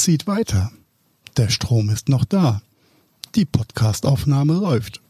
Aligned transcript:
zieht 0.00 0.26
weiter. 0.26 0.72
Der 1.36 1.50
Strom 1.50 1.90
ist 1.90 2.08
noch 2.08 2.24
da. 2.24 2.62
Die 3.34 3.44
Podcastaufnahme 3.44 4.54
läuft. 4.54 5.02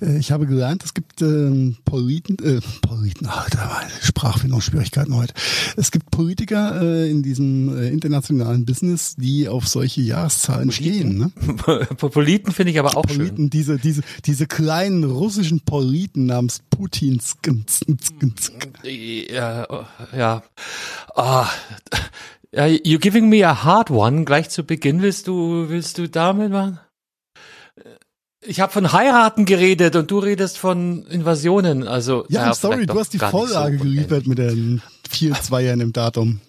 Äh, 0.00 0.18
Ich 0.18 0.32
habe 0.32 0.46
gelernt, 0.46 0.84
es 0.84 0.94
gibt 0.94 1.22
ähm, 1.22 1.76
Politen, 1.84 2.36
äh, 2.44 2.60
Politen, 2.82 3.26
Alter, 3.26 3.66
meine 3.66 3.90
Sprachfindungsschwierigkeiten 4.02 5.14
heute. 5.14 5.34
Es 5.76 5.90
gibt 5.90 6.10
Politiker 6.10 6.80
äh, 6.80 7.10
in 7.10 7.22
diesem 7.22 7.76
äh, 7.76 7.88
internationalen 7.88 8.64
Business, 8.64 9.16
die 9.16 9.48
auf 9.48 9.66
solche 9.68 10.00
Jahreszahlen 10.00 10.70
stehen. 10.70 11.18
Ne? 11.18 11.30
Politen 11.96 12.52
finde 12.52 12.72
ich 12.72 12.78
aber 12.78 12.96
auch 12.96 13.04
schön. 13.08 13.18
Politen, 13.18 13.50
diese, 13.50 13.78
diese, 13.78 14.02
diese 14.24 14.46
kleinen 14.46 15.04
russischen 15.04 15.60
Politen 15.60 16.26
namens 16.26 16.60
Putins. 16.70 17.36
Ja, 18.82 19.66
ja. 20.16 20.42
Ah, 21.14 21.48
ja, 22.52 22.66
you 22.66 22.98
giving 22.98 23.28
me 23.28 23.46
a 23.46 23.64
hard 23.64 23.90
one 23.90 24.24
gleich 24.24 24.48
zu 24.50 24.64
Beginn. 24.64 25.02
Willst 25.02 25.26
du, 25.26 25.68
willst 25.68 25.98
du 25.98 26.08
damit 26.08 26.50
machen? 26.50 26.80
Ich 28.40 28.60
habe 28.60 28.72
von 28.72 28.92
heiraten 28.92 29.44
geredet 29.44 29.96
und 29.96 30.10
du 30.10 30.18
redest 30.20 30.58
von 30.58 31.04
Invasionen. 31.06 31.86
Also 31.86 32.24
Ja, 32.28 32.42
naja, 32.42 32.54
sorry, 32.54 32.86
du 32.86 32.98
hast 32.98 33.12
die 33.12 33.18
nicht 33.18 33.26
so 33.26 33.30
Vorlage 33.30 33.78
geliefert 33.78 34.26
mit 34.26 34.38
den 34.38 34.80
vier 35.10 35.34
Zweiern 35.34 35.80
im 35.80 35.92
Datum. 35.92 36.40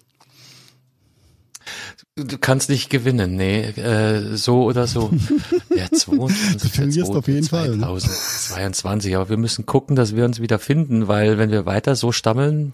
Du 2.16 2.38
kannst 2.38 2.68
nicht 2.68 2.90
gewinnen, 2.90 3.36
nee, 3.36 3.62
äh, 3.62 4.36
so 4.36 4.64
oder 4.64 4.86
so. 4.86 5.10
Der 5.74 5.90
22. 5.90 6.62
Du 6.62 6.68
verlierst 6.68 7.12
auf 7.12 7.28
jeden 7.28 7.46
Fall, 7.46 7.76
ne? 7.76 7.86
2022, 7.86 9.16
aber 9.16 9.28
wir 9.28 9.36
müssen 9.36 9.66
gucken, 9.66 9.96
dass 9.96 10.14
wir 10.14 10.24
uns 10.24 10.40
wieder 10.40 10.58
finden, 10.58 11.08
weil 11.08 11.38
wenn 11.38 11.50
wir 11.50 11.66
weiter 11.66 11.96
so 11.96 12.12
stammeln, 12.12 12.72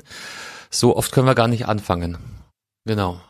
so 0.70 0.96
oft 0.96 1.12
können 1.12 1.26
wir 1.26 1.34
gar 1.34 1.48
nicht 1.48 1.66
anfangen. 1.66 2.18
Genau. 2.86 3.20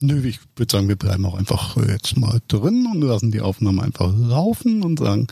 Nö, 0.00 0.26
ich 0.26 0.40
würde 0.56 0.70
sagen, 0.72 0.88
wir 0.88 0.96
bleiben 0.96 1.24
auch 1.24 1.36
einfach 1.36 1.76
äh, 1.76 1.92
jetzt 1.92 2.16
mal 2.18 2.40
drin 2.48 2.86
und 2.92 3.00
lassen 3.00 3.30
die 3.30 3.40
Aufnahme 3.40 3.82
einfach 3.82 4.12
laufen 4.12 4.82
und 4.82 4.98
sagen, 4.98 5.28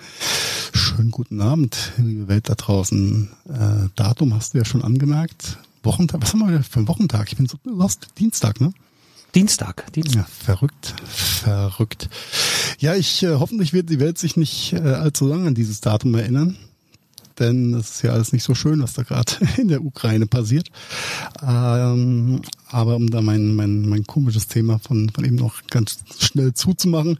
schönen 0.72 1.10
guten 1.10 1.40
Abend, 1.40 1.92
liebe 1.98 2.28
Welt 2.28 2.48
da 2.48 2.54
draußen. 2.54 3.28
Äh, 3.48 3.88
Datum 3.96 4.34
hast 4.34 4.54
du 4.54 4.58
ja 4.58 4.64
schon 4.64 4.82
angemerkt. 4.82 5.58
Wochentag, 5.82 6.22
was 6.22 6.32
haben 6.32 6.48
wir 6.48 6.62
für 6.62 6.78
einen 6.78 6.88
Wochentag? 6.88 7.26
Ich 7.28 7.36
bin 7.36 7.46
so 7.46 7.58
lost. 7.64 8.06
Dienstag, 8.18 8.60
ne? 8.60 8.72
Dienstag, 9.34 9.92
Dienstag. 9.92 10.16
Ja, 10.16 10.24
verrückt, 10.24 10.94
verrückt. 11.06 12.08
Ja, 12.78 12.94
ich 12.94 13.22
äh, 13.24 13.34
hoffentlich 13.34 13.72
wird 13.72 13.90
die 13.90 13.98
Welt 13.98 14.16
sich 14.16 14.36
nicht 14.36 14.72
äh, 14.74 14.78
allzu 14.78 15.26
lange 15.26 15.48
an 15.48 15.54
dieses 15.54 15.80
Datum 15.80 16.14
erinnern, 16.14 16.56
denn 17.38 17.72
das 17.72 17.90
ist 17.90 18.02
ja 18.02 18.12
alles 18.12 18.32
nicht 18.32 18.42
so 18.44 18.54
schön, 18.54 18.82
was 18.82 18.92
da 18.94 19.02
gerade 19.02 19.32
in 19.56 19.68
der 19.68 19.82
Ukraine 19.84 20.26
passiert. 20.26 20.68
Ähm, 21.42 22.42
aber 22.68 22.96
um 22.96 23.10
da 23.10 23.20
mein, 23.22 23.54
mein, 23.54 23.88
mein 23.88 24.04
komisches 24.04 24.46
Thema 24.48 24.78
von, 24.78 25.10
von 25.10 25.24
eben 25.24 25.36
noch 25.36 25.62
ganz 25.70 25.98
schnell 26.18 26.54
zuzumachen, 26.54 27.18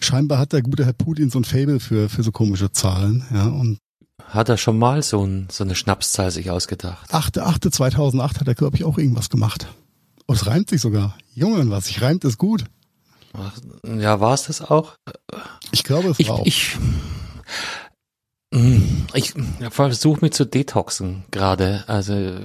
scheinbar 0.00 0.38
hat 0.38 0.52
der 0.52 0.62
gute 0.62 0.84
Herr 0.84 0.92
Putin 0.92 1.30
so 1.30 1.38
ein 1.38 1.44
Fable 1.44 1.80
für, 1.80 2.08
für 2.08 2.22
so 2.22 2.32
komische 2.32 2.72
Zahlen. 2.72 3.24
Ja, 3.32 3.46
und 3.46 3.78
Hat 4.24 4.48
er 4.48 4.56
schon 4.56 4.78
mal 4.78 5.02
so, 5.02 5.24
ein, 5.24 5.48
so 5.50 5.64
eine 5.64 5.74
Schnapszahl 5.74 6.30
sich 6.30 6.50
ausgedacht? 6.50 7.12
8.8.2008 7.12 8.40
hat 8.40 8.48
er, 8.48 8.54
glaube 8.54 8.76
ich, 8.76 8.84
auch 8.84 8.98
irgendwas 8.98 9.30
gemacht. 9.30 9.66
Und 10.26 10.34
es 10.36 10.46
reimt 10.46 10.70
sich 10.70 10.80
sogar. 10.80 11.16
Junge, 11.34 11.70
was 11.70 11.86
sich 11.86 12.02
reimt, 12.02 12.24
ist 12.24 12.38
gut. 12.38 12.64
Ja, 13.84 14.18
war 14.20 14.32
es 14.34 14.44
das 14.44 14.62
auch? 14.62 14.94
Ich 15.70 15.84
glaube, 15.84 16.08
es 16.08 16.18
Ich, 16.18 16.28
war 16.28 16.36
auch. 16.36 16.46
ich, 16.46 16.76
ich 19.14 19.34
versuche 19.70 20.20
mich 20.22 20.32
zu 20.32 20.46
detoxen 20.46 21.24
gerade. 21.30 21.84
Also 21.88 22.14
äh, 22.14 22.38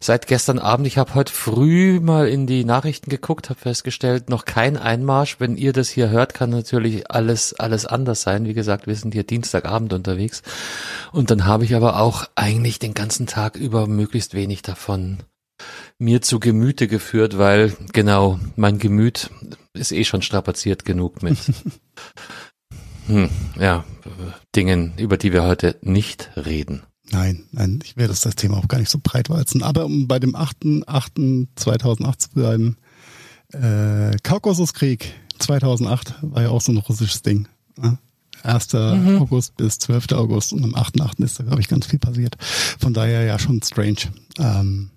seit 0.00 0.26
gestern 0.26 0.58
Abend, 0.58 0.86
ich 0.86 0.98
habe 0.98 1.14
heute 1.14 1.32
früh 1.32 1.98
mal 2.00 2.28
in 2.28 2.46
die 2.46 2.64
Nachrichten 2.64 3.08
geguckt, 3.08 3.48
habe 3.48 3.58
festgestellt, 3.58 4.28
noch 4.28 4.44
kein 4.44 4.76
Einmarsch. 4.76 5.36
Wenn 5.38 5.56
ihr 5.56 5.72
das 5.72 5.88
hier 5.88 6.10
hört, 6.10 6.34
kann 6.34 6.50
natürlich 6.50 7.10
alles 7.10 7.54
alles 7.54 7.86
anders 7.86 8.22
sein. 8.22 8.44
Wie 8.44 8.54
gesagt, 8.54 8.86
wir 8.86 8.94
sind 8.94 9.14
hier 9.14 9.24
Dienstagabend 9.24 9.92
unterwegs. 9.92 10.42
Und 11.12 11.30
dann 11.30 11.46
habe 11.46 11.64
ich 11.64 11.74
aber 11.74 11.98
auch 12.00 12.24
eigentlich 12.34 12.78
den 12.78 12.94
ganzen 12.94 13.26
Tag 13.26 13.56
über 13.56 13.86
möglichst 13.86 14.34
wenig 14.34 14.62
davon 14.62 15.18
mir 15.98 16.22
zu 16.22 16.40
Gemüte 16.40 16.88
geführt, 16.88 17.38
weil 17.38 17.76
genau 17.92 18.40
mein 18.56 18.78
Gemüt 18.78 19.30
ist 19.72 19.92
eh 19.92 20.04
schon 20.04 20.22
strapaziert 20.22 20.84
genug 20.84 21.22
mit 21.22 21.38
hm, 23.06 23.28
ja, 23.58 23.84
Dingen, 24.54 24.94
über 24.96 25.16
die 25.16 25.32
wir 25.32 25.42
heute 25.42 25.78
nicht 25.82 26.30
reden. 26.36 26.82
Nein, 27.10 27.44
nein, 27.52 27.80
ich 27.84 27.96
werde 27.96 28.12
das, 28.12 28.20
das 28.20 28.36
Thema 28.36 28.56
auch 28.56 28.68
gar 28.68 28.78
nicht 28.78 28.90
so 28.90 28.98
breit 29.02 29.28
walzen. 29.28 29.62
Aber 29.62 29.84
um 29.84 30.08
bei 30.08 30.18
dem 30.18 30.34
8.8.2008 30.34 32.18
zu 32.18 32.30
bleiben, 32.30 32.76
äh, 33.52 34.16
Kaukasuskrieg 34.22 35.12
2008 35.38 36.14
war 36.22 36.42
ja 36.42 36.48
auch 36.48 36.60
so 36.60 36.72
ein 36.72 36.78
russisches 36.78 37.22
Ding. 37.22 37.48
Ne? 37.76 37.98
1. 38.44 38.74
August 38.74 39.56
bis 39.56 39.78
12. 39.78 40.12
August 40.12 40.52
und 40.52 40.64
am 40.64 40.74
8.8. 40.74 41.22
ist 41.22 41.38
da, 41.38 41.44
glaube 41.44 41.60
ich, 41.60 41.68
ganz 41.68 41.86
viel 41.86 41.98
passiert. 41.98 42.36
Von 42.40 42.92
daher 42.92 43.22
ja 43.22 43.38
schon 43.38 43.62
strange. 43.62 44.12
Ähm, 44.38 44.90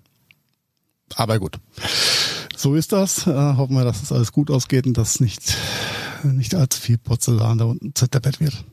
aber 1.14 1.38
gut. 1.38 1.58
So 2.56 2.74
ist 2.74 2.92
das. 2.92 3.26
Äh, 3.26 3.32
hoffen 3.32 3.76
wir, 3.76 3.84
dass 3.84 4.02
es 4.02 4.10
alles 4.10 4.32
gut 4.32 4.50
ausgeht 4.50 4.86
und 4.86 4.96
dass 4.96 5.20
nicht, 5.20 5.54
nicht 6.24 6.54
allzu 6.54 6.80
viel 6.80 6.98
Porzellan 6.98 7.58
da 7.58 7.64
unten 7.66 7.94
zerdeppert 7.94 8.40
wird. 8.40 8.64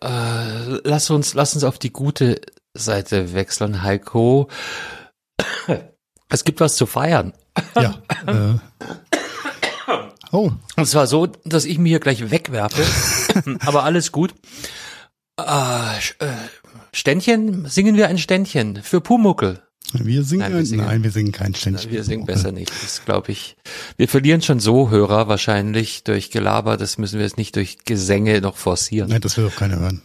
Äh, 0.00 0.80
lass 0.88 1.10
uns, 1.10 1.34
lass 1.34 1.54
uns 1.54 1.64
auf 1.64 1.78
die 1.78 1.92
gute 1.92 2.40
Seite 2.74 3.32
wechseln, 3.34 3.82
Heiko. 3.82 4.48
Es 6.28 6.44
gibt 6.44 6.60
was 6.60 6.76
zu 6.76 6.86
feiern. 6.86 7.34
Ja. 7.76 8.00
äh, 8.26 8.54
oh, 10.32 10.50
Und 10.76 10.86
zwar 10.86 11.06
so, 11.06 11.26
dass 11.26 11.66
ich 11.66 11.76
mir 11.78 11.90
hier 11.90 12.00
gleich 12.00 12.30
wegwerfe. 12.30 12.82
Aber 13.66 13.84
alles 13.84 14.12
gut. 14.12 14.34
Äh, 15.36 15.42
Sch- 15.42 16.18
äh, 16.24 16.32
Ständchen, 16.94 17.66
singen 17.68 17.96
wir 17.96 18.08
ein 18.08 18.16
Ständchen 18.16 18.82
für 18.82 19.02
Pumuckel. 19.02 19.62
Wir 19.92 20.24
singen, 20.24 20.40
Nein, 20.40 20.52
nein, 20.52 20.58
wir 20.60 20.66
singen- 20.66 21.02
wir 21.02 21.10
singen 21.10 21.32
kein 21.32 21.54
Ständchen. 21.54 21.90
Wir 21.90 22.04
singen 22.04 22.24
besser 22.24 22.52
nicht. 22.52 22.70
Das 22.82 23.04
glaube 23.04 23.32
ich. 23.32 23.56
Wir 23.96 24.08
verlieren 24.08 24.40
schon 24.42 24.60
so 24.60 24.90
Hörer 24.90 25.28
wahrscheinlich 25.28 26.04
durch 26.04 26.30
Gelaber. 26.30 26.76
Das 26.76 26.98
müssen 26.98 27.18
wir 27.18 27.26
jetzt 27.26 27.36
nicht 27.36 27.56
durch 27.56 27.78
Gesänge 27.84 28.40
noch 28.40 28.56
forcieren. 28.56 29.10
Nein, 29.10 29.20
das 29.20 29.36
will 29.36 29.44
doch 29.44 29.56
keiner 29.56 29.78
hören. 29.78 30.02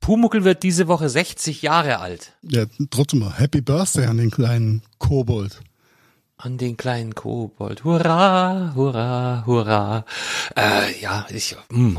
Pumuckel 0.00 0.44
wird 0.44 0.62
diese 0.62 0.86
Woche 0.88 1.08
60 1.08 1.62
Jahre 1.62 1.98
alt. 2.00 2.32
Ja, 2.42 2.66
trotzdem 2.90 3.20
mal 3.20 3.38
Happy 3.38 3.60
Birthday 3.62 4.06
an 4.06 4.18
den 4.18 4.30
kleinen 4.30 4.82
Kobold. 4.98 5.60
An 6.36 6.58
den 6.58 6.76
kleinen 6.76 7.14
Kobold. 7.14 7.84
Hurra, 7.84 8.72
hurra, 8.74 9.44
hurra. 9.46 10.04
Äh, 10.56 11.00
ja, 11.00 11.26
ich 11.30 11.56
hm. 11.70 11.98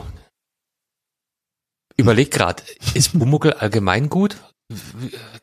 überleg 1.98 2.30
grad, 2.32 2.64
ist 2.94 3.18
Pumuckel 3.18 3.54
allgemein 3.54 4.10
gut? 4.10 4.38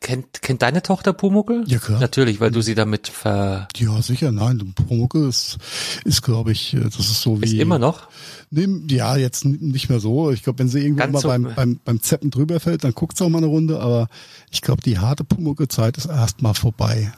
Kennt, 0.01 0.41
kennt 0.41 0.61
deine 0.61 0.81
Tochter 0.81 1.13
Pumuckel? 1.13 1.63
Ja, 1.67 1.79
klar. 1.79 2.01
Natürlich, 2.01 2.41
weil 2.41 2.51
du 2.51 2.61
sie 2.61 2.75
damit 2.75 3.07
ver... 3.07 3.69
Ja, 3.77 4.01
sicher, 4.01 4.33
nein. 4.33 4.73
Promucke 4.75 5.25
ist, 5.25 5.57
ist 6.03 6.23
glaube 6.23 6.51
ich, 6.51 6.73
äh, 6.73 6.81
das 6.81 6.99
ist 6.99 7.21
so 7.21 7.41
wie. 7.41 7.45
Ist 7.45 7.53
immer 7.53 7.79
noch? 7.79 8.09
Nee, 8.49 8.67
ja, 8.89 9.15
jetzt 9.15 9.45
nicht 9.45 9.87
mehr 9.87 10.01
so. 10.01 10.31
Ich 10.31 10.43
glaube, 10.43 10.59
wenn 10.59 10.67
sie 10.67 10.81
irgendwann 10.81 11.13
Ganz 11.13 11.23
mal 11.23 11.39
beim, 11.39 11.55
beim, 11.55 11.79
beim 11.85 12.01
Zeppen 12.01 12.31
drüber 12.31 12.59
fällt, 12.59 12.83
dann 12.83 12.93
guckt 12.93 13.17
sie 13.17 13.23
auch 13.23 13.29
mal 13.29 13.37
eine 13.37 13.47
Runde. 13.47 13.79
Aber 13.79 14.09
ich 14.51 14.61
glaube, 14.61 14.81
die 14.81 14.99
harte 14.99 15.23
Pumucke-Zeit 15.23 15.95
ist 15.95 16.07
erstmal 16.07 16.53
vorbei. 16.53 17.13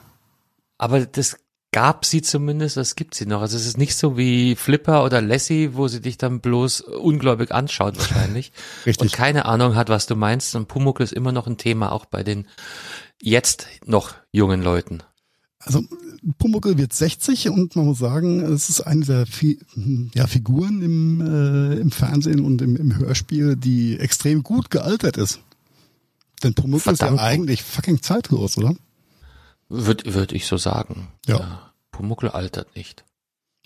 Aber 0.78 1.08
das 1.08 1.38
gab 1.76 2.06
sie 2.06 2.22
zumindest, 2.22 2.78
das 2.78 2.96
gibt 2.96 3.16
sie 3.16 3.26
noch. 3.26 3.42
Also 3.42 3.58
es 3.58 3.66
ist 3.66 3.78
nicht 3.78 3.98
so 3.98 4.16
wie 4.16 4.56
Flipper 4.56 5.04
oder 5.04 5.22
Lassie, 5.22 5.72
wo 5.74 5.90
sie 5.90 6.00
dich 6.00 6.18
dann 6.18 6.40
bloß 6.40 6.80
ungläubig 6.80 7.52
anschaut 7.52 7.98
wahrscheinlich. 7.98 8.54
Richtig. 8.86 9.02
Und 9.02 9.12
keine 9.12 9.44
Ahnung 9.44 9.76
hat, 9.76 9.90
was 9.90 10.06
du 10.06 10.16
meinst. 10.16 10.56
Und 10.56 10.70
Pumuckl 10.70 11.04
ist 11.04 11.12
immer 11.12 11.34
noch 11.34 11.48
ein 11.48 11.58
Thema, 11.58 11.92
auch 11.92 12.06
bei 12.06 12.24
den 12.24 12.48
jetzt 13.22 13.68
noch 13.86 14.14
jungen 14.32 14.62
Leuten. 14.62 15.04
Also 15.60 15.84
Pumuckl 16.38 16.78
wird 16.78 16.94
60 16.94 17.50
und 17.50 17.76
man 17.76 17.88
muss 17.88 18.00
sagen, 18.00 18.40
es 18.40 18.70
ist 18.70 18.80
eine 18.80 19.04
der 19.04 19.26
Fi 19.26 19.60
ja, 20.14 20.28
Figuren 20.28 20.82
im, 20.82 21.20
äh, 21.20 21.76
im 21.76 21.92
Fernsehen 21.92 22.40
und 22.40 22.62
im, 22.62 22.78
im 22.78 22.98
Hörspiel, 22.98 23.58
die 23.58 24.00
extrem 24.00 24.44
gut 24.44 24.70
gealtert 24.70 25.18
ist. 25.18 25.42
Denn 26.42 26.54
Pumuckl 26.54 26.94
ist 26.94 27.02
ja 27.02 27.14
eigentlich 27.18 27.64
fucking 27.64 28.02
zeitlos, 28.02 28.58
oder? 28.58 28.78
Würde 29.68 30.14
würd 30.14 30.32
ich 30.32 30.46
so 30.46 30.56
sagen. 30.56 31.10
Ja. 31.28 31.40
ja. 31.40 31.65
Pumuckl 31.96 32.28
altert 32.28 32.76
nicht. 32.76 33.06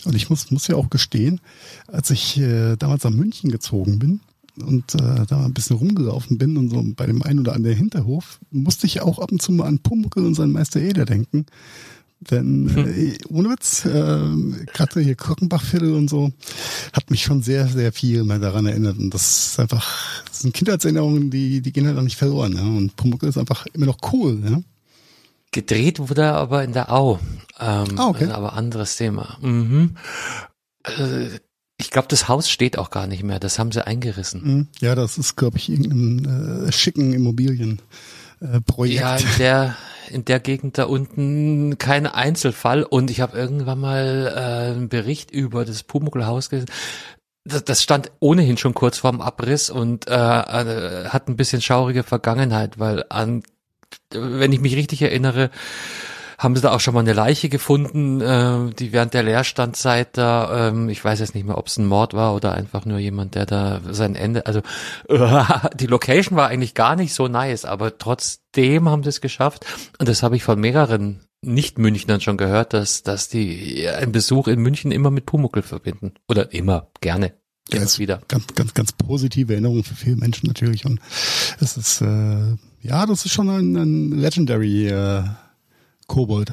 Und 0.06 0.16
ich 0.16 0.30
muss, 0.30 0.52
muss 0.52 0.68
ja 0.68 0.76
auch 0.76 0.90
gestehen, 0.90 1.42
als 1.88 2.10
ich 2.10 2.38
äh, 2.38 2.76
damals 2.78 3.04
nach 3.04 3.12
München 3.12 3.52
gezogen 3.52 4.00
bin 4.00 4.22
und 4.64 4.96
äh, 4.96 5.26
da 5.28 5.46
ein 5.46 5.54
bisschen 5.54 5.78
rumgelaufen 5.78 6.38
bin 6.38 6.56
und 6.56 6.70
so 6.70 6.84
bei 6.96 7.06
dem 7.06 7.24
einen 7.24 7.40
oder 7.40 7.54
anderen 7.54 7.76
Hinterhof, 7.76 8.40
musste 8.52 8.86
ich 8.86 9.02
auch 9.02 9.20
ab 9.20 9.32
und 9.32 9.42
zu 9.42 9.52
mal 9.52 9.66
an 9.66 9.80
Pumuckl 9.80 10.26
und 10.26 10.36
seinen 10.36 10.52
Meister 10.52 10.80
Eder 10.80 11.06
denken. 11.06 11.48
Denn 12.22 12.70
hm. 12.74 12.88
äh, 12.88 13.18
ohne 13.30 13.50
Witz, 13.50 13.86
äh, 13.86 14.66
gerade 14.74 15.00
hier 15.00 15.16
Krockenbachviertel 15.16 15.94
und 15.94 16.10
so, 16.10 16.32
hat 16.94 17.10
mich 17.10 17.24
schon 17.24 17.42
sehr, 17.42 17.68
sehr 17.68 17.92
viel 17.92 18.24
mal 18.24 18.40
daran 18.40 18.68
erinnert. 18.68 18.98
Und 18.98 19.14
das 19.14 19.48
ist 19.48 19.60
einfach, 19.60 20.24
das 20.28 20.42
sind 20.42 20.54
Kindheitserinnerungen, 20.54 21.32
die, 21.32 21.62
die 21.62 21.72
gehen 21.72 21.88
halt 21.88 21.98
auch 21.98 22.04
nicht 22.04 22.18
verloren. 22.18 22.54
Ja? 22.54 22.62
Und 22.62 22.96
Pumuckl 22.96 23.28
ist 23.28 23.38
einfach 23.38 23.66
immer 23.74 23.88
noch 23.88 23.98
cool. 24.14 24.40
Ja? 24.44 24.62
Gedreht 25.52 26.00
wurde 26.00 26.22
er 26.24 26.36
aber 26.36 26.64
in 26.64 26.74
der 26.74 26.92
Au. 26.92 27.20
Ähm, 27.60 27.98
ah, 27.98 28.08
okay. 28.08 28.30
Aber 28.30 28.54
anderes 28.54 28.96
Thema. 28.98 29.38
Mhm. 29.42 29.96
Äh, 30.84 31.40
ich 31.78 31.92
glaube, 31.92 32.08
das 32.10 32.28
Haus 32.28 32.50
steht 32.50 32.78
auch 32.78 32.90
gar 32.90 33.08
nicht 33.08 33.24
mehr. 33.24 33.40
Das 33.40 33.58
haben 33.58 33.72
sie 33.72 33.86
eingerissen. 33.86 34.44
Mhm. 34.44 34.68
Ja, 34.80 34.96
das 34.96 35.18
ist, 35.18 35.36
glaube 35.36 35.58
ich, 35.58 35.70
irgendein 35.70 36.68
äh, 36.68 36.72
schicken 36.72 37.14
Immobilienprojekt. 37.14 37.82
Äh, 38.42 38.88
ja, 38.90 39.16
in 39.16 39.38
der 39.38 39.76
in 40.10 40.26
der 40.26 40.40
Gegend 40.40 40.78
da 40.78 40.86
unten 40.86 41.78
kein 41.78 42.08
Einzelfall. 42.08 42.84
Und 42.84 43.12
ich 43.12 43.22
habe 43.22 43.38
irgendwann 43.38 43.80
mal 43.80 44.34
äh, 44.36 44.72
einen 44.72 44.90
Bericht 44.90 45.32
über 45.32 45.66
das 45.66 45.84
Pumuckl-Haus 45.84 46.50
gelesen. 46.50 46.70
Das, 47.46 47.64
das 47.64 47.82
stand 47.82 48.12
ohnehin 48.20 48.58
schon 48.58 48.74
kurz 48.74 48.98
vorm 48.98 49.22
Abriss 49.22 49.70
und 49.70 50.08
äh, 50.08 50.14
äh, 50.14 51.06
hat 51.10 51.28
ein 51.28 51.38
bisschen 51.38 51.62
schaurige 51.62 52.04
Vergangenheit, 52.04 52.80
weil 52.80 53.06
an 53.10 53.44
wenn 54.12 54.52
ich 54.52 54.62
mich 54.62 54.76
richtig 54.76 55.02
erinnere, 55.02 55.50
haben 56.40 56.56
sie 56.56 56.62
da 56.62 56.72
auch 56.72 56.80
schon 56.80 56.94
mal 56.94 57.02
eine 57.02 57.14
Leiche 57.14 57.50
gefunden, 57.50 58.22
äh, 58.22 58.74
die 58.74 58.94
während 58.94 59.14
der 59.14 59.24
Leerstandzeit 59.24 60.18
da, 60.18 60.70
ähm, 60.70 60.88
ich 60.88 61.04
weiß 61.04 61.20
jetzt 61.20 61.36
nicht 61.36 61.46
mehr, 61.46 61.58
ob 61.58 61.68
es 61.68 61.78
ein 61.78 61.86
Mord 61.86 62.14
war 62.14 62.34
oder 62.34 62.54
einfach 62.54 62.86
nur 62.86 62.98
jemand, 62.98 63.36
der 63.36 63.46
da 63.46 63.82
sein 63.90 64.16
Ende, 64.16 64.46
also 64.46 64.62
äh, 65.10 65.44
die 65.76 65.88
Location 65.88 66.38
war 66.38 66.48
eigentlich 66.48 66.76
gar 66.76 66.96
nicht 66.96 67.14
so 67.14 67.28
nice, 67.28 67.66
aber 67.66 67.98
trotzdem 67.98 68.88
haben 68.88 69.04
sie 69.04 69.10
es 69.10 69.20
geschafft 69.20 69.66
und 70.00 70.08
das 70.08 70.24
habe 70.24 70.38
ich 70.38 70.44
von 70.44 70.60
mehreren 70.60 71.20
nicht-Münchnern 71.42 72.22
schon 72.22 72.38
gehört, 72.38 72.74
dass, 72.74 73.04
dass 73.04 73.28
die 73.28 73.88
einen 73.88 74.12
Besuch 74.12 74.48
in 74.48 74.60
München 74.60 74.92
immer 74.92 75.12
mit 75.12 75.26
Pumuckel 75.26 75.62
verbinden. 75.62 76.14
Oder 76.28 76.54
immer, 76.54 76.90
gerne. 77.00 77.34
Ja, 77.72 77.82
ist 77.82 78.00
wieder. 78.00 78.22
Ganz, 78.28 78.48
ganz, 78.56 78.74
ganz 78.74 78.92
positive 78.92 79.54
Erinnerung 79.54 79.84
für 79.84 79.96
viele 79.96 80.18
Menschen 80.18 80.48
natürlich. 80.48 80.86
Und 80.86 81.00
es 81.62 81.78
ist, 81.78 82.02
äh, 82.02 82.56
ja, 82.82 83.06
das 83.06 83.26
ist 83.26 83.34
schon 83.34 83.50
ein, 83.50 83.76
ein 83.76 84.12
Legendary 84.20 84.88
äh, 84.88 85.24
Kobold, 86.08 86.52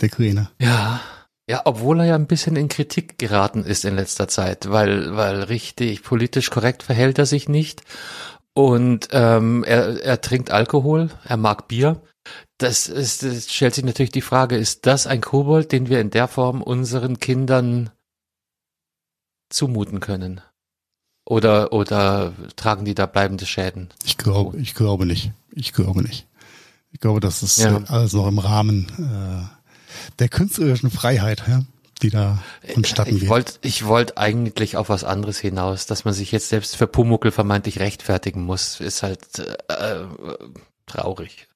der 0.00 0.08
Grüne. 0.08 0.50
Ja. 0.60 1.00
Ja, 1.48 1.62
obwohl 1.64 2.00
er 2.00 2.06
ja 2.06 2.14
ein 2.16 2.26
bisschen 2.26 2.56
in 2.56 2.68
Kritik 2.68 3.18
geraten 3.18 3.62
ist 3.62 3.84
in 3.84 3.94
letzter 3.94 4.26
Zeit, 4.26 4.68
weil, 4.70 5.16
weil 5.16 5.44
richtig 5.44 6.02
politisch 6.02 6.50
korrekt 6.50 6.82
verhält 6.82 7.20
er 7.20 7.26
sich 7.26 7.48
nicht. 7.48 7.82
Und 8.52 9.08
ähm, 9.12 9.62
er, 9.62 10.02
er 10.02 10.20
trinkt 10.20 10.50
Alkohol, 10.50 11.10
er 11.24 11.36
mag 11.36 11.68
Bier. 11.68 12.00
Das 12.58 12.88
ist, 12.88 13.22
das 13.22 13.52
stellt 13.52 13.74
sich 13.74 13.84
natürlich 13.84 14.10
die 14.10 14.22
Frage, 14.22 14.56
ist 14.56 14.86
das 14.86 15.06
ein 15.06 15.20
Kobold, 15.20 15.70
den 15.70 15.88
wir 15.88 16.00
in 16.00 16.10
der 16.10 16.26
Form 16.26 16.62
unseren 16.62 17.20
Kindern 17.20 17.90
zumuten 19.48 20.00
können? 20.00 20.40
Oder, 21.28 21.72
oder 21.72 22.32
tragen 22.56 22.84
die 22.84 22.94
da 22.94 23.06
bleibende 23.06 23.46
Schäden? 23.46 23.90
Ich 24.04 24.16
glaube, 24.16 24.58
ich 24.58 24.74
glaube 24.74 25.06
nicht. 25.06 25.32
Ich 25.56 25.72
glaube 25.72 26.02
nicht. 26.02 26.26
Ich 26.92 27.00
glaube, 27.00 27.20
das 27.20 27.42
ist 27.42 27.58
ja. 27.58 27.82
alles 27.88 28.12
noch 28.12 28.28
im 28.28 28.38
Rahmen 28.38 28.86
äh, 28.98 30.12
der 30.18 30.28
künstlerischen 30.28 30.90
Freiheit, 30.90 31.42
ja, 31.48 31.64
die 32.02 32.10
da 32.10 32.42
vonstatten 32.72 33.14
ich 33.14 33.20
geht. 33.20 33.28
Wollt, 33.30 33.58
ich 33.62 33.86
wollte 33.86 34.18
eigentlich 34.18 34.76
auf 34.76 34.90
was 34.90 35.02
anderes 35.02 35.38
hinaus, 35.38 35.86
dass 35.86 36.04
man 36.04 36.14
sich 36.14 36.30
jetzt 36.30 36.50
selbst 36.50 36.76
für 36.76 36.86
Pumuckel 36.86 37.32
vermeintlich 37.32 37.80
rechtfertigen 37.80 38.42
muss, 38.44 38.80
ist 38.80 39.02
halt 39.02 39.38
äh, 39.38 40.04
traurig. 40.86 41.48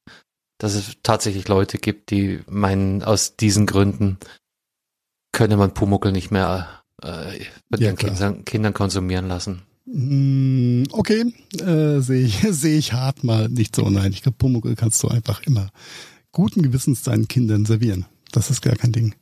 Dass 0.59 0.75
es 0.75 0.97
tatsächlich 1.03 1.47
Leute 1.49 1.79
gibt, 1.79 2.11
die 2.11 2.41
meinen, 2.49 3.03
aus 3.03 3.37
diesen 3.37 3.67
Gründen 3.67 4.19
könne 5.33 5.57
man 5.57 5.75
Pumuckel 5.75 6.13
nicht 6.13 6.31
mehr 6.31 6.83
äh, 7.03 7.39
mit 7.69 7.81
ja, 7.81 7.93
den 7.93 7.97
Kindern, 7.97 8.45
Kindern 8.45 8.75
konsumieren 8.75 9.29
lassen. 9.29 9.63
Mm, 9.93 10.85
okay, 10.93 11.35
äh, 11.59 12.01
sehe 12.01 12.25
ich, 12.25 12.39
sehe 12.51 12.79
ich 12.79 12.93
hart 12.93 13.25
mal 13.25 13.49
nicht 13.49 13.75
so. 13.75 13.89
Nein, 13.89 14.13
ich 14.13 14.23
glaube, 14.23 14.39
Pumuckl 14.39 14.77
kannst 14.77 15.03
du 15.03 15.09
einfach 15.09 15.43
immer 15.43 15.71
guten 16.33 16.63
Gewissens 16.63 17.03
deinen 17.03 17.29
Kindern 17.29 17.67
servieren. 17.67 18.07
Das 18.33 18.51
ist 18.51 18.63
gar 18.63 18.77
kein 18.77 18.93
Ding. 18.93 19.15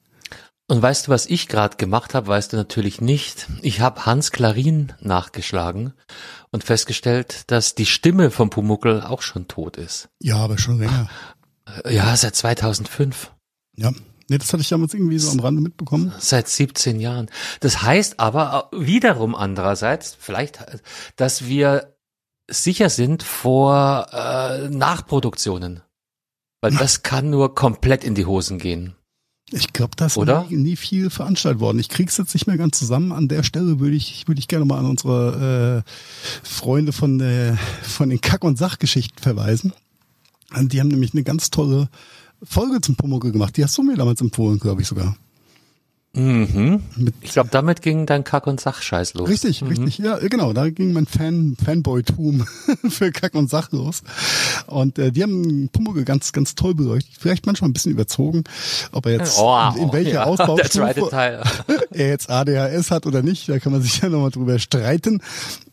Und 0.71 0.83
weißt 0.83 1.07
du, 1.07 1.11
was 1.11 1.25
ich 1.25 1.49
gerade 1.49 1.79
gemacht 1.79 2.15
habe, 2.15 2.27
weißt 2.27 2.53
du 2.53 2.59
natürlich 2.59 3.01
nicht. 3.01 3.49
Ich 3.63 3.81
habe 3.81 4.05
Hans 4.05 4.33
Klarin 4.33 4.93
nachgeschlagen 5.01 5.95
und 6.51 6.63
festgestellt, 6.63 7.45
dass 7.51 7.75
die 7.75 7.87
Stimme 7.87 8.31
von 8.31 8.51
Pumuckl 8.51 9.01
auch 9.01 9.23
schon 9.23 9.49
tot 9.49 9.79
ist. 9.79 10.11
Ja, 10.21 10.37
aber 10.37 10.59
schon 10.59 10.79
länger. 10.79 11.09
Ja, 11.89 12.15
seit 12.17 12.37
2005. 12.37 13.33
Ja, 13.77 13.93
Nee, 14.29 14.39
das 14.39 14.53
hatte 14.53 14.61
ich 14.61 14.69
damals 14.69 14.93
irgendwie 14.93 15.19
so 15.19 15.31
am 15.31 15.41
Rande 15.41 15.63
mitbekommen. 15.63 16.13
Seit 16.19 16.49
17 16.49 17.01
Jahren. 17.01 17.31
Das 17.61 17.83
heißt 17.83 18.21
aber 18.21 18.69
wiederum 18.73 19.35
andererseits, 19.35 20.17
vielleicht, 20.19 20.65
dass 21.17 21.47
wir 21.47 21.95
sicher 22.51 22.91
sind 22.91 23.23
vor 23.23 24.07
äh, 24.13 24.69
Nachproduktionen. 24.69 25.83
Weil 26.61 26.73
das 26.73 27.03
kann 27.03 27.31
nur 27.31 27.55
komplett 27.55 28.05
in 28.05 28.15
die 28.15 28.27
Hosen 28.27 28.59
gehen. 28.59 28.95
Ich 29.51 29.73
glaube, 29.73 29.93
das 29.97 30.17
ist 30.17 30.27
nie, 30.27 30.57
nie, 30.57 30.77
viel 30.77 31.09
veranstaltet 31.09 31.61
worden. 31.61 31.79
Ich 31.79 31.89
krieg's 31.89 32.19
jetzt 32.19 32.35
nicht 32.35 32.47
mehr 32.47 32.59
ganz 32.59 32.79
zusammen. 32.79 33.13
An 33.13 33.29
der 33.29 33.43
Stelle 33.43 33.81
würde 33.81 33.97
ich, 33.97 34.29
würde 34.29 34.41
ich 34.41 34.49
gerne 34.49 34.67
mal 34.67 34.79
an 34.79 34.85
unsere 34.85 35.85
äh, 35.87 36.47
Freunde 36.47 36.93
von, 36.93 37.19
der, 37.19 37.57
von 37.83 38.11
den 38.11 38.21
Kack- 38.21 38.45
und 38.45 38.59
Sachgeschichten 38.59 39.23
verweisen. 39.23 39.73
Die 40.55 40.81
haben 40.81 40.89
nämlich 40.89 41.15
eine 41.15 41.23
ganz 41.23 41.51
tolle 41.51 41.89
Folge 42.43 42.81
zum 42.81 42.97
Pumuckl 42.97 43.33
gemacht. 43.33 43.57
Die 43.57 43.65
hast 43.65 43.77
du 43.79 43.83
mir 43.83 43.97
damals 43.97 44.21
empfohlen, 44.21 44.59
glaube 44.59 44.83
ich 44.83 44.89
sogar. 44.89 45.17
Mhm. 46.15 46.83
Mit, 46.97 47.15
ich 47.21 47.33
glaube, 47.33 47.51
damit 47.53 47.83
ging 47.83 48.07
dein 48.07 48.25
Kack- 48.25 48.47
und 48.47 48.61
Sachscheiß 48.61 49.15
los. 49.15 49.29
Richtig, 49.29 49.63
mhm. 49.63 49.69
richtig. 49.69 49.99
Ja, 49.99 50.19
genau. 50.19 50.53
Da 50.53 50.69
ging 50.71 50.93
mein 50.93 51.07
Fan, 51.07 51.57
Fanboy-Tum 51.63 52.45
für 52.89 53.13
Kack 53.13 53.35
und 53.35 53.51
Sach 53.51 53.71
los. 53.73 54.03
Und 54.69 54.99
äh, 54.99 55.11
die 55.11 55.23
haben 55.23 55.69
Pumuckl 55.73 56.05
ganz, 56.05 56.33
ganz 56.33 56.55
toll 56.55 56.75
beleuchtet. 56.75 57.13
Vielleicht 57.19 57.47
manchmal 57.47 57.71
ein 57.71 57.73
bisschen 57.73 57.93
überzogen, 57.93 58.45
ob 58.93 59.07
er 59.07 59.13
jetzt 59.13 59.39
oh, 59.39 59.59
in, 59.77 59.83
in 59.83 59.93
welcher 59.93 60.13
ja, 60.13 60.25
Ausbaustufe 60.27 61.11
er 61.91 62.09
jetzt 62.09 62.31
ADHS 62.31 62.91
hat 62.91 63.07
oder 63.07 63.23
nicht. 63.23 63.49
Da 63.49 63.59
kann 63.59 63.73
man 63.73 63.83
sich 63.83 64.01
ja 64.01 64.09
nochmal 64.09 64.31
drüber 64.31 64.59
streiten 64.59 65.21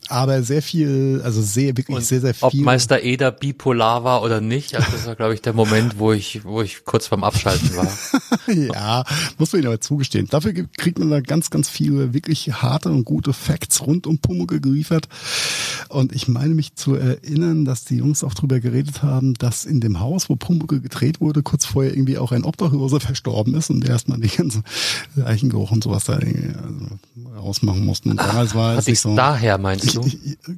aber 0.08 0.42
sehr 0.42 0.62
viel, 0.62 1.20
also 1.24 1.42
sehr, 1.42 1.76
wirklich 1.76 1.96
und 1.96 2.04
sehr, 2.04 2.20
sehr 2.20 2.34
viel. 2.34 2.46
Ob 2.46 2.54
Meister 2.54 3.02
Eder 3.02 3.32
bipolar 3.32 4.04
war 4.04 4.22
oder 4.22 4.40
nicht, 4.40 4.74
also 4.74 4.90
das 4.92 5.06
war, 5.06 5.14
glaube 5.14 5.34
ich, 5.34 5.42
der 5.42 5.52
Moment, 5.52 5.98
wo 5.98 6.12
ich, 6.12 6.44
wo 6.44 6.62
ich 6.62 6.84
kurz 6.84 7.08
beim 7.08 7.24
Abschalten 7.24 7.76
war. 7.76 7.92
ja, 8.46 9.04
muss 9.38 9.52
man 9.52 9.62
ihn 9.62 9.68
aber 9.68 9.80
zugestehen. 9.80 10.28
Dafür 10.28 10.52
kriegt 10.76 10.98
man 10.98 11.10
da 11.10 11.20
ganz, 11.20 11.50
ganz 11.50 11.68
viele 11.68 12.14
wirklich 12.14 12.52
harte 12.62 12.90
und 12.90 13.04
gute 13.04 13.32
Facts 13.32 13.82
rund 13.82 14.06
um 14.06 14.18
Pumuckl 14.18 14.60
geliefert. 14.60 15.08
Und 15.88 16.14
ich 16.14 16.28
meine 16.28 16.54
mich 16.54 16.74
zu 16.74 16.94
erinnern, 16.94 17.64
dass 17.64 17.84
die 17.84 17.96
Jungs 17.96 18.24
auch 18.24 18.34
drüber 18.34 18.60
geredet 18.60 18.85
haben, 19.02 19.34
dass 19.34 19.64
in 19.64 19.80
dem 19.80 20.00
Haus, 20.00 20.28
wo 20.28 20.36
Pumuckl 20.36 20.80
gedreht 20.80 21.20
wurde, 21.20 21.42
kurz 21.42 21.64
vorher 21.64 21.92
irgendwie 21.92 22.18
auch 22.18 22.32
ein 22.32 22.44
Obdachloser 22.44 23.00
verstorben 23.00 23.54
ist 23.54 23.70
und 23.70 23.82
der 23.82 23.90
erstmal 23.90 24.18
die 24.18 24.28
ganzen 24.28 24.64
Leichengeruch 25.14 25.70
und 25.70 25.84
sowas 25.84 26.04
da 26.04 26.14
also 26.14 26.28
rausmachen 27.36 27.84
mussten. 27.84 28.10
Und 28.10 28.20
damals 28.20 28.54
war 28.54 28.76
es 28.76 28.86
nicht 28.86 29.00
so. 29.00 29.14
daher 29.16 29.58
meinst 29.58 29.94
du? 29.94 30.02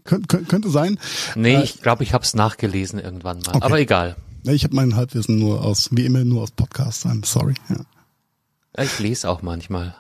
könnte, 0.05 0.43
könnte 0.45 0.71
sein. 0.71 0.99
Nee, 1.35 1.57
äh, 1.57 1.63
ich 1.63 1.81
glaube, 1.83 2.03
ich 2.03 2.13
habe 2.13 2.25
es 2.25 2.35
nachgelesen 2.35 2.99
irgendwann 2.99 3.41
mal. 3.41 3.57
Okay. 3.57 3.65
Aber 3.65 3.81
egal. 3.81 4.17
Ich 4.45 4.65
habe 4.65 4.75
mein 4.75 4.97
Halbwissen 4.97 5.39
nur 5.39 5.65
aus, 5.65 5.89
wie 5.93 6.05
immer, 6.07 6.25
nur 6.25 6.43
aus 6.43 6.51
Podcasts. 6.51 7.05
I'm 7.05 7.27
sorry. 7.27 7.55
Ja. 7.69 8.83
Ich 8.83 8.99
lese 8.99 9.29
auch 9.29 9.43
manchmal. 9.43 9.95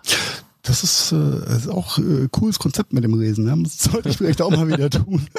Das 0.62 0.84
ist, 0.84 1.12
äh, 1.12 1.56
ist 1.56 1.68
auch 1.68 1.98
äh, 1.98 2.28
cooles 2.30 2.58
Konzept 2.58 2.92
mit 2.92 3.02
dem 3.02 3.18
Lesen. 3.18 3.46
Ja? 3.46 3.56
Das 3.56 3.78
sollte 3.78 4.10
ich 4.10 4.16
vielleicht 4.16 4.42
auch 4.42 4.50
mal 4.50 4.68
wieder 4.68 4.90
tun. 4.90 5.26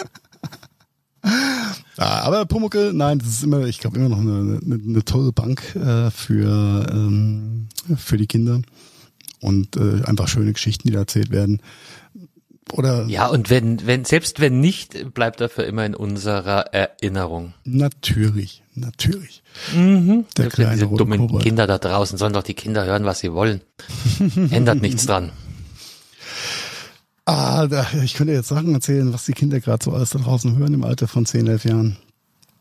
ja, 1.24 2.22
aber 2.24 2.46
Pumuckel, 2.46 2.94
nein, 2.94 3.20
das 3.20 3.28
ist 3.30 3.44
immer, 3.44 3.66
ich 3.66 3.80
glaube, 3.80 3.98
immer 3.98 4.10
noch 4.10 4.20
eine, 4.20 4.60
eine, 4.64 4.76
eine 4.84 5.06
tolle 5.06 5.32
Bank 5.32 5.76
äh, 5.76 6.10
für, 6.12 6.88
ähm, 6.92 7.68
für 7.96 8.18
die 8.18 8.28
Kinder 8.28 8.62
und 9.42 9.76
äh, 9.78 10.04
einfach 10.06 10.28
schöne 10.28 10.54
Geschichten, 10.54 10.88
die 10.88 10.94
da 10.94 11.00
erzählt 11.00 11.32
werden 11.32 11.62
Oder 12.74 13.06
Ja, 13.08 13.28
und 13.28 13.50
wenn, 13.50 13.86
wenn, 13.86 14.06
selbst 14.06 14.40
wenn 14.40 14.60
nicht, 14.60 15.14
bleibt 15.14 15.42
er 15.42 15.50
für 15.50 15.64
immer 15.64 15.86
in 15.86 15.96
unserer 15.96 16.74
Erinnerung. 16.74 17.54
natürlich, 17.64 18.64
natürlich. 18.76 19.44
Mhm. 19.76 20.26
Der 20.38 20.50
kleine 20.50 20.74
diese 20.74 20.88
dummen. 20.88 21.40
Kinder 21.40 21.68
da 21.68 21.78
draußen 21.78 22.18
sollen 22.18 22.34
doch 22.34 22.44
die 22.44 22.54
Kinder 22.54 22.86
hören, 22.86 23.06
was 23.06 23.20
sie 23.20 23.34
wollen. 23.34 23.62
Ändert 24.52 24.82
nichts 24.82 25.06
dran. 25.06 25.32
Ah, 27.30 27.68
ich 28.04 28.16
könnte 28.16 28.34
jetzt 28.34 28.48
Sachen 28.48 28.74
erzählen, 28.74 29.14
was 29.14 29.26
die 29.26 29.34
Kinder 29.34 29.60
gerade 29.60 29.84
so 29.84 29.92
alles 29.92 30.10
da 30.10 30.20
draußen 30.20 30.58
hören 30.58 30.74
im 30.74 30.84
Alter 30.84 31.08
von 31.08 31.28
10, 31.28 31.46
11 31.46 31.66
Jahren. 31.66 31.98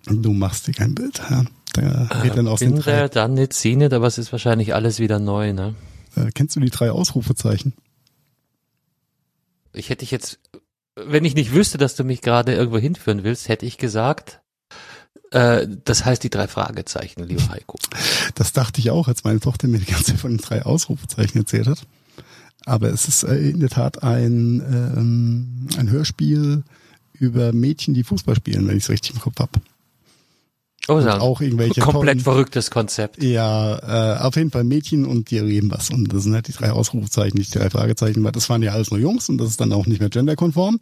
Du 0.05 0.33
machst 0.33 0.67
dir 0.67 0.75
kein 0.75 0.95
Bild. 0.95 1.23
Ja. 1.31 1.45
Da 1.73 2.21
geht 2.23 2.37
dann 2.37 2.49
aus 2.49 2.59
den 2.59 2.77
drei, 2.77 2.83
Kinder, 2.83 3.09
dann 3.09 3.35
nicht, 3.35 3.55
sie 3.55 3.77
nicht, 3.77 3.93
aber 3.93 4.07
es 4.07 4.19
ist 4.19 4.33
wahrscheinlich 4.33 4.75
alles 4.75 4.99
wieder 4.99 5.19
neu, 5.19 5.53
ne? 5.53 5.75
äh, 6.17 6.31
kennst 6.33 6.57
du 6.57 6.61
die 6.61 6.71
drei 6.71 6.91
Ausrufezeichen? 6.91 7.75
Ich 9.73 9.91
hätte 9.91 10.01
dich 10.01 10.11
jetzt, 10.11 10.39
wenn 10.97 11.25
ich 11.25 11.35
nicht 11.35 11.53
wüsste, 11.53 11.79
dass 11.79 11.95
du 11.95 12.05
mich 12.05 12.21
gerade 12.21 12.55
irgendwo 12.55 12.79
hinführen 12.79 13.23
willst, 13.25 13.49
hätte 13.49 13.67
ich 13.67 13.79
gesagt, 13.79 14.41
äh, 15.31 15.67
das 15.85 16.05
heißt 16.05 16.23
die 16.23 16.31
drei 16.31 16.49
Fragezeichen, 16.49 17.23
lieber 17.25 17.49
Heiko. 17.49 17.79
Das 18.35 18.53
dachte 18.53 18.81
ich 18.81 18.91
auch, 18.91 19.09
als 19.09 19.25
meine 19.25 19.41
Tochter 19.41 19.69
mir 19.69 19.79
die 19.79 19.87
ganze 19.87 20.13
Zeit 20.13 20.21
von 20.21 20.33
den 20.33 20.39
drei 20.39 20.63
Ausrufezeichen 20.63 21.39
erzählt 21.39 21.69
hat. 21.69 21.87
Aber 22.69 22.89
es 22.89 23.09
ist 23.09 23.23
äh, 23.23 23.37
in 23.37 23.61
der 23.61 23.71
Tat 23.71 24.03
ein, 24.03 24.61
ähm, 24.61 25.69
ein 25.79 25.91
Hörspiel 25.91 26.63
über 27.15 27.53
Mädchen, 27.53 27.95
die 27.95 28.05
Fußball 28.05 28.37
spielen, 28.37 28.69
wenn 28.69 28.77
ich 28.77 28.85
es 28.85 28.91
richtig 28.91 29.15
im 29.15 29.21
Kopf 29.21 29.41
hab. 29.41 29.51
Oh, 30.91 30.99
ja. 31.01 31.21
auch 31.21 31.43
irgendwelche 31.43 31.83
komplett 31.83 32.15
tollen- 32.15 32.21
verrücktes 32.21 32.71
Konzept. 32.71 33.23
Ja, 33.23 34.17
äh, 34.17 34.21
auf 34.21 34.37
jeden 34.37 34.51
Fall 34.51 34.65
Mädchen 34.65 35.05
und 35.05 35.31
die 35.31 35.37
erleben 35.37 35.71
was. 35.71 35.91
Und 35.91 36.13
das 36.13 36.23
sind 36.23 36.35
halt 36.35 36.49
die 36.49 36.53
drei 36.53 36.71
Ausrufezeichen, 36.71 37.37
nicht 37.37 37.55
die 37.55 37.59
drei 37.59 37.69
Fragezeichen, 37.69 38.25
weil 38.25 38.33
das 38.33 38.49
waren 38.49 38.63
ja 38.63 38.73
alles 38.73 38.91
nur 38.91 38.99
Jungs 38.99 39.29
und 39.29 39.37
das 39.37 39.49
ist 39.49 39.61
dann 39.61 39.73
auch 39.73 39.87
nicht 39.87 40.01
mehr 40.01 40.09
genderkonform. 40.09 40.79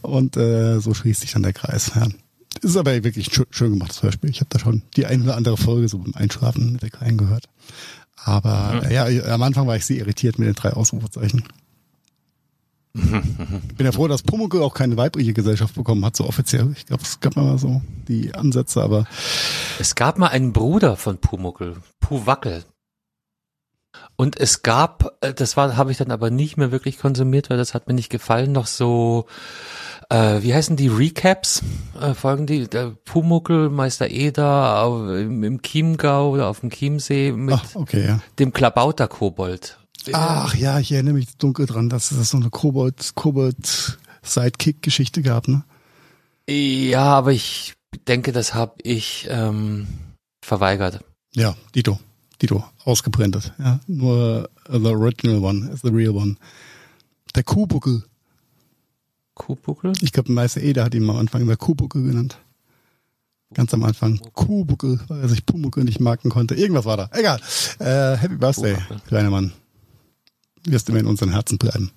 Und 0.00 0.38
äh, 0.38 0.80
so 0.80 0.94
schließt 0.94 1.20
sich 1.20 1.32
dann 1.32 1.42
der 1.42 1.52
Kreis. 1.52 1.92
Ja. 1.94 2.08
Ist 2.62 2.76
aber 2.76 2.92
wirklich 3.04 3.28
ein 3.28 3.32
schön, 3.32 3.46
schön 3.50 3.70
gemachtes 3.72 4.02
Hörspiel. 4.02 4.30
Ich 4.30 4.40
habe 4.40 4.48
da 4.50 4.58
schon 4.58 4.82
die 4.96 5.04
eine 5.04 5.24
oder 5.24 5.36
andere 5.36 5.56
Folge 5.58 5.88
so 5.88 5.98
beim 5.98 6.14
Einschlafen 6.14 6.72
mit 6.72 6.82
der 6.82 6.90
Kleinen 6.90 7.18
gehört. 7.18 7.44
Aber 8.24 8.82
äh, 8.84 8.94
ja, 8.94 9.24
am 9.32 9.42
Anfang 9.42 9.66
war 9.66 9.76
ich 9.76 9.84
sehr 9.84 9.98
irritiert 9.98 10.38
mit 10.38 10.48
den 10.48 10.54
drei 10.54 10.72
Ausrufezeichen. 10.72 11.44
Ich 12.94 13.76
bin 13.76 13.86
ja 13.86 13.92
froh, 13.92 14.06
dass 14.06 14.22
Pumuckl 14.22 14.60
auch 14.60 14.74
keine 14.74 14.98
weibliche 14.98 15.32
Gesellschaft 15.32 15.74
bekommen 15.74 16.04
hat, 16.04 16.14
so 16.14 16.26
offiziell. 16.26 16.72
Ich 16.76 16.84
glaube, 16.84 17.02
es 17.02 17.20
gab 17.20 17.36
mal 17.36 17.56
so 17.58 17.80
die 18.06 18.34
Ansätze, 18.34 18.82
aber 18.82 19.06
Es 19.78 19.94
gab 19.94 20.18
mal 20.18 20.28
einen 20.28 20.52
Bruder 20.52 20.96
von 20.96 21.16
Pumuckel, 21.16 21.76
Puwackel. 22.00 22.64
Und 24.16 24.38
es 24.38 24.62
gab, 24.62 25.16
äh, 25.22 25.32
das 25.32 25.56
war, 25.56 25.76
habe 25.76 25.90
ich 25.90 25.98
dann 25.98 26.10
aber 26.10 26.30
nicht 26.30 26.58
mehr 26.58 26.70
wirklich 26.70 26.98
konsumiert, 26.98 27.48
weil 27.48 27.56
das 27.56 27.72
hat 27.72 27.88
mir 27.88 27.94
nicht 27.94 28.10
gefallen, 28.10 28.52
noch 28.52 28.66
so, 28.66 29.26
äh, 30.12 30.42
wie 30.42 30.52
heißen 30.52 30.76
die 30.76 30.88
Recaps? 30.88 31.62
Äh, 31.98 32.14
folgen 32.14 32.46
die, 32.46 32.68
der 32.68 32.90
Pumuckel, 33.04 33.70
Meister 33.70 34.10
Eder 34.10 34.82
auf, 34.82 35.08
im, 35.08 35.42
im 35.42 35.62
Chiemgau 35.62 36.30
oder 36.30 36.48
auf 36.48 36.60
dem 36.60 36.70
Chiemsee 36.70 37.32
mit 37.32 37.54
ach, 37.54 37.74
okay, 37.74 38.06
ja. 38.06 38.20
dem 38.38 38.52
Klabauter-Kobold. 38.52 39.78
Ach 40.12 40.54
ja, 40.54 40.78
ich 40.80 40.92
erinnere 40.92 41.14
mich 41.14 41.36
dunkel 41.36 41.66
dran, 41.66 41.88
dass 41.88 42.10
es 42.10 42.30
so 42.30 42.36
eine 42.36 42.50
Kobold, 42.50 43.12
Kobold 43.14 43.98
Sidekick-Geschichte 44.22 45.22
gab, 45.22 45.48
ne? 45.48 45.64
Ja, 46.48 47.04
aber 47.04 47.32
ich 47.32 47.74
denke, 48.06 48.32
das 48.32 48.52
habe 48.52 48.74
ich 48.82 49.28
ähm, 49.30 49.86
verweigert. 50.44 51.00
Ja, 51.34 51.54
Dito. 51.74 51.98
Dito, 52.40 52.64
ausgebrennt. 52.84 53.52
Ja, 53.58 53.78
nur 53.86 54.50
the 54.68 54.88
original 54.88 55.38
one 55.38 55.70
the 55.80 55.90
real 55.90 56.16
one. 56.16 56.34
Der 57.36 57.44
Kuhbuckel. 57.44 58.02
Kuhbuckel? 59.34 59.92
Ich 60.00 60.12
glaube, 60.12 60.32
Meister 60.32 60.60
Eder 60.60 60.84
hat 60.84 60.94
ihn 60.94 61.08
am 61.08 61.16
Anfang 61.16 61.42
immer 61.42 61.56
Kuhbuckel 61.56 62.02
genannt. 62.02 62.38
Ganz 63.54 63.74
am 63.74 63.82
Anfang. 63.84 64.20
Kuhbuckel, 64.32 65.00
weil 65.08 65.20
er 65.20 65.28
sich 65.28 65.44
Pumuckel 65.44 65.84
nicht 65.84 66.00
merken 66.00 66.30
konnte. 66.30 66.54
Irgendwas 66.54 66.84
war 66.84 66.96
da. 66.96 67.10
Egal. 67.12 67.40
Äh, 67.78 68.16
Happy 68.16 68.36
Birthday, 68.36 68.74
Kuhbuckel. 68.74 69.00
kleiner 69.06 69.30
Mann. 69.30 69.52
Wirst 70.64 70.88
immer 70.88 71.00
in 71.00 71.06
unseren 71.06 71.32
Herzen 71.32 71.58
bleiben. 71.58 71.90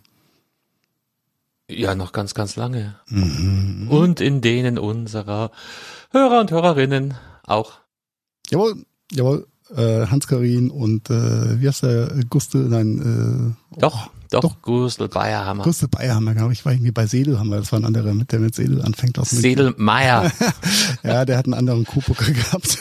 Ja, 1.69 1.95
noch 1.95 2.11
ganz, 2.11 2.33
ganz 2.33 2.55
lange. 2.55 2.95
Mhm. 3.07 3.87
Und 3.89 4.21
in 4.21 4.41
denen 4.41 4.77
unserer 4.77 5.51
Hörer 6.11 6.41
und 6.41 6.51
Hörerinnen 6.51 7.15
auch. 7.43 7.73
Jawohl, 8.49 8.85
jawohl. 9.11 9.47
Äh, 9.75 10.05
Hans-Karin 10.05 10.69
und 10.69 11.09
äh, 11.09 11.59
wie 11.59 11.67
heißt 11.67 11.81
der? 11.81 12.23
Gustel, 12.29 12.69
nein, 12.69 13.55
äh, 13.73 13.79
Doch, 13.79 14.11
doch, 14.35 14.41
Doch. 14.41 14.61
Gustl 14.61 15.07
Bayerhammer. 15.07 15.63
Gustel 15.63 15.87
Bayerhammer, 15.87 16.33
glaube 16.33 16.51
ich, 16.51 16.65
war 16.65 16.73
irgendwie 16.73 16.91
bei 16.91 17.05
Sedelhammer. 17.05 17.55
Das 17.55 17.71
war 17.71 17.79
ein 17.79 17.85
anderer, 17.85 18.13
mit 18.13 18.33
der 18.33 18.39
mit 18.39 18.53
Sedel 18.53 18.81
anfängt 18.81 19.17
aus. 19.17 19.29
Sedelmeier, 19.29 20.29
Ja, 21.03 21.23
der 21.23 21.37
hat 21.37 21.45
einen 21.45 21.53
anderen 21.53 21.85
Kuhbuckel 21.85 22.33
gehabt. 22.33 22.77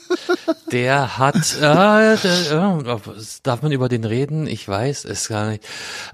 der 0.72 1.16
hat, 1.16 1.56
äh, 1.56 2.16
der, 2.16 2.84
äh, 2.84 3.10
darf 3.42 3.62
man 3.62 3.72
über 3.72 3.88
den 3.88 4.04
reden? 4.04 4.46
Ich 4.46 4.68
weiß 4.68 5.06
es 5.06 5.28
gar 5.28 5.48
nicht. 5.48 5.64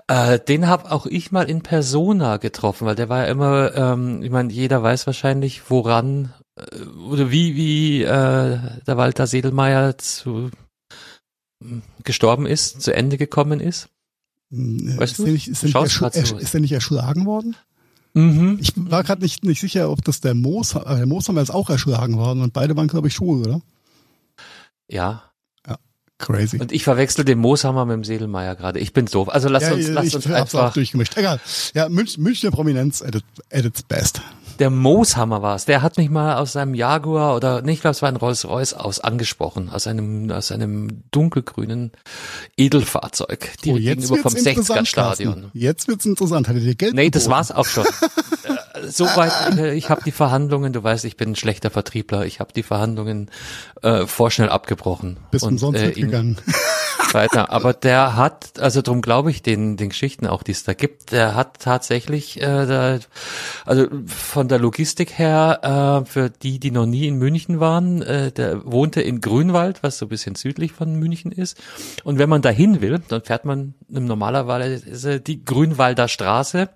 Äh, 0.06 0.38
den 0.38 0.68
habe 0.68 0.92
auch 0.92 1.06
ich 1.06 1.32
mal 1.32 1.50
in 1.50 1.62
Persona 1.62 2.36
getroffen, 2.36 2.86
weil 2.86 2.94
der 2.94 3.08
war 3.08 3.24
ja 3.24 3.32
immer, 3.32 3.74
ähm, 3.74 4.22
ich 4.22 4.30
meine, 4.30 4.52
jeder 4.52 4.80
weiß 4.80 5.08
wahrscheinlich, 5.08 5.70
woran 5.70 6.32
äh, 6.56 6.84
oder 7.08 7.32
wie, 7.32 7.56
wie 7.56 8.02
äh, 8.04 8.58
der 8.86 8.96
Walter 8.96 9.26
Sedelmeier 9.26 9.98
zu 9.98 10.50
mm, 11.64 11.78
gestorben 12.04 12.46
ist, 12.46 12.80
zu 12.80 12.94
Ende 12.94 13.18
gekommen 13.18 13.58
ist. 13.58 13.88
Weißt 14.50 15.12
ist 15.12 15.18
du? 15.18 15.26
nicht, 15.26 15.48
ist, 15.48 15.64
ersch 15.64 16.32
ist 16.32 16.54
der 16.54 16.60
nicht 16.60 16.72
erschlagen 16.72 17.26
worden? 17.26 17.56
Mhm. 18.14 18.58
Ich 18.60 18.72
war 18.76 19.04
gerade 19.04 19.22
nicht, 19.22 19.44
nicht 19.44 19.60
sicher, 19.60 19.90
ob 19.90 20.02
das 20.04 20.20
der 20.20 20.34
Moos, 20.34 20.74
äh, 20.74 20.96
der 20.96 21.06
Mooshammer 21.06 21.42
ist 21.42 21.50
auch 21.50 21.68
erschlagen 21.68 22.16
worden 22.16 22.42
und 22.42 22.52
beide 22.52 22.74
waren, 22.76 22.88
glaube 22.88 23.08
ich, 23.08 23.14
schwul, 23.14 23.46
oder? 23.46 23.60
Ja, 24.88 25.28
Crazy. 26.18 26.58
Und 26.58 26.72
ich 26.72 26.82
verwechsel 26.82 27.24
den 27.24 27.38
Mooshammer 27.38 27.84
mit 27.84 27.94
dem 27.94 28.04
Sedelmeier 28.04 28.56
gerade. 28.56 28.80
Ich 28.80 28.92
bin 28.92 29.06
doof. 29.06 29.28
Also 29.28 29.48
lass 29.48 29.62
ja, 29.62 29.74
uns, 29.74 29.88
lass 29.88 30.06
ich 30.06 30.16
uns 30.16 30.26
auch 30.26 30.32
einfach. 30.32 30.72
durchgemischt. 30.72 31.16
Egal. 31.16 31.40
Ja, 31.74 31.88
Münch, 31.88 32.18
Münchner 32.18 32.50
Prominenz 32.50 33.02
at, 33.02 33.22
at 33.52 33.64
its 33.64 33.84
best. 33.84 34.20
Der 34.58 34.70
Mooshammer 34.70 35.40
war's. 35.42 35.64
Der 35.66 35.82
hat 35.82 35.98
mich 35.98 36.10
mal 36.10 36.36
aus 36.36 36.52
seinem 36.52 36.74
Jaguar 36.74 37.36
oder 37.36 37.62
nee, 37.62 37.72
ich 37.72 37.80
glaube, 37.80 37.92
es 37.92 38.02
war 38.02 38.08
ein 38.08 38.16
Rolls 38.16 38.44
Royce 38.46 38.74
aus 38.74 39.00
angesprochen, 39.00 39.68
aus 39.70 39.86
einem 39.86 40.30
aus 40.30 40.50
einem 40.52 41.04
dunkelgrünen 41.10 41.92
Edelfahrzeug 42.56 43.50
Oh, 43.52 43.62
direkt 43.64 43.84
gegenüber 43.84 44.16
vom 44.16 44.32
wird's 44.34 44.46
interessant, 44.46 44.80
60er 44.80 44.90
Stadion. 44.90 45.50
Jetzt 45.54 45.88
wird's 45.88 46.06
interessant. 46.06 46.48
Hattet 46.48 46.64
ihr 46.64 46.74
Geld 46.74 46.94
Nee, 46.94 47.10
das 47.10 47.24
geboten? 47.24 47.36
war's 47.38 47.52
auch 47.52 47.66
schon. 47.66 47.86
Äh, 48.44 48.86
Soweit, 48.88 49.58
äh, 49.58 49.74
ich 49.74 49.90
habe 49.90 50.02
die 50.04 50.12
Verhandlungen, 50.12 50.72
du 50.72 50.82
weißt, 50.82 51.04
ich 51.04 51.16
bin 51.16 51.30
ein 51.30 51.36
schlechter 51.36 51.68
Vertriebler, 51.70 52.24
ich 52.24 52.38
habe 52.38 52.52
die 52.52 52.62
Verhandlungen 52.62 53.30
äh, 53.82 54.06
vorschnell 54.06 54.48
abgebrochen. 54.48 55.16
Bist 55.32 55.44
umsonst 55.44 55.80
äh, 55.82 55.86
mitgegangen. 55.86 56.38
Weiter. 57.14 57.50
Aber 57.50 57.72
der 57.72 58.16
hat, 58.16 58.58
also 58.58 58.82
drum 58.82 59.00
glaube 59.00 59.30
ich 59.30 59.42
den, 59.42 59.76
den 59.76 59.90
Geschichten 59.90 60.26
auch, 60.26 60.42
die 60.42 60.52
es 60.52 60.64
da 60.64 60.74
gibt, 60.74 61.12
der 61.12 61.34
hat 61.34 61.60
tatsächlich, 61.60 62.40
äh, 62.40 62.66
da, 62.66 62.98
also 63.64 63.86
von 64.06 64.48
der 64.48 64.58
Logistik 64.58 65.18
her, 65.18 66.04
äh, 66.04 66.10
für 66.10 66.30
die, 66.30 66.58
die 66.58 66.70
noch 66.70 66.86
nie 66.86 67.06
in 67.06 67.16
München 67.16 67.60
waren, 67.60 68.02
äh, 68.02 68.32
der 68.32 68.64
wohnte 68.64 69.00
in 69.00 69.20
Grünwald, 69.20 69.82
was 69.82 69.98
so 69.98 70.06
ein 70.06 70.08
bisschen 70.08 70.34
südlich 70.34 70.72
von 70.72 70.94
München 70.94 71.32
ist. 71.32 71.58
Und 72.04 72.18
wenn 72.18 72.28
man 72.28 72.42
dahin 72.42 72.80
will, 72.80 73.00
dann 73.08 73.22
fährt 73.22 73.44
man 73.44 73.74
normalerweise 73.88 75.20
die 75.20 75.44
Grünwalder 75.44 76.08
Straße. 76.08 76.68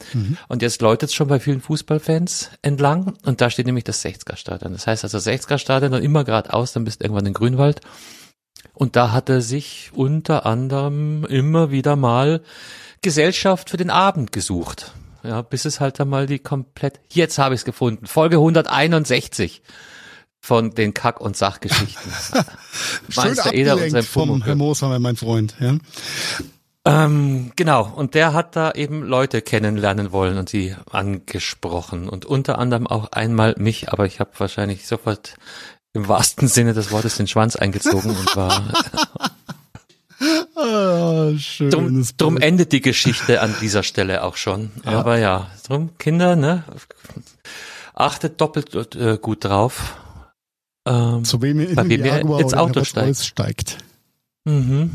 Und 0.49 0.62
jetzt 0.62 0.81
läutet 0.81 1.11
es 1.11 1.15
schon 1.15 1.29
bei 1.29 1.41
vielen 1.41 1.61
Fußballfans 1.61 2.51
entlang. 2.62 3.15
Und 3.25 3.41
da 3.41 3.51
steht 3.51 3.67
nämlich 3.67 3.85
das 3.85 4.05
60er 4.05 4.37
Stadion. 4.37 4.73
Das 4.73 4.87
heißt 4.87 5.05
also 5.05 5.19
60er 5.19 5.59
Stadion 5.59 5.95
und 5.95 6.03
immer 6.03 6.25
geradeaus, 6.25 6.73
dann 6.73 6.85
bist 6.85 7.01
du 7.01 7.05
irgendwann 7.05 7.27
in 7.27 7.35
Grünwald. 7.35 7.81
Und 8.75 8.97
da 8.97 9.12
hat 9.12 9.28
er 9.28 9.40
sich 9.40 9.90
unter 9.95 10.47
anderem 10.47 11.25
immer 11.25 11.71
wieder 11.71 11.97
mal 11.97 12.42
Gesellschaft 13.02 13.71
für 13.71 13.76
den 13.76 13.90
Abend 13.90 14.33
gesucht. 14.33 14.92
Ja, 15.23 15.42
bis 15.42 15.64
es 15.64 15.81
halt 15.81 16.00
dann 16.00 16.09
mal 16.09 16.26
die 16.26 16.38
komplett, 16.38 17.00
jetzt 17.11 17.38
habe 17.38 17.54
ich 17.54 17.61
es 17.61 17.64
gefunden, 17.64 18.07
Folge 18.07 18.37
161 18.37 19.62
von 20.40 20.73
den 20.73 20.95
Kack- 20.95 21.21
und 21.21 21.37
Sachgeschichten. 21.37 22.12
Meister 23.14 23.54
Eder 23.54 23.76
und 23.76 23.90
sein 23.90 24.02
vom. 24.02 24.42
Herr 24.42 24.57
Mooshammer, 24.57 24.99
mein 24.99 25.16
Freund. 25.16 25.54
Ja. 25.61 25.76
Ähm, 26.85 27.52
genau, 27.54 27.88
und 27.95 28.14
der 28.14 28.33
hat 28.33 28.57
da 28.57 28.73
eben 28.73 29.04
Leute 29.04 29.40
kennenlernen 29.40 30.11
wollen 30.11 30.37
und 30.37 30.49
sie 30.49 30.75
angesprochen 30.90 32.09
und 32.09 32.25
unter 32.25 32.59
anderem 32.59 32.88
auch 32.88 33.12
einmal 33.12 33.54
mich, 33.57 33.92
aber 33.92 34.07
ich 34.07 34.19
habe 34.19 34.33
wahrscheinlich 34.38 34.88
sofort 34.88 35.37
im 35.94 36.08
wahrsten 36.08 36.49
Sinne 36.49 36.72
des 36.75 36.90
Wortes 36.90 37.16
den 37.16 37.26
Schwanz 37.26 37.56
eingezogen 37.56 38.11
und 38.16 38.37
war 38.37 38.62
Ah, 40.54 41.30
Drum, 41.30 41.38
schönes 41.38 42.16
drum 42.16 42.34
Bild. 42.34 42.44
endet 42.44 42.72
die 42.72 42.80
Geschichte 42.80 43.40
an 43.40 43.54
dieser 43.61 43.82
Stelle 43.82 44.22
auch 44.22 44.37
schon. 44.37 44.70
Ja. 44.84 45.00
Aber 45.00 45.18
ja, 45.18 45.49
drum 45.66 45.90
Kinder, 45.99 46.37
ne, 46.37 46.62
achtet 47.94 48.40
doppelt 48.40 48.94
äh, 48.94 49.18
gut 49.20 49.44
drauf. 49.44 49.96
Ähm, 50.87 51.25
Zu 51.25 51.42
wem 51.42 51.61
ihr 51.61 51.70
in 51.70 51.75
bei 51.75 51.84
den 51.84 52.04
Jaguar 52.04 52.40
ins 52.40 52.54
Auto 52.54 52.82
Royce 52.96 53.26
steigt. 53.26 53.78
mhm. 54.44 54.90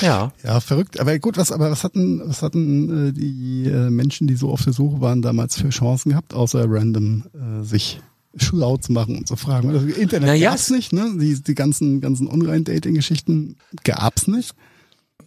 Ja. 0.00 0.30
Ja, 0.44 0.60
verrückt. 0.60 1.00
Aber 1.00 1.18
gut, 1.18 1.36
was, 1.36 1.50
aber 1.50 1.68
was 1.70 1.82
hatten, 1.82 2.22
was 2.24 2.42
hatten 2.42 3.08
äh, 3.08 3.12
die 3.12 3.64
äh, 3.66 3.90
Menschen, 3.90 4.28
die 4.28 4.36
so 4.36 4.50
auf 4.52 4.62
der 4.62 4.72
Suche 4.72 5.00
waren, 5.00 5.20
damals 5.20 5.56
für 5.58 5.68
Chancen 5.70 6.10
gehabt, 6.10 6.32
außer 6.32 6.64
random 6.68 7.24
äh, 7.34 7.64
sich 7.64 8.00
schlau 8.36 8.76
zu 8.76 8.92
machen 8.92 9.16
und 9.16 9.26
zu 9.26 9.36
fragen. 9.36 9.70
Also 9.70 9.86
Internet 9.86 10.28
Naja, 10.28 10.50
gab's 10.50 10.70
nicht, 10.70 10.92
ne? 10.92 11.12
Die, 11.18 11.42
die 11.42 11.54
ganzen, 11.54 12.00
ganzen 12.00 12.28
Online-Dating-Geschichten 12.28 13.56
gab's 13.84 14.26
nicht. 14.26 14.54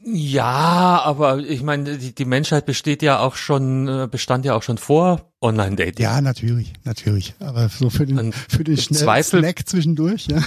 Ja, 0.05 1.01
aber 1.05 1.37
ich 1.39 1.63
meine, 1.63 1.97
die, 1.97 2.13
die 2.13 2.25
Menschheit 2.25 2.65
besteht 2.65 3.01
ja 3.01 3.19
auch 3.19 3.35
schon, 3.35 3.87
äh, 3.87 4.07
bestand 4.11 4.43
ja 4.43 4.53
auch 4.53 4.63
schon 4.63 4.77
vor 4.77 5.31
Online-Dating. 5.41 6.03
Ja, 6.03 6.19
natürlich, 6.19 6.73
natürlich. 6.83 7.35
Aber 7.39 7.69
so 7.69 7.89
für 7.89 8.05
den, 8.05 8.19
Und 8.19 8.35
für 8.35 8.63
den 8.65 8.75
schnellen 8.77 9.03
Zweifel- 9.03 9.39
Snack 9.39 9.67
zwischendurch, 9.67 10.27
ja. 10.27 10.41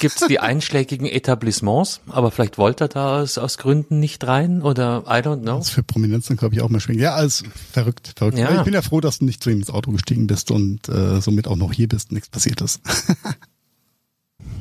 Gibt's 0.00 0.26
die 0.28 0.38
einschlägigen 0.40 1.06
Etablissements, 1.06 2.00
aber 2.08 2.30
vielleicht 2.30 2.56
wollte 2.56 2.84
er 2.84 2.88
da 2.88 3.20
aus, 3.20 3.36
aus 3.36 3.58
Gründen 3.58 4.00
nicht 4.00 4.26
rein 4.26 4.62
oder 4.62 5.04
I 5.06 5.20
don't 5.20 5.42
know. 5.42 5.58
Das 5.58 5.68
ist 5.68 5.74
für 5.74 5.82
Prominenz 5.82 6.26
dann, 6.28 6.38
glaube 6.38 6.54
ich, 6.54 6.62
auch 6.62 6.70
mal 6.70 6.80
schwingen. 6.80 7.02
Ja, 7.02 7.14
alles 7.14 7.44
verrückt, 7.72 8.14
verrückt. 8.16 8.38
Ja. 8.38 8.48
Aber 8.48 8.58
Ich 8.58 8.64
bin 8.64 8.74
ja 8.74 8.82
froh, 8.82 9.00
dass 9.02 9.18
du 9.18 9.26
nicht 9.26 9.42
zu 9.42 9.50
ihm 9.50 9.58
ins 9.58 9.70
Auto 9.70 9.90
gestiegen 9.92 10.26
bist 10.26 10.50
und 10.50 10.88
äh, 10.88 11.20
somit 11.20 11.48
auch 11.48 11.56
noch 11.56 11.72
hier 11.74 11.88
bist 11.88 12.10
und 12.10 12.14
nichts 12.14 12.30
passiert 12.30 12.60
ist. 12.62 12.80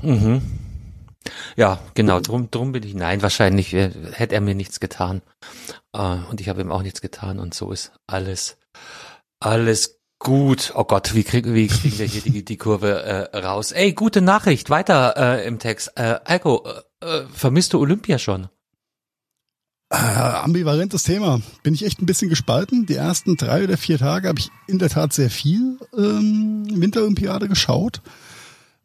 Mhm. 0.04 0.42
Ja, 1.56 1.80
genau, 1.94 2.20
drum, 2.20 2.50
drum 2.50 2.72
bin 2.72 2.84
ich, 2.84 2.96
nein, 2.96 3.22
wahrscheinlich 3.22 3.74
äh, 3.74 3.92
hätte 4.12 4.36
er 4.36 4.42
mir 4.42 4.56
nichts 4.56 4.80
getan. 4.80 5.22
Äh, 5.94 6.18
und 6.30 6.42
ich 6.42 6.50
habe 6.50 6.62
ihm 6.62 6.72
auch 6.72 6.82
nichts 6.82 7.02
getan 7.02 7.40
und 7.40 7.54
so 7.54 7.72
ist 7.72 7.92
alles, 8.08 8.58
alles 9.40 10.00
gut. 10.20 10.74
Oh 10.76 10.84
Gott, 10.84 11.14
wie, 11.14 11.24
krieg, 11.24 11.46
wie 11.46 11.68
kriegen 11.68 11.98
wir 11.98 12.06
hier 12.06 12.22
die, 12.22 12.46
die 12.46 12.58
Kurve 12.58 13.04
äh, 13.04 13.38
raus? 13.38 13.72
Ey, 13.72 13.94
gute 13.94 14.22
Nachricht, 14.22 14.70
weiter 14.70 15.16
äh, 15.18 15.48
im 15.48 15.60
Text. 15.60 15.92
Äh, 15.96 16.20
Alko, 16.24 16.66
äh, 17.02 17.06
äh, 17.06 17.26
vermisst 17.34 17.74
du 17.74 17.80
Olympia 17.80 18.18
schon? 18.18 18.48
Äh, 19.90 19.98
ambivalentes 19.98 21.04
Thema. 21.04 21.42
Bin 21.64 21.74
ich 21.74 21.84
echt 21.84 22.02
ein 22.02 22.06
bisschen 22.06 22.30
gespalten. 22.30 22.86
Die 22.86 22.96
ersten 22.96 23.36
drei 23.36 23.64
oder 23.64 23.78
vier 23.78 23.98
Tage 23.98 24.30
habe 24.30 24.40
ich 24.40 24.50
in 24.68 24.80
der 24.80 24.90
Tat 24.90 25.12
sehr 25.12 25.30
viel 25.30 25.80
ähm, 25.98 26.66
Winterolympiade 26.70 27.50
geschaut, 27.50 28.02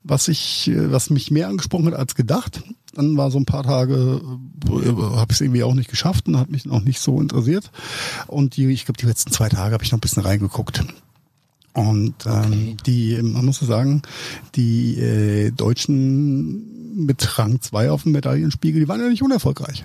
was 0.09 0.29
ich, 0.29 0.71
was 0.75 1.11
mich 1.11 1.31
mehr 1.31 1.49
angesprochen 1.49 1.87
hat 1.87 1.95
als 1.95 2.15
gedacht. 2.15 2.63
Dann 2.95 3.17
war 3.17 3.31
so 3.31 3.39
ein 3.39 3.45
paar 3.45 3.63
Tage, 3.65 4.21
äh, 4.69 4.71
habe 4.71 5.27
ich 5.31 5.37
es 5.37 5.41
irgendwie 5.41 5.63
auch 5.65 5.75
nicht 5.75 5.91
geschafft 5.91 6.29
und 6.29 6.39
hat 6.39 6.51
mich 6.51 6.71
auch 6.71 6.81
nicht 6.81 7.01
so 7.01 7.21
interessiert. 7.21 7.71
Und 8.27 8.57
die, 8.57 8.67
ich 8.69 8.85
glaube, 8.87 8.99
die 8.99 9.07
letzten 9.07 9.33
zwei 9.33 9.49
Tage 9.49 9.75
habe 9.75 9.85
ich 9.85 9.93
noch 9.93 9.99
ein 9.99 10.01
bisschen 10.01 10.23
reingeguckt. 10.23 10.83
Und 11.75 12.15
ähm, 12.25 12.33
Okay. 12.37 12.77
die, 12.87 13.21
man 13.23 13.45
muss 13.45 13.61
ja 13.61 13.67
sagen, 13.67 14.01
die 14.55 14.99
äh, 14.99 15.51
Deutschen 15.51 17.05
mit 17.05 17.39
Rang 17.39 17.61
2 17.61 17.91
auf 17.91 18.05
dem 18.05 18.13
Medaillenspiegel, 18.13 18.81
die 18.81 18.89
waren 18.89 19.01
ja 19.01 19.09
nicht 19.11 19.23
unerfolgreich. 19.23 19.85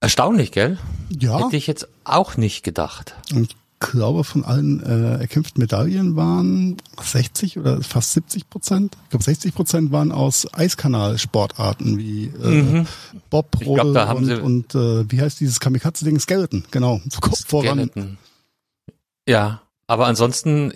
Erstaunlich, 0.00 0.50
gell? 0.50 0.78
Ja. 1.16 1.44
Hätte 1.44 1.56
ich 1.56 1.68
jetzt 1.68 1.86
auch 2.02 2.36
nicht 2.36 2.64
gedacht. 2.64 3.14
Und 3.32 3.54
glaube, 3.90 4.24
von 4.24 4.44
allen 4.44 4.82
äh, 4.82 5.18
erkämpften 5.20 5.60
Medaillen 5.60 6.16
waren 6.16 6.76
60 7.00 7.58
oder 7.58 7.82
fast 7.82 8.12
70 8.12 8.48
Prozent. 8.48 8.96
Ich 9.04 9.10
glaube, 9.10 9.24
60 9.24 9.54
Prozent 9.54 9.92
waren 9.92 10.12
aus 10.12 10.46
Eiskanal-Sportarten 10.52 11.98
wie 11.98 12.26
äh, 12.26 12.62
Mhm. 12.62 12.86
Bob, 13.30 13.58
glaub, 13.58 14.14
und, 14.16 14.30
und 14.40 14.74
äh, 14.74 15.10
wie 15.10 15.20
heißt 15.20 15.40
dieses 15.40 15.60
Kamikaze-Ding? 15.60 16.18
Skeleton, 16.20 16.64
genau. 16.70 17.00
Kopf 17.20 17.46
voran. 17.46 17.90
Ja, 19.28 19.62
aber 19.86 20.06
ansonsten 20.06 20.72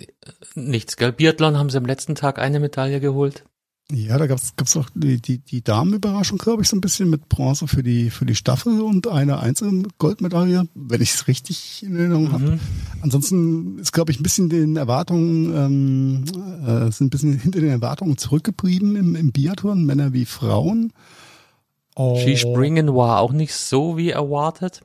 nichts, 0.55 0.97
gell? 0.97 1.11
Biathlon 1.11 1.57
haben 1.57 1.69
sie 1.69 1.77
am 1.77 1.85
letzten 1.85 2.15
Tag 2.15 2.39
eine 2.39 2.59
Medaille 2.59 2.99
geholt. 2.99 3.43
Ja, 3.89 4.17
da 4.17 4.27
gab's 4.27 4.53
gab's 4.57 4.75
auch 4.75 4.89
die, 4.93 5.21
die, 5.21 5.37
die 5.37 5.63
Damenüberraschung, 5.63 6.37
glaube 6.37 6.61
ich, 6.61 6.67
so 6.67 6.75
ein 6.75 6.81
bisschen 6.81 7.09
mit 7.09 7.29
Bronze 7.29 7.69
für 7.69 7.83
die 7.83 8.09
für 8.09 8.25
die 8.25 8.35
Staffel 8.35 8.81
und 8.81 9.07
eine 9.07 9.39
einzelne 9.39 9.87
Goldmedaille, 9.97 10.67
wenn 10.75 11.01
ich 11.01 11.13
es 11.13 11.27
richtig 11.29 11.83
in 11.83 11.95
Erinnerung 11.95 12.33
habe. 12.33 12.51
Mhm. 12.51 12.59
Ansonsten 13.01 13.79
ist, 13.79 13.93
glaube 13.93 14.11
ich, 14.11 14.19
ein 14.19 14.23
bisschen 14.23 14.49
den 14.49 14.75
Erwartungen, 14.75 15.55
ähm, 15.55 16.23
äh, 16.67 16.91
sind 16.91 17.07
ein 17.07 17.09
bisschen 17.11 17.39
hinter 17.39 17.61
den 17.61 17.69
Erwartungen 17.69 18.17
zurückgeblieben 18.17 18.97
im, 18.97 19.15
im 19.15 19.31
Biathlon, 19.31 19.85
Männer 19.85 20.11
wie 20.11 20.25
Frauen. 20.25 20.91
Oh, 21.95 22.19
Skispringen 22.19 22.93
war 22.93 23.21
auch 23.21 23.31
nicht 23.31 23.53
so 23.53 23.95
wie 23.95 24.09
erwartet. 24.09 24.81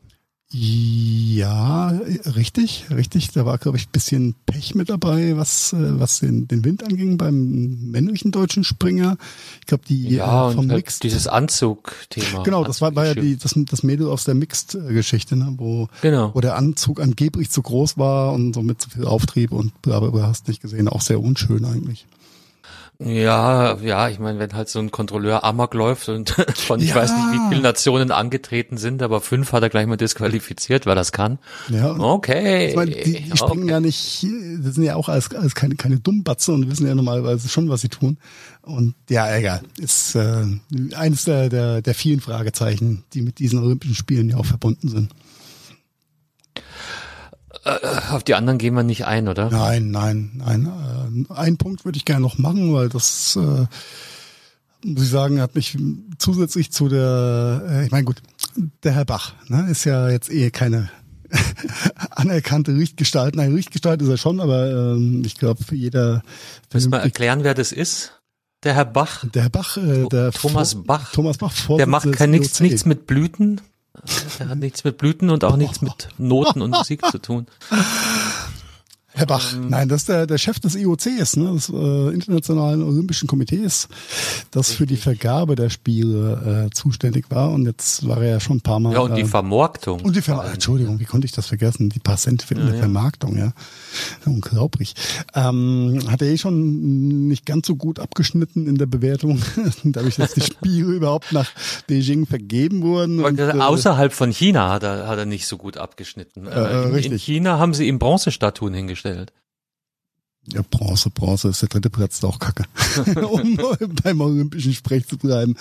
Ja, 0.54 1.88
richtig, 2.36 2.86
richtig. 2.90 3.30
Da 3.32 3.46
war, 3.46 3.56
glaube 3.58 3.78
ich, 3.78 3.86
ein 3.86 3.92
bisschen 3.92 4.34
Pech 4.46 4.74
mit 4.74 4.90
dabei, 4.90 5.36
was, 5.36 5.72
äh, 5.72 5.98
was 5.98 6.20
den, 6.20 6.46
den 6.46 6.64
Wind 6.64 6.84
anging 6.84 7.16
beim 7.16 7.90
männlichen 7.90 8.32
deutschen 8.32 8.62
Springer. 8.62 9.16
Ich 9.60 9.66
glaube, 9.66 9.84
die 9.88 10.08
Ja, 10.10 10.50
äh, 10.50 10.52
vom 10.54 10.64
und 10.64 10.70
halt 10.70 10.78
Mixed. 10.84 11.02
dieses 11.04 11.26
Anzug-Thema. 11.26 12.42
Genau, 12.42 12.64
das 12.64 12.80
war, 12.80 12.94
war 12.94 13.06
ja 13.06 13.12
Anzug- 13.12 13.20
die, 13.22 13.36
das, 13.38 13.54
das 13.56 13.82
Mädel 13.82 14.08
aus 14.08 14.24
der 14.24 14.34
Mixed-Geschichte, 14.34 15.36
ne, 15.36 15.54
wo, 15.56 15.88
Genau. 16.02 16.34
wo 16.34 16.40
der 16.40 16.56
Anzug 16.56 17.00
angeblich 17.00 17.50
zu 17.50 17.62
groß 17.62 17.96
war 17.98 18.32
und 18.32 18.52
somit 18.54 18.80
zu 18.82 18.90
viel 18.90 19.06
Auftrieb 19.06 19.52
und 19.52 19.80
bla 19.82 20.00
bla 20.00 20.10
bla, 20.10 20.26
hast 20.26 20.48
nicht 20.48 20.60
gesehen, 20.60 20.86
auch 20.88 21.00
sehr 21.00 21.20
unschön 21.20 21.64
eigentlich. 21.64 22.06
Ja, 22.98 23.76
ja, 23.78 24.08
ich 24.08 24.20
meine, 24.20 24.38
wenn 24.38 24.52
halt 24.52 24.68
so 24.68 24.78
ein 24.78 24.92
Kontrolleur 24.92 25.42
Amok 25.42 25.74
läuft 25.74 26.08
und 26.08 26.30
von 26.54 26.78
ich 26.80 26.90
Ja. 26.90 26.96
weiß 26.96 27.10
nicht, 27.10 27.32
wie 27.32 27.48
viele 27.48 27.60
Nationen 27.62 28.12
angetreten 28.12 28.76
sind, 28.76 29.02
aber 29.02 29.20
fünf 29.20 29.52
hat 29.52 29.62
er 29.62 29.70
gleich 29.70 29.86
mal 29.86 29.96
disqualifiziert, 29.96 30.86
weil 30.86 30.94
das 30.94 31.10
kann. 31.10 31.38
Ja. 31.68 31.98
Okay. 31.98 32.68
Ich 32.68 32.76
meine, 32.76 32.92
die, 32.92 33.22
die 33.22 33.36
springen 33.36 33.64
okay. 33.64 33.70
ja 33.72 33.80
nicht, 33.80 34.26
das 34.62 34.74
sind 34.76 34.84
ja 34.84 34.94
auch 34.94 35.08
als, 35.08 35.34
als 35.34 35.54
keine, 35.56 35.74
keine 35.74 35.98
Dummbatze 35.98 36.52
und 36.52 36.70
wissen 36.70 36.86
ja 36.86 36.94
normalerweise 36.94 37.48
schon, 37.48 37.68
was 37.68 37.80
sie 37.80 37.88
tun. 37.88 38.18
Und 38.62 38.94
ja, 39.10 39.34
egal, 39.34 39.62
ist 39.78 40.14
äh, 40.14 40.44
eines 40.94 41.24
der, 41.24 41.48
der, 41.48 41.82
der 41.82 41.94
vielen 41.94 42.20
Fragezeichen, 42.20 43.02
die 43.14 43.22
mit 43.22 43.40
diesen 43.40 43.58
Olympischen 43.58 43.96
Spielen 43.96 44.30
ja 44.30 44.36
auch 44.36 44.46
verbunden 44.46 44.88
sind. 44.88 45.08
Auf 48.10 48.24
die 48.24 48.34
anderen 48.34 48.58
gehen 48.58 48.74
wir 48.74 48.82
nicht 48.82 49.06
ein, 49.06 49.28
oder? 49.28 49.50
Nein, 49.50 49.90
nein, 49.90 50.32
nein. 50.34 50.66
Äh, 51.30 51.32
einen 51.34 51.56
Punkt 51.58 51.84
würde 51.84 51.96
ich 51.96 52.04
gerne 52.04 52.22
noch 52.22 52.38
machen, 52.38 52.72
weil 52.74 52.88
das, 52.88 53.36
äh, 53.36 53.66
muss 54.84 55.04
ich 55.04 55.10
sagen, 55.10 55.40
hat 55.40 55.54
mich 55.54 55.78
zusätzlich 56.18 56.72
zu 56.72 56.88
der, 56.88 57.62
äh, 57.68 57.84
ich 57.84 57.90
meine 57.92 58.04
gut, 58.04 58.20
der 58.82 58.92
Herr 58.92 59.04
Bach 59.04 59.34
ne, 59.48 59.68
ist 59.70 59.84
ja 59.84 60.08
jetzt 60.10 60.30
eh 60.30 60.50
keine 60.50 60.90
anerkannte 62.10 62.74
Richtgestalt. 62.74 63.36
Nein, 63.36 63.54
Richtgestalt 63.54 64.02
ist 64.02 64.08
er 64.08 64.16
schon, 64.18 64.40
aber 64.40 64.70
ähm, 64.94 65.22
ich 65.24 65.36
glaube, 65.36 65.60
jeder 65.70 66.22
Müssen 66.72 66.90
wir 66.92 66.98
erklären, 66.98 67.44
wer 67.44 67.54
das 67.54 67.72
ist? 67.72 68.18
Der 68.64 68.74
Herr 68.74 68.84
Bach. 68.84 69.24
der 69.34 69.42
Herr 69.42 69.50
Bach, 69.50 69.76
äh, 69.76 70.06
der 70.08 70.30
Thomas 70.32 70.72
Vor- 70.74 70.84
Bach. 70.84 71.12
Thomas 71.12 71.38
Bach, 71.38 71.52
Der 71.76 71.86
macht 71.86 72.10
kein 72.12 72.30
nichts, 72.30 72.60
nichts 72.60 72.84
mit 72.84 73.06
Blüten. 73.06 73.60
Der 74.38 74.48
hat 74.48 74.58
nichts 74.58 74.84
mit 74.84 74.96
Blüten 74.96 75.30
und 75.30 75.44
auch 75.44 75.56
nichts 75.56 75.82
mit 75.82 76.08
Noten 76.18 76.62
und 76.62 76.70
Musik 76.70 77.04
zu 77.10 77.18
tun. 77.18 77.46
Herr 79.14 79.26
Bach, 79.26 79.52
Ähm. 79.54 79.68
nein, 79.68 79.88
das 79.88 80.02
ist 80.02 80.08
der, 80.08 80.26
der 80.26 80.38
Chef 80.38 80.58
des 80.58 80.74
IOCs, 80.74 81.36
ne, 81.36 81.52
des 81.52 81.68
äh, 81.68 82.14
Internationalen 82.14 82.82
Olympischen 82.82 83.28
Komitees, 83.28 83.88
das 84.50 84.72
für 84.72 84.86
die 84.86 84.96
Vergabe 84.96 85.54
der 85.54 85.68
Spiele 85.68 86.66
äh, 86.68 86.74
zuständig 86.74 87.26
war. 87.30 87.50
Und 87.50 87.66
jetzt 87.66 88.06
war 88.08 88.22
er 88.22 88.30
ja 88.30 88.40
schon 88.40 88.58
ein 88.58 88.60
paar 88.62 88.80
Mal. 88.80 88.94
Ja, 88.94 89.00
und 89.00 89.14
die 89.14 89.22
äh, 89.22 89.26
Vermarktung. 89.26 90.00
und 90.00 90.16
die 90.16 90.22
Ver 90.22 90.44
Entschuldigung, 90.52 90.98
wie 90.98 91.04
konnte 91.04 91.26
ich 91.26 91.32
das 91.32 91.46
vergessen? 91.46 91.90
Die 91.90 91.98
paar 91.98 92.16
Cent 92.16 92.42
für 92.42 92.54
die 92.54 92.72
Vermarktung, 92.78 93.36
ja. 93.36 93.52
Unglaublich. 94.24 94.94
Ähm, 95.34 96.00
hat 96.08 96.22
er 96.22 96.28
eh 96.28 96.38
schon 96.38 97.28
nicht 97.28 97.44
ganz 97.44 97.66
so 97.66 97.76
gut 97.76 97.98
abgeschnitten 97.98 98.66
in 98.66 98.76
der 98.76 98.86
Bewertung, 98.86 99.40
dadurch, 99.84 100.16
dass 100.16 100.32
die 100.34 100.40
Spiele 100.40 100.92
überhaupt 100.94 101.32
nach 101.32 101.50
Beijing 101.86 102.26
vergeben 102.26 102.82
wurden. 102.82 103.22
Und, 103.22 103.38
äh, 103.38 103.52
Außerhalb 103.52 104.12
von 104.12 104.30
China 104.30 104.70
hat 104.70 104.82
er, 104.82 105.06
hat 105.06 105.18
er 105.18 105.26
nicht 105.26 105.46
so 105.46 105.58
gut 105.58 105.76
abgeschnitten. 105.76 106.46
Äh, 106.46 106.82
in, 106.82 106.88
in 106.88 106.94
richtig. 106.94 107.22
China 107.22 107.58
haben 107.58 107.74
sie 107.74 107.86
ihm 107.88 107.98
Bronzestatuen 107.98 108.72
hingestellt. 108.72 109.01
Ja, 110.52 110.62
Bronze, 110.68 111.08
Bronze 111.08 111.48
ist 111.48 111.62
der 111.62 111.68
dritte 111.68 111.88
Platz 111.88 112.16
ist 112.16 112.24
auch 112.24 112.40
kacke. 112.40 112.64
um 113.30 113.56
beim 114.02 114.20
olympischen 114.20 114.72
Sprech 114.72 115.06
zu 115.06 115.16
bleiben. 115.16 115.54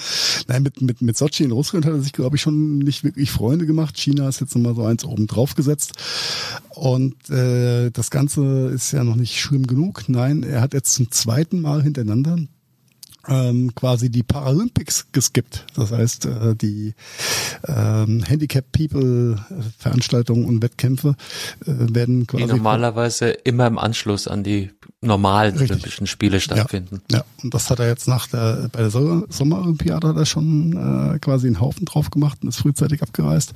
Nein, 0.47 0.63
mit, 0.63 0.81
mit, 0.81 1.03
mit 1.03 1.15
Sochi 1.15 1.43
in 1.43 1.51
Russland 1.51 1.85
hat 1.85 1.93
er 1.93 2.01
sich, 2.01 2.13
glaube 2.13 2.35
ich, 2.35 2.41
schon 2.41 2.79
nicht 2.79 3.03
wirklich 3.03 3.29
Freunde 3.29 3.67
gemacht. 3.67 3.95
China 3.95 4.27
ist 4.27 4.41
jetzt 4.41 4.55
nochmal 4.55 4.73
so 4.73 4.83
eins 4.83 5.05
oben 5.05 5.27
drauf 5.27 5.53
gesetzt. 5.53 5.93
Und 6.69 7.29
äh, 7.29 7.91
das 7.91 8.09
Ganze 8.09 8.69
ist 8.69 8.91
ja 8.91 9.03
noch 9.03 9.15
nicht 9.15 9.39
schlimm 9.39 9.67
genug. 9.67 10.05
Nein, 10.07 10.41
er 10.41 10.61
hat 10.61 10.73
jetzt 10.73 10.93
zum 10.93 11.11
zweiten 11.11 11.61
Mal 11.61 11.83
hintereinander 11.83 12.39
ähm, 13.27 13.73
quasi 13.75 14.09
die 14.09 14.23
Paralympics 14.23 15.07
geskippt. 15.11 15.65
Das 15.75 15.91
heißt, 15.91 16.25
äh, 16.25 16.55
die 16.55 16.93
ähm, 17.67 18.23
Handicap 18.23 18.65
People 18.71 19.39
äh, 19.49 19.63
Veranstaltungen 19.77 20.45
und 20.45 20.61
Wettkämpfe 20.61 21.15
äh, 21.65 21.65
werden 21.67 22.21
Die 22.21 22.25
quasi 22.27 22.45
normalerweise 22.45 23.29
immer 23.29 23.67
im 23.67 23.77
Anschluss 23.77 24.27
an 24.27 24.43
die 24.43 24.71
normalen 25.01 25.53
Richtig. 25.53 25.71
Olympischen 25.71 26.07
Spiele 26.07 26.39
stattfinden. 26.39 27.01
Ja, 27.11 27.23
und 27.43 27.53
das 27.53 27.69
hat 27.69 27.79
er 27.79 27.87
jetzt 27.87 28.07
nach 28.07 28.27
der, 28.27 28.69
bei 28.71 28.79
der 28.79 28.91
Sommer- 28.91 29.25
Sommerolympiade 29.29 30.07
hat 30.07 30.17
er 30.17 30.25
schon 30.25 30.73
äh, 31.15 31.19
quasi 31.19 31.47
einen 31.47 31.59
Haufen 31.59 31.85
drauf 31.85 32.11
gemacht 32.11 32.39
und 32.41 32.49
ist 32.49 32.57
frühzeitig 32.57 33.01
abgereist. 33.01 33.53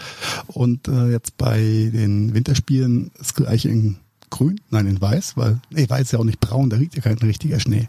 Und 0.47 0.87
äh, 0.87 1.11
jetzt 1.11 1.37
bei 1.37 1.59
den 1.93 2.33
Winterspielen 2.33 3.11
ist 3.19 3.35
gleich 3.35 3.65
in 3.65 3.97
grün, 4.31 4.59
nein, 4.71 4.87
in 4.87 4.99
weiß, 4.99 5.37
weil, 5.37 5.59
nee, 5.69 5.87
weiß 5.87 6.11
ja 6.11 6.19
auch 6.19 6.23
nicht 6.23 6.39
braun, 6.39 6.69
da 6.69 6.77
liegt 6.77 6.95
ja 6.95 7.01
kein 7.01 7.17
richtiger 7.19 7.59
Schnee. 7.59 7.85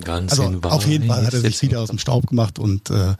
Ganz 0.00 0.32
Also 0.32 0.58
auf 0.62 0.86
jeden 0.86 1.06
Fall 1.08 1.26
hat 1.26 1.34
er 1.34 1.40
sich 1.40 1.60
wieder 1.62 1.80
aus 1.80 1.88
dem 1.88 1.98
Staub 1.98 2.26
gemacht 2.26 2.58
und 2.58 2.90
äh, 2.90 3.14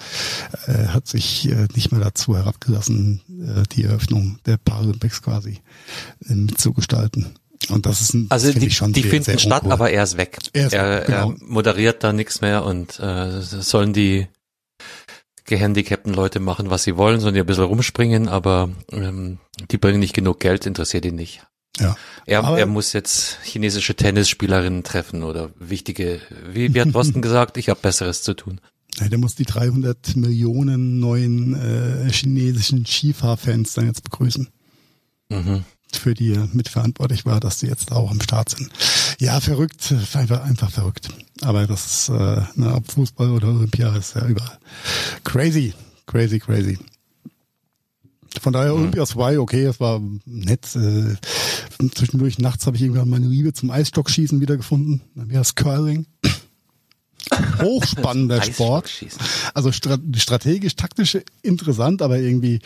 äh, 0.66 0.86
hat 0.88 1.06
sich 1.06 1.48
äh, 1.48 1.66
nicht 1.74 1.92
mehr 1.92 2.00
dazu 2.00 2.36
herabgelassen, 2.36 3.20
äh, 3.28 3.62
die 3.72 3.84
Eröffnung 3.84 4.38
der 4.46 4.56
Paralympics 4.56 5.22
quasi 5.22 5.60
äh, 6.28 6.34
mitzugestalten. 6.34 7.34
Und 7.68 7.86
das 7.86 8.00
ist 8.00 8.14
ein, 8.14 8.26
Also 8.30 8.46
finde 8.46 8.60
die, 8.60 8.66
ich 8.68 8.76
schon 8.76 8.92
die 8.92 9.02
sehr, 9.02 9.10
finden 9.10 9.24
sehr 9.24 9.38
statt, 9.38 9.62
uncool. 9.64 9.72
aber 9.72 9.90
er 9.90 10.02
ist 10.02 10.16
weg. 10.16 10.38
Er 10.52 10.66
ist 10.66 10.72
er, 10.72 11.00
weg, 11.00 11.06
genau. 11.06 11.30
er 11.30 11.36
moderiert 11.40 12.02
da 12.02 12.12
nichts 12.12 12.40
mehr 12.40 12.64
und 12.64 12.98
äh, 13.00 13.40
sollen 13.42 13.92
die 13.92 14.26
gehandicapten 15.44 16.14
Leute 16.14 16.40
machen, 16.40 16.70
was 16.70 16.84
sie 16.84 16.96
wollen, 16.96 17.20
sollen 17.20 17.34
die 17.34 17.40
ein 17.40 17.46
bisschen 17.46 17.64
rumspringen, 17.64 18.28
aber 18.28 18.70
ähm, 18.92 19.38
die 19.70 19.78
bringen 19.78 19.98
nicht 20.00 20.14
genug 20.14 20.40
Geld, 20.40 20.64
interessiert 20.64 21.04
ihn 21.04 21.16
nicht. 21.16 21.42
Ja. 21.78 21.96
Er, 22.26 22.44
Aber- 22.44 22.58
er 22.58 22.66
muss 22.66 22.92
jetzt 22.92 23.38
chinesische 23.44 23.94
Tennisspielerinnen 23.94 24.82
treffen 24.82 25.22
oder 25.22 25.50
wichtige, 25.58 26.20
wie, 26.52 26.74
wie 26.74 26.80
hat 26.80 26.92
Boston 26.92 27.22
gesagt, 27.22 27.56
ich 27.56 27.68
habe 27.68 27.80
Besseres 27.80 28.22
zu 28.22 28.34
tun. 28.34 28.60
Ja, 28.98 29.08
der 29.08 29.18
muss 29.18 29.34
die 29.36 29.44
300 29.44 30.16
Millionen 30.16 30.98
neuen 30.98 31.54
äh, 31.54 32.10
chinesischen 32.10 32.84
Skifahrfans 32.84 33.74
dann 33.74 33.86
jetzt 33.86 34.02
begrüßen, 34.04 34.48
Mhm. 35.30 35.64
für 35.92 36.12
die 36.14 36.32
er 36.34 36.48
mitverantwortlich 36.52 37.24
war, 37.24 37.38
dass 37.38 37.58
die 37.58 37.66
jetzt 37.66 37.92
auch 37.92 38.10
am 38.10 38.20
Start 38.20 38.48
sind. 38.50 38.68
Ja, 39.20 39.40
verrückt, 39.40 39.94
einfach, 40.14 40.42
einfach 40.42 40.70
verrückt. 40.72 41.08
Aber 41.42 41.66
das 41.68 41.86
ist, 41.86 42.08
äh, 42.08 42.42
na, 42.56 42.74
ob 42.74 42.90
Fußball 42.90 43.30
oder 43.30 43.48
Olympia 43.48 43.94
ist 43.96 44.14
ja 44.16 44.26
überall. 44.26 44.58
Crazy, 45.24 45.72
crazy, 46.06 46.40
crazy. 46.40 46.78
Von 48.40 48.52
daher 48.52 48.74
Olympia 48.74 49.02
ist 49.02 49.12
vorbei, 49.12 49.38
okay, 49.38 49.64
es 49.64 49.80
war 49.80 50.00
nett. 50.24 50.76
Äh, 50.76 51.16
zwischendurch 51.94 52.38
nachts 52.38 52.66
habe 52.66 52.76
ich 52.76 52.82
irgendwann 52.82 53.08
meine 53.08 53.26
Liebe 53.26 53.52
zum 53.52 53.70
Eisstockschießen 53.70 54.40
wiedergefunden. 54.40 55.02
Dann 55.14 55.30
wäre 55.30 55.42
es 55.42 55.54
Curling. 55.54 56.06
Hochspannender 57.60 58.42
Sport. 58.42 58.90
Also 59.54 59.72
stra 59.72 59.98
strategisch, 60.16 60.76
taktisch 60.76 61.18
interessant, 61.42 62.02
aber 62.02 62.18
irgendwie 62.18 62.60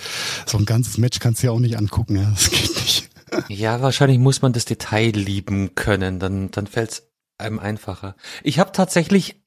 so 0.46 0.58
ein 0.58 0.64
ganzes 0.64 0.98
Match 0.98 1.18
kannst 1.18 1.42
du 1.42 1.48
ja 1.48 1.52
auch 1.52 1.60
nicht 1.60 1.76
angucken. 1.76 2.16
Ja, 2.16 2.30
das 2.30 2.50
geht 2.50 2.74
nicht. 2.74 3.10
Ja, 3.48 3.82
wahrscheinlich 3.82 4.20
muss 4.20 4.42
man 4.42 4.52
das 4.52 4.64
Detail 4.64 5.10
lieben 5.10 5.74
können, 5.74 6.20
dann, 6.20 6.52
dann 6.52 6.68
fällt 6.68 6.90
es 6.92 7.02
einem 7.36 7.58
einfacher. 7.58 8.14
Ich 8.44 8.60
habe 8.60 8.70
tatsächlich 8.70 9.42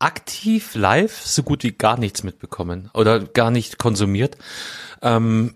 aktiv 0.00 0.74
live 0.74 1.24
so 1.24 1.42
gut 1.42 1.62
wie 1.62 1.72
gar 1.72 1.98
nichts 1.98 2.24
mitbekommen 2.24 2.90
oder 2.94 3.20
gar 3.20 3.50
nicht 3.50 3.78
konsumiert. 3.78 4.36
Ähm, 5.02 5.54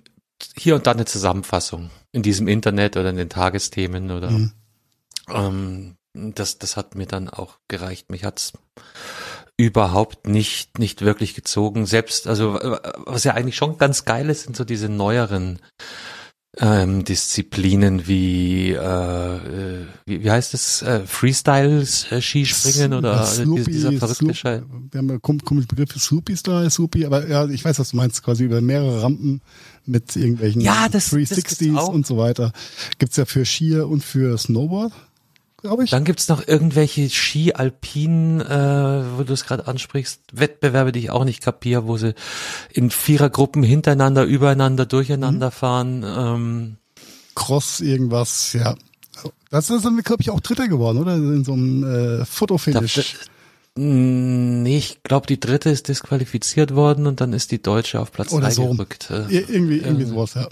hier 0.57 0.76
und 0.76 0.87
da 0.87 0.92
eine 0.92 1.07
Zusammenfassung 1.07 1.90
in 2.12 2.22
diesem 2.22 2.46
Internet 2.46 2.96
oder 2.96 3.11
in 3.11 3.16
den 3.16 3.30
Tagesthemen 3.30 4.11
oder 4.11 4.30
Mhm. 4.30 4.52
ähm, 5.28 5.96
das, 6.14 6.59
das 6.59 6.76
hat 6.76 6.94
mir 6.94 7.07
dann 7.07 7.28
auch 7.28 7.59
gereicht. 7.66 8.11
Mich 8.11 8.24
hat's 8.24 8.52
überhaupt 9.57 10.26
nicht, 10.26 10.78
nicht 10.78 11.02
wirklich 11.02 11.35
gezogen. 11.35 11.87
Selbst, 11.87 12.26
also 12.26 12.59
äh, 12.61 12.78
was 13.07 13.24
ja 13.24 13.35
eigentlich 13.35 13.57
schon 13.57 13.78
ganz 13.78 14.04
geil 14.04 14.28
ist, 14.30 14.44
sind 14.44 14.57
so 14.57 14.64
diese 14.64 14.88
neueren 14.88 15.61
ähm, 16.59 17.05
Disziplinen 17.05 18.07
wie, 18.07 18.71
äh, 18.71 18.77
äh, 18.77 19.87
wie, 20.07 20.23
wie 20.23 20.31
heißt 20.31 20.55
es, 20.55 20.83
äh, 20.83 21.01
Freestyle-Skispringen 21.05 22.93
oder 22.95 23.17
Das 23.17 23.40
Sloopy- 23.40 23.64
dieser 23.67 23.93
verrückte 23.93 24.35
Scheiß. 24.35 24.62
Wir 24.90 24.99
haben 24.99 25.09
ja 25.09 25.17
kom- 25.17 25.43
komische 25.45 25.67
Begriffe, 25.69 25.99
Sloopy 25.99 26.37
Style, 26.37 26.71
Sloopy, 26.71 27.07
aber 27.07 27.27
ja, 27.29 27.47
ich 27.49 27.64
weiß, 27.64 27.79
was 27.79 27.90
du 27.90 27.97
meinst, 27.97 28.23
quasi 28.23 28.45
über 28.45 28.61
mehrere 28.61 29.03
Rampen 29.03 29.40
mit 29.87 30.14
irgendwelchen 30.17 30.61
Ja, 30.61 30.88
das- 30.88 31.11
das 31.11 31.12
360s 31.12 31.59
gibt's 31.59 31.77
auch. 31.79 31.88
und 31.88 32.07
so 32.07 32.17
weiter. 32.19 32.53
Gibt's 32.99 33.17
ja 33.17 33.25
für 33.25 33.45
Skier 33.45 33.88
und 33.88 34.05
für 34.05 34.38
Snowboard, 34.38 34.93
glaube 35.64 35.85
ich. 35.85 35.90
Dann 35.90 36.05
gibt's 36.05 36.29
noch 36.29 36.46
irgendwelche 36.46 37.09
Ski-Alpinen, 37.11 38.40
äh, 38.40 39.18
wo 39.18 39.22
du 39.24 39.33
es 39.33 39.44
gerade 39.46 39.66
ansprichst, 39.66 40.20
Wettbewerbe, 40.33 40.92
die 40.92 41.00
ich 41.00 41.11
auch 41.11 41.24
nicht 41.24 41.42
kapiere, 41.42 41.87
wo 41.87 41.96
sie 41.96 42.14
in 42.70 42.90
Vierergruppen 42.90 43.62
hintereinander, 43.62 44.24
übereinander, 44.24 44.87
durcheinander 44.87 45.50
fahren. 45.50 46.05
Ähm, 46.07 46.77
Cross 47.35 47.81
irgendwas, 47.81 48.53
ja. 48.53 48.74
Das 49.50 49.70
ist 49.70 49.85
dann, 49.85 49.96
glaube 50.03 50.22
ich, 50.22 50.31
auch 50.31 50.40
Dritter 50.40 50.68
geworden, 50.68 50.98
oder? 50.98 51.14
In 51.16 51.44
so 51.44 51.53
einem 51.53 52.20
äh, 52.20 52.24
Fotofinish. 52.24 53.16
Mm, 53.77 54.62
nee, 54.62 54.79
ich 54.79 55.03
glaube, 55.03 55.27
die 55.27 55.40
dritte 55.40 55.70
ist 55.70 55.88
disqualifiziert 55.88 56.74
worden 56.74 57.07
und 57.07 57.20
dann 57.20 57.33
ist 57.33 57.50
die 57.50 57.61
deutsche 57.62 57.98
auf 58.00 58.12
Platz 58.12 58.33
Oder 58.33 58.46
drei 58.46 58.53
so. 58.55 58.68
gerückt. 58.70 59.11
Äh, 59.11 59.27
Ir- 59.29 59.50
irgendwie, 59.50 59.79
irgendwie 59.79 60.05
sowas, 60.05 60.35
ja. 60.35 60.48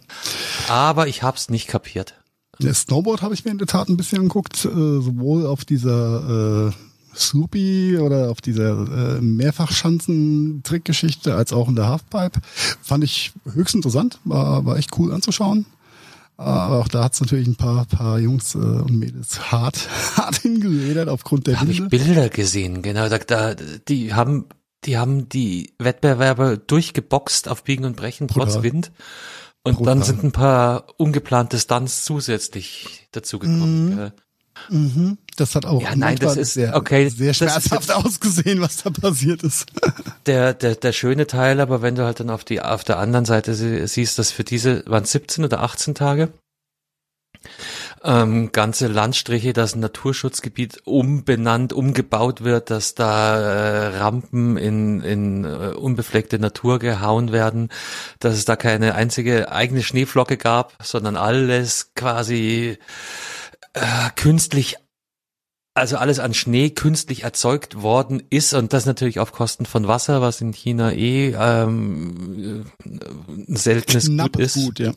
Aber 0.68 1.06
ich 1.06 1.22
hab's 1.22 1.48
nicht 1.48 1.68
kapiert. 1.68 2.14
Der 2.62 2.74
Snowboard 2.74 3.22
habe 3.22 3.34
ich 3.34 3.44
mir 3.44 3.50
in 3.50 3.58
der 3.58 3.66
Tat 3.66 3.88
ein 3.88 3.96
bisschen 3.96 4.18
angeguckt, 4.18 4.64
äh, 4.64 4.68
sowohl 4.68 5.46
auf 5.46 5.64
dieser 5.64 6.68
äh, 6.68 6.72
Sloopy 7.14 7.98
oder 7.98 8.30
auf 8.30 8.40
dieser 8.40 9.16
äh, 9.16 9.20
Mehrfachschanzen-Trickgeschichte 9.20 11.34
als 11.34 11.52
auch 11.52 11.68
in 11.68 11.76
der 11.76 11.88
Halfpipe. 11.88 12.40
Fand 12.80 13.04
ich 13.04 13.32
höchst 13.52 13.74
interessant, 13.74 14.18
war, 14.24 14.64
war 14.64 14.78
echt 14.78 14.98
cool 14.98 15.12
anzuschauen. 15.12 15.66
Aber 16.36 16.80
auch 16.80 16.88
da 16.88 17.04
hat's 17.04 17.20
natürlich 17.20 17.46
ein 17.46 17.56
paar, 17.56 17.84
paar 17.84 18.18
Jungs 18.18 18.54
äh, 18.54 18.58
und 18.58 18.98
Mädels 18.98 19.52
hart, 19.52 19.88
hart 20.16 20.38
hingeredet 20.38 21.08
aufgrund 21.08 21.46
der 21.46 21.54
Da 21.54 21.60
habe 21.60 21.70
ich 21.70 21.78
Winde. 21.78 21.96
Bilder 21.96 22.28
gesehen, 22.30 22.82
genau. 22.82 23.08
Da, 23.08 23.18
da, 23.18 23.54
die 23.54 24.12
haben, 24.14 24.46
die 24.84 24.98
haben 24.98 25.28
die 25.28 25.72
Wettbewerber 25.78 26.56
durchgeboxt 26.56 27.48
auf 27.48 27.62
Biegen 27.64 27.84
und 27.84 27.96
Brechen 27.96 28.28
trotz. 28.28 28.62
Wind. 28.62 28.92
Und 29.64 29.76
Brutal. 29.76 29.94
dann 29.94 30.02
sind 30.02 30.24
ein 30.24 30.32
paar 30.32 30.86
ungeplante 30.96 31.58
Stunts 31.58 32.04
zusätzlich 32.04 33.06
dazugekommen. 33.12 33.96
gell. 33.96 34.12
Mhm. 34.70 35.18
Das 35.36 35.54
hat 35.54 35.64
auch 35.66 35.80
Ja, 35.80 35.96
nein, 35.96 36.16
das 36.18 36.36
ist- 36.36 36.54
sehr, 36.54 36.76
okay, 36.76 37.08
sehr 37.08 37.32
schmerzhaft 37.32 37.90
ausgesehen, 37.90 38.60
was 38.60 38.82
da 38.82 38.90
passiert 38.90 39.42
ist. 39.42 39.66
Der, 40.26 40.54
der, 40.54 40.76
der 40.76 40.92
schöne 40.92 41.26
Teil, 41.26 41.58
aber 41.60 41.82
wenn 41.82 41.96
du 41.96 42.04
halt 42.04 42.20
dann 42.20 42.30
auf 42.30 42.44
die, 42.44 42.60
auf 42.60 42.84
der 42.84 42.98
anderen 42.98 43.24
Seite 43.24 43.54
sie- 43.54 43.86
siehst, 43.88 44.18
dass 44.20 44.30
für 44.30 44.44
diese, 44.44 44.84
waren 44.86 45.04
17 45.04 45.44
oder 45.44 45.60
18 45.62 45.94
Tage, 45.96 46.32
ähm, 48.04 48.52
ganze 48.52 48.88
Landstriche, 48.88 49.52
dass 49.52 49.74
ein 49.74 49.80
Naturschutzgebiet 49.80 50.82
umbenannt, 50.84 51.72
umgebaut 51.72 52.42
wird, 52.42 52.70
dass 52.70 52.94
da 52.94 53.38
äh, 53.38 53.96
Rampen 53.98 54.56
in, 54.56 55.00
in 55.02 55.44
äh, 55.44 55.74
unbefleckte 55.74 56.38
Natur 56.38 56.78
gehauen 56.78 57.32
werden, 57.32 57.68
dass 58.18 58.34
es 58.34 58.44
da 58.44 58.56
keine 58.56 58.94
einzige 58.94 59.52
eigene 59.52 59.82
Schneeflocke 59.82 60.36
gab, 60.36 60.74
sondern 60.82 61.16
alles 61.16 61.92
quasi 61.94 62.78
äh, 63.74 64.10
künstlich 64.16 64.76
also 65.74 65.96
alles 65.96 66.18
an 66.18 66.34
Schnee 66.34 66.68
künstlich 66.68 67.22
erzeugt 67.22 67.80
worden 67.80 68.22
ist 68.28 68.52
und 68.52 68.74
das 68.74 68.84
natürlich 68.84 69.20
auf 69.20 69.32
Kosten 69.32 69.64
von 69.64 69.88
Wasser, 69.88 70.20
was 70.20 70.42
in 70.42 70.52
China 70.52 70.92
eh 70.92 71.32
ähm, 71.32 72.66
ein 72.84 73.56
seltenes 73.56 74.06
Knapp 74.06 74.32
Gut 74.32 74.42
ist. 74.42 74.54
gut, 74.54 74.78
ja. 74.80 74.92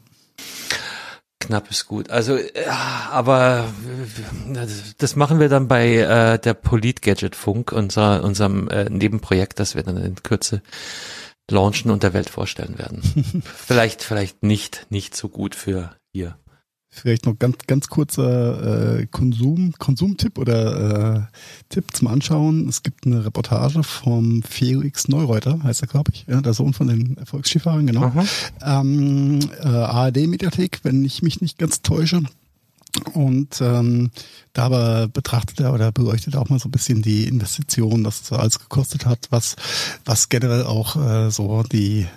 Knappes 1.39 1.85
Gut. 1.85 2.09
Also, 2.09 2.37
ja, 2.37 3.09
aber 3.11 3.67
äh, 4.53 4.67
das 4.97 5.15
machen 5.15 5.39
wir 5.39 5.49
dann 5.49 5.67
bei 5.67 5.97
äh, 5.97 6.39
der 6.39 6.53
Polit-Gadget-Funk, 6.53 7.71
unser, 7.71 8.23
unserem 8.23 8.67
äh, 8.69 8.89
Nebenprojekt, 8.89 9.59
das 9.59 9.75
wir 9.75 9.83
dann 9.83 9.97
in 9.97 10.15
Kürze 10.15 10.61
launchen 11.49 11.91
und 11.91 12.03
der 12.03 12.13
Welt 12.13 12.29
vorstellen 12.29 12.77
werden. 12.77 13.43
vielleicht, 13.55 14.01
vielleicht 14.01 14.43
nicht, 14.43 14.87
nicht 14.89 15.15
so 15.15 15.29
gut 15.29 15.55
für 15.55 15.95
hier. 16.11 16.37
Vielleicht 16.95 17.25
noch 17.25 17.37
ganz, 17.37 17.57
ganz 17.67 17.89
kurzer 17.89 18.99
äh, 18.99 19.05
Konsum, 19.07 19.73
Konsumtipp 19.77 20.37
oder 20.37 21.17
äh, 21.17 21.21
Tipp 21.67 21.93
zum 21.93 22.07
Anschauen. 22.07 22.69
Es 22.69 22.83
gibt 22.83 23.05
eine 23.05 23.25
Reportage 23.25 23.83
vom 23.83 24.41
Felix 24.43 25.09
Neureuter, 25.09 25.61
heißt 25.61 25.81
er, 25.81 25.89
glaube 25.89 26.11
ich, 26.13 26.25
ja, 26.27 26.39
der 26.39 26.53
Sohn 26.53 26.73
von 26.73 26.87
den 26.87 27.17
Erfolgsskifahrern, 27.17 27.85
genau. 27.85 28.13
Ähm, 28.63 29.39
äh, 29.61 29.67
ARD-Mediathek, 29.67 30.79
wenn 30.83 31.03
ich 31.03 31.21
mich 31.21 31.41
nicht 31.41 31.57
ganz 31.57 31.81
täusche. 31.81 32.23
Und 33.13 33.59
ähm, 33.59 34.09
da 34.53 34.63
aber 34.67 35.09
betrachtet 35.09 35.59
er 35.59 35.73
oder 35.73 35.91
beleuchtet 35.91 36.35
er 36.35 36.41
auch 36.41 36.49
mal 36.49 36.59
so 36.59 36.69
ein 36.69 36.71
bisschen 36.71 37.01
die 37.01 37.27
Investition, 37.27 38.05
was 38.05 38.21
es 38.21 38.27
so 38.27 38.37
alles 38.37 38.59
gekostet 38.59 39.05
hat, 39.05 39.27
was, 39.31 39.57
was 40.05 40.29
generell 40.29 40.63
auch 40.63 40.95
äh, 40.95 41.29
so 41.29 41.63
die 41.63 42.07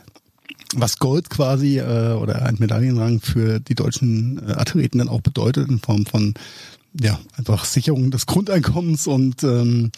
was 0.74 0.98
Gold 0.98 1.30
quasi 1.30 1.78
äh, 1.78 2.12
oder 2.12 2.42
ein 2.42 2.56
Medaillenrang 2.58 3.20
für 3.20 3.60
die 3.60 3.74
deutschen 3.74 4.42
äh, 4.46 4.52
Athleten 4.52 4.98
dann 4.98 5.08
auch 5.08 5.20
bedeutet 5.20 5.68
in 5.68 5.78
Form 5.78 6.06
von 6.06 6.34
ja 7.00 7.18
einfach 7.36 7.64
Sicherung 7.64 8.10
des 8.10 8.26
Grundeinkommens 8.26 9.06
und 9.06 9.42
ähm, 9.44 9.92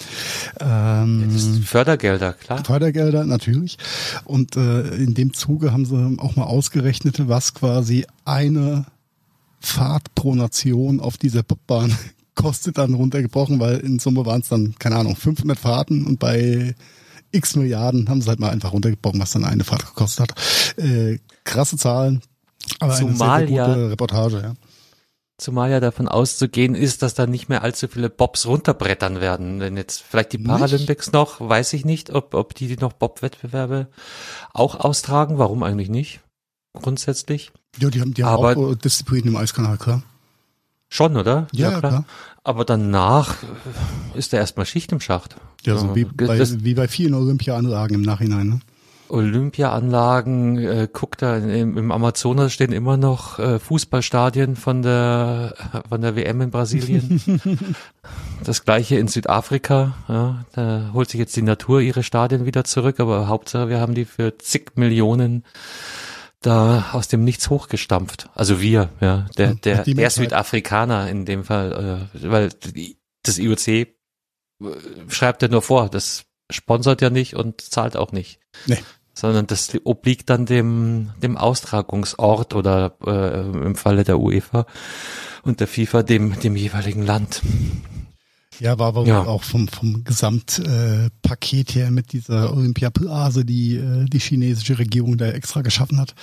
ähm, 0.60 1.30
ist 1.34 1.64
Fördergelder, 1.64 2.34
klar. 2.34 2.64
Fördergelder 2.64 3.24
natürlich. 3.24 3.78
Und 4.24 4.56
äh, 4.56 4.94
in 4.96 5.14
dem 5.14 5.32
Zuge 5.32 5.72
haben 5.72 5.86
sie 5.86 6.16
auch 6.18 6.36
mal 6.36 6.44
ausgerechnet, 6.44 7.28
was 7.28 7.54
quasi 7.54 8.06
eine 8.24 8.86
Fahrt 9.60 10.14
pro 10.14 10.34
Nation 10.34 11.00
auf 11.00 11.16
dieser 11.16 11.42
Bobbahn 11.42 11.96
kostet 12.34 12.78
dann 12.78 12.94
runtergebrochen, 12.94 13.60
weil 13.60 13.78
in 13.78 13.98
Summe 13.98 14.24
waren 14.26 14.40
es 14.40 14.48
dann, 14.48 14.74
keine 14.78 14.96
Ahnung, 14.96 15.16
500 15.16 15.58
Fahrten 15.58 16.06
und 16.06 16.18
bei 16.18 16.74
x 17.32 17.56
Milliarden 17.56 18.08
haben 18.08 18.22
sie 18.22 18.28
halt 18.28 18.40
mal 18.40 18.50
einfach 18.50 18.72
runtergebrochen, 18.72 19.20
was 19.20 19.32
dann 19.32 19.44
eine 19.44 19.64
Fahrt 19.64 19.86
gekostet 19.86 20.30
hat. 20.30 20.78
Äh, 20.78 21.18
krasse 21.44 21.76
Zahlen, 21.76 22.22
aber 22.78 22.94
Zumal 22.94 23.40
eine 23.40 23.48
sehr, 23.48 23.56
sehr 23.56 23.66
gute 23.66 23.80
ja- 23.80 23.86
Reportage, 23.88 24.40
ja. 24.42 24.54
Zumal 25.38 25.70
ja 25.70 25.80
davon 25.80 26.06
auszugehen 26.06 26.74
ist, 26.74 27.00
dass 27.00 27.14
da 27.14 27.26
nicht 27.26 27.48
mehr 27.48 27.62
allzu 27.62 27.88
viele 27.88 28.10
Bobs 28.10 28.44
runterbrettern 28.44 29.22
werden. 29.22 29.58
Wenn 29.58 29.74
jetzt 29.78 30.02
vielleicht 30.02 30.34
die 30.34 30.38
Paralympics 30.38 31.06
nicht? 31.06 31.12
noch, 31.14 31.40
weiß 31.40 31.72
ich 31.72 31.86
nicht, 31.86 32.10
ob, 32.10 32.34
ob 32.34 32.54
die 32.54 32.76
noch 32.76 32.92
Bob-Wettbewerbe 32.92 33.88
auch 34.52 34.78
austragen. 34.78 35.38
Warum 35.38 35.62
eigentlich 35.62 35.88
nicht? 35.88 36.20
Grundsätzlich. 36.74 37.52
Ja, 37.78 37.88
die 37.88 38.02
haben, 38.02 38.12
die 38.12 38.22
haben 38.22 38.44
Aber, 38.44 38.56
auch 38.56 38.74
Disziplinen 38.74 39.28
im 39.28 39.36
Eiskanal, 39.36 39.78
klar. 39.78 40.02
Schon, 40.90 41.16
oder? 41.16 41.46
Ja, 41.52 41.70
ja 41.70 41.78
klar. 41.78 41.90
klar. 41.90 42.04
Aber 42.44 42.66
danach 42.66 43.36
ist 44.14 44.34
da 44.34 44.36
erstmal 44.36 44.66
Schicht 44.66 44.92
im 44.92 45.00
Schacht. 45.00 45.36
Ja, 45.66 45.76
so 45.76 45.94
wie 45.94 46.04
bei, 46.04 46.38
wie 46.38 46.74
bei 46.74 46.88
vielen 46.88 47.14
Olympianlagen 47.14 47.96
im 47.96 48.02
Nachhinein. 48.02 48.48
Ne? 48.48 48.60
Olympiaanlagen, 49.10 50.58
äh, 50.58 50.88
guck 50.90 51.18
da 51.18 51.36
im, 51.36 51.76
im 51.76 51.90
Amazonas 51.90 52.52
stehen 52.52 52.72
immer 52.72 52.96
noch 52.96 53.38
äh, 53.38 53.58
Fußballstadien 53.58 54.56
von 54.56 54.82
der 54.82 55.54
von 55.88 56.00
der 56.00 56.16
WM 56.16 56.40
in 56.40 56.50
Brasilien. 56.50 57.20
das 58.44 58.64
gleiche 58.64 58.96
in 58.96 59.08
Südafrika, 59.08 59.94
ja, 60.08 60.44
da 60.52 60.90
holt 60.92 61.10
sich 61.10 61.18
jetzt 61.18 61.36
die 61.36 61.42
Natur 61.42 61.80
ihre 61.80 62.02
Stadien 62.02 62.46
wieder 62.46 62.64
zurück, 62.64 63.00
aber 63.00 63.28
Hauptsache 63.28 63.68
wir 63.68 63.80
haben 63.80 63.94
die 63.94 64.04
für 64.04 64.38
zig 64.38 64.72
Millionen 64.76 65.44
da 66.40 66.90
aus 66.92 67.08
dem 67.08 67.24
Nichts 67.24 67.50
hochgestampft. 67.50 68.30
Also 68.34 68.60
wir, 68.60 68.88
ja, 69.00 69.26
der 69.36 69.54
der, 69.56 69.84
der 69.84 70.10
Südafrikaner 70.10 71.10
in 71.10 71.26
dem 71.26 71.44
Fall, 71.44 72.08
äh, 72.14 72.30
weil 72.30 72.50
das 73.22 73.38
IOC 73.38 73.88
schreibt 75.08 75.42
ja 75.42 75.48
nur 75.48 75.62
vor, 75.62 75.88
das 75.88 76.24
sponsert 76.50 77.00
ja 77.02 77.10
nicht 77.10 77.34
und 77.34 77.60
zahlt 77.60 77.96
auch 77.96 78.12
nicht. 78.12 78.40
Nee 78.66 78.78
sondern 79.12 79.46
das 79.46 79.72
obliegt 79.84 80.30
dann 80.30 80.46
dem, 80.46 81.10
dem 81.22 81.36
Austragungsort 81.36 82.54
oder 82.54 82.94
äh, 83.06 83.66
im 83.66 83.74
Falle 83.74 84.04
der 84.04 84.18
UEFA 84.18 84.66
und 85.42 85.60
der 85.60 85.68
FIFA 85.68 86.02
dem, 86.02 86.40
dem 86.40 86.56
jeweiligen 86.56 87.02
Land. 87.02 87.42
Ja, 88.58 88.78
war 88.78 88.88
aber 88.88 89.06
ja. 89.06 89.24
auch 89.24 89.42
vom, 89.42 89.68
vom 89.68 90.04
Gesamtpaket 90.04 91.70
äh, 91.70 91.72
her 91.78 91.90
mit 91.90 92.12
dieser 92.12 92.54
Olympiablase, 92.54 93.44
die 93.44 93.76
äh, 93.76 94.04
die 94.04 94.18
chinesische 94.18 94.78
Regierung 94.78 95.16
da 95.16 95.30
extra 95.30 95.62
geschaffen 95.62 95.98
hat, 95.98 96.14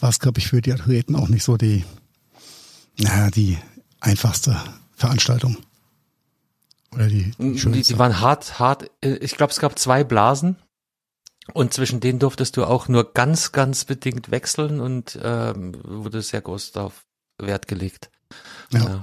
war 0.00 0.10
es, 0.10 0.18
glaube 0.18 0.40
ich, 0.40 0.48
für 0.48 0.60
die 0.60 0.72
Athleten 0.72 1.14
auch 1.14 1.28
nicht 1.28 1.44
so 1.44 1.56
die, 1.56 1.84
naja, 2.98 3.30
die 3.30 3.58
einfachste 4.00 4.56
Veranstaltung. 4.96 5.56
Oder 6.94 7.08
die, 7.08 7.32
die, 7.38 7.54
die, 7.54 7.82
die 7.82 7.98
waren 7.98 8.20
hart, 8.20 8.58
hart. 8.58 8.90
Ich 9.00 9.36
glaube, 9.36 9.52
es 9.52 9.58
gab 9.58 9.78
zwei 9.78 10.04
Blasen 10.04 10.56
und 11.52 11.74
zwischen 11.74 12.00
denen 12.00 12.18
durftest 12.18 12.56
du 12.56 12.64
auch 12.64 12.88
nur 12.88 13.12
ganz, 13.12 13.52
ganz 13.52 13.84
bedingt 13.84 14.30
wechseln 14.30 14.80
und 14.80 15.18
ähm, 15.22 15.74
wurde 15.84 16.22
sehr 16.22 16.40
groß 16.40 16.72
darauf 16.72 17.04
Wert 17.38 17.68
gelegt. 17.68 18.10
Ja. 18.72 18.80
ja. 18.80 19.02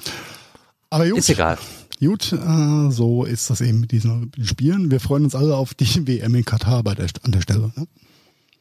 Aber 0.89 1.08
gut. 1.08 1.19
Ist 1.19 1.30
egal. 1.30 1.58
Gut, 1.99 2.34
äh, 2.34 2.89
so 2.89 3.25
ist 3.25 3.51
das 3.51 3.62
eben 3.62 3.80
mit 3.82 3.91
diesen 3.91 4.32
Spielen. 4.41 4.89
Wir 4.89 4.99
freuen 4.99 5.23
uns 5.23 5.36
alle 5.36 5.56
auf 5.56 5.75
die 5.75 5.86
WM 6.08 6.34
in 6.34 6.45
Katar 6.45 6.84
bei 6.84 6.95
der, 6.95 7.08
an 7.21 7.32
der 7.32 7.41
Stelle. 7.41 7.71
Ne? 7.75 7.88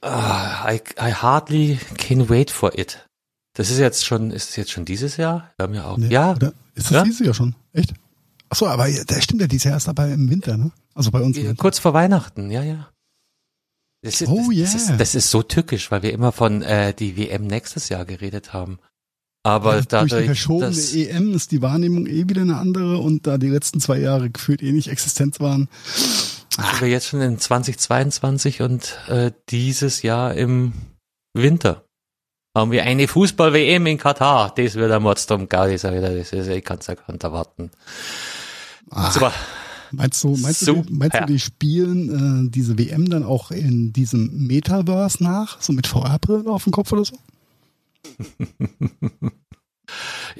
Uh, 0.05 0.09
I, 0.09 0.81
I 0.99 1.13
hardly 1.13 1.79
can 1.97 2.29
wait 2.29 2.51
for 2.51 2.79
it. 2.79 3.07
Das 3.55 3.71
ist 3.71 3.79
jetzt 3.79 4.05
schon, 4.05 4.31
ist 4.31 4.51
es 4.51 4.57
jetzt 4.57 4.71
schon 4.71 4.85
dieses 4.85 5.17
Jahr? 5.17 5.51
Wir 5.57 5.65
haben 5.65 5.75
ja 5.75 5.85
auch. 5.85 5.97
Nee, 5.97 6.09
ja. 6.09 6.33
Oder 6.33 6.53
ist 6.75 6.87
das 6.87 6.93
ja? 6.93 7.03
dieses 7.05 7.27
Jahr 7.27 7.35
schon? 7.35 7.55
Echt? 7.73 7.95
Achso, 8.51 8.67
aber 8.67 8.91
der 8.91 9.21
stimmt 9.21 9.41
ja 9.41 9.47
dieses 9.47 9.65
Jahr 9.65 9.75
erst 9.75 9.89
dabei 9.89 10.13
im 10.13 10.29
Winter, 10.29 10.57
ne? 10.57 10.73
Also 10.95 11.11
bei 11.13 11.21
uns. 11.21 11.39
Kurz 11.57 11.79
vor 11.79 11.95
Weihnachten, 11.95 12.51
ja, 12.51 12.63
ja. 12.63 12.91
Das 14.03 14.21
ist, 14.21 14.29
oh 14.29 14.49
das, 14.49 14.57
yeah. 14.57 14.65
Das 14.65 14.75
ist, 14.75 15.01
das 15.01 15.15
ist 15.15 15.31
so 15.31 15.43
tückisch, 15.43 15.91
weil 15.91 16.03
wir 16.03 16.13
immer 16.13 16.33
von 16.33 16.63
äh, 16.63 16.93
die 16.93 17.17
WM 17.17 17.47
nächstes 17.47 17.89
Jahr 17.91 18.05
geredet 18.05 18.53
haben. 18.53 18.79
Aber 19.43 19.77
ja, 19.77 19.83
dadurch, 19.89 20.11
durch 20.11 20.23
die 20.23 20.27
verschobene 20.27 20.67
dass, 20.67 20.95
EM 20.95 21.35
ist 21.35 21.53
die 21.53 21.63
Wahrnehmung 21.63 22.07
eh 22.07 22.29
wieder 22.29 22.43
eine 22.43 22.57
andere 22.57 22.99
und 22.99 23.27
da 23.27 23.39
die 23.39 23.49
letzten 23.49 23.81
zwei 23.81 23.99
Jahre 23.99 24.31
gefühlt 24.31 24.63
eh 24.63 24.73
nicht 24.73 24.89
Existenz 24.89 25.41
waren. 25.41 25.69
Sind 25.95 26.81
wir 26.81 26.89
jetzt 26.89 27.07
schon 27.07 27.23
in 27.23 27.39
2022 27.39 28.61
und 28.61 28.99
äh, 29.09 29.33
dieses 29.49 30.03
Jahr 30.03 30.35
im 30.35 30.73
Winter 31.33 31.85
haben 32.55 32.73
wir 32.73 32.83
eine 32.83 33.07
Fußball-WM 33.07 33.87
in 33.87 33.97
Katar. 33.97 34.53
Das 34.55 34.75
wird 34.75 34.91
ein 34.91 35.03
Mordsturm, 35.03 35.47
sag 35.51 35.71
ich, 35.71 35.81
das 35.81 36.33
ist, 36.33 36.49
ich 36.49 36.65
kann 36.65 36.79
es 36.81 36.89
ja 36.89 36.95
gar 36.95 37.13
nicht 37.13 37.23
erwarten. 37.23 37.71
Ah. 38.91 39.11
Super. 39.11 39.33
Meinst 39.93 40.23
du, 40.23 40.37
meinst 40.37 40.69
du, 40.69 40.85
meinst 40.89 41.17
du, 41.17 41.27
die 41.27 41.41
spielen 41.41 42.47
äh, 42.47 42.51
diese 42.51 42.79
WM 42.79 43.09
dann 43.11 43.25
auch 43.25 43.51
in 43.51 43.93
diesem 43.93 44.47
Metaverse 44.47 45.23
nach, 45.23 45.61
so 45.61 45.73
mit 45.73 45.89
VR-Brillen 45.89 46.47
auf 46.47 46.63
dem 46.65 46.73
Kopf 46.73 46.93
oder 46.93 47.05
so? 47.05 47.17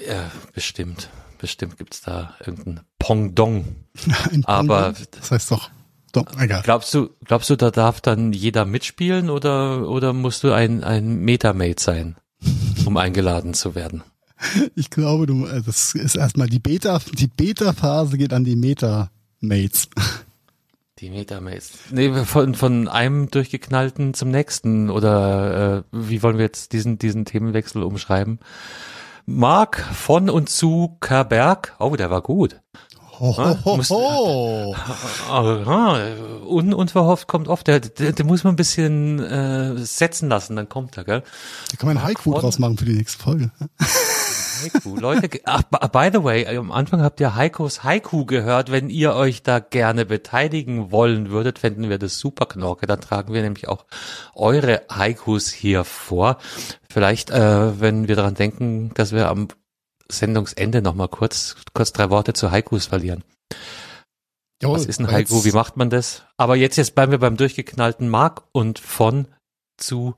ja, 0.07 0.31
bestimmt. 0.53 1.09
Bestimmt 1.37 1.77
gibt's 1.77 2.01
da 2.01 2.35
irgendein 2.45 2.81
Pongdong. 2.99 3.65
Ein 4.31 4.45
Aber 4.45 4.93
das 5.11 5.31
heißt 5.31 5.51
doch. 5.51 5.69
Doch, 6.13 6.25
egal. 6.39 6.61
Glaubst 6.63 6.93
du, 6.93 7.09
glaubst 7.23 7.49
du, 7.49 7.55
da 7.55 7.71
darf 7.71 8.01
dann 8.01 8.33
jeder 8.33 8.65
mitspielen 8.65 9.29
oder, 9.29 9.87
oder 9.89 10.13
musst 10.13 10.43
du 10.43 10.51
ein, 10.51 10.83
ein 10.83 11.19
Metamate 11.19 11.81
sein, 11.81 12.17
um 12.85 12.97
eingeladen 12.97 13.53
zu 13.53 13.75
werden? 13.75 14.03
Ich 14.75 14.89
glaube, 14.89 15.27
du, 15.27 15.45
äh, 15.45 15.61
das 15.61 15.93
ist 15.93 16.15
erstmal 16.15 16.47
die 16.47 16.59
Beta, 16.59 16.99
die 17.17 17.27
Beta-Phase 17.27 18.17
geht 18.17 18.33
an 18.33 18.43
die 18.43 18.55
Meta 18.55 19.11
Mates. 19.39 19.89
Die 21.01 21.09
Metamates. 21.09 21.71
Nee, 21.89 22.13
von, 22.25 22.53
von 22.53 22.87
einem 22.87 23.31
durchgeknallten 23.31 24.13
zum 24.13 24.29
nächsten 24.29 24.91
oder 24.91 25.77
äh, 25.77 25.83
wie 25.91 26.21
wollen 26.21 26.37
wir 26.37 26.45
jetzt 26.45 26.73
diesen, 26.73 26.99
diesen 26.99 27.25
Themenwechsel 27.25 27.81
umschreiben? 27.81 28.39
Mark 29.25 29.79
von 29.95 30.29
und 30.29 30.49
zu 30.49 30.97
Kerberg. 31.01 31.75
Oh, 31.79 31.95
der 31.95 32.11
war 32.11 32.21
gut. 32.21 32.61
Ho, 33.19 33.35
ho, 33.35 33.57
ho, 33.65 34.75
ho. 35.65 35.95
Un, 36.47 36.73
unverhofft 36.73 37.27
kommt 37.27 37.47
oft. 37.47 37.67
Der, 37.67 37.79
der, 37.79 38.13
der 38.13 38.25
muss 38.25 38.43
man 38.43 38.53
ein 38.53 38.57
bisschen 38.57 39.19
äh, 39.19 39.77
setzen 39.77 40.29
lassen, 40.29 40.55
dann 40.55 40.69
kommt 40.69 40.97
er, 40.97 41.03
gell? 41.03 41.23
Da 41.71 41.77
kann 41.77 41.87
man 41.87 41.97
ein 41.97 42.03
Haiku 42.03 42.33
draus 42.33 42.59
machen 42.59 42.77
für 42.77 42.85
die 42.85 42.95
nächste 42.95 43.21
Folge. 43.21 43.51
Haiku. 44.61 44.95
Leute, 44.95 45.29
ach, 45.45 45.63
by 45.63 46.09
the 46.13 46.23
way, 46.23 46.45
am 46.57 46.71
Anfang 46.71 47.01
habt 47.01 47.19
ihr 47.19 47.35
Heikos 47.35 47.83
Haiku 47.83 48.25
gehört. 48.25 48.71
Wenn 48.71 48.89
ihr 48.89 49.13
euch 49.15 49.43
da 49.43 49.59
gerne 49.59 50.05
beteiligen 50.05 50.91
wollen 50.91 51.29
würdet, 51.29 51.59
fänden 51.59 51.89
wir 51.89 51.97
das 51.97 52.19
super 52.19 52.45
Knorke. 52.45 52.85
Dann 52.85 53.01
tragen 53.01 53.33
wir 53.33 53.41
nämlich 53.41 53.67
auch 53.67 53.85
eure 54.33 54.83
Haikus 54.89 55.51
hier 55.51 55.83
vor. 55.83 56.37
Vielleicht, 56.89 57.29
äh, 57.29 57.79
wenn 57.79 58.07
wir 58.07 58.15
daran 58.15 58.35
denken, 58.35 58.93
dass 58.93 59.11
wir 59.11 59.29
am 59.29 59.47
Sendungsende 60.09 60.81
nochmal 60.81 61.07
kurz, 61.07 61.55
kurz 61.73 61.91
drei 61.91 62.09
Worte 62.09 62.33
zu 62.33 62.51
Haikus 62.51 62.85
verlieren. 62.85 63.23
Jawohl, 64.61 64.75
Was 64.75 64.85
ist 64.85 64.99
ein 64.99 65.11
Haiku? 65.11 65.43
Wie 65.43 65.51
macht 65.51 65.77
man 65.77 65.89
das? 65.89 66.23
Aber 66.37 66.55
jetzt, 66.55 66.75
jetzt 66.75 66.93
bleiben 66.93 67.11
wir 67.11 67.19
beim 67.19 67.37
durchgeknallten 67.37 68.09
Mark 68.09 68.43
und 68.51 68.77
von 68.77 69.27
zu 69.77 70.15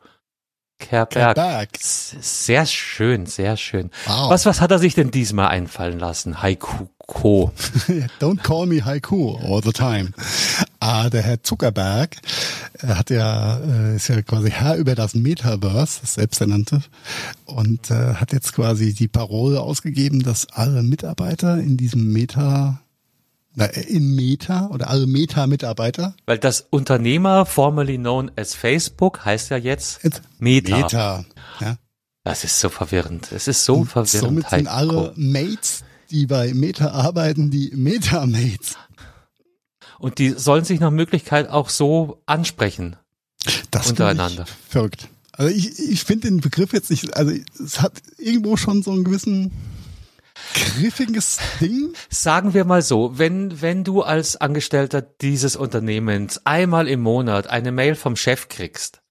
Kerberg. 0.83 1.35
Kerberg. 1.35 1.69
Sehr 1.79 2.65
schön, 2.65 3.25
sehr 3.25 3.57
schön. 3.57 3.89
Wow. 4.05 4.29
Was, 4.29 4.45
was 4.45 4.61
hat 4.61 4.71
er 4.71 4.79
sich 4.79 4.93
denn 4.93 5.11
diesmal 5.11 5.47
einfallen 5.47 5.99
lassen? 5.99 6.41
Haiku. 6.41 6.87
Co. 7.05 7.51
Don't 8.21 8.41
call 8.43 8.65
me 8.65 8.85
Haiku 8.85 9.35
all 9.35 9.61
the 9.61 9.73
time. 9.73 10.13
Ah, 10.79 11.09
der 11.09 11.21
Herr 11.21 11.43
Zuckerberg 11.43 12.17
er 12.83 12.97
hat 12.97 13.09
ja, 13.09 13.59
äh, 13.59 13.95
ist 13.95 14.09
ja 14.09 14.21
quasi 14.21 14.51
Herr 14.51 14.75
über 14.75 14.95
das 14.95 15.15
Metaverse, 15.15 16.01
das 16.01 16.15
selbsternannte, 16.15 16.81
und 17.45 17.89
äh, 17.89 18.15
hat 18.15 18.33
jetzt 18.33 18.53
quasi 18.53 18.93
die 18.93 19.07
Parole 19.07 19.61
ausgegeben, 19.61 20.21
dass 20.21 20.47
alle 20.51 20.83
Mitarbeiter 20.83 21.57
in 21.59 21.77
diesem 21.77 22.11
Meta 22.11 22.81
na, 23.55 23.65
in 23.65 24.15
Meta 24.15 24.67
oder 24.67 24.89
alle 24.89 25.07
Meta-Mitarbeiter. 25.07 26.15
Weil 26.25 26.39
das 26.39 26.65
Unternehmer, 26.69 27.45
formerly 27.45 27.97
known 27.97 28.31
as 28.35 28.55
Facebook, 28.55 29.25
heißt 29.25 29.49
ja 29.51 29.57
jetzt, 29.57 30.03
jetzt 30.03 30.21
Meta. 30.39 30.77
Meta, 30.77 31.25
ja. 31.59 31.77
Das 32.23 32.43
ist 32.43 32.59
so 32.59 32.69
verwirrend. 32.69 33.31
Es 33.31 33.47
ist 33.47 33.65
so 33.65 33.75
Und 33.77 33.87
verwirrend. 33.87 34.29
Somit 34.29 34.49
sind 34.49 34.67
alle 34.67 35.13
Mates, 35.15 35.83
die 36.09 36.25
bei 36.25 36.53
Meta 36.53 36.91
arbeiten, 36.91 37.51
die 37.51 37.71
Meta-Mates. 37.75 38.77
Und 39.99 40.19
die 40.19 40.29
sollen 40.29 40.65
sich 40.65 40.79
nach 40.79 40.91
Möglichkeit 40.91 41.49
auch 41.49 41.69
so 41.69 42.21
ansprechen. 42.25 42.95
Das 43.71 43.89
untereinander. 43.89 44.45
Verrückt. 44.69 45.09
Also 45.33 45.53
ich, 45.53 45.79
ich 45.79 46.03
finde 46.03 46.27
den 46.27 46.41
Begriff 46.41 46.73
jetzt 46.73 46.91
nicht, 46.91 47.17
also 47.17 47.33
es 47.63 47.81
hat 47.81 47.93
irgendwo 48.17 48.55
schon 48.55 48.83
so 48.83 48.91
einen 48.91 49.03
gewissen 49.03 49.51
griffiges 50.53 51.39
Ding? 51.59 51.93
Sagen 52.09 52.53
wir 52.53 52.65
mal 52.65 52.81
so, 52.81 53.17
wenn, 53.17 53.61
wenn 53.61 53.83
du 53.83 54.01
als 54.01 54.35
Angestellter 54.35 55.01
dieses 55.01 55.55
Unternehmens 55.55 56.45
einmal 56.45 56.87
im 56.87 57.01
Monat 57.01 57.47
eine 57.47 57.71
Mail 57.71 57.95
vom 57.95 58.15
Chef 58.15 58.49
kriegst 58.49 59.01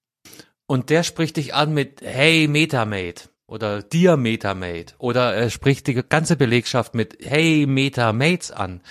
und 0.65 0.89
der 0.89 1.03
spricht 1.03 1.37
dich 1.37 1.53
an 1.53 1.73
mit 1.73 2.01
Hey 2.01 2.47
Metamate 2.47 3.29
oder 3.47 3.81
Dear 3.81 4.17
Metamate 4.17 4.93
oder 4.97 5.33
er 5.33 5.49
spricht 5.49 5.87
die 5.87 5.95
ganze 6.07 6.35
Belegschaft 6.35 6.95
mit 6.95 7.17
Hey 7.21 7.65
Metamates 7.67 8.51
an, 8.51 8.81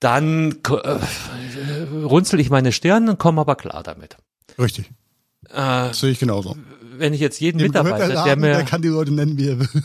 dann 0.00 0.58
äh, 0.68 0.98
runzel 2.04 2.40
ich 2.40 2.50
meine 2.50 2.72
Stirn 2.72 3.08
und 3.08 3.18
komme 3.18 3.40
aber 3.40 3.56
klar 3.56 3.82
damit. 3.82 4.16
Richtig. 4.58 4.90
Äh, 5.50 5.92
Sehe 5.92 6.10
ich 6.10 6.18
genauso. 6.18 6.56
Wenn 6.96 7.12
ich 7.12 7.20
jetzt 7.20 7.40
jeden 7.40 7.58
Dem 7.58 7.68
Mitarbeiter, 7.68 8.24
der 8.24 8.36
mir... 8.36 8.54
Der 8.54 8.64
kann 8.64 8.82
die 8.82 8.88
Leute 8.88 9.12
nennen, 9.12 9.36
wie 9.36 9.48
er 9.48 9.60
will 9.60 9.82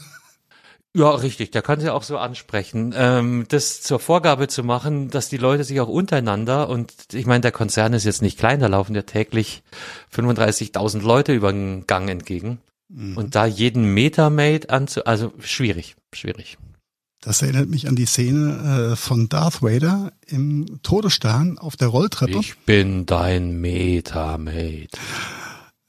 Ja, 1.00 1.12
richtig, 1.12 1.52
der 1.52 1.62
kann 1.62 1.80
sie 1.80 1.94
auch 1.94 2.04
so 2.04 2.18
ansprechen. 2.18 2.94
Ähm, 2.94 3.46
das 3.48 3.82
zur 3.82 4.00
Vorgabe 4.00 4.50
zu 4.50 4.66
machen, 4.66 5.10
dass 5.10 5.30
die 5.30 5.38
Leute 5.38 5.64
sich 5.64 5.80
auch 5.80 5.88
untereinander 5.88 6.68
und 6.68 6.92
ich 7.14 7.26
meine, 7.26 7.40
der 7.40 7.54
Konzern 7.54 7.94
ist 7.94 8.04
jetzt 8.04 8.22
nicht 8.22 8.38
klein, 8.38 8.60
da 8.60 8.68
laufen 8.68 8.94
ja 8.94 9.04
täglich 9.04 9.64
35.000 10.14 11.02
Leute 11.02 11.34
über 11.34 11.54
den 11.54 11.88
Gang 11.88 12.10
entgegen. 12.10 12.60
Mhm. 12.90 13.16
Und 13.16 13.36
da 13.36 13.46
jeden 13.46 13.94
Meter-Mate 13.94 14.70
anzu, 14.70 15.06
also 15.06 15.32
schwierig, 15.40 15.96
schwierig. 16.14 16.58
Das 17.22 17.42
erinnert 17.42 17.70
mich 17.70 17.88
an 17.88 17.96
die 17.96 18.06
Szene 18.06 18.92
äh, 18.92 18.96
von 18.98 19.30
Darth 19.30 19.62
Vader 19.62 20.12
im 20.28 20.82
Todesstern 20.84 21.58
auf 21.60 21.78
der 21.78 21.88
Rolltreppe. 21.88 22.38
Ich 22.40 22.58
bin 22.60 23.06
dein 23.06 23.62
Meta-Mate. 23.62 24.90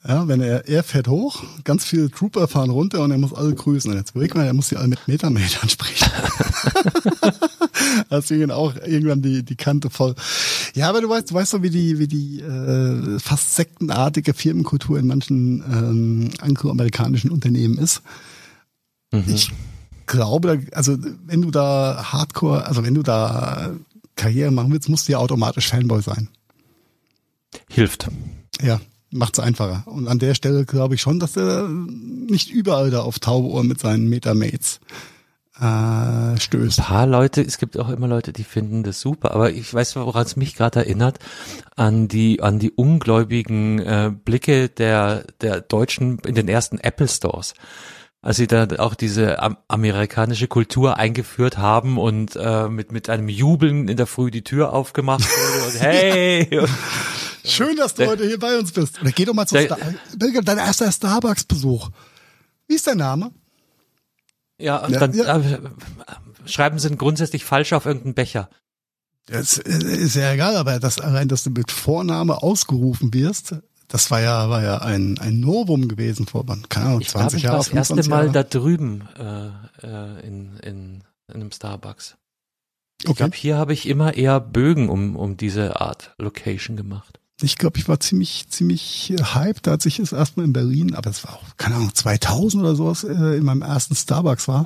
Ja, 0.07 0.27
wenn 0.27 0.41
er, 0.41 0.67
er 0.67 0.83
fährt 0.83 1.07
hoch, 1.07 1.43
ganz 1.63 1.85
viele 1.85 2.09
Trooper 2.09 2.47
fahren 2.47 2.71
runter 2.71 3.03
und 3.03 3.11
er 3.11 3.19
muss 3.19 3.33
alle 3.33 3.53
grüßen. 3.53 3.91
Und 3.91 3.97
jetzt 3.97 4.11
überlegt 4.11 4.33
man, 4.33 4.45
er 4.45 4.53
muss 4.53 4.69
sie 4.69 4.77
alle 4.77 4.87
mit 4.87 5.07
Metametern 5.07 5.69
sprechen. 5.69 6.09
Deswegen 8.09 8.49
auch 8.49 8.75
irgendwann 8.75 9.21
die, 9.21 9.43
die 9.43 9.55
Kante 9.55 9.91
voll. 9.91 10.15
Ja, 10.73 10.89
aber 10.89 11.01
du 11.01 11.09
weißt, 11.09 11.29
du 11.29 11.35
weißt 11.35 11.53
doch, 11.53 11.61
wie 11.61 11.69
die, 11.69 11.99
wie 11.99 12.07
die 12.07 12.39
äh, 12.39 13.19
fast 13.19 13.55
sektenartige 13.55 14.33
Firmenkultur 14.33 14.97
in 14.97 15.05
manchen 15.05 15.63
ähm, 15.71 16.29
angloamerikanischen 16.39 17.29
Unternehmen 17.29 17.77
ist. 17.77 18.01
Mhm. 19.11 19.23
Ich 19.27 19.51
glaube, 20.07 20.65
also 20.71 20.97
wenn 21.27 21.43
du 21.43 21.51
da 21.51 22.11
Hardcore, 22.11 22.65
also 22.65 22.83
wenn 22.83 22.95
du 22.95 23.03
da 23.03 23.71
Karriere 24.15 24.51
machen 24.51 24.71
willst, 24.71 24.89
musst 24.89 25.07
du 25.07 25.11
ja 25.11 25.19
automatisch 25.19 25.67
Fanboy 25.67 26.01
sein. 26.01 26.27
Hilft. 27.69 28.07
Ja, 28.61 28.79
macht 29.11 29.37
es 29.37 29.43
einfacher. 29.43 29.83
Und 29.85 30.07
an 30.07 30.19
der 30.19 30.35
Stelle 30.35 30.65
glaube 30.65 30.95
ich 30.95 31.01
schon, 31.01 31.19
dass 31.19 31.37
er 31.37 31.67
nicht 31.67 32.49
überall 32.49 32.89
da 32.91 33.01
auf 33.01 33.19
taube 33.19 33.47
Ohren 33.47 33.67
mit 33.67 33.79
seinen 33.79 34.09
Metamates 34.09 34.79
äh, 35.59 36.39
stößt. 36.39 36.79
Ein 36.79 36.85
paar 36.85 37.07
Leute, 37.07 37.41
es 37.41 37.57
gibt 37.57 37.77
auch 37.77 37.89
immer 37.89 38.07
Leute, 38.07 38.33
die 38.33 38.43
finden 38.43 38.83
das 38.83 39.01
super, 39.01 39.31
aber 39.31 39.51
ich 39.51 39.71
weiß, 39.73 39.95
woran 39.97 40.25
es 40.25 40.35
mich 40.35 40.55
gerade 40.55 40.79
erinnert, 40.79 41.19
an 41.75 42.07
die, 42.07 42.41
an 42.41 42.59
die 42.59 42.71
ungläubigen 42.71 43.79
äh, 43.79 44.11
Blicke 44.11 44.69
der, 44.69 45.25
der 45.41 45.61
Deutschen 45.61 46.19
in 46.19 46.35
den 46.35 46.47
ersten 46.47 46.79
Apple 46.79 47.07
Stores 47.07 47.53
als 48.23 48.37
sie 48.37 48.45
da 48.45 48.67
auch 48.77 48.93
diese 48.93 49.39
amerikanische 49.67 50.47
Kultur 50.47 50.97
eingeführt 50.97 51.57
haben 51.57 51.97
und 51.97 52.35
äh, 52.35 52.67
mit 52.69 52.91
mit 52.91 53.09
einem 53.09 53.27
Jubeln 53.29 53.87
in 53.87 53.97
der 53.97 54.05
Früh 54.05 54.29
die 54.29 54.43
Tür 54.43 54.73
aufgemacht 54.73 55.23
wurde 55.23 55.65
und 55.65 55.79
hey 55.81 56.59
und, 56.59 56.69
Schön, 57.43 57.75
dass 57.77 57.93
du 57.93 58.03
der, 58.03 58.11
heute 58.11 58.27
hier 58.27 58.39
bei 58.39 58.57
uns 58.57 58.71
bist. 58.71 59.01
Oder 59.01 59.11
geh 59.11 59.25
doch 59.25 59.33
mal 59.33 59.47
zu 59.47 59.59
Star 59.59 59.77
dein 60.17 60.57
erster 60.57 60.91
Starbucks-Besuch. 60.91 61.89
Wie 62.67 62.75
ist 62.75 62.87
dein 62.87 62.97
Name? 62.97 63.31
Ja, 64.57 64.77
und 64.77 64.93
ja, 64.93 64.99
dann 64.99 65.13
ja. 65.13 65.37
Äh, 65.37 65.59
schreiben 66.45 66.77
sie 66.79 66.95
grundsätzlich 66.95 67.45
falsch 67.45 67.73
auf 67.73 67.85
irgendeinen 67.85 68.13
Becher. 68.13 68.49
Das 69.25 69.57
ist 69.57 70.15
ja 70.15 70.33
egal, 70.33 70.55
aber 70.55 70.79
das 70.79 70.99
allein, 70.99 71.27
dass 71.27 71.43
du 71.43 71.51
mit 71.51 71.71
Vorname 71.71 72.41
ausgerufen 72.41 73.13
wirst, 73.13 73.55
das 73.87 74.11
war 74.11 74.21
ja, 74.21 74.49
war 74.49 74.63
ja 74.63 74.79
ein, 74.79 75.17
ein 75.19 75.39
Novum 75.39 75.87
gewesen 75.87 76.27
vor, 76.27 76.45
keine 76.69 76.85
Ahnung, 76.87 77.01
20 77.01 77.43
Jahren. 77.43 77.61
Ich 77.61 77.73
war 77.73 77.79
das 77.79 77.89
erste 77.89 78.09
Mal 78.09 78.25
Jahre. 78.25 78.31
da 78.31 78.43
drüben 78.43 79.07
äh, 79.17 79.47
äh, 79.85 80.27
in, 80.27 80.57
in, 80.57 81.03
in 81.27 81.33
einem 81.33 81.51
Starbucks. 81.51 82.17
Ich 83.03 83.09
okay. 83.09 83.17
glaube, 83.17 83.35
hier 83.35 83.57
habe 83.57 83.73
ich 83.73 83.87
immer 83.87 84.13
eher 84.13 84.39
Bögen 84.39 84.89
um, 84.89 85.15
um 85.15 85.37
diese 85.37 85.81
Art 85.81 86.13
Location 86.17 86.77
gemacht 86.77 87.20
ich 87.43 87.57
glaube, 87.57 87.77
ich 87.77 87.87
war 87.87 87.99
ziemlich, 87.99 88.47
ziemlich 88.49 89.13
hyped, 89.33 89.67
als 89.67 89.85
ich 89.85 89.99
es 89.99 90.11
erstmal 90.11 90.45
in 90.45 90.53
Berlin, 90.53 90.95
aber 90.95 91.09
es 91.09 91.23
war 91.23 91.35
auch, 91.35 91.57
keine 91.57 91.75
Ahnung, 91.75 91.93
2000 91.93 92.63
oder 92.63 92.75
sowas, 92.75 93.03
äh, 93.03 93.37
in 93.37 93.43
meinem 93.43 93.61
ersten 93.61 93.95
Starbucks 93.95 94.47
war. 94.47 94.65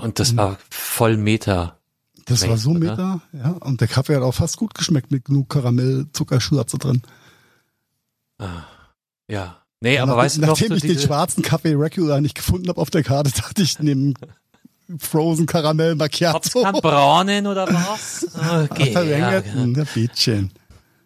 Oh, 0.00 0.04
und 0.04 0.18
das 0.18 0.36
war 0.36 0.58
voll 0.70 1.16
Meter. 1.16 1.78
Das 2.26 2.46
war 2.48 2.56
so 2.56 2.72
Meter, 2.72 3.20
oder? 3.32 3.44
ja. 3.44 3.50
Und 3.50 3.80
der 3.80 3.88
Kaffee 3.88 4.16
hat 4.16 4.22
auch 4.22 4.34
fast 4.34 4.56
gut 4.56 4.74
geschmeckt 4.74 5.12
mit 5.12 5.26
genug 5.26 5.48
Karamell, 5.48 6.06
Zuckerschürze 6.12 6.76
drin. 6.76 7.02
Ah, 8.38 8.64
ja. 9.28 9.62
Nee, 9.80 9.98
aber 9.98 10.12
nach, 10.12 10.18
weißt 10.18 10.38
du 10.38 10.40
noch, 10.40 10.48
Nachdem 10.48 10.72
ich 10.72 10.82
den 10.82 10.98
schwarzen 10.98 11.42
Kaffee 11.42 11.74
Regular 11.74 12.20
nicht 12.20 12.34
gefunden 12.34 12.68
habe 12.68 12.80
auf 12.80 12.90
der 12.90 13.04
Karte, 13.04 13.30
dachte 13.36 13.62
ich, 13.62 13.78
neben 13.78 14.14
Frozen 14.98 15.46
Karamell 15.46 15.94
Macchiato. 15.94 16.66
Ob 16.66 16.82
braunen 16.82 17.46
oder 17.46 17.66
was? 17.68 18.26
Okay, 18.70 18.92
Verlängerten, 18.92 19.74
ja, 19.74 19.82
ja. 19.82 19.88
Bietchen. 19.92 20.50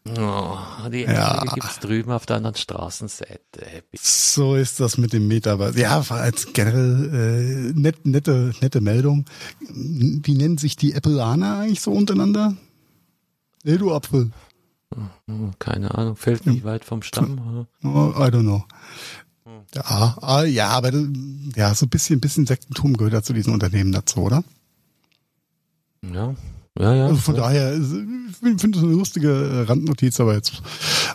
Oh, 0.09 0.57
die 0.91 1.03
ja. 1.03 1.45
gibt's 1.55 1.79
drüben 1.79 2.11
auf 2.11 2.25
der 2.25 2.37
anderen 2.37 2.57
Straßenseite. 2.57 3.85
So 3.93 4.57
ist 4.57 4.81
das 4.81 4.97
mit 4.97 5.13
dem 5.13 5.29
Metaverse. 5.29 5.79
Ja, 5.79 6.03
als 6.09 6.53
generell 6.55 7.73
äh, 7.75 7.79
net, 7.79 8.07
nette, 8.07 8.53
nette 8.63 8.81
Meldung. 8.81 9.27
Wie 9.61 10.35
nennen 10.35 10.57
sich 10.57 10.77
die 10.77 10.95
Appleaner 10.95 11.59
eigentlich 11.59 11.83
so 11.83 11.93
untereinander? 11.93 12.57
Hey, 13.63 13.77
du 13.77 13.93
Apfel. 13.93 14.31
Hm, 15.27 15.53
keine 15.59 15.95
Ahnung, 15.95 16.17
fällt 16.17 16.47
nicht 16.47 16.61
ja. 16.61 16.65
weit 16.65 16.85
vom 16.85 17.03
Stamm. 17.03 17.67
Oh, 17.85 18.13
I 18.17 18.31
don't 18.31 18.43
know. 18.43 18.65
Ja, 19.75 20.17
ah, 20.21 20.45
ja, 20.45 20.69
aber 20.69 20.93
ja, 21.55 21.75
so 21.75 21.87
ein 21.87 21.91
bisschen, 21.91 22.21
bisschen 22.21 22.47
Sektentum 22.47 22.97
gehört 22.97 23.13
ja 23.13 23.23
zu 23.23 23.33
diesen 23.33 23.53
Unternehmen 23.53 23.93
dazu, 23.93 24.21
oder? 24.21 24.43
Ja, 26.03 26.35
ja, 26.81 26.95
ja. 26.95 27.07
Also 27.07 27.21
von 27.21 27.37
ja. 27.37 27.43
daher, 27.43 27.75
ich 27.75 27.87
finde 28.41 28.79
es 28.79 28.85
eine 28.85 28.93
lustige 28.93 29.29
äh, 29.29 29.61
Randnotiz, 29.63 30.19
aber 30.21 30.35
jetzt 30.35 30.63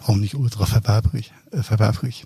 auch 0.05 0.15
nicht 0.15 0.35
ultra 0.35 0.65
verwerflich. 0.65 1.33
Äh, 1.51 1.63
verwerflich. 1.63 2.25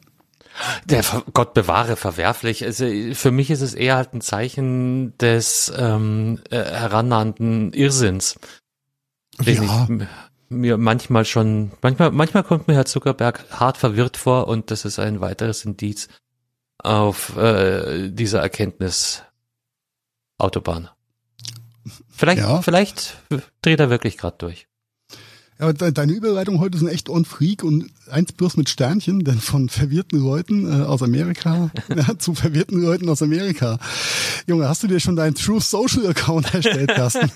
Der 0.86 1.04
Gott 1.34 1.54
bewahre 1.54 1.96
verwerflich. 1.96 2.66
Also 2.66 2.86
für 3.14 3.32
mich 3.32 3.50
ist 3.50 3.62
es 3.62 3.74
eher 3.74 3.96
halt 3.96 4.14
ein 4.14 4.22
Zeichen 4.22 5.18
des 5.18 5.72
ähm, 5.76 6.40
äh, 6.50 6.58
herannahenden 6.58 7.72
Irrsinns, 7.74 8.40
den 9.40 9.64
ja. 9.64 9.88
ich 9.90 10.08
mir 10.50 10.78
manchmal 10.78 11.26
schon, 11.26 11.72
manchmal, 11.82 12.12
manchmal 12.12 12.44
kommt 12.44 12.68
mir 12.68 12.74
Herr 12.74 12.86
Zuckerberg 12.86 13.46
hart 13.52 13.78
verwirrt 13.78 14.18
vor 14.18 14.48
und 14.48 14.72
das 14.72 14.84
ist 14.84 15.00
ein 15.00 15.22
weiteres 15.22 15.64
Indiz 15.64 16.10
auf 16.80 17.38
äh, 17.38 18.10
dieser 18.10 18.42
Erkenntnis 18.42 19.24
Autobahn. 20.38 20.90
Vielleicht, 22.20 22.42
ja. 22.42 22.62
vielleicht 22.62 23.16
dreht 23.62 23.80
er 23.80 23.90
wirklich 23.90 24.18
gerade 24.18 24.36
durch. 24.40 24.68
Ja, 25.58 25.72
deine 25.72 26.12
Überleitung 26.12 26.60
heute 26.60 26.78
sind 26.78 26.90
echt 26.90 27.08
on 27.08 27.24
freak 27.24 27.64
und 27.64 27.90
eins 28.12 28.34
bloß 28.34 28.58
mit 28.58 28.68
Sternchen, 28.68 29.24
denn 29.24 29.40
von 29.40 29.70
verwirrten 29.70 30.20
Leuten 30.20 30.68
äh, 30.70 30.84
aus 30.84 31.02
Amerika 31.02 31.72
ja, 31.96 32.20
zu 32.20 32.36
verwirrten 32.36 32.82
Leuten 32.82 33.08
aus 33.08 33.22
Amerika. 33.22 33.80
Junge, 34.48 34.68
hast 34.68 34.84
du 34.84 34.88
dir 34.88 35.00
schon 35.00 35.16
deinen 35.16 35.34
True 35.34 35.62
Social 35.62 36.08
Account 36.08 36.54
erstellt, 36.54 36.90
Carsten? 36.94 37.32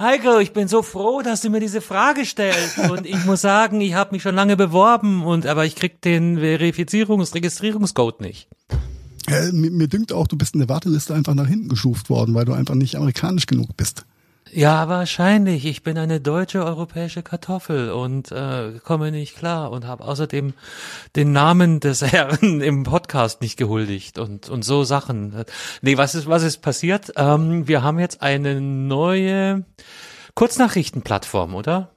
Heiko, 0.00 0.40
ich 0.40 0.52
bin 0.52 0.66
so 0.66 0.82
froh, 0.82 1.22
dass 1.22 1.42
du 1.42 1.48
mir 1.48 1.60
diese 1.60 1.80
Frage 1.80 2.26
stellst 2.26 2.78
und 2.78 3.06
ich 3.06 3.24
muss 3.26 3.42
sagen, 3.42 3.80
ich 3.80 3.94
habe 3.94 4.10
mich 4.10 4.22
schon 4.22 4.34
lange 4.34 4.56
beworben 4.56 5.24
und 5.24 5.46
aber 5.46 5.66
ich 5.66 5.76
krieg 5.76 6.02
den 6.02 6.40
Verifizierungs-, 6.40 7.32
Registrierungscode 7.32 8.22
nicht. 8.22 8.48
Ja, 9.28 9.52
mir, 9.52 9.70
mir 9.70 9.88
dünkt 9.88 10.12
auch, 10.12 10.26
du 10.26 10.36
bist 10.36 10.54
in 10.54 10.60
der 10.60 10.68
Warteliste 10.68 11.14
einfach 11.14 11.34
nach 11.34 11.46
hinten 11.46 11.68
geschuft 11.68 12.10
worden, 12.10 12.34
weil 12.34 12.44
du 12.44 12.52
einfach 12.52 12.74
nicht 12.74 12.96
amerikanisch 12.96 13.46
genug 13.46 13.76
bist. 13.76 14.04
Ja, 14.52 14.88
wahrscheinlich. 14.88 15.66
Ich 15.66 15.82
bin 15.82 15.98
eine 15.98 16.20
deutsche 16.20 16.64
europäische 16.64 17.22
Kartoffel 17.22 17.90
und 17.90 18.32
äh, 18.32 18.78
komme 18.82 19.10
nicht 19.10 19.36
klar 19.36 19.70
und 19.70 19.86
habe 19.86 20.04
außerdem 20.04 20.54
den 21.16 21.32
Namen 21.32 21.80
des 21.80 22.02
Herrn 22.12 22.60
im 22.60 22.82
Podcast 22.82 23.40
nicht 23.40 23.56
gehuldigt 23.56 24.18
und 24.18 24.48
und 24.48 24.64
so 24.64 24.84
Sachen. 24.84 25.44
Nee, 25.82 25.96
was 25.96 26.14
ist 26.14 26.26
was 26.26 26.42
ist 26.42 26.62
passiert? 26.62 27.12
Ähm, 27.16 27.68
wir 27.68 27.82
haben 27.82 27.98
jetzt 27.98 28.22
eine 28.22 28.60
neue 28.60 29.64
Kurznachrichtenplattform, 30.34 31.54
oder? 31.54 31.94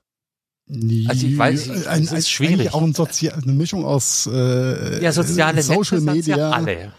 Also 1.07 1.27
ich 1.27 1.37
weiß, 1.37 1.67
es 1.67 1.87
ein, 1.87 2.03
ist 2.03 2.29
schwierig. 2.29 2.73
Auch 2.73 2.81
ein 2.81 2.93
Sozi 2.93 3.29
eine 3.29 3.51
Mischung 3.51 3.83
aus 3.83 4.29
äh, 4.31 5.03
ja, 5.03 5.11
soziale 5.11 5.61
Social 5.61 5.99
Netze 5.99 6.15
Media. 6.15 6.37
Ja 6.37 6.49
alle. 6.51 6.93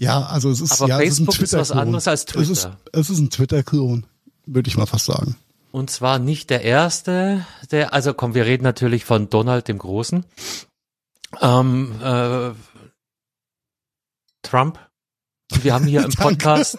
Ja, 0.00 0.22
also 0.22 0.48
es 0.48 0.62
ist 0.62 0.80
Aber 0.80 0.88
ja, 0.88 0.96
Facebook 0.96 1.34
es 1.34 1.42
ist, 1.42 1.52
ist 1.52 1.58
was 1.58 1.72
anderes 1.72 2.08
als 2.08 2.24
Twitter. 2.24 2.40
Es 2.40 2.48
ist, 2.48 2.70
es 2.92 3.10
ist 3.10 3.18
ein 3.18 3.28
Twitter-Klon, 3.28 4.06
würde 4.46 4.66
ich 4.66 4.78
mal 4.78 4.86
fast 4.86 5.04
sagen. 5.04 5.36
Und 5.72 5.90
zwar 5.90 6.18
nicht 6.18 6.48
der 6.48 6.62
erste, 6.62 7.44
der, 7.70 7.92
also 7.92 8.14
komm, 8.14 8.32
wir 8.32 8.46
reden 8.46 8.62
natürlich 8.64 9.04
von 9.04 9.28
Donald 9.28 9.68
dem 9.68 9.76
Großen. 9.76 10.24
Ähm, 11.42 12.00
äh, 12.02 12.50
Trump. 14.40 14.78
Wir 15.60 15.74
haben 15.74 15.84
hier 15.84 16.02
im 16.02 16.12
Podcast 16.16 16.78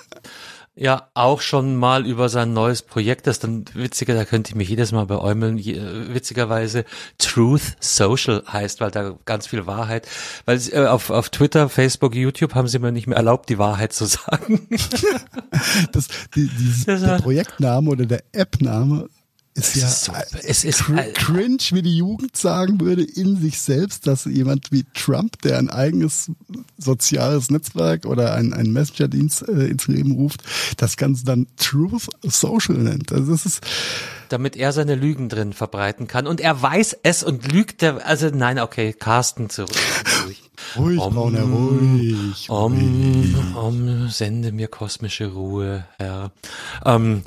ja 0.81 1.09
auch 1.13 1.41
schon 1.41 1.75
mal 1.75 2.07
über 2.07 2.27
sein 2.27 2.53
neues 2.53 2.81
Projekt, 2.81 3.27
das 3.27 3.37
dann 3.37 3.65
witziger, 3.75 4.15
da 4.15 4.25
könnte 4.25 4.49
ich 4.49 4.55
mich 4.55 4.67
jedes 4.67 4.91
Mal 4.91 5.05
beäumeln, 5.05 5.59
witzigerweise 5.59 6.85
Truth 7.19 7.77
Social 7.79 8.43
heißt, 8.51 8.81
weil 8.81 8.89
da 8.89 9.15
ganz 9.25 9.45
viel 9.45 9.67
Wahrheit, 9.67 10.07
weil 10.45 10.59
äh, 10.71 10.87
auf, 10.87 11.11
auf 11.11 11.29
Twitter, 11.29 11.69
Facebook, 11.69 12.15
YouTube 12.15 12.55
haben 12.55 12.67
sie 12.67 12.79
mir 12.79 12.91
nicht 12.91 13.05
mehr 13.05 13.17
erlaubt, 13.17 13.49
die 13.49 13.59
Wahrheit 13.59 13.93
zu 13.93 14.05
sagen. 14.07 14.67
das, 15.91 16.07
die, 16.35 16.47
dieses, 16.47 16.85
das 16.85 17.01
der 17.01 17.19
Projektname 17.19 17.87
oder 17.87 18.07
der 18.07 18.23
App-Name 18.31 19.07
ist 19.53 19.75
Es 19.75 19.81
ja 19.81 19.87
ist 19.87 20.03
so- 20.05 20.13
es 20.47 20.63
ist- 20.63 20.83
cr 20.85 21.03
cringe, 21.13 21.57
wie 21.71 21.81
die 21.81 21.97
Jugend 21.97 22.37
sagen 22.37 22.79
würde, 22.79 23.03
in 23.03 23.39
sich 23.41 23.59
selbst, 23.59 24.07
dass 24.07 24.25
jemand 24.25 24.71
wie 24.71 24.85
Trump, 24.93 25.41
der 25.41 25.57
ein 25.57 25.69
eigenes 25.69 26.31
soziales 26.77 27.49
Netzwerk 27.51 28.05
oder 28.05 28.33
ein, 28.33 28.53
ein 28.53 28.71
Messenger-Dienst 28.71 29.47
äh, 29.49 29.67
ins 29.67 29.87
Leben 29.87 30.13
ruft, 30.13 30.43
das 30.77 30.95
Ganze 30.97 31.25
dann 31.25 31.47
Truth 31.57 32.07
Social 32.23 32.77
nennt. 32.77 33.11
Also 33.11 33.31
das 33.31 33.45
ist, 33.45 33.61
damit 34.29 34.55
er 34.55 34.71
seine 34.71 34.95
Lügen 34.95 35.27
drin 35.27 35.51
verbreiten 35.53 36.07
kann. 36.07 36.27
Und 36.27 36.39
er 36.39 36.61
weiß 36.61 36.97
es 37.03 37.23
und 37.23 37.51
lügt 37.51 37.81
der, 37.81 38.07
also 38.07 38.29
nein, 38.29 38.57
okay, 38.59 38.93
Carsten 38.93 39.49
zurück. 39.49 39.71
ruhig, 40.77 40.99
Om- 40.99 41.13
Brauner, 41.13 41.41
ruhig. 41.43 42.49
Om, 42.49 43.53
om, 43.55 44.07
sende 44.07 44.51
mir 44.53 44.69
kosmische 44.69 45.27
Ruhe, 45.33 45.85
Herr. 45.97 46.31
Ähm, 46.85 47.23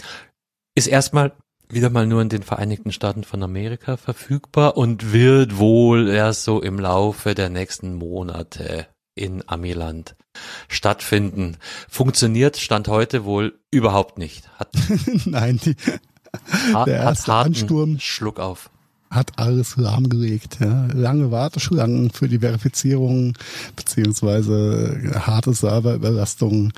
ist 0.75 0.87
erstmal 0.87 1.33
wieder 1.69 1.91
mal 1.91 2.07
nur 2.07 2.23
in 2.23 2.29
den 2.29 2.43
Vereinigten 2.43 2.93
Staaten 2.93 3.25
von 3.25 3.43
Amerika 3.43 3.97
verfügbar 3.97 4.77
und 4.77 5.13
wird 5.13 5.59
wohl 5.59 6.09
erst 6.09 6.45
so 6.45 6.61
im 6.63 6.79
Laufe 6.79 7.35
der 7.35 7.49
nächsten 7.49 7.95
Monate 7.95 8.87
in 9.15 9.43
Amiland 9.49 10.17
stattfinden. 10.69 11.57
Funktioniert 11.89 12.57
Stand 12.57 12.89
heute 12.89 13.25
wohl 13.25 13.59
überhaupt 13.71 14.19
nicht. 14.19 14.49
Hat, 14.59 14.69
Nein, 15.25 15.61
die 15.65 15.77
hat, 16.75 16.89
Der 16.89 16.99
hat 16.99 17.07
erste 17.07 17.33
harten 17.33 17.49
Ansturm. 17.49 17.99
Schluck 18.01 18.41
auf. 18.41 18.71
hat 19.11 19.39
alles 19.39 19.77
lahmgelegt. 19.77 20.59
Ja. 20.61 20.87
Lange 20.93 21.31
Warteschlangen 21.31 22.11
für 22.11 22.29
die 22.29 22.41
Verifizierung 22.41 23.35
beziehungsweise 23.77 25.13
harte 25.27 25.55
Serverüberlastung. 25.55 26.73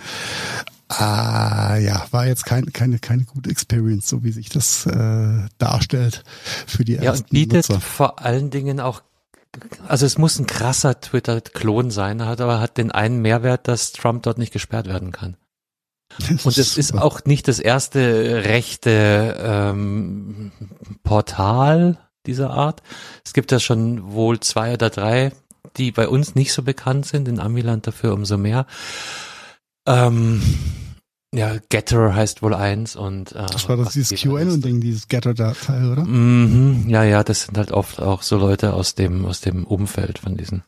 Ah, 0.88 1.76
ja, 1.78 2.06
war 2.12 2.26
jetzt 2.26 2.44
kein, 2.44 2.72
keine, 2.72 2.98
keine 3.00 3.24
gute 3.24 3.50
Experience, 3.50 4.08
so 4.08 4.22
wie 4.22 4.30
sich 4.30 4.48
das 4.50 4.86
äh, 4.86 5.46
darstellt 5.58 6.22
für 6.66 6.84
die 6.84 6.94
Ja, 6.94 7.02
ersten 7.02 7.24
und 7.24 7.30
bietet 7.30 7.68
Nutzer. 7.68 7.80
vor 7.80 8.20
allen 8.20 8.50
Dingen 8.50 8.78
auch, 8.78 9.02
also 9.88 10.06
es 10.06 10.16
muss 10.16 10.38
ein 10.38 10.46
krasser 10.46 11.00
Twitter-Klon 11.00 11.90
sein, 11.90 12.24
hat 12.24 12.40
aber 12.40 12.60
hat 12.60 12.76
den 12.78 12.92
einen 12.92 13.20
Mehrwert, 13.20 13.66
dass 13.66 13.92
Trump 13.92 14.22
dort 14.22 14.38
nicht 14.38 14.52
gesperrt 14.52 14.86
werden 14.86 15.10
kann. 15.10 15.36
Und 16.44 16.56
es 16.56 16.78
ist 16.78 16.94
auch 16.94 17.24
nicht 17.24 17.48
das 17.48 17.58
erste 17.58 18.44
rechte 18.44 19.36
ähm, 19.40 20.52
Portal 21.02 21.98
dieser 22.26 22.50
Art. 22.50 22.82
Es 23.24 23.32
gibt 23.32 23.50
ja 23.50 23.58
schon 23.58 24.12
wohl 24.12 24.38
zwei 24.38 24.74
oder 24.74 24.88
drei, 24.90 25.32
die 25.76 25.90
bei 25.90 26.06
uns 26.08 26.36
nicht 26.36 26.52
so 26.52 26.62
bekannt 26.62 27.06
sind, 27.06 27.26
in 27.26 27.40
Amiland 27.40 27.88
dafür 27.88 28.14
umso 28.14 28.38
mehr. 28.38 28.66
Ähm, 29.86 30.42
ja, 31.34 31.56
Getter 31.68 32.14
heißt 32.14 32.42
wohl 32.42 32.54
eins 32.54 32.96
und 32.96 33.32
äh, 33.32 33.46
Das 33.52 33.68
war 33.68 33.76
das 33.76 33.92
dieses 33.92 34.18
QAnon-Ding, 34.20 34.80
dieses 34.80 35.08
Getter-Datei, 35.08 35.90
oder? 35.90 36.04
Mhm, 36.04 36.88
ja, 36.88 37.02
ja, 37.04 37.22
das 37.24 37.42
sind 37.44 37.58
halt 37.58 37.72
oft 37.72 38.00
auch 38.00 38.22
so 38.22 38.36
Leute 38.38 38.72
aus 38.72 38.94
dem 38.94 39.26
aus 39.26 39.40
dem 39.40 39.64
Umfeld 39.64 40.18
von 40.18 40.36
diesen. 40.36 40.62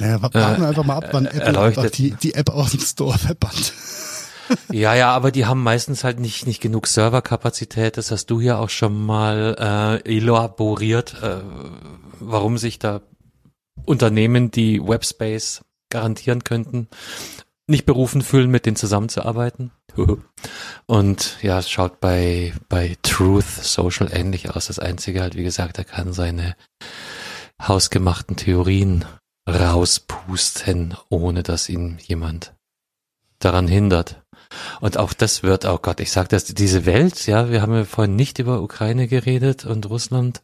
Naja, 0.00 0.20
warten 0.22 0.38
wir 0.38 0.64
Äh, 0.64 0.66
einfach 0.68 0.84
mal 0.84 0.96
ab, 0.96 1.08
wann 1.12 1.26
äh, 1.26 1.28
Apple 1.30 1.42
erleuchtet. 1.42 1.98
die, 1.98 2.10
die 2.12 2.34
App 2.34 2.50
aus 2.50 2.72
dem 2.72 2.80
Store 2.80 3.18
verbannt. 3.18 3.72
Ja, 4.72 4.94
ja, 4.94 5.10
aber 5.10 5.30
die 5.30 5.44
haben 5.44 5.62
meistens 5.62 6.04
halt 6.04 6.20
nicht 6.20 6.46
nicht 6.46 6.62
genug 6.62 6.86
Serverkapazität. 6.86 7.98
Das 7.98 8.10
hast 8.10 8.30
du 8.30 8.40
ja 8.40 8.56
auch 8.56 8.70
schon 8.70 9.04
mal 9.04 10.00
äh, 10.06 10.16
elaboriert, 10.16 11.16
äh, 11.22 11.42
warum 12.18 12.56
sich 12.56 12.78
da 12.78 13.02
Unternehmen, 13.84 14.50
die 14.50 14.80
Webspace 14.82 15.60
garantieren 15.90 16.44
könnten, 16.44 16.88
nicht 17.68 17.86
berufen 17.86 18.22
fühlen, 18.22 18.50
mit 18.50 18.66
denen 18.66 18.76
zusammenzuarbeiten. 18.76 19.70
Und 20.86 21.36
ja, 21.42 21.58
es 21.58 21.70
schaut 21.70 22.00
bei 22.00 22.52
bei 22.68 22.96
Truth 23.02 23.44
Social 23.44 24.08
ähnlich 24.12 24.50
aus. 24.54 24.66
Das 24.66 24.78
Einzige 24.78 25.20
halt, 25.20 25.36
wie 25.36 25.44
gesagt, 25.44 25.78
er 25.78 25.84
kann 25.84 26.12
seine 26.12 26.56
hausgemachten 27.60 28.36
Theorien 28.36 29.04
rauspusten, 29.48 30.94
ohne 31.08 31.42
dass 31.42 31.68
ihn 31.68 31.98
jemand 32.02 32.54
daran 33.38 33.68
hindert. 33.68 34.22
Und 34.80 34.96
auch 34.96 35.12
das 35.12 35.42
wird, 35.42 35.64
oh 35.64 35.78
Gott, 35.80 36.00
ich 36.00 36.10
sag 36.10 36.28
das, 36.28 36.44
diese 36.44 36.86
Welt, 36.86 37.26
ja, 37.26 37.50
wir 37.50 37.62
haben 37.62 37.74
ja 37.74 37.84
vorhin 37.84 38.16
nicht 38.16 38.38
über 38.38 38.62
Ukraine 38.62 39.08
geredet 39.08 39.64
und 39.64 39.88
Russland. 39.88 40.42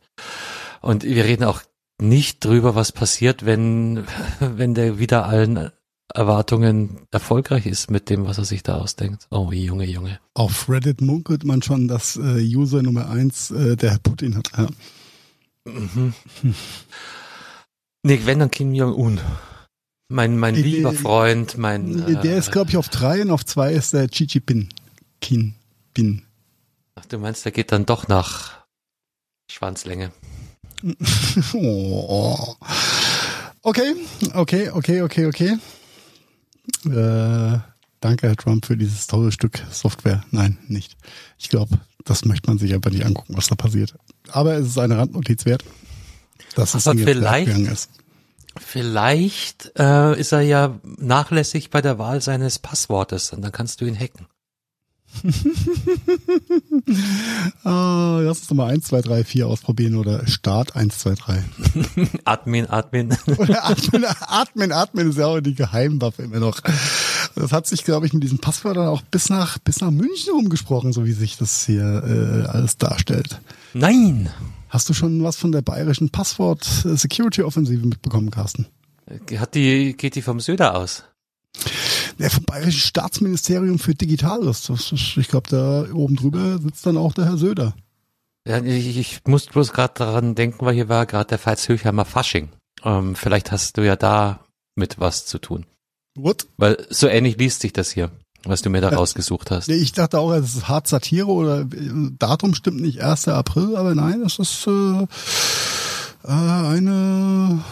Und 0.81 1.05
wir 1.05 1.25
reden 1.25 1.45
auch 1.45 1.62
nicht 2.01 2.45
drüber, 2.45 2.75
was 2.75 2.93
passiert, 2.93 3.47
wenn, 3.47 4.07
wenn 4.41 4.75
der 4.75 4.99
wieder 4.99 5.27
allen 5.27 5.70
Erwartungen 6.14 7.00
erfolgreich 7.10 7.66
ist 7.66 7.90
mit 7.90 8.08
dem, 8.08 8.24
was 8.24 8.38
er 8.38 8.44
sich 8.44 8.62
da 8.62 8.76
ausdenkt. 8.76 9.26
Oh, 9.30 9.50
Junge, 9.50 9.84
Junge. 9.84 10.20
Auf 10.32 10.68
Reddit 10.68 11.00
munkelt 11.00 11.44
man 11.44 11.60
schon, 11.60 11.88
dass 11.88 12.16
äh, 12.16 12.40
User 12.40 12.82
Nummer 12.82 13.10
eins 13.10 13.50
äh, 13.50 13.76
der 13.76 13.90
Herr 13.90 13.98
Putin 13.98 14.36
hat. 14.36 14.50
Ja. 14.56 14.68
Mhm. 15.64 16.14
Nee, 18.06 18.20
wenn 18.24 18.38
dann 18.38 18.50
Kim 18.50 18.74
Jong-un. 18.74 19.18
Mein, 20.08 20.38
mein 20.38 20.54
Nee, 20.54 20.60
lieber 20.60 20.92
Freund, 20.92 21.56
mein. 21.56 22.04
Der 22.06 22.24
äh, 22.24 22.38
ist, 22.38 22.52
glaube 22.52 22.70
ich, 22.70 22.76
auf 22.76 22.90
drei 22.90 23.22
und 23.22 23.30
auf 23.30 23.44
zwei 23.44 23.72
ist 23.72 23.94
der 23.94 24.06
Xi 24.08 24.24
Jinping. 24.24 24.68
Kin 25.20 25.54
Bin. 25.94 26.22
Ach, 26.94 27.06
du 27.06 27.18
meinst, 27.18 27.44
der 27.44 27.52
geht 27.52 27.72
dann 27.72 27.86
doch 27.86 28.06
nach 28.08 28.64
Schwanzlänge. 29.50 30.12
Oh. 31.54 32.54
Okay, 33.62 33.94
okay, 34.34 34.68
okay, 34.68 35.00
okay, 35.00 35.26
okay. 35.26 35.58
Äh, 36.86 37.58
danke, 38.00 38.28
Herr 38.28 38.36
Trump, 38.36 38.66
für 38.66 38.76
dieses 38.76 39.06
tolle 39.06 39.32
Stück 39.32 39.62
Software. 39.70 40.24
Nein, 40.30 40.58
nicht. 40.68 40.96
Ich 41.38 41.48
glaube, 41.48 41.78
das 42.04 42.24
möchte 42.24 42.48
man 42.48 42.58
sich 42.58 42.74
aber 42.74 42.90
nicht 42.90 43.04
angucken, 43.04 43.36
was 43.36 43.46
da 43.48 43.54
passiert. 43.54 43.94
Aber 44.30 44.54
es 44.54 44.68
ist 44.68 44.78
eine 44.78 44.96
Randnotiz 44.98 45.44
wert, 45.46 45.64
dass 46.54 46.74
es 46.74 46.84
jetzt 46.84 47.00
vielleicht- 47.04 47.58
ist. 47.58 47.90
Vielleicht 48.56 49.72
äh, 49.78 50.18
ist 50.18 50.30
er 50.32 50.42
ja 50.42 50.78
nachlässig 50.84 51.70
bei 51.70 51.82
der 51.82 51.98
Wahl 51.98 52.20
seines 52.20 52.60
Passwortes 52.60 53.32
und 53.32 53.42
dann 53.42 53.50
kannst 53.50 53.80
du 53.80 53.84
ihn 53.84 53.98
hacken. 53.98 54.26
Ah, 57.64 58.20
lass 58.22 58.40
uns 58.40 58.48
doch 58.48 58.56
mal 58.56 58.68
1, 58.68 58.86
2, 58.86 59.00
3, 59.00 59.24
4 59.24 59.46
ausprobieren 59.46 59.96
oder 59.96 60.26
Start 60.26 60.76
1, 60.76 60.98
2, 60.98 61.14
3. 61.14 61.44
Admin, 62.24 62.66
Admin. 62.66 63.16
Oder 63.38 63.64
atmen, 63.64 64.04
atmen, 64.04 64.72
atmen 64.72 65.10
ist 65.10 65.18
ja 65.18 65.26
auch 65.26 65.40
die 65.40 65.54
Geheimwaffe 65.54 66.22
immer 66.22 66.40
noch. 66.40 66.60
Das 67.34 67.52
hat 67.52 67.66
sich, 67.66 67.84
glaube 67.84 68.06
ich, 68.06 68.12
mit 68.12 68.22
diesen 68.22 68.38
Passwörtern 68.38 68.86
auch 68.86 69.02
bis 69.02 69.30
nach, 69.30 69.58
bis 69.58 69.80
nach 69.80 69.90
München 69.90 70.34
rumgesprochen, 70.34 70.92
so 70.92 71.04
wie 71.04 71.12
sich 71.12 71.36
das 71.36 71.64
hier 71.64 71.84
äh, 71.84 72.48
alles 72.48 72.76
darstellt. 72.76 73.40
Nein! 73.72 74.28
Hast 74.68 74.88
du 74.88 74.92
schon 74.92 75.22
was 75.22 75.36
von 75.36 75.52
der 75.52 75.62
bayerischen 75.62 76.10
Passwort-Security-Offensive 76.10 77.86
mitbekommen, 77.86 78.30
Carsten? 78.30 78.66
Hat 79.36 79.54
die, 79.54 79.96
geht 79.96 80.16
die 80.16 80.22
vom 80.22 80.40
Söder 80.40 80.76
aus? 80.76 81.04
Der 82.18 82.30
vom 82.30 82.44
bayerischen 82.44 82.80
Staatsministerium 82.80 83.78
für 83.78 83.94
Digitales. 83.94 84.62
Das 84.62 84.92
ist, 84.92 85.16
ich 85.16 85.28
glaube, 85.28 85.48
da 85.50 85.86
oben 85.92 86.16
drüber 86.16 86.59
sitzt 86.59 86.86
dann 86.86 86.96
auch 86.96 87.12
der 87.12 87.24
Herr 87.26 87.36
Söder. 87.38 87.74
Ja, 88.46 88.62
ich, 88.62 88.96
ich 88.98 89.20
muss 89.26 89.46
bloß 89.46 89.72
gerade 89.72 89.94
daran 89.96 90.34
denken, 90.34 90.64
weil 90.66 90.74
hier 90.74 90.88
war 90.88 91.07
gerade 91.07 91.28
der 91.28 91.38
Pfalz-Höchheimer 91.38 92.05
Fasching. 92.05 92.50
Ähm, 92.84 93.16
vielleicht 93.16 93.50
hast 93.52 93.78
du 93.78 93.82
ja 93.86 93.96
da 93.96 94.40
mit 94.76 95.00
was 95.00 95.26
zu 95.26 95.38
tun. 95.38 95.64
What? 96.16 96.46
Weil 96.59 96.86
so 96.90 97.09
ähnlich 97.09 97.38
liest 97.38 97.61
sich 97.62 97.72
das 97.72 97.90
hier, 97.90 98.11
was 98.44 98.62
du 98.62 98.70
mir 98.70 98.80
da 98.82 98.90
Ja. 98.90 98.96
rausgesucht 98.98 99.50
hast. 99.50 99.68
Nee, 99.68 99.76
ich 99.76 99.92
dachte 99.92 100.18
auch, 100.18 100.32
es 100.32 100.55
ist 100.55 100.68
hart 100.68 100.86
Satire 100.86 101.26
oder 101.26 101.62
äh, 101.62 101.66
Datum 102.18 102.55
stimmt 102.55 102.80
nicht 102.80 103.00
1. 103.02 103.28
April, 103.28 103.76
aber 103.76 103.94
nein, 103.94 104.20
es 104.22 104.38
ist 104.38 104.66
äh, 104.66 105.07
eine 106.27 107.62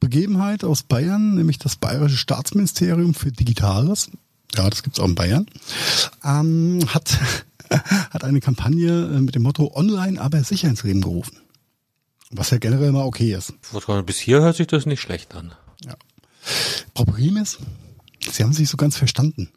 Begebenheit 0.00 0.64
aus 0.64 0.82
Bayern, 0.82 1.34
nämlich 1.34 1.58
das 1.58 1.76
Bayerische 1.76 2.16
Staatsministerium 2.16 3.14
für 3.14 3.32
Digitales. 3.32 4.10
Ja, 4.54 4.68
das 4.68 4.82
gibt's 4.82 4.98
auch 4.98 5.06
in 5.06 5.14
Bayern. 5.14 5.46
Ähm, 6.24 6.80
hat, 6.88 7.18
hat 7.70 8.24
eine 8.24 8.40
Kampagne 8.40 8.90
äh, 8.90 9.20
mit 9.20 9.34
dem 9.34 9.42
Motto 9.42 9.72
Online, 9.74 10.20
aber 10.20 10.42
sicher 10.42 10.68
ins 10.68 10.82
Leben 10.82 11.00
gerufen. 11.00 11.36
Was 12.30 12.50
ja 12.50 12.58
generell 12.58 12.92
mal 12.92 13.04
okay 13.04 13.34
ist. 13.34 13.54
Bis 14.06 14.18
hier 14.18 14.40
hört 14.40 14.56
sich 14.56 14.66
das 14.66 14.86
nicht 14.86 15.00
schlecht 15.00 15.34
an. 15.34 15.52
Problem 16.94 17.36
ist, 17.36 17.58
sie 18.30 18.42
haben 18.42 18.52
sich 18.52 18.68
so 18.68 18.76
ganz 18.76 18.96
verstanden. 18.96 19.50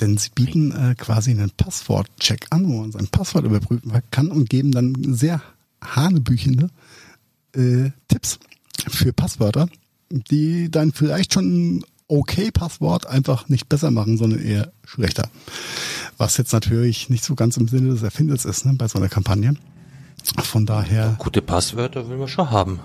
Denn 0.00 0.16
sie 0.16 0.30
bieten 0.34 0.72
äh, 0.72 0.94
quasi 0.94 1.30
einen 1.30 1.50
Passwortcheck 1.50 2.46
an, 2.50 2.68
wo 2.68 2.80
man 2.80 2.92
sein 2.92 3.08
Passwort 3.08 3.44
überprüfen 3.44 3.92
kann 4.10 4.30
und 4.30 4.48
geben 4.48 4.72
dann 4.72 4.94
sehr 5.14 5.42
hanebüchende 5.80 6.70
äh, 7.56 7.90
Tipps 8.08 8.38
für 8.88 9.12
Passwörter, 9.12 9.68
die 10.10 10.70
dann 10.70 10.92
vielleicht 10.92 11.34
schon 11.34 11.76
ein 11.76 11.84
okay 12.08 12.50
Passwort 12.50 13.06
einfach 13.06 13.48
nicht 13.48 13.68
besser 13.68 13.90
machen, 13.90 14.18
sondern 14.18 14.40
eher 14.40 14.72
schlechter. 14.84 15.28
Was 16.18 16.36
jetzt 16.36 16.52
natürlich 16.52 17.08
nicht 17.08 17.24
so 17.24 17.34
ganz 17.34 17.56
im 17.56 17.68
Sinne 17.68 17.90
des 17.90 18.02
Erfinders 18.02 18.44
ist, 18.44 18.66
ne, 18.66 18.74
bei 18.74 18.88
so 18.88 18.98
einer 18.98 19.08
Kampagne. 19.08 19.54
Von 20.42 20.66
daher 20.66 21.16
Gute 21.18 21.42
Passwörter 21.42 22.08
will 22.08 22.18
man 22.18 22.28
schon 22.28 22.50
haben. 22.50 22.80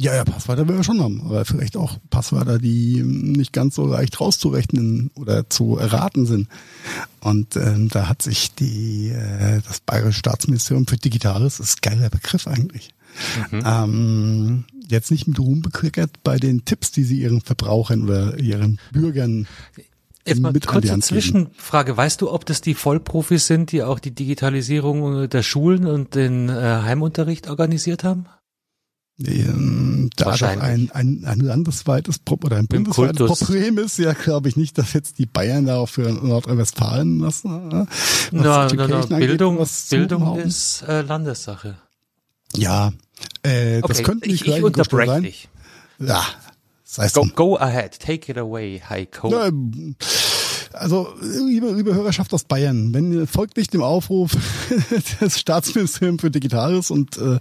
Ja, 0.00 0.14
ja, 0.14 0.24
Passwörter 0.24 0.66
werden 0.66 0.78
wir 0.78 0.84
schon 0.84 1.02
haben, 1.02 1.20
aber 1.26 1.44
vielleicht 1.44 1.76
auch 1.76 1.98
Passwörter, 2.08 2.58
die 2.58 3.02
nicht 3.02 3.52
ganz 3.52 3.74
so 3.74 3.86
leicht 3.86 4.18
rauszurechnen 4.18 5.10
oder 5.14 5.50
zu 5.50 5.76
erraten 5.76 6.24
sind. 6.24 6.48
Und 7.20 7.54
ähm, 7.56 7.88
da 7.88 8.08
hat 8.08 8.22
sich 8.22 8.54
die 8.54 9.10
äh, 9.10 9.60
das 9.60 9.80
Bayerische 9.80 10.20
Staatsministerium 10.20 10.86
für 10.86 10.96
Digitales, 10.96 11.60
ist 11.60 11.78
ein 11.78 11.90
geiler 11.90 12.08
Begriff 12.08 12.46
eigentlich, 12.46 12.94
mhm. 13.50 13.62
ähm, 13.64 14.64
jetzt 14.88 15.10
nicht 15.10 15.26
mit 15.26 15.38
Ruhm 15.38 15.62
bekriegert 15.62 16.22
bei 16.22 16.36
den 16.36 16.64
Tipps, 16.64 16.90
die 16.90 17.04
sie 17.04 17.20
ihren 17.20 17.40
Verbrauchern 17.40 18.04
oder 18.04 18.38
ihren 18.38 18.78
Bürgern 18.92 19.46
Jetzt 20.26 20.40
mal 20.40 20.52
kurze 20.52 20.98
Zwischenfrage. 21.00 21.96
Weißt 21.96 22.20
du, 22.20 22.30
ob 22.30 22.44
das 22.44 22.60
die 22.60 22.74
Vollprofis 22.74 23.46
sind, 23.46 23.72
die 23.72 23.82
auch 23.82 23.98
die 23.98 24.14
Digitalisierung 24.14 25.28
der 25.28 25.42
Schulen 25.42 25.86
und 25.86 26.14
den 26.14 26.50
äh, 26.50 26.52
Heimunterricht 26.52 27.48
organisiert 27.48 28.04
haben? 28.04 28.26
Ähm, 29.26 30.08
da 30.16 30.36
doch 30.36 30.42
ein, 30.42 30.90
ein, 30.92 31.24
ein 31.24 31.40
landesweites 31.40 32.20
Pro 32.20 32.38
oder 32.42 32.56
ein 32.56 32.66
bundesweites 32.66 33.38
Problem 33.38 33.76
ist, 33.78 33.98
ja, 33.98 34.14
glaube 34.14 34.48
ich 34.48 34.56
nicht, 34.56 34.78
dass 34.78 34.94
jetzt 34.94 35.18
die 35.18 35.26
Bayern 35.26 35.66
da 35.66 35.76
auch 35.76 35.88
für 35.88 36.10
Nordrhein-Westfalen 36.10 37.20
was, 37.20 37.44
was 37.44 37.86
na, 38.32 38.68
na, 38.72 39.04
na, 39.08 39.16
Bildung, 39.18 39.58
was 39.58 39.88
Bildung 39.90 40.38
ist 40.38 40.82
äh, 40.88 41.02
Landessache. 41.02 41.76
Ja, 42.56 42.92
äh, 43.42 43.78
okay, 43.78 43.88
das 43.88 44.02
könnte 44.02 44.28
nicht 44.28 44.46
ich, 44.46 44.56
ich 44.56 44.62
unterbreche 44.62 45.22
dich. 45.22 45.48
Ja, 45.98 46.24
das 46.84 46.98
heißt 46.98 47.14
go, 47.14 47.26
go 47.34 47.58
ahead, 47.58 47.98
take 47.98 48.30
it 48.30 48.38
away, 48.38 48.80
Heiko. 48.88 49.30
Na, 49.30 49.50
also, 50.72 51.08
liebe, 51.20 51.72
liebe 51.72 51.94
Hörerschaft 51.94 52.32
aus 52.32 52.44
Bayern, 52.44 52.94
wenn 52.94 53.12
ihr 53.12 53.26
folgt 53.26 53.56
nicht 53.56 53.74
dem 53.74 53.82
Aufruf 53.82 54.36
des 55.20 55.38
Staatsministeriums 55.38 56.20
für 56.20 56.30
Digitales 56.30 56.90
und 56.92 57.18
äh, 57.18 57.40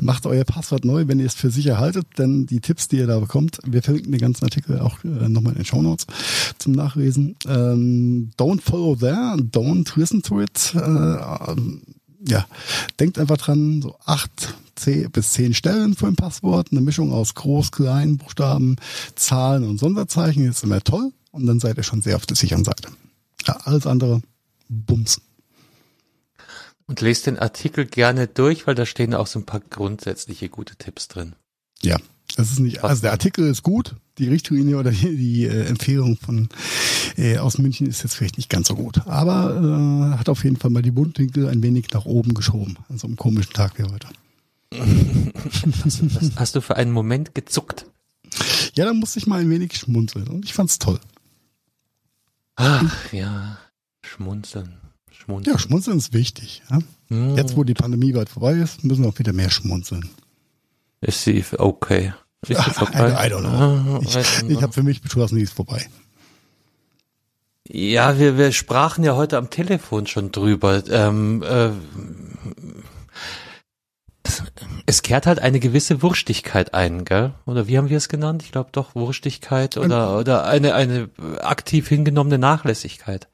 macht 0.00 0.26
euer 0.26 0.44
Passwort 0.44 0.84
neu, 0.84 1.06
wenn 1.06 1.20
ihr 1.20 1.26
es 1.26 1.34
für 1.34 1.50
sicher 1.50 1.78
haltet, 1.78 2.06
denn 2.18 2.46
die 2.46 2.60
Tipps, 2.60 2.88
die 2.88 2.96
ihr 2.96 3.06
da 3.06 3.20
bekommt, 3.20 3.58
wir 3.64 3.82
verlinken 3.82 4.10
den 4.10 4.20
ganzen 4.20 4.44
Artikel 4.44 4.80
auch 4.80 5.02
äh, 5.04 5.28
nochmal 5.28 5.52
in 5.52 5.60
den 5.60 5.64
Show 5.66 5.80
Notes 5.80 6.06
zum 6.58 6.72
Nachlesen. 6.72 7.36
Ähm, 7.46 8.32
don't 8.36 8.60
follow 8.60 8.96
there, 8.96 9.36
don't 9.36 9.92
listen 9.96 10.22
to 10.22 10.40
it. 10.40 10.74
Äh, 10.74 10.78
ja, 12.28 12.46
denkt 13.00 13.18
einfach 13.18 13.38
dran, 13.38 13.82
so 13.82 13.96
acht 14.04 14.54
bis 15.12 15.32
zehn 15.32 15.54
Stellen 15.54 15.96
für 15.96 16.06
ein 16.06 16.14
Passwort, 16.14 16.68
eine 16.70 16.80
Mischung 16.80 17.12
aus 17.12 17.34
Groß-, 17.34 17.72
Klein-, 17.72 18.16
Buchstaben, 18.16 18.76
Zahlen 19.16 19.64
und 19.64 19.78
Sonderzeichen 19.78 20.46
ist 20.46 20.62
immer 20.62 20.80
toll 20.80 21.12
und 21.32 21.46
dann 21.46 21.58
seid 21.58 21.78
ihr 21.78 21.82
schon 21.82 22.00
sehr 22.00 22.14
auf 22.14 22.26
der 22.26 22.36
sicheren 22.36 22.64
Seite. 22.64 22.88
Ja, 23.44 23.56
alles 23.64 23.86
andere, 23.86 24.22
Bums. 24.68 25.20
Und 26.86 27.00
lest 27.00 27.26
den 27.26 27.38
Artikel 27.38 27.86
gerne 27.86 28.28
durch, 28.28 28.66
weil 28.66 28.76
da 28.76 28.86
stehen 28.86 29.14
auch 29.14 29.26
so 29.26 29.40
ein 29.40 29.46
paar 29.46 29.60
grundsätzliche 29.60 30.48
gute 30.48 30.76
Tipps 30.76 31.08
drin. 31.08 31.34
Ja, 31.82 31.96
das 32.38 32.52
ist 32.52 32.60
nicht, 32.60 32.84
also 32.84 33.02
der 33.02 33.10
Artikel 33.10 33.50
ist 33.50 33.64
gut, 33.64 33.96
die 34.18 34.28
Richtlinie 34.28 34.78
oder 34.78 34.92
die, 34.92 35.16
die 35.16 35.44
äh, 35.46 35.64
Empfehlung 35.64 36.16
von 36.16 36.48
äh, 37.16 37.38
aus 37.38 37.58
München 37.58 37.88
ist 37.88 38.04
jetzt 38.04 38.14
vielleicht 38.14 38.36
nicht 38.36 38.48
ganz 38.48 38.68
so 38.68 38.76
gut, 38.76 39.04
aber 39.08 40.12
äh, 40.14 40.18
hat 40.18 40.28
auf 40.28 40.44
jeden 40.44 40.54
Fall 40.54 40.70
mal 40.70 40.82
die 40.82 40.92
Mundwinkel 40.92 41.48
ein 41.48 41.64
wenig 41.64 41.90
nach 41.92 42.04
oben 42.04 42.34
geschoben, 42.34 42.78
an 42.88 42.96
so 42.96 43.08
einem 43.08 43.16
komischen 43.16 43.54
Tag 43.54 43.76
wie 43.76 43.82
heute. 43.82 44.06
hast, 45.84 46.00
hast, 46.14 46.36
hast 46.36 46.54
du 46.54 46.60
für 46.60 46.76
einen 46.76 46.92
Moment 46.92 47.34
gezuckt? 47.34 47.86
Ja, 48.76 48.84
da 48.84 48.94
musste 48.94 49.18
ich 49.18 49.26
mal 49.26 49.40
ein 49.40 49.50
wenig 49.50 49.76
schmunzeln 49.76 50.28
und 50.28 50.44
ich 50.44 50.54
fand's 50.54 50.78
toll. 50.78 51.00
Ach 52.54 53.12
ja, 53.12 53.58
schmunzeln. 54.02 54.74
Schmunzeln. 55.10 55.56
Ja, 55.56 55.58
schmunzeln 55.58 55.98
ist 55.98 56.12
wichtig. 56.12 56.62
Ja? 56.70 56.78
Mm. 57.08 57.36
Jetzt, 57.36 57.56
wo 57.56 57.64
die 57.64 57.74
Pandemie 57.74 58.12
bald 58.12 58.28
vorbei 58.28 58.52
ist, 58.52 58.84
müssen 58.84 59.02
wir 59.02 59.08
auch 59.08 59.18
wieder 59.18 59.32
mehr 59.32 59.50
schmunzeln. 59.50 60.08
Ist 61.00 61.24
sie 61.24 61.44
okay? 61.58 62.12
Ist 62.46 62.64
sie 62.64 62.70
vorbei? 62.70 63.10
I, 63.10 63.26
I 63.26 63.32
don't 63.32 63.40
know. 63.40 63.48
Ah, 63.48 64.00
ich, 64.02 64.48
ich 64.48 64.62
habe 64.62 64.72
für 64.72 64.82
mich 64.82 65.02
beschlossen, 65.02 65.36
die 65.36 65.42
ist 65.42 65.52
vorbei. 65.52 65.88
Ja, 67.66 68.18
wir, 68.18 68.38
wir 68.38 68.52
sprachen 68.52 69.04
ja 69.04 69.14
heute 69.14 69.36
am 69.36 69.50
Telefon 69.50 70.06
schon 70.06 70.32
drüber. 70.32 70.82
Ähm, 70.88 71.42
äh, 71.42 71.70
es 74.86 75.02
kehrt 75.02 75.26
halt 75.26 75.40
eine 75.40 75.60
gewisse 75.60 76.00
Wurstigkeit 76.00 76.72
ein, 76.72 77.04
gell? 77.04 77.34
Oder 77.44 77.66
wie 77.66 77.76
haben 77.76 77.90
wir 77.90 77.98
es 77.98 78.08
genannt? 78.08 78.42
Ich 78.42 78.52
glaube 78.52 78.70
doch 78.72 78.94
Wurstigkeit 78.94 79.76
oder, 79.76 80.16
oder 80.18 80.46
eine, 80.46 80.74
eine 80.74 81.10
aktiv 81.42 81.88
hingenommene 81.88 82.38
Nachlässigkeit. 82.38 83.28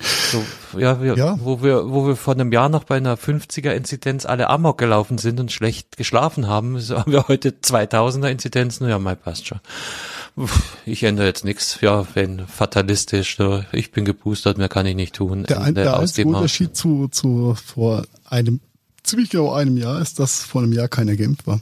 So, 0.00 0.44
ja, 0.76 1.00
wir, 1.00 1.16
ja, 1.16 1.36
wo 1.38 1.62
wir, 1.62 1.88
wo 1.90 2.06
wir 2.06 2.16
vor 2.16 2.34
einem 2.34 2.50
Jahr 2.50 2.68
noch 2.68 2.82
bei 2.82 2.96
einer 2.96 3.16
50er 3.16 3.70
Inzidenz 3.70 4.26
alle 4.26 4.50
Amok 4.50 4.76
gelaufen 4.76 5.18
sind 5.18 5.38
und 5.38 5.52
schlecht 5.52 5.96
geschlafen 5.96 6.48
haben, 6.48 6.80
so 6.80 6.98
haben 6.98 7.12
wir 7.12 7.28
heute 7.28 7.50
2000er 7.50 8.28
Inzidenzen. 8.28 8.88
Ja, 8.88 8.98
mal 8.98 9.14
passt 9.14 9.46
schon. 9.46 9.60
Ich 10.84 11.04
ändere 11.04 11.26
jetzt 11.26 11.44
nichts. 11.44 11.80
Ja, 11.80 12.06
wenn 12.14 12.48
fatalistisch, 12.48 13.36
so, 13.36 13.62
ich 13.70 13.92
bin 13.92 14.04
geboostert, 14.04 14.58
mehr 14.58 14.68
kann 14.68 14.86
ich 14.86 14.96
nicht 14.96 15.14
tun. 15.14 15.44
Der, 15.44 15.60
ein, 15.60 15.76
der 15.76 15.98
einzige 15.98 16.28
Unterschied 16.28 16.74
zu, 16.74 17.06
zu 17.06 17.54
vor 17.54 18.04
einem, 18.24 18.60
ziemlich 19.04 19.30
genau 19.30 19.52
einem 19.52 19.76
Jahr 19.76 20.00
ist, 20.00 20.18
dass 20.18 20.42
vor 20.42 20.62
einem 20.62 20.72
Jahr 20.72 20.88
keiner 20.88 21.14
geimpft 21.14 21.46
war. 21.46 21.60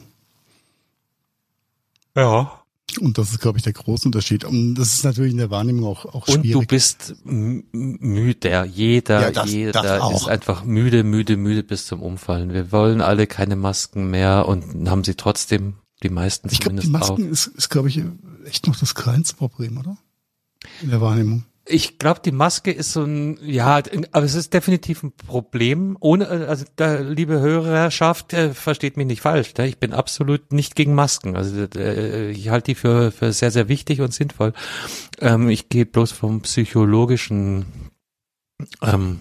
Ja. 2.15 2.62
Und 2.99 3.17
das 3.17 3.31
ist, 3.31 3.39
glaube 3.39 3.57
ich, 3.57 3.63
der 3.63 3.73
große 3.73 4.07
Unterschied. 4.07 4.45
Und 4.45 4.75
das 4.75 4.93
ist 4.93 5.03
natürlich 5.03 5.31
in 5.31 5.39
der 5.39 5.49
Wahrnehmung 5.49 5.85
auch, 5.85 6.05
auch 6.05 6.27
schwierig. 6.27 6.55
Und 6.55 6.63
du 6.63 6.67
bist 6.67 7.15
müde. 7.23 8.69
Jeder, 8.71 9.21
ja, 9.21 9.31
das, 9.31 9.51
jeder 9.51 9.81
das 9.81 10.21
ist 10.21 10.27
einfach 10.27 10.63
müde, 10.63 11.03
müde, 11.03 11.37
müde 11.37 11.63
bis 11.63 11.87
zum 11.87 12.01
Umfallen. 12.01 12.53
Wir 12.53 12.71
wollen 12.71 13.01
alle 13.01 13.25
keine 13.25 13.55
Masken 13.55 14.11
mehr 14.11 14.47
und 14.47 14.89
haben 14.89 15.03
sie 15.03 15.15
trotzdem 15.15 15.75
die 16.03 16.09
meisten 16.09 16.49
ich 16.51 16.61
zumindest 16.61 16.89
glaub, 16.89 17.01
die 17.01 17.09
Masken 17.09 17.27
auch. 17.27 17.31
ist, 17.31 17.47
ist 17.47 17.69
glaube 17.69 17.89
ich, 17.89 18.01
echt 18.45 18.67
noch 18.67 18.77
das 18.77 18.93
kleinste 18.93 19.35
Problem, 19.35 19.77
oder? 19.77 19.97
In 20.81 20.89
der 20.89 21.01
Wahrnehmung. 21.01 21.45
Ich 21.65 21.97
glaube, 21.97 22.19
die 22.23 22.33
Maske 22.33 22.71
ist 22.71 22.91
so 22.91 23.03
ein, 23.03 23.39
ja, 23.41 23.81
aber 24.11 24.25
es 24.25 24.35
ist 24.35 24.53
definitiv 24.53 25.01
ein 25.01 25.13
Problem. 25.13 25.95
Ohne, 26.01 26.27
also 26.27 26.65
da, 26.75 26.99
liebe 26.99 27.39
Hörerschaft, 27.39 28.33
äh, 28.33 28.53
versteht 28.53 28.97
mich 28.97 29.07
nicht 29.07 29.21
falsch. 29.21 29.53
Ne? 29.57 29.67
Ich 29.67 29.77
bin 29.77 29.93
absolut 29.93 30.51
nicht 30.51 30.75
gegen 30.75 30.93
Masken. 30.93 31.37
Also 31.37 31.65
äh, 31.75 32.31
ich 32.31 32.49
halte 32.49 32.71
die 32.71 32.75
für, 32.75 33.11
für 33.11 33.31
sehr, 33.31 33.51
sehr 33.51 33.69
wichtig 33.69 34.01
und 34.01 34.13
sinnvoll. 34.13 34.51
Ähm, 35.21 35.49
ich 35.49 35.69
gehe 35.69 35.85
bloß 35.85 36.11
vom 36.11 36.41
psychologischen 36.41 37.65
ähm, 38.81 39.19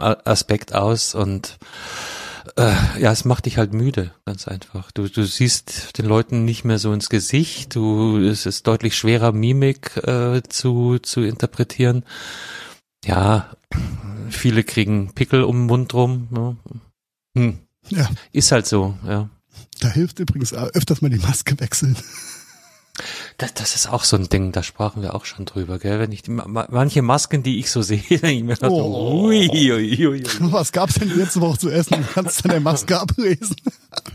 Aspekt 0.00 0.74
aus 0.74 1.14
und 1.14 1.58
äh, 2.56 3.00
ja, 3.00 3.12
es 3.12 3.24
macht 3.24 3.46
dich 3.46 3.58
halt 3.58 3.72
müde, 3.72 4.12
ganz 4.24 4.48
einfach. 4.48 4.90
Du, 4.92 5.08
du 5.08 5.24
siehst 5.24 5.98
den 5.98 6.06
Leuten 6.06 6.44
nicht 6.44 6.64
mehr 6.64 6.78
so 6.78 6.92
ins 6.92 7.08
Gesicht. 7.08 7.74
Du, 7.74 8.18
es 8.18 8.46
ist 8.46 8.66
deutlich 8.66 8.96
schwerer, 8.96 9.32
Mimik 9.32 9.96
äh, 9.98 10.42
zu, 10.48 10.98
zu 10.98 11.22
interpretieren. 11.22 12.04
Ja, 13.04 13.56
viele 14.30 14.64
kriegen 14.64 15.12
Pickel 15.14 15.44
um 15.44 15.60
den 15.60 15.66
Mund 15.66 15.94
rum. 15.94 16.28
Ne? 16.30 16.56
Hm. 17.36 17.58
Ja. 17.88 18.08
Ist 18.32 18.52
halt 18.52 18.66
so, 18.66 18.96
ja. 19.06 19.28
Da 19.80 19.88
hilft 19.88 20.18
übrigens 20.20 20.52
öfters 20.52 21.02
mal 21.02 21.10
die 21.10 21.18
Maske 21.18 21.58
wechseln. 21.58 21.96
Das, 23.38 23.54
das 23.54 23.74
ist 23.74 23.88
auch 23.88 24.04
so 24.04 24.16
ein 24.16 24.28
Ding, 24.28 24.52
da 24.52 24.62
sprachen 24.62 25.00
wir 25.00 25.14
auch 25.14 25.24
schon 25.24 25.46
drüber, 25.46 25.78
gell? 25.78 25.98
Wenn 25.98 26.12
ich 26.12 26.22
die, 26.22 26.30
manche 26.30 27.00
Masken, 27.00 27.42
die 27.42 27.58
ich 27.58 27.70
so 27.70 27.80
sehe, 27.82 28.02
denke 28.02 28.30
ich 28.30 28.44
mir 28.44 28.56
oh. 28.62 28.68
so, 28.68 29.24
ui, 29.26 29.48
ui, 29.50 30.06
ui, 30.06 30.22
Was 30.40 30.72
gab's 30.72 30.94
denn 30.94 31.16
letzte 31.16 31.40
Woche 31.40 31.58
zu 31.58 31.70
essen? 31.70 32.02
Du 32.02 32.12
kannst 32.12 32.44
deine 32.44 32.60
Maske 32.60 33.00
ablesen. 33.00 33.56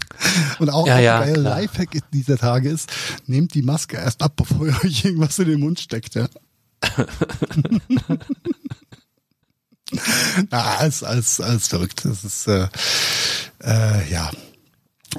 Und 0.59 0.69
auch, 0.69 0.87
ja, 0.87 0.99
ja, 0.99 1.19
ein 1.19 1.35
Lifehack 1.35 1.89
dieser 2.11 2.37
Tage 2.37 2.69
ist, 2.69 2.91
nehmt 3.25 3.53
die 3.53 3.63
Maske 3.63 3.97
erst 3.97 4.21
ab, 4.21 4.33
bevor 4.35 4.67
ihr 4.67 4.75
euch 4.83 5.05
irgendwas 5.05 5.39
in 5.39 5.49
den 5.49 5.59
Mund 5.59 5.79
steckt, 5.79 6.15
ja. 6.15 6.27
Na, 10.51 10.77
alles, 10.77 11.03
alles, 11.03 11.41
alles 11.41 11.67
verrückt. 11.67 12.05
Das 12.05 12.23
ist, 12.23 12.47
äh, 12.47 12.67
äh, 13.63 14.11
ja. 14.11 14.31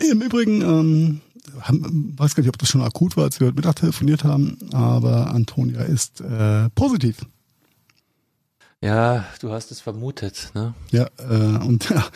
Im 0.01 0.21
Übrigen, 0.23 0.61
ähm, 0.61 1.21
haben, 1.61 2.15
weiß 2.17 2.35
gar 2.35 2.43
nicht, 2.43 2.49
ob 2.49 2.59
das 2.59 2.69
schon 2.69 2.83
akut 2.83 3.17
war, 3.17 3.25
als 3.25 3.41
wir 3.41 3.47
heute 3.47 3.57
Mittag 3.57 3.77
telefoniert 3.77 4.25
haben, 4.25 4.59
aber 4.73 5.31
Antonia 5.31 5.83
ist 5.83 6.21
äh, 6.21 6.69
positiv. 6.71 7.27
Ja, 8.81 9.25
du 9.41 9.51
hast 9.51 9.73
es 9.73 9.81
vermutet, 9.81 10.53
ne? 10.55 10.75
Ja, 10.93 11.09
äh, 11.19 11.65
und 11.65 11.89
ja, 11.91 12.07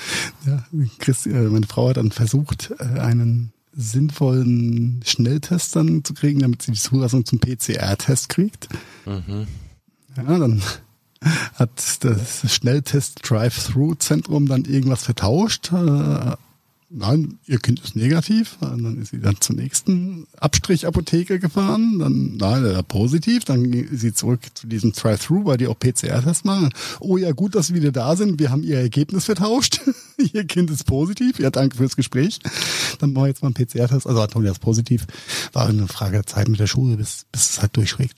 ja 0.46 0.64
Chris, 0.98 1.26
äh, 1.26 1.30
meine 1.30 1.66
Frau 1.66 1.88
hat 1.88 1.96
dann 1.96 2.12
versucht, 2.12 2.72
äh, 2.78 3.00
einen 3.00 3.52
sinnvollen 3.72 5.00
Schnelltest 5.04 5.74
dann 5.74 6.04
zu 6.04 6.14
kriegen, 6.14 6.40
damit 6.40 6.62
sie 6.62 6.72
die 6.72 6.78
Zulassung 6.78 7.24
zum 7.24 7.40
PCR-Test 7.40 8.28
kriegt. 8.28 8.68
Mhm. 9.06 9.46
Ja, 10.16 10.38
dann 10.38 10.62
hat 11.54 12.04
das 12.04 12.52
Schnelltest 12.52 13.20
Drive-Thru-Zentrum 13.28 14.46
dann 14.46 14.64
irgendwas 14.64 15.04
vertauscht. 15.04 15.72
Äh, 15.72 16.36
nein, 16.92 17.38
ihr 17.46 17.58
Kind 17.58 17.80
ist 17.80 17.96
negativ. 17.96 18.56
Und 18.60 18.82
dann 18.82 19.00
ist 19.00 19.10
sie 19.10 19.20
dann 19.20 19.40
zur 19.40 19.56
nächsten 19.56 20.26
Abstrichapotheke 20.38 21.38
gefahren. 21.38 21.98
Dann, 21.98 22.36
nein, 22.36 22.64
er 22.64 22.82
positiv. 22.82 23.44
Dann 23.44 23.72
ist 23.72 24.00
sie 24.00 24.12
zurück 24.12 24.40
zu 24.54 24.66
diesem 24.66 24.92
Try-Through, 24.92 25.46
weil 25.46 25.56
die 25.56 25.66
auch 25.66 25.78
PCR-Test 25.78 26.44
machen. 26.44 26.70
Oh 27.00 27.16
ja, 27.16 27.32
gut, 27.32 27.54
dass 27.54 27.68
Sie 27.68 27.74
wieder 27.74 27.92
da 27.92 28.16
sind. 28.16 28.38
Wir 28.38 28.50
haben 28.50 28.62
Ihr 28.62 28.78
Ergebnis 28.78 29.24
vertauscht. 29.24 29.80
ihr 30.32 30.44
Kind 30.44 30.70
ist 30.70 30.84
positiv. 30.84 31.38
Ja, 31.38 31.50
danke 31.50 31.76
fürs 31.76 31.96
Gespräch. 31.96 32.38
Dann 32.98 33.12
machen 33.12 33.24
wir 33.24 33.28
jetzt 33.28 33.42
mal 33.42 33.52
einen 33.54 33.66
PCR-Test. 33.66 34.06
Also 34.06 34.20
Antonia 34.20 34.52
ist 34.52 34.60
positiv. 34.60 35.06
War 35.52 35.66
eine 35.66 35.88
Frage 35.88 36.12
der 36.12 36.26
Zeit 36.26 36.48
mit 36.48 36.60
der 36.60 36.66
Schule, 36.66 36.96
bis, 36.96 37.26
bis 37.32 37.50
es 37.50 37.62
halt 37.62 37.76
durchschlägt. 37.76 38.16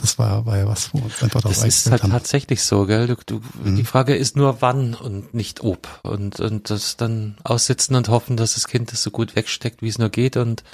Das 0.00 0.18
war, 0.18 0.46
war 0.46 0.58
ja 0.58 0.66
was, 0.66 0.92
wo 0.92 0.98
uns 0.98 1.22
einfach 1.22 1.40
das 1.42 1.64
ist 1.64 1.90
halt 1.90 2.02
haben. 2.02 2.10
tatsächlich 2.10 2.62
so, 2.62 2.86
gell? 2.86 3.06
Du, 3.06 3.16
du, 3.24 3.40
mhm. 3.64 3.76
Die 3.76 3.84
Frage 3.84 4.14
ist 4.14 4.36
nur 4.36 4.60
wann 4.60 4.94
und 4.94 5.34
nicht 5.34 5.62
ob. 5.62 6.00
Und, 6.02 6.40
und 6.40 6.70
das 6.70 6.96
dann 6.96 7.36
aussitzen 7.44 7.96
und 7.96 8.08
hoffen, 8.16 8.38
dass 8.38 8.54
das 8.54 8.66
Kind 8.66 8.90
das 8.90 9.02
so 9.02 9.10
gut 9.10 9.36
wegsteckt, 9.36 9.82
wie 9.82 9.88
es 9.88 9.98
nur 9.98 10.08
geht 10.08 10.38
und 10.38 10.64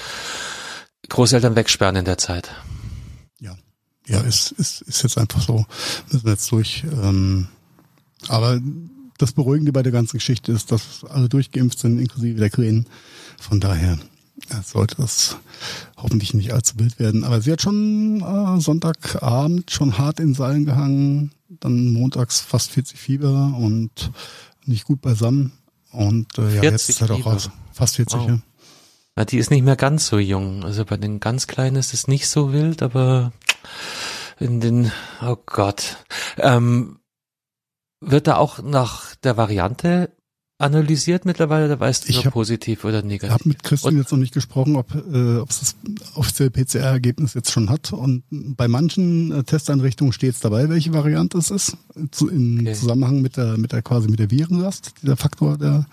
Großeltern 1.09 1.57
wegsperren 1.57 1.97
in 1.97 2.05
der 2.05 2.17
Zeit. 2.19 2.55
Ja, 3.41 3.57
ja, 4.07 4.21
ist, 4.21 4.53
ist, 4.53 4.83
ist 4.83 5.03
jetzt 5.03 5.19
einfach 5.19 5.43
so. 5.43 5.67
Müssen 6.11 6.25
wir 6.25 6.33
jetzt 6.33 6.51
durch. 6.53 6.85
Ähm, 6.85 7.49
aber 8.29 8.61
das 9.19 9.33
Beruhigende 9.33 9.73
bei 9.73 9.83
der 9.83 9.91
ganzen 9.91 10.19
Geschichte 10.19 10.53
ist, 10.53 10.71
dass 10.71 11.05
alle 11.11 11.29
durchgeimpft 11.29 11.81
sind, 11.81 11.99
inklusive 11.99 12.39
der 12.39 12.51
Krähen. 12.51 12.87
Von 13.41 13.59
daher 13.59 13.99
sollte 14.65 14.97
das 14.97 15.37
hoffentlich 15.97 16.35
nicht 16.35 16.53
allzu 16.53 16.79
wild 16.79 16.99
werden. 16.99 17.25
Aber 17.25 17.41
sie 17.41 17.53
hat 17.53 17.63
schon 17.63 18.21
äh, 18.21 18.61
Sonntagabend 18.61 19.71
schon 19.71 19.99
hart 19.99 20.21
in 20.21 20.35
Seilen 20.35 20.65
gehangen, 20.65 21.33
dann 21.49 21.93
montags 21.93 22.41
fast 22.41 22.71
40 22.71 22.99
Fieber 22.99 23.55
und 23.59 24.11
nicht 24.65 24.85
gut 24.85 25.01
beisammen. 25.01 25.53
Und 25.93 26.39
äh, 26.39 26.57
ja, 26.57 26.63
jetzt 26.63 26.89
ist 26.89 27.01
halt 27.01 27.11
auch 27.11 27.27
raus. 27.27 27.51
Fast 27.73 27.97
40, 27.97 28.19
wow. 28.19 28.29
ja. 28.29 28.39
ja. 29.19 29.25
Die 29.25 29.39
ist 29.39 29.51
nicht 29.51 29.65
mehr 29.65 29.77
ganz 29.77 30.07
so 30.07 30.19
jung. 30.19 30.65
Also 30.65 30.85
bei 30.85 30.97
den 30.97 31.21
ganz 31.21 31.47
Kleinen 31.47 31.77
ist 31.77 31.95
es 31.95 32.09
nicht 32.09 32.29
so 32.29 32.53
wild, 32.53 32.83
aber 32.83 33.33
in 34.39 34.61
den, 34.61 34.91
oh 35.21 35.37
Gott. 35.47 35.99
Ähm, 36.39 36.99
wird 38.01 38.27
da 38.27 38.37
auch 38.37 38.61
nach 38.61 39.15
der 39.17 39.37
Variante 39.37 40.11
analysiert 40.63 41.25
mittlerweile 41.25 41.67
oder 41.67 41.81
weißt 41.81 42.09
du 42.09 42.13
hab, 42.13 42.33
positiv 42.33 42.85
oder 42.85 43.03
negativ? 43.03 43.29
Ich 43.29 43.35
habe 43.35 43.49
mit 43.49 43.63
Christian 43.63 43.97
jetzt 43.97 44.13
noch 44.13 44.19
nicht 44.19 44.33
gesprochen, 44.33 44.77
ob 44.77 44.95
äh, 44.95 45.39
ob 45.39 45.51
es 45.51 45.61
das 45.61 45.77
offizielle 46.15 46.51
PCR-Ergebnis 46.51 47.35
jetzt 47.35 47.51
schon 47.51 47.69
hat. 47.69 47.93
Und 47.93 48.23
bei 48.31 48.69
manchen 48.69 49.33
äh, 49.33 49.45
Testeinrichtungen 49.45 50.13
steht 50.13 50.35
es 50.35 50.41
dabei, 50.41 50.69
welche 50.69 50.93
Variante 50.93 51.39
es 51.39 51.51
ist, 51.51 51.77
zu, 52.11 52.29
im 52.29 52.61
okay. 52.61 52.75
Zusammenhang 52.75 53.21
mit 53.21 53.37
der 53.37 53.59
mit 53.59 53.73
der 53.73 53.83
quasi 53.83 54.09
mit 54.09 54.21
der 54.21 54.31
Virenlast, 54.31 54.95
dieser 55.03 55.17
Faktor, 55.17 55.59
der 55.59 55.87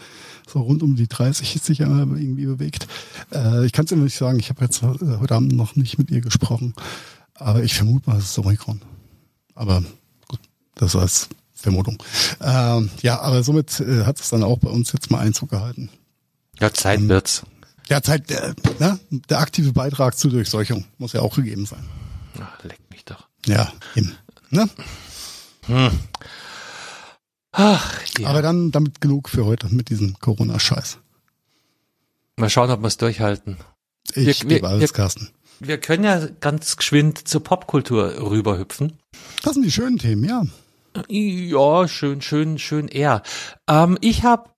so 0.47 0.61
rund 0.61 0.83
um 0.83 0.95
die 0.95 1.07
30 1.07 1.61
sich 1.61 1.79
irgendwie 1.79 2.45
bewegt. 2.45 2.87
Äh, 3.33 3.65
ich 3.65 3.71
kann 3.71 3.85
es 3.85 3.89
dir 3.89 3.97
nicht 3.97 4.17
sagen, 4.17 4.39
ich 4.39 4.49
habe 4.49 4.63
jetzt 4.63 4.83
äh, 4.83 5.17
heute 5.19 5.35
Abend 5.35 5.53
noch 5.53 5.75
nicht 5.75 5.97
mit 5.97 6.11
ihr 6.11 6.21
gesprochen, 6.21 6.73
aber 7.33 7.63
ich 7.63 7.73
vermute 7.73 8.09
mal, 8.09 8.17
es 8.17 8.25
ist 8.25 8.39
Omikron. 8.39 8.81
Aber 9.55 9.83
gut, 10.27 10.39
das 10.75 10.95
als 10.95 11.29
Vermutung. 11.61 12.01
Ähm, 12.41 12.89
ja, 13.01 13.19
aber 13.19 13.43
somit 13.43 13.79
äh, 13.79 14.05
hat 14.05 14.19
es 14.19 14.29
dann 14.29 14.43
auch 14.43 14.59
bei 14.59 14.69
uns 14.69 14.91
jetzt 14.93 15.11
mal 15.11 15.19
Einzug 15.19 15.49
gehalten. 15.49 15.89
Ja, 16.59 16.73
Zeit 16.73 16.99
ähm, 16.99 17.09
wird's. 17.09 17.43
Ja, 17.87 18.01
Zeit, 18.01 18.29
der, 18.29 18.53
ne? 18.79 18.99
der 19.09 19.39
aktive 19.39 19.73
Beitrag 19.73 20.17
zur 20.17 20.31
Durchseuchung 20.31 20.85
muss 20.97 21.13
ja 21.13 21.21
auch 21.21 21.35
gegeben 21.35 21.65
sein. 21.65 21.83
Ach, 22.39 22.63
leck 22.63 22.79
mich 22.91 23.03
doch. 23.03 23.27
Ja, 23.45 23.71
eben. 23.95 24.15
Ne? 24.51 24.69
Hm. 25.65 25.91
Ach, 27.51 28.01
ja. 28.17 28.27
Aber 28.29 28.41
dann 28.41 28.71
damit 28.71 29.01
genug 29.01 29.29
für 29.29 29.45
heute 29.45 29.73
mit 29.73 29.89
diesem 29.89 30.19
Corona-Scheiß. 30.19 30.99
Mal 32.37 32.49
schauen, 32.49 32.69
ob 32.69 32.81
wir 32.81 32.87
es 32.87 32.97
durchhalten. 32.97 33.57
Ich 34.13 34.43
wir, 34.43 34.57
gebe 34.57 34.67
alles, 34.67 34.81
wir, 34.81 34.87
Carsten. 34.89 35.29
Wir 35.59 35.77
können 35.77 36.03
ja 36.03 36.27
ganz 36.39 36.77
geschwind 36.77 37.27
zur 37.27 37.43
Popkultur 37.43 38.29
rüberhüpfen. 38.29 38.93
Das 39.43 39.55
sind 39.55 39.63
die 39.63 39.71
schönen 39.71 39.97
Themen, 39.97 40.23
ja. 40.23 40.43
Ja, 41.07 41.87
schön, 41.87 42.21
schön, 42.21 42.57
schön 42.57 42.87
eher. 42.87 43.23
Ähm, 43.67 43.97
ich 44.01 44.23
habe 44.23 44.49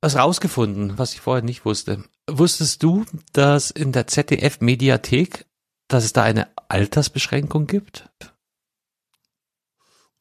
was 0.00 0.16
rausgefunden, 0.16 0.98
was 0.98 1.14
ich 1.14 1.20
vorher 1.20 1.42
nicht 1.42 1.64
wusste. 1.64 2.04
Wusstest 2.30 2.82
du, 2.82 3.04
dass 3.32 3.70
in 3.70 3.92
der 3.92 4.06
ZDF-Mediathek, 4.06 5.46
dass 5.88 6.04
es 6.04 6.12
da 6.12 6.22
eine 6.22 6.48
Altersbeschränkung 6.68 7.66
gibt? 7.66 8.08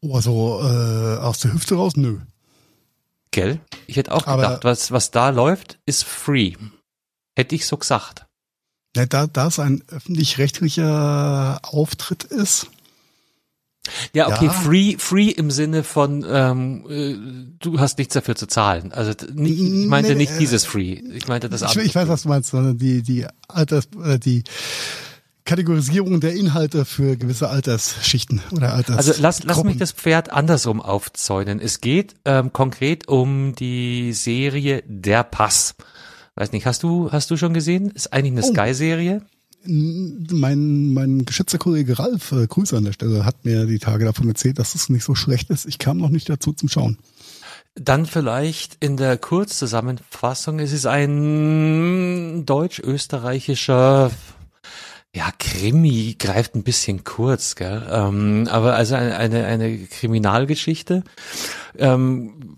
Oh, 0.02 0.16
also 0.16 0.62
äh, 0.62 1.18
aus 1.18 1.40
der 1.40 1.54
Hüfte 1.54 1.76
raus? 1.76 1.96
Nö. 1.96 2.20
Gell? 3.32 3.60
Ich 3.88 3.98
hätte 3.98 4.14
auch 4.14 4.26
Aber 4.26 4.44
gedacht, 4.44 4.64
was, 4.64 4.92
was 4.92 5.12
da 5.12 5.30
läuft, 5.30 5.80
ist 5.86 6.04
free. 6.04 6.56
Hätte 7.36 7.56
ich 7.56 7.66
so 7.68 7.78
gesagt. 7.78 8.26
Ja, 8.96 9.06
da, 9.06 9.28
da 9.28 9.48
es 9.48 9.60
ein 9.60 9.84
öffentlich-rechtlicher 9.90 11.60
Auftritt 11.64 12.24
ist, 12.24 12.68
ja, 14.14 14.28
okay, 14.28 14.46
ja. 14.46 14.52
free, 14.52 14.96
free 14.98 15.30
im 15.30 15.52
Sinne 15.52 15.84
von 15.84 16.26
ähm, 16.30 16.86
äh, 16.90 17.16
du 17.60 17.80
hast 17.80 17.98
nichts 17.98 18.14
dafür 18.14 18.36
zu 18.36 18.48
zahlen. 18.48 18.92
Also 18.92 19.14
nicht, 19.34 19.60
ich 19.60 19.88
meinte 19.88 20.12
nee, 20.12 20.20
nicht 20.20 20.34
äh, 20.34 20.40
dieses 20.40 20.66
free. 20.66 21.02
Ich 21.14 21.28
meinte 21.28 21.50
das 21.50 21.64
andere. 21.64 21.82
Ich, 21.82 21.90
ich 21.90 21.96
weiß, 21.96 22.08
was 22.08 22.24
du 22.24 22.30
meinst, 22.30 22.52
sondern 22.52 22.78
die 22.78 23.02
die 23.02 23.26
Alters 23.48 23.88
äh, 24.04 24.20
die 24.20 24.44
Kategorisierung 25.48 26.20
der 26.20 26.34
Inhalte 26.34 26.86
für 26.86 27.16
gewisse 27.16 27.50
Altersschichten 27.50 28.42
oder 28.52 28.74
Alters. 28.74 28.98
Also 28.98 29.14
lass, 29.22 29.44
lass 29.44 29.64
mich 29.64 29.78
das 29.78 29.94
Pferd 29.94 30.32
andersrum 30.32 30.82
aufzäunen. 30.82 31.60
Es 31.60 31.80
geht 31.82 32.16
ähm, 32.26 32.52
konkret 32.52 33.08
um 33.08 33.56
die 33.56 34.14
Serie 34.14 34.84
Der 34.86 35.24
Pass. 35.24 35.76
Weiß 36.36 36.52
nicht, 36.52 36.68
hast 36.68 36.84
du 36.84 37.12
hast 37.12 37.32
du 37.32 37.38
schon 37.38 37.54
gesehen? 37.54 37.90
Ist 37.92 38.14
eigentlich 38.14 38.34
eine 38.34 38.44
oh. 38.44 38.54
Sky-Serie 38.54 39.22
mein, 39.68 40.94
mein 40.94 41.26
geschätzter 41.26 41.58
Kollege 41.58 42.00
Ralf, 42.00 42.32
äh, 42.32 42.48
Grüße 42.48 42.76
an 42.76 42.86
der 42.86 42.94
Stelle, 42.94 43.26
hat 43.26 43.46
mir 43.46 43.66
die 43.66 43.80
Tage 43.80 44.06
davon 44.06 44.28
erzählt, 44.28 44.60
dass 44.60 44.76
es 44.76 44.90
nicht 44.90 45.04
so 45.04 45.16
schlecht 45.16 45.50
ist. 45.50 45.66
Ich 45.66 45.80
kam 45.80 45.98
noch 45.98 46.10
nicht 46.10 46.30
dazu 46.30 46.54
zum 46.54 46.70
Schauen. 46.70 46.98
Dann 47.76 48.06
vielleicht 48.06 48.78
in 48.80 48.98
der 48.98 49.18
Kurzzusammenfassung. 49.18 50.60
Es 50.60 50.72
ist 50.72 50.88
ein 50.88 52.46
deutsch-österreichischer 52.46 54.12
ja, 55.16 55.32
Krimi 55.40 56.16
greift 56.20 56.54
ein 56.54 56.64
bisschen 56.64 57.04
kurz, 57.04 57.56
gell? 57.56 57.88
Ähm, 57.90 58.48
aber 58.52 58.76
also 58.76 58.94
eine, 58.94 59.18
eine, 59.18 59.46
eine 59.46 59.78
Kriminalgeschichte. 59.80 61.04
Ähm, 61.78 62.57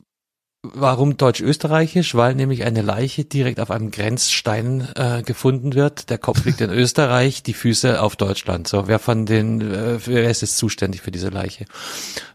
Warum 0.73 1.17
deutsch-österreichisch? 1.17 2.15
Weil 2.15 2.35
nämlich 2.35 2.63
eine 2.63 2.81
Leiche 2.81 3.25
direkt 3.25 3.59
auf 3.59 3.71
einem 3.71 3.91
Grenzstein 3.91 4.87
äh, 4.95 5.23
gefunden 5.23 5.75
wird. 5.75 6.09
Der 6.09 6.17
Kopf 6.17 6.45
liegt 6.45 6.61
in 6.61 6.69
Österreich, 6.71 7.43
die 7.43 7.53
Füße 7.53 8.01
auf 8.01 8.15
Deutschland. 8.15 8.67
So, 8.67 8.87
wer 8.87 8.99
von 8.99 9.25
den, 9.25 9.61
äh, 9.61 9.99
wer 10.05 10.29
ist 10.29 10.41
jetzt 10.41 10.57
zuständig 10.57 11.01
für 11.01 11.11
diese 11.11 11.29
Leiche? 11.29 11.65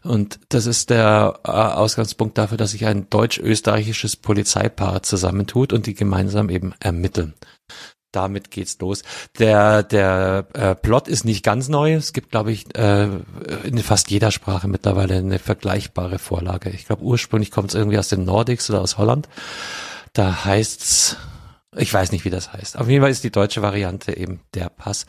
Und 0.03 0.39
das 0.49 0.65
ist 0.65 0.89
der 0.89 1.39
äh, 1.43 1.49
Ausgangspunkt 1.49 2.37
dafür, 2.37 2.57
dass 2.57 2.71
sich 2.71 2.85
ein 2.85 3.09
deutsch-österreichisches 3.09 4.15
Polizeipaar 4.15 5.03
zusammentut 5.03 5.73
und 5.73 5.85
die 5.85 5.93
gemeinsam 5.93 6.49
eben 6.49 6.73
ermitteln 6.79 7.33
damit 8.15 8.51
geht's 8.51 8.77
los. 8.79 9.03
Der 9.39 9.83
der 9.83 10.47
äh, 10.53 10.75
Plot 10.75 11.07
ist 11.07 11.25
nicht 11.25 11.43
ganz 11.43 11.67
neu. 11.67 11.93
Es 11.93 12.13
gibt, 12.13 12.31
glaube 12.31 12.51
ich, 12.51 12.75
äh, 12.77 13.09
in 13.63 13.77
fast 13.79 14.09
jeder 14.09 14.31
Sprache 14.31 14.67
mittlerweile 14.67 15.15
eine 15.15 15.39
vergleichbare 15.39 16.19
Vorlage. 16.19 16.69
Ich 16.69 16.85
glaube, 16.85 17.03
ursprünglich 17.03 17.51
kommt 17.51 17.69
es 17.69 17.75
irgendwie 17.75 17.99
aus 17.99 18.09
den 18.09 18.25
Nordics 18.25 18.69
oder 18.69 18.81
aus 18.81 18.97
Holland. 18.97 19.27
Da 20.13 20.45
heißt's, 20.45 21.17
ich 21.75 21.93
weiß 21.93 22.11
nicht, 22.11 22.25
wie 22.25 22.29
das 22.29 22.53
heißt. 22.53 22.77
Auf 22.77 22.87
jeden 22.87 23.01
Fall 23.01 23.11
ist 23.11 23.23
die 23.23 23.31
deutsche 23.31 23.61
Variante 23.61 24.15
eben 24.15 24.39
der 24.53 24.69
Pass. 24.69 25.05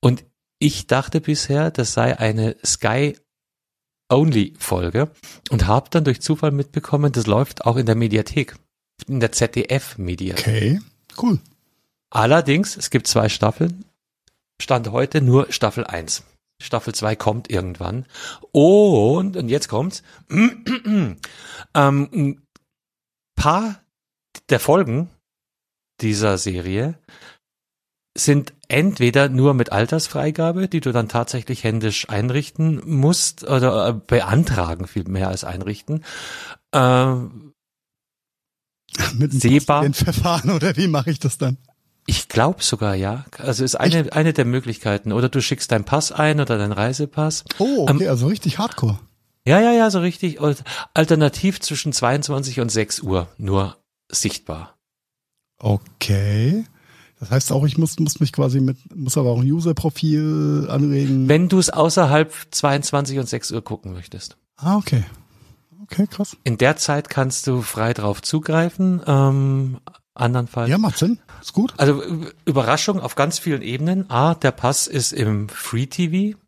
Und 0.00 0.24
ich 0.58 0.86
dachte 0.86 1.20
bisher, 1.20 1.70
das 1.70 1.92
sei 1.92 2.18
eine 2.18 2.56
Sky 2.64 3.16
Only 4.10 4.54
Folge 4.58 5.10
und 5.50 5.66
habe 5.66 5.88
dann 5.90 6.04
durch 6.04 6.20
Zufall 6.20 6.50
mitbekommen, 6.50 7.12
das 7.12 7.26
läuft 7.26 7.64
auch 7.64 7.76
in 7.76 7.86
der 7.86 7.94
Mediathek, 7.94 8.54
in 9.08 9.20
der 9.20 9.32
ZDF 9.32 9.98
Mediathek. 9.98 10.46
Okay, 10.46 10.80
cool. 11.20 11.38
Allerdings, 12.14 12.76
es 12.76 12.90
gibt 12.90 13.08
zwei 13.08 13.28
Staffeln. 13.28 13.84
Stand 14.62 14.90
heute 14.92 15.20
nur 15.20 15.52
Staffel 15.52 15.84
1. 15.84 16.22
Staffel 16.62 16.94
2 16.94 17.16
kommt 17.16 17.50
irgendwann. 17.50 18.06
Und, 18.52 19.36
und 19.36 19.48
jetzt 19.48 19.68
kommt's. 19.68 20.04
ähm, 20.30 21.18
ein 21.74 22.46
paar 23.34 23.80
der 24.48 24.60
Folgen 24.60 25.10
dieser 26.00 26.38
Serie 26.38 26.98
sind 28.16 28.52
entweder 28.68 29.28
nur 29.28 29.54
mit 29.54 29.72
Altersfreigabe, 29.72 30.68
die 30.68 30.80
du 30.80 30.92
dann 30.92 31.08
tatsächlich 31.08 31.64
händisch 31.64 32.08
einrichten 32.08 32.80
musst 32.84 33.42
oder 33.42 33.88
äh, 33.88 33.92
beantragen 33.92 34.86
viel 34.86 35.08
mehr 35.08 35.26
als 35.28 35.42
einrichten. 35.42 36.04
Äh, 36.70 37.14
mit 39.14 39.44
einem 39.68 39.94
Verfahren 39.94 40.50
oder 40.50 40.76
wie 40.76 40.86
mache 40.86 41.10
ich 41.10 41.18
das 41.18 41.38
dann? 41.38 41.58
Ich 42.06 42.28
glaube 42.28 42.62
sogar, 42.62 42.94
ja. 42.94 43.24
Also 43.38 43.64
ist 43.64 43.76
eine, 43.76 44.12
eine 44.12 44.32
der 44.32 44.44
Möglichkeiten. 44.44 45.12
Oder 45.12 45.28
du 45.28 45.40
schickst 45.40 45.72
deinen 45.72 45.84
Pass 45.84 46.12
ein 46.12 46.40
oder 46.40 46.58
deinen 46.58 46.72
Reisepass. 46.72 47.44
Oh, 47.58 47.86
okay, 47.88 48.04
ähm, 48.04 48.10
also 48.10 48.26
richtig 48.26 48.58
hardcore. 48.58 48.98
Ja, 49.46 49.60
ja, 49.60 49.72
ja, 49.72 49.90
so 49.90 50.00
richtig. 50.00 50.38
Alternativ 50.94 51.60
zwischen 51.60 51.92
22 51.92 52.60
und 52.60 52.70
6 52.70 53.00
Uhr 53.00 53.28
nur 53.36 53.76
sichtbar. 54.10 54.76
Okay. 55.58 56.64
Das 57.20 57.30
heißt 57.30 57.52
auch, 57.52 57.64
ich 57.64 57.78
muss, 57.78 57.98
muss 57.98 58.20
mich 58.20 58.32
quasi 58.32 58.60
mit, 58.60 58.76
muss 58.94 59.16
aber 59.16 59.30
auch 59.30 59.40
ein 59.40 59.50
User-Profil 59.50 60.66
anregen. 60.70 61.28
Wenn 61.28 61.48
du 61.48 61.58
es 61.58 61.70
außerhalb 61.70 62.32
22 62.50 63.18
und 63.18 63.28
6 63.28 63.52
Uhr 63.52 63.62
gucken 63.62 63.92
möchtest. 63.92 64.36
Ah, 64.56 64.76
okay. 64.76 65.04
Okay, 65.82 66.06
krass. 66.06 66.36
In 66.44 66.58
der 66.58 66.76
Zeit 66.76 67.08
kannst 67.10 67.46
du 67.46 67.62
frei 67.62 67.92
drauf 67.92 68.22
zugreifen. 68.22 69.02
Ähm, 69.06 69.78
andernfalls. 70.14 70.70
Ja, 70.70 70.78
macht 70.78 70.98
Sinn. 70.98 71.20
Ist 71.40 71.52
gut. 71.52 71.74
Also 71.76 72.02
Überraschung 72.44 73.00
auf 73.00 73.14
ganz 73.14 73.38
vielen 73.38 73.62
Ebenen. 73.62 74.10
A, 74.10 74.34
der 74.34 74.50
Pass 74.52 74.86
ist 74.86 75.12
im 75.12 75.48
Free 75.48 75.86
TV. 75.86 76.38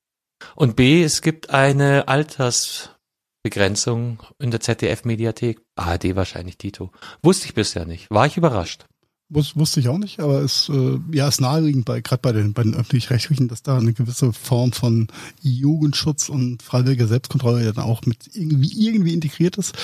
Und 0.55 0.77
B, 0.77 1.03
es 1.03 1.23
gibt 1.23 1.51
eine 1.51 2.09
Altersbegrenzung 2.09 4.23
in 4.39 4.51
der 4.51 4.61
ZDF-Mediathek. 4.61 5.63
ARD 5.77 6.17
wahrscheinlich, 6.17 6.59
Tito. 6.59 6.91
Wusste 7.23 7.47
ich 7.47 7.55
bisher 7.55 7.87
nicht. 7.87 8.11
War 8.11 8.27
ich 8.27 8.37
überrascht. 8.37 8.85
Wus, 9.29 9.57
wusste 9.57 9.81
ich 9.81 9.89
auch 9.89 9.99
nicht, 9.99 10.21
aber 10.21 10.41
es 10.43 10.69
äh, 10.69 11.01
ja 11.11 11.27
ist 11.27 11.41
naheliegend 11.41 11.85
bei 11.85 12.01
gerade 12.01 12.23
bei 12.23 12.31
den 12.31 12.53
bei 12.53 12.63
den 12.63 12.77
öffentlich-rechtlichen, 12.77 13.49
dass 13.49 13.65
da 13.65 13.77
eine 13.77 13.93
gewisse 13.93 14.33
Form 14.33 14.71
von 14.71 15.09
Jugendschutz 15.43 16.29
und 16.29 16.63
freiwilliger 16.63 17.09
Selbstkontrolle 17.09 17.73
dann 17.73 17.85
auch 17.85 18.03
mit 18.07 18.31
irgendwie 18.35 18.87
irgendwie 18.87 19.15
integriert 19.15 19.57
ist. 19.57 19.75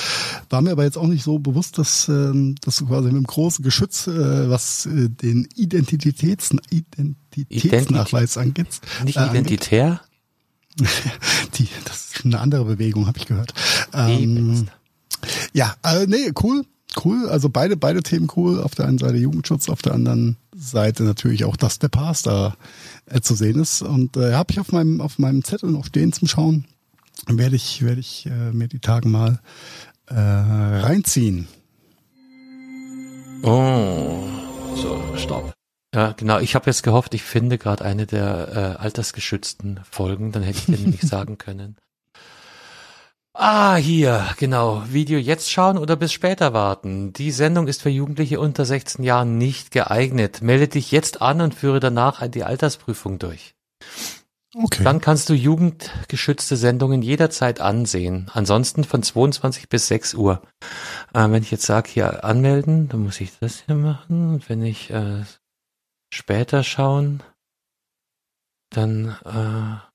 War 0.49 0.63
mir 0.63 0.71
aber 0.71 0.85
jetzt 0.85 0.97
auch 0.97 1.09
nicht 1.09 1.25
so 1.25 1.41
bewusst, 1.41 1.77
dass 1.79 2.09
ähm, 2.09 2.55
dass 2.61 2.77
du 2.77 2.87
quasi 2.87 3.07
mit 3.07 3.17
dem 3.17 3.25
großen 3.25 3.65
Geschütz, 3.65 4.07
äh, 4.07 4.49
was 4.49 4.87
äh, 4.87 5.09
den 5.09 5.49
Identitäts 5.57 6.55
Identitätsnachweis 6.71 8.39
angeht, 8.39 8.81
nicht 9.05 9.17
äh, 9.17 9.27
identitär. 9.27 10.03
Die, 11.59 11.69
das 11.85 12.13
ist 12.15 12.25
eine 12.25 12.39
andere 12.39 12.65
Bewegung, 12.65 13.09
habe 13.09 13.19
ich 13.19 13.27
gehört. 13.27 13.53
Ähm, 13.93 14.69
ja, 15.53 15.75
äh, 15.83 16.07
nee, 16.07 16.33
cool 16.43 16.65
cool. 17.05 17.29
Also 17.29 17.49
beide, 17.49 17.77
beide 17.77 18.03
Themen 18.03 18.29
cool. 18.37 18.61
Auf 18.61 18.75
der 18.75 18.87
einen 18.87 18.99
Seite 18.99 19.17
Jugendschutz, 19.17 19.69
auf 19.69 19.83
der 19.83 19.95
anderen 19.95 20.37
Seite 20.55 21.05
natürlich 21.05 21.45
auch, 21.45 21.57
dass 21.57 21.79
der 21.79 21.89
Pass 21.89 22.23
da 22.23 22.57
äh, 23.07 23.21
zu 23.21 23.35
sehen 23.35 23.61
ist. 23.61 23.83
Und 23.83 24.17
äh, 24.17 24.35
habe 24.35 24.53
ich 24.53 24.61
auf 24.61 24.73
meinem, 24.73 25.01
auf 25.01 25.19
meinem 25.19 25.45
Zettel 25.45 25.71
noch 25.71 25.87
stehen 25.87 26.13
zum 26.13 26.29
Schauen. 26.29 26.67
Werde 27.27 27.57
ich, 27.57 27.83
werde 27.83 28.01
ich 28.01 28.27
äh, 28.27 28.53
mir 28.53 28.69
die 28.69 28.81
Tage 28.81 29.09
mal 29.09 29.41
äh, 30.07 30.15
reinziehen. 30.15 31.47
Oh, 33.43 34.25
so, 34.77 35.03
stopp. 35.17 35.53
Ja, 35.95 36.13
genau. 36.13 36.39
Ich 36.39 36.55
habe 36.55 36.67
jetzt 36.67 36.83
gehofft, 36.83 37.13
ich 37.15 37.23
finde 37.23 37.59
gerade 37.59 37.85
eine 37.85 38.07
der 38.07 38.77
äh, 38.79 38.83
altersgeschützten 38.83 39.81
Folgen, 39.91 40.33
dann 40.33 40.43
hätte 40.43 40.59
ich 40.59 40.67
dir 40.67 40.89
nicht 40.89 41.03
sagen 41.07 41.39
können. 41.39 41.77
Ah, 43.35 43.77
hier, 43.77 44.27
genau. 44.37 44.83
Video 44.89 45.19
jetzt 45.19 45.51
schauen 45.51 45.79
oder 45.79 45.97
bis 45.97 46.13
später 46.13 46.53
warten. 46.53 47.15
Die 47.15 47.31
Sendung 47.31 47.67
ist 47.67 47.81
für 47.81 47.89
Jugendliche 47.89 48.39
unter 48.39 48.67
16 48.67 49.05
Jahren 49.05 49.39
nicht 49.39 49.71
geeignet. 49.71 50.43
Melde 50.43 50.69
dich 50.69 50.93
jetzt 50.93 51.23
an 51.23 51.41
und 51.41 51.55
führe 51.55 51.81
danach 51.81 52.27
die 52.29 52.45
Altersprüfung 52.45 53.19
durch. 53.19 53.55
Okay. 54.55 54.85
Dann 54.85 55.01
kannst 55.01 55.31
du 55.31 55.35
jugendgeschützte 55.35 56.57
Sendungen 56.57 57.01
jederzeit 57.01 57.59
ansehen. 57.59 58.31
Ansonsten 58.35 58.85
von 58.85 59.03
22 59.03 59.71
bis 59.71 59.89
6 59.89 60.13
Uhr. 60.13 60.43
Äh, 61.15 61.31
wenn 61.31 61.43
ich 61.43 61.51
jetzt 61.51 61.65
sage, 61.65 61.89
hier 61.89 62.25
anmelden, 62.25 62.91
dann 62.91 63.01
muss 63.01 63.19
ich 63.23 63.39
das 63.39 63.63
hier 63.65 63.77
machen. 63.77 64.35
Und 64.35 64.51
wenn 64.51 64.63
ich 64.63 64.91
äh, 64.91 65.25
später 66.13 66.63
schauen, 66.63 67.23
dann 68.69 69.17
äh, 69.25 69.92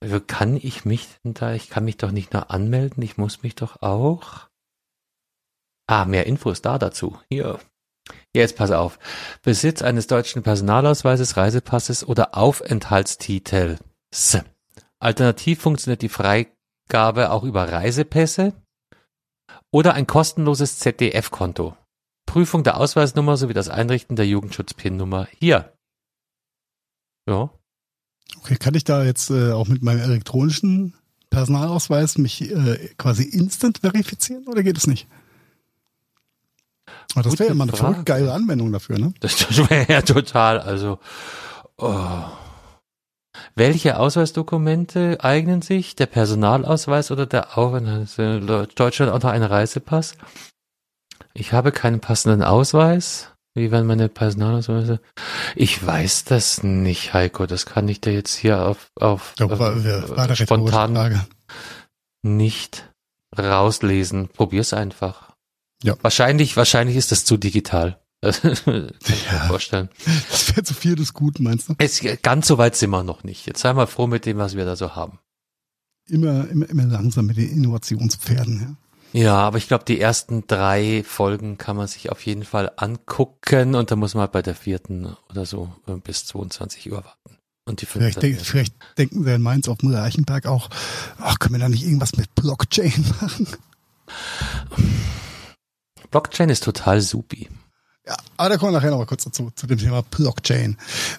also 0.00 0.20
kann 0.20 0.56
ich 0.56 0.84
mich 0.84 1.08
denn 1.24 1.34
da, 1.34 1.54
ich 1.54 1.70
kann 1.70 1.84
mich 1.84 1.96
doch 1.96 2.10
nicht 2.10 2.32
nur 2.32 2.50
anmelden, 2.50 3.02
ich 3.02 3.16
muss 3.16 3.42
mich 3.42 3.54
doch 3.54 3.82
auch. 3.82 4.48
Ah, 5.86 6.04
mehr 6.04 6.26
Infos 6.26 6.62
da 6.62 6.78
dazu. 6.78 7.18
Hier. 7.28 7.58
Jetzt 8.34 8.56
pass 8.56 8.70
auf. 8.70 8.98
Besitz 9.42 9.82
eines 9.82 10.06
deutschen 10.06 10.42
Personalausweises, 10.42 11.36
Reisepasses 11.36 12.06
oder 12.06 12.36
Aufenthaltstitels. 12.36 13.80
Alternativ 14.98 15.60
funktioniert 15.60 16.02
die 16.02 16.08
Freigabe 16.08 17.30
auch 17.30 17.44
über 17.44 17.70
Reisepässe 17.70 18.52
oder 19.70 19.94
ein 19.94 20.06
kostenloses 20.06 20.78
ZDF-Konto. 20.78 21.76
Prüfung 22.26 22.64
der 22.64 22.78
Ausweisnummer 22.78 23.36
sowie 23.36 23.54
das 23.54 23.68
Einrichten 23.68 24.16
der 24.16 24.26
Jugendschutz-PIN-Nummer 24.26 25.28
hier. 25.38 25.76
Ja, 27.28 27.50
Okay, 28.44 28.56
kann 28.56 28.74
ich 28.74 28.84
da 28.84 29.02
jetzt 29.02 29.30
äh, 29.30 29.52
auch 29.52 29.68
mit 29.68 29.82
meinem 29.82 30.00
elektronischen 30.00 30.92
Personalausweis 31.30 32.18
mich 32.18 32.42
äh, 32.42 32.90
quasi 32.98 33.22
instant 33.22 33.78
verifizieren 33.78 34.46
oder 34.46 34.62
geht 34.62 34.76
es 34.76 34.86
nicht? 34.86 35.08
Aber 37.14 37.22
das 37.22 37.38
wäre 37.38 37.48
ja 37.48 37.54
mal 37.54 37.66
eine 37.66 37.76
voll 37.76 38.02
geile 38.04 38.34
Anwendung 38.34 38.70
dafür, 38.70 38.98
ne? 38.98 39.14
Das, 39.20 39.36
das 39.38 39.70
wäre 39.70 39.90
ja 39.90 40.02
total, 40.02 40.60
also 40.60 40.98
oh. 41.78 42.24
Welche 43.54 43.98
Ausweisdokumente 43.98 45.24
eignen 45.24 45.62
sich? 45.62 45.96
Der 45.96 46.06
Personalausweis 46.06 47.10
oder 47.10 47.24
der 47.24 47.56
Aufenthalt? 47.56 48.78
Deutschland 48.78 49.10
auch 49.10 49.22
noch 49.22 49.30
ein 49.30 49.42
Reisepass? 49.42 50.16
Ich 51.32 51.54
habe 51.54 51.72
keinen 51.72 52.00
passenden 52.00 52.42
Ausweis. 52.42 53.33
Wie 53.54 53.70
waren 53.70 53.86
meine 53.86 54.08
Personalausweise? 54.08 55.00
Ich 55.54 55.84
weiß 55.84 56.24
das 56.24 56.64
nicht, 56.64 57.14
Heiko. 57.14 57.46
Das 57.46 57.66
kann 57.66 57.86
ich 57.88 58.00
dir 58.00 58.12
jetzt 58.12 58.34
hier 58.34 58.66
auf, 58.66 58.90
auf, 58.96 59.34
ja, 59.38 59.48
war, 59.48 59.84
war 59.84 60.30
äh, 60.30 60.36
spontan 60.36 61.24
nicht 62.22 62.92
rauslesen. 63.38 64.28
Probier's 64.28 64.72
einfach. 64.72 65.36
Ja. 65.84 65.96
Wahrscheinlich, 66.02 66.56
wahrscheinlich 66.56 66.96
ist 66.96 67.12
das 67.12 67.24
zu 67.24 67.36
digital. 67.36 68.00
kann 68.22 68.54
ich 68.54 68.66
mir 68.66 69.38
vorstellen. 69.46 69.88
Das 70.30 70.48
wäre 70.48 70.64
zu 70.64 70.74
viel 70.74 70.96
des 70.96 71.12
Guten, 71.12 71.44
meinst 71.44 71.68
du? 71.68 71.74
Es, 71.78 72.02
ganz 72.22 72.48
so 72.48 72.58
weit 72.58 72.74
sind 72.74 72.90
wir 72.90 73.04
noch 73.04 73.22
nicht. 73.22 73.46
Jetzt 73.46 73.60
sei 73.60 73.72
mal 73.72 73.86
froh 73.86 74.06
mit 74.06 74.26
dem, 74.26 74.38
was 74.38 74.56
wir 74.56 74.64
da 74.64 74.76
so 74.76 74.96
haben. 74.96 75.18
Immer, 76.08 76.48
immer, 76.48 76.68
immer 76.68 76.84
langsam 76.84 77.26
mit 77.26 77.36
den 77.36 77.50
Innovationspferden, 77.50 78.60
ja. 78.60 78.76
Ja, 79.14 79.36
aber 79.36 79.58
ich 79.58 79.68
glaube, 79.68 79.84
die 79.84 80.00
ersten 80.00 80.44
drei 80.48 81.04
Folgen 81.06 81.56
kann 81.56 81.76
man 81.76 81.86
sich 81.86 82.10
auf 82.10 82.26
jeden 82.26 82.44
Fall 82.44 82.72
angucken 82.76 83.76
und 83.76 83.92
dann 83.92 84.00
muss 84.00 84.14
man 84.14 84.22
halt 84.22 84.32
bei 84.32 84.42
der 84.42 84.56
vierten 84.56 85.16
oder 85.30 85.46
so 85.46 85.72
äh, 85.86 85.92
bis 85.92 86.26
22 86.26 86.90
Uhr 86.90 87.04
warten. 87.04 87.38
Und 87.64 87.80
die 87.80 87.86
vielleicht, 87.86 88.20
denk, 88.20 88.40
vielleicht 88.40 88.74
denken 88.98 89.22
sie 89.22 89.32
in 89.32 89.40
Mainz 89.40 89.68
auf 89.68 89.78
Müller-Eichenberg 89.82 90.46
auch, 90.46 90.68
ach, 91.18 91.38
können 91.38 91.54
wir 91.54 91.60
da 91.60 91.68
nicht 91.68 91.84
irgendwas 91.84 92.16
mit 92.16 92.34
Blockchain 92.34 93.14
machen? 93.20 93.46
Blockchain 96.10 96.48
ist 96.48 96.64
total 96.64 97.00
supi. 97.00 97.48
Ja, 98.06 98.16
aber 98.36 98.50
da 98.50 98.56
kommen 98.58 98.72
wir 98.72 98.78
nachher 98.78 98.90
noch 98.90 98.98
mal 98.98 99.06
kurz 99.06 99.24
dazu, 99.24 99.50
zu 99.54 99.66
dem 99.66 99.78
Thema 99.78 100.02
Blockchain. 100.02 100.76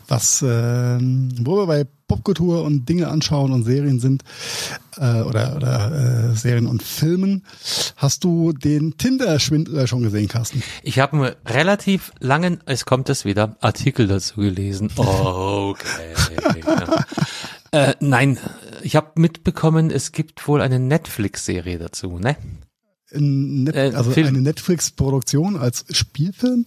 Was, 0.08 0.44
ähm, 0.46 1.30
wo 1.42 1.58
wir 1.58 1.66
bei 1.66 1.88
Popkultur 2.08 2.64
und 2.64 2.88
Dinge 2.88 3.08
anschauen 3.08 3.52
und 3.52 3.64
Serien 3.64 4.00
sind, 4.00 4.24
äh, 4.98 5.22
oder, 5.22 5.56
oder 5.56 6.32
äh, 6.32 6.36
Serien 6.36 6.68
und 6.68 6.84
Filmen. 6.84 7.44
Hast 7.96 8.24
du 8.24 8.54
den 8.54 8.98
Tinder-Schwindler 8.98 9.88
schon 9.88 10.04
gesehen, 10.04 10.28
Carsten? 10.28 10.62
Ich 10.84 11.00
habe 11.00 11.18
einen 11.18 11.36
relativ 11.48 12.12
langen, 12.20 12.62
es 12.66 12.86
kommt 12.86 13.10
es 13.10 13.26
wieder, 13.26 13.58
Artikel 13.62 14.08
dazu 14.08 14.42
gelesen. 14.42 14.92
Okay. 15.66 16.14
ja. 17.72 17.90
äh, 17.90 17.96
nein, 18.00 18.38
ich 18.84 18.96
habe 18.96 19.12
mitbekommen, 19.16 19.90
es 19.90 20.12
gibt 20.12 20.48
wohl 20.48 20.62
eine 20.62 20.80
Netflix-Serie 20.80 21.80
dazu, 21.80 22.20
ne? 22.20 22.36
Net 23.18 23.76
äh, 23.76 23.92
also 23.96 24.12
Film. 24.12 24.28
eine 24.28 24.42
Netflix-Produktion 24.42 25.56
als 25.56 25.86
Spielfilm. 25.92 26.66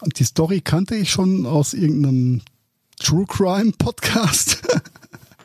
Und 0.00 0.18
die 0.18 0.24
Story 0.24 0.60
kannte 0.60 0.94
ich 0.94 1.10
schon 1.10 1.46
aus 1.46 1.74
irgendeinem 1.74 2.42
True 2.98 3.26
Crime 3.26 3.72
Podcast. 3.78 4.62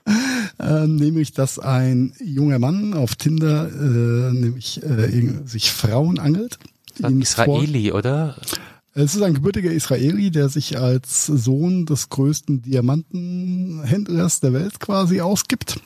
äh, 0.59 0.87
nämlich, 0.87 1.33
dass 1.33 1.59
ein 1.59 2.13
junger 2.23 2.59
Mann 2.59 2.93
auf 2.93 3.15
Tinder 3.15 3.67
äh, 3.69 4.33
nämlich 4.33 4.81
äh, 4.83 5.39
sich 5.45 5.71
Frauen 5.71 6.19
angelt. 6.19 6.57
Ein 7.01 7.21
Israeli, 7.21 7.91
oder? 7.91 8.37
Es 8.93 9.15
ist 9.15 9.23
ein 9.23 9.33
gebürtiger 9.33 9.71
Israeli, 9.71 10.29
der 10.29 10.49
sich 10.49 10.77
als 10.77 11.25
Sohn 11.25 11.87
des 11.87 12.09
größten 12.09 12.61
Diamantenhändlers 12.61 14.39
der 14.39 14.53
Welt 14.53 14.79
quasi 14.79 15.21
ausgibt 15.21 15.79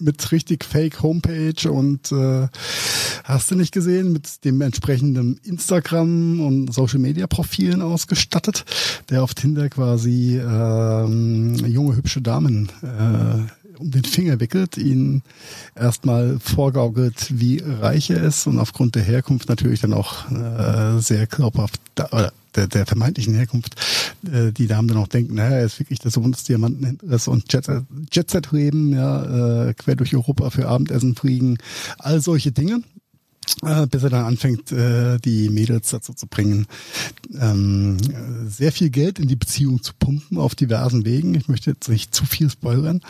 mit 0.00 0.32
richtig 0.32 0.64
Fake 0.64 1.02
Homepage 1.02 1.70
und 1.70 2.12
äh, 2.12 2.48
hast 3.24 3.50
du 3.50 3.54
nicht 3.54 3.72
gesehen, 3.72 4.12
mit 4.12 4.44
dem 4.44 4.60
entsprechenden 4.60 5.38
Instagram 5.44 6.40
und 6.40 6.72
Social 6.72 6.98
Media 6.98 7.26
Profilen 7.26 7.82
ausgestattet, 7.82 8.64
der 9.10 9.22
auf 9.22 9.34
Tinder 9.34 9.68
quasi 9.68 10.38
ähm, 10.38 11.54
junge 11.66 11.96
hübsche 11.96 12.20
Damen 12.20 12.70
äh, 12.82 13.61
um 13.82 13.90
den 13.90 14.04
Finger 14.04 14.40
wickelt, 14.40 14.78
ihnen 14.78 15.22
erstmal 15.74 16.38
vorgaukelt, 16.38 17.38
wie 17.38 17.62
reich 17.62 18.10
er 18.10 18.22
ist 18.22 18.46
und 18.46 18.58
aufgrund 18.58 18.94
der 18.94 19.02
Herkunft 19.02 19.48
natürlich 19.48 19.80
dann 19.80 19.92
auch 19.92 20.30
äh, 20.30 21.00
sehr 21.00 21.26
glaubhaft 21.26 21.80
oder 22.10 22.32
der, 22.54 22.66
der 22.66 22.86
vermeintlichen 22.86 23.34
Herkunft, 23.34 23.76
äh, 24.30 24.52
die 24.52 24.66
Damen 24.66 24.88
dann 24.88 24.98
auch 24.98 25.08
denken, 25.08 25.34
naja, 25.34 25.56
er 25.56 25.64
ist 25.64 25.78
wirklich 25.78 25.98
der 25.98 26.10
Sohn 26.10 26.32
des 26.32 26.44
Diamantenhändlers 26.44 27.28
und 27.28 27.52
Jet-Set-Leben, 27.52 28.92
ja, 28.92 29.68
äh, 29.68 29.74
quer 29.74 29.96
durch 29.96 30.14
Europa 30.14 30.50
für 30.50 30.68
Abendessen 30.68 31.14
fliegen, 31.14 31.58
all 31.98 32.20
solche 32.20 32.52
Dinge. 32.52 32.82
Äh, 33.64 33.86
bis 33.86 34.02
er 34.02 34.10
dann 34.10 34.24
anfängt, 34.24 34.72
äh, 34.72 35.18
die 35.18 35.48
Mädels 35.48 35.90
dazu 35.90 36.12
zu 36.12 36.26
bringen, 36.26 36.66
ähm, 37.38 37.98
sehr 38.46 38.72
viel 38.72 38.90
Geld 38.90 39.18
in 39.18 39.28
die 39.28 39.36
Beziehung 39.36 39.82
zu 39.82 39.92
pumpen 39.98 40.38
auf 40.38 40.54
diversen 40.54 41.04
Wegen. 41.04 41.34
Ich 41.34 41.48
möchte 41.48 41.70
jetzt 41.70 41.88
nicht 41.88 42.14
zu 42.14 42.24
viel 42.26 42.50
spoilern. 42.50 43.00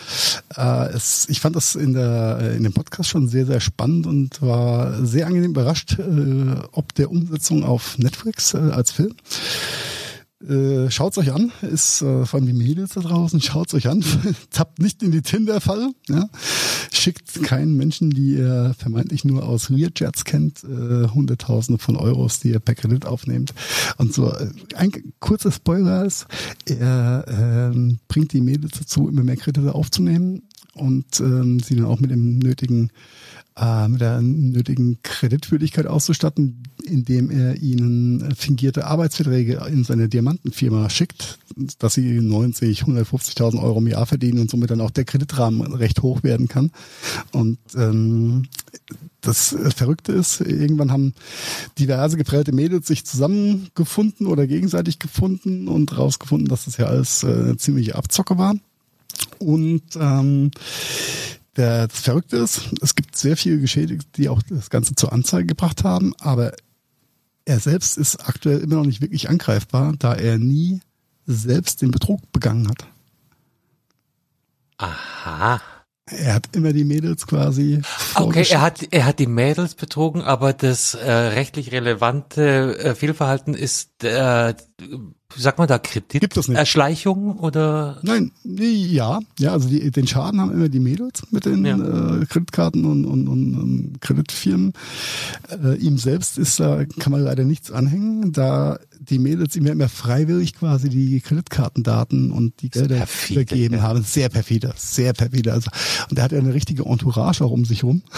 Äh, 0.57 0.97
ich 0.97 1.40
fand 1.40 1.57
das 1.57 1.74
in 1.74 1.95
der 1.95 2.55
in 2.57 2.62
dem 2.62 2.72
Podcast 2.72 3.09
schon 3.09 3.28
sehr 3.28 3.47
sehr 3.47 3.61
spannend 3.61 4.07
und 4.07 4.43
war 4.43 5.05
sehr 5.05 5.26
angenehm 5.26 5.51
überrascht, 5.51 5.99
ob 6.72 6.95
der 6.95 7.11
Umsetzung 7.11 7.64
auf 7.64 7.99
Netflix 7.99 8.55
als 8.55 8.93
Film. 8.93 9.14
Äh, 10.49 10.90
schaut's 10.90 11.18
euch 11.18 11.32
an, 11.32 11.53
ist 11.62 12.03
äh, 12.03 12.26
vor 12.26 12.38
allem 12.40 12.47
die 12.47 12.53
Mädels 12.53 12.95
da 12.95 13.01
draußen, 13.01 13.40
schaut's 13.40 13.74
euch 13.74 13.88
an, 13.88 14.05
tappt 14.51 14.80
nicht 14.80 15.03
in 15.03 15.12
die 15.12 15.22
Tinder-Falle, 15.22 15.93
ja? 16.09 16.28
schickt 16.90 17.43
keinen 17.43 17.76
Menschen, 17.76 18.11
die 18.11 18.34
ihr 18.34 18.74
vermeintlich 18.76 19.24
nur 19.24 19.45
aus 19.45 19.68
Learjets 19.68 20.24
kennt, 20.24 20.64
äh, 20.64 21.09
Hunderttausende 21.09 21.80
von 21.80 21.97
Euros, 21.97 22.40
die 22.40 22.51
ihr 22.51 22.61
per 22.61 22.74
Kredit 22.74 23.07
aufnehmt. 23.07 23.55
Und 23.99 24.12
so 24.12 24.32
äh, 24.32 24.51
ein 24.74 24.93
kurzer 25.20 25.53
Spoiler 25.53 26.05
ist, 26.05 26.26
er 26.66 27.72
äh, 27.72 27.97
bringt 28.09 28.32
die 28.32 28.40
Mädels 28.40 28.78
dazu, 28.78 29.09
immer 29.09 29.22
mehr 29.22 29.36
Kredite 29.36 29.74
aufzunehmen 29.74 30.43
und 30.74 31.20
ähm, 31.20 31.61
sie 31.61 31.76
dann 31.76 31.86
auch 31.86 32.01
mit 32.01 32.11
dem 32.11 32.38
nötigen 32.38 32.90
äh, 33.57 33.88
mit 33.88 34.00
der 34.00 34.22
nötigen 34.22 34.98
Kreditwürdigkeit 35.03 35.86
auszustatten, 35.86 36.62
indem 36.84 37.30
er 37.30 37.57
ihnen 37.57 38.34
fingierte 38.34 38.86
Arbeitsverträge 38.86 39.62
in 39.70 39.84
seine 39.84 40.09
Diamantenfirma 40.09 40.88
schickt, 40.90 41.38
dass 41.78 41.94
sie 41.94 42.20
90, 42.20 42.84
150.000 42.84 43.62
Euro 43.62 43.78
im 43.78 43.86
Jahr 43.86 44.07
verdienen 44.07 44.40
und 44.40 44.50
somit 44.50 44.70
dann 44.70 44.80
auch 44.80 44.90
der 44.90 45.05
Kreditrahmen 45.05 45.74
recht 45.74 46.03
hoch 46.03 46.22
werden 46.22 46.48
kann. 46.48 46.70
Und 47.32 47.59
ähm, 47.76 48.44
das 49.20 49.57
Verrückte 49.76 50.12
ist, 50.12 50.40
irgendwann 50.40 50.90
haben 50.90 51.14
diverse 51.78 52.16
geprellte 52.16 52.53
Mädels 52.53 52.86
sich 52.88 53.05
zusammengefunden 53.05 54.26
oder 54.26 54.46
gegenseitig 54.46 54.98
gefunden 54.98 55.68
und 55.68 55.96
rausgefunden, 55.96 56.48
dass 56.48 56.64
das 56.64 56.76
ja 56.76 56.86
alles 56.86 57.22
äh, 57.22 57.57
ziemlich 57.57 57.94
Abzocke 57.94 58.38
war. 58.38 58.57
Und 59.38 59.82
ähm, 59.96 60.50
der, 61.57 61.88
das 61.88 62.00
Verrückte 62.00 62.36
ist, 62.38 62.70
es 62.80 62.94
gibt 62.94 63.16
sehr 63.16 63.36
viele 63.36 63.59
Geschädigte, 63.59 64.07
die 64.16 64.28
auch 64.28 64.42
das 64.42 64.70
Ganze 64.70 64.94
zur 64.94 65.12
Anzeige 65.12 65.46
gebracht 65.46 65.84
haben, 65.84 66.14
aber 66.20 66.53
er 67.44 67.61
selbst 67.61 67.98
ist 67.98 68.28
aktuell 68.28 68.61
immer 68.61 68.76
noch 68.76 68.86
nicht 68.86 69.00
wirklich 69.00 69.28
angreifbar, 69.28 69.94
da 69.98 70.14
er 70.14 70.38
nie 70.38 70.80
selbst 71.26 71.82
den 71.82 71.90
Betrug 71.90 72.20
begangen 72.32 72.68
hat. 72.68 72.86
Aha. 74.78 75.61
Er 76.07 76.34
hat 76.34 76.55
immer 76.55 76.72
die 76.72 76.84
Mädels 76.84 77.26
quasi. 77.26 77.80
Okay, 78.16 78.44
er 78.50 78.61
hat 78.61 78.80
er 78.90 79.07
hat 79.07 79.18
die 79.20 79.28
Mädels 79.28 79.74
betrogen, 79.76 80.20
aber 80.20 80.53
das 80.53 80.94
äh, 80.94 81.11
rechtlich 81.11 81.70
relevante 81.70 82.76
äh, 82.78 82.94
Fehlverhalten 82.94 83.55
ist 83.55 84.03
äh, 84.03 84.55
sag 85.36 85.58
mal 85.58 85.66
da 85.66 85.78
Kredit 85.78 86.20
Gibt 86.20 86.36
es 86.36 86.48
nicht. 86.48 86.58
Erschleichung 86.58 87.38
oder 87.38 87.98
Nein, 88.02 88.32
ja, 88.44 89.20
ja, 89.38 89.52
also 89.52 89.68
die, 89.68 89.90
den 89.90 90.06
Schaden 90.06 90.40
haben 90.40 90.52
immer 90.52 90.68
die 90.68 90.80
Mädels 90.80 91.22
mit 91.30 91.44
den 91.46 91.64
Ja. 91.64 91.76
äh, 91.76 92.26
Kreditkarten 92.26 92.84
und, 92.84 93.04
und, 93.04 93.28
und, 93.28 93.54
und 93.54 94.00
Kreditfirmen. 94.00 94.72
Äh, 95.62 95.76
ihm 95.76 95.98
selbst 95.98 96.38
ist 96.38 96.60
da 96.60 96.84
kann 96.84 97.12
man 97.12 97.22
leider 97.22 97.44
nichts 97.44 97.70
anhängen, 97.70 98.32
da 98.32 98.78
die 99.09 99.18
Mädels 99.18 99.57
ihm 99.57 99.66
ja 99.66 99.72
immer 99.72 99.88
freiwillig 99.88 100.55
quasi 100.55 100.88
die 100.88 101.20
Kreditkartendaten 101.20 102.30
und 102.30 102.61
die 102.62 102.70
Gelder 102.70 102.96
perfide, 102.96 103.40
übergeben 103.40 103.74
ja. 103.76 103.82
haben. 103.82 104.03
Sehr 104.03 104.28
perfide, 104.28 104.72
sehr 104.76 105.12
perfide. 105.12 105.53
Also, 105.53 105.70
und 106.11 106.18
er 106.18 106.24
hat 106.24 106.32
ja 106.32 106.38
eine 106.38 106.55
richtige 106.55 106.84
Entourage 106.84 107.44
auch 107.44 107.50
um 107.50 107.64
sich 107.64 107.84
rum. 107.84 108.03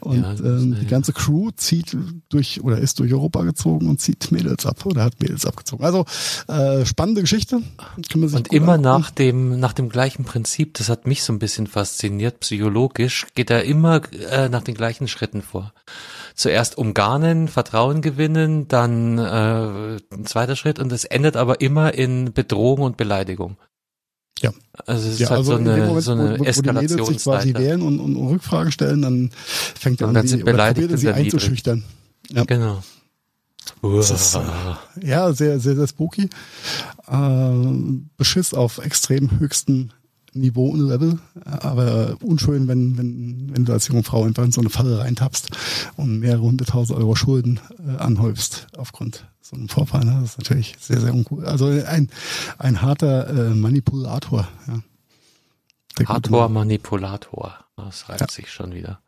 Und 0.00 0.22
Ja, 0.22 0.32
ähm, 0.32 0.72
äh, 0.72 0.80
die 0.80 0.86
ganze 0.86 1.12
Crew 1.12 1.50
zieht 1.54 1.94
durch 2.30 2.62
oder 2.62 2.78
ist 2.78 2.98
durch 2.98 3.12
Europa 3.12 3.42
gezogen 3.42 3.90
und 3.90 4.00
zieht 4.00 4.32
Mädels 4.32 4.64
ab 4.64 4.86
oder 4.86 5.04
hat 5.04 5.20
Mädels 5.20 5.44
abgezogen. 5.44 5.84
Also 5.84 6.06
äh, 6.48 6.86
spannende 6.86 7.20
Geschichte. 7.20 7.60
Und 7.96 8.52
immer 8.52 8.72
angucken. 8.72 8.82
nach 8.82 9.10
dem 9.10 9.60
nach 9.60 9.74
dem 9.74 9.90
gleichen 9.90 10.24
Prinzip, 10.24 10.74
das 10.74 10.88
hat 10.88 11.06
mich 11.06 11.22
so 11.22 11.34
ein 11.34 11.38
bisschen 11.38 11.66
fasziniert, 11.66 12.40
psychologisch 12.40 13.26
geht 13.34 13.50
er 13.50 13.64
immer 13.64 14.00
äh, 14.30 14.48
nach 14.48 14.62
den 14.62 14.74
gleichen 14.74 15.08
Schritten 15.08 15.42
vor. 15.42 15.74
Zuerst 16.34 16.78
umgarnen, 16.78 17.48
Vertrauen 17.48 18.02
gewinnen, 18.02 18.68
dann 18.68 19.18
äh, 19.18 19.98
ein 20.14 20.26
zweiter 20.26 20.56
Schritt 20.56 20.78
und 20.78 20.92
es 20.92 21.04
endet 21.04 21.36
aber 21.36 21.60
immer 21.60 21.94
in 21.94 22.32
Bedrohung 22.32 22.80
und 22.80 22.96
Beleidigung. 22.96 23.56
Ja. 24.40 24.52
Also 24.86 25.08
es 25.08 25.14
ist 25.14 25.20
Ja, 25.20 25.30
halt 25.30 25.38
also 25.38 25.52
so 25.52 25.58
eine, 25.58 25.76
Moment, 25.86 26.02
so 26.04 26.12
eine 26.12 26.38
wo, 26.38 26.44
wo 26.46 26.62
die 26.62 26.72
Mädels 26.72 27.06
sich 27.06 27.18
quasi 27.18 27.54
wehren 27.54 27.82
und, 27.82 28.00
und 28.00 28.16
Rückfragen 28.16 28.72
stellen, 28.72 29.02
dann 29.02 29.30
fängt 29.78 30.00
er 30.00 30.08
an, 30.08 30.14
dann 30.14 30.26
sind 30.26 30.46
sie, 30.46 30.50
er 30.50 30.98
sie 30.98 31.10
einzuschüchtern. 31.10 31.84
Ja. 32.30 32.44
Genau. 32.44 32.82
Das 33.82 34.10
ist, 34.10 34.34
äh, 34.34 35.06
ja, 35.06 35.32
sehr, 35.32 35.60
sehr, 35.60 35.76
sehr 35.76 35.86
spooky. 35.86 36.28
Äh, 37.06 37.52
Beschiss 38.16 38.54
auf 38.54 38.78
extrem 38.78 39.38
höchstem 39.38 39.90
Niveau 40.32 40.68
und 40.68 40.80
Level, 40.88 41.18
aber 41.44 42.16
unschön, 42.22 42.68
wenn, 42.68 42.96
wenn, 42.96 43.50
wenn 43.54 43.64
du 43.64 43.72
als 43.72 43.88
junge 43.88 44.02
Frau 44.02 44.24
einfach 44.24 44.44
in 44.44 44.52
so 44.52 44.60
eine 44.60 44.70
Falle 44.70 44.98
reintappst 44.98 45.50
und 45.96 46.20
mehrere 46.20 46.42
hunderttausend 46.42 46.98
Euro 46.98 47.14
Schulden 47.16 47.60
äh, 47.86 47.96
anhäufst 47.96 48.68
aufgrund 48.76 49.26
so 49.40 49.56
einem 49.56 49.68
Vorfall. 49.68 50.04
Ne? 50.04 50.18
Das 50.20 50.30
ist 50.32 50.38
natürlich 50.38 50.76
sehr, 50.80 51.00
sehr 51.00 51.12
uncool. 51.12 51.44
Also 51.44 51.66
ein, 51.66 52.10
ein 52.58 52.82
harter 52.82 53.28
äh, 53.28 53.54
Manipulator. 53.54 54.48
Ja. 54.68 54.80
Der. 55.98 56.48
Manipulator. 56.48 57.54
Das 57.76 58.08
reimt 58.08 58.20
Ja. 58.20 58.28
sich 58.28 58.50
schon 58.50 58.72
wieder. 58.74 59.00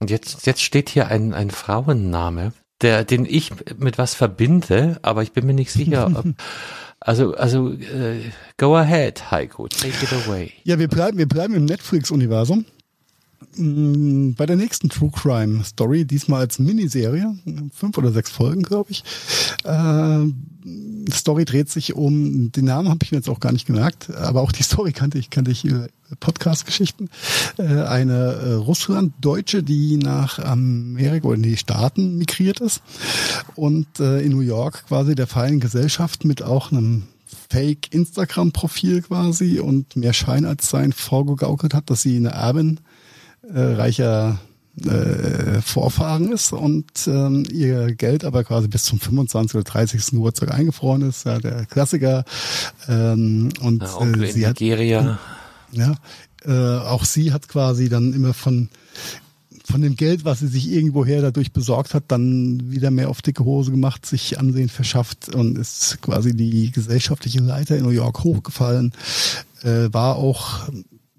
Und 0.00 0.10
jetzt, 0.10 0.46
jetzt 0.46 0.62
steht 0.62 0.88
hier 0.90 1.08
ein, 1.08 1.32
ein 1.32 1.50
Frauenname, 1.50 2.52
der, 2.82 3.04
den 3.04 3.24
ich 3.24 3.52
mit 3.78 3.98
was 3.98 4.14
verbinde, 4.14 4.98
aber 5.02 5.22
ich 5.22 5.32
bin 5.32 5.46
mir 5.46 5.54
nicht 5.54 5.72
sicher, 5.72 6.06
ob, 6.14 6.26
also, 7.04 7.34
also, 7.34 7.70
äh, 7.72 8.30
go 8.56 8.76
ahead, 8.76 9.30
Heiko, 9.30 9.68
take 9.68 10.04
it 10.04 10.12
away. 10.12 10.52
Ja, 10.64 10.78
wir 10.78 10.88
bleiben, 10.88 11.18
wir 11.18 11.28
bleiben 11.28 11.54
im 11.54 11.64
Netflix-Universum. 11.64 12.64
Mm, 13.56 14.32
Bei 14.32 14.46
der 14.46 14.56
nächsten 14.56 14.88
True 14.88 15.10
Crime 15.10 15.64
Story, 15.64 16.04
diesmal 16.04 16.40
als 16.40 16.58
Miniserie, 16.58 17.34
fünf 17.74 17.98
oder 17.98 18.12
sechs 18.12 18.30
Folgen, 18.30 18.62
glaube 18.62 18.90
ich. 18.90 19.04
Äh, 19.64 20.26
Story 21.12 21.44
dreht 21.44 21.68
sich 21.68 21.94
um, 21.94 22.52
den 22.52 22.64
Namen 22.64 22.88
habe 22.88 23.00
ich 23.02 23.10
mir 23.10 23.18
jetzt 23.18 23.28
auch 23.28 23.40
gar 23.40 23.52
nicht 23.52 23.66
gemerkt, 23.66 24.14
aber 24.14 24.40
auch 24.40 24.52
die 24.52 24.62
Story 24.62 24.92
kannte 24.92 25.18
ich, 25.18 25.30
kannte 25.30 25.50
ich 25.50 25.66
Podcast-Geschichten. 26.20 27.08
Äh, 27.58 27.64
eine 27.64 28.14
äh, 28.14 28.52
Russland-Deutsche, 28.54 29.62
die 29.62 29.96
nach 29.96 30.38
Amerika 30.38 31.28
oder 31.28 31.36
in 31.36 31.42
die 31.42 31.56
Staaten 31.56 32.16
migriert 32.18 32.60
ist 32.60 32.82
und 33.54 33.86
äh, 34.00 34.20
in 34.20 34.32
New 34.32 34.40
York 34.40 34.86
quasi 34.88 35.14
der 35.14 35.26
feinen 35.26 35.60
Gesellschaft 35.60 36.24
mit 36.24 36.42
auch 36.42 36.70
einem 36.70 37.04
Fake-Instagram-Profil 37.50 39.02
quasi 39.02 39.60
und 39.60 39.96
mehr 39.96 40.12
Schein 40.12 40.44
als 40.44 40.70
sein 40.70 40.92
vorgegaukelt 40.92 41.74
hat, 41.74 41.90
dass 41.90 42.02
sie 42.02 42.16
eine 42.16 42.30
Erbin 42.30 42.80
äh, 43.42 43.60
reicher 43.60 44.38
äh, 44.84 45.60
Vorfahren 45.60 46.32
ist 46.32 46.52
und 46.52 46.86
ähm, 47.06 47.44
ihr 47.52 47.94
Geld 47.94 48.24
aber 48.24 48.42
quasi 48.44 48.68
bis 48.68 48.84
zum 48.84 48.98
25. 48.98 49.56
oder 49.56 49.64
30. 49.64 50.06
Geburtstag 50.12 50.52
eingefroren 50.52 51.02
ist, 51.02 51.24
ja, 51.24 51.38
der 51.38 51.66
Klassiker. 51.66 52.24
Ähm, 52.88 53.50
und 53.60 53.82
Ja, 53.82 53.96
Onkel 53.96 54.24
äh, 54.24 54.32
sie 54.32 54.46
hat 54.46 54.60
Nigeria. 54.60 55.18
ja, 55.72 55.94
äh, 56.44 56.78
auch 56.86 57.04
sie 57.04 57.32
hat 57.32 57.48
quasi 57.48 57.88
dann 57.88 58.12
immer 58.12 58.34
von 58.34 58.68
von 59.64 59.80
dem 59.80 59.94
Geld, 59.94 60.24
was 60.24 60.40
sie 60.40 60.48
sich 60.48 60.70
irgendwoher 60.70 61.22
dadurch 61.22 61.52
besorgt 61.52 61.94
hat, 61.94 62.04
dann 62.08 62.70
wieder 62.70 62.90
mehr 62.90 63.08
auf 63.08 63.22
dicke 63.22 63.44
Hose 63.44 63.70
gemacht, 63.70 64.04
sich 64.04 64.38
Ansehen 64.38 64.68
verschafft 64.68 65.32
und 65.34 65.56
ist 65.56 65.98
quasi 66.02 66.34
die 66.34 66.72
gesellschaftliche 66.72 67.40
Leiter 67.40 67.76
in 67.76 67.84
New 67.84 67.90
York 67.90 68.24
hochgefallen, 68.24 68.92
äh, 69.62 69.88
war 69.92 70.16
auch 70.16 70.68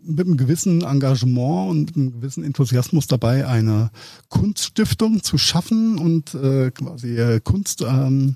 mit 0.06 0.28
einem 0.28 0.38
gewissen 0.38 0.84
Engagement 0.84 1.72
und 1.72 1.96
einem 1.96 2.14
gewissen 2.14 2.44
Enthusiasmus 2.44 3.08
dabei, 3.08 3.48
eine 3.48 3.92
Kunststiftung 4.30 5.24
zu 5.24 5.38
schaffen 5.38 5.98
und 5.98 6.34
äh, 6.36 6.72
quasi 6.72 7.18
äh, 7.18 7.40
Kunst 7.40 7.82
ähm, 7.82 8.36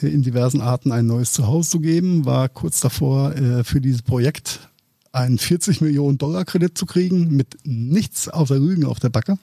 in 0.00 0.22
diversen 0.22 0.60
Arten 0.60 0.92
ein 0.92 1.06
neues 1.06 1.32
Zuhause 1.32 1.70
zu 1.70 1.80
geben, 1.80 2.24
war 2.24 2.48
kurz 2.48 2.80
davor 2.80 3.34
äh, 3.34 3.64
für 3.64 3.80
dieses 3.80 4.02
Projekt 4.02 4.68
einen 5.12 5.38
40 5.38 5.80
Millionen 5.80 6.18
Dollar 6.18 6.44
Kredit 6.44 6.76
zu 6.76 6.86
kriegen 6.86 7.34
mit 7.34 7.56
nichts 7.64 8.28
außer 8.28 8.58
Lügen 8.58 8.84
auf 8.84 9.00
der 9.00 9.08
Backe, 9.08 9.38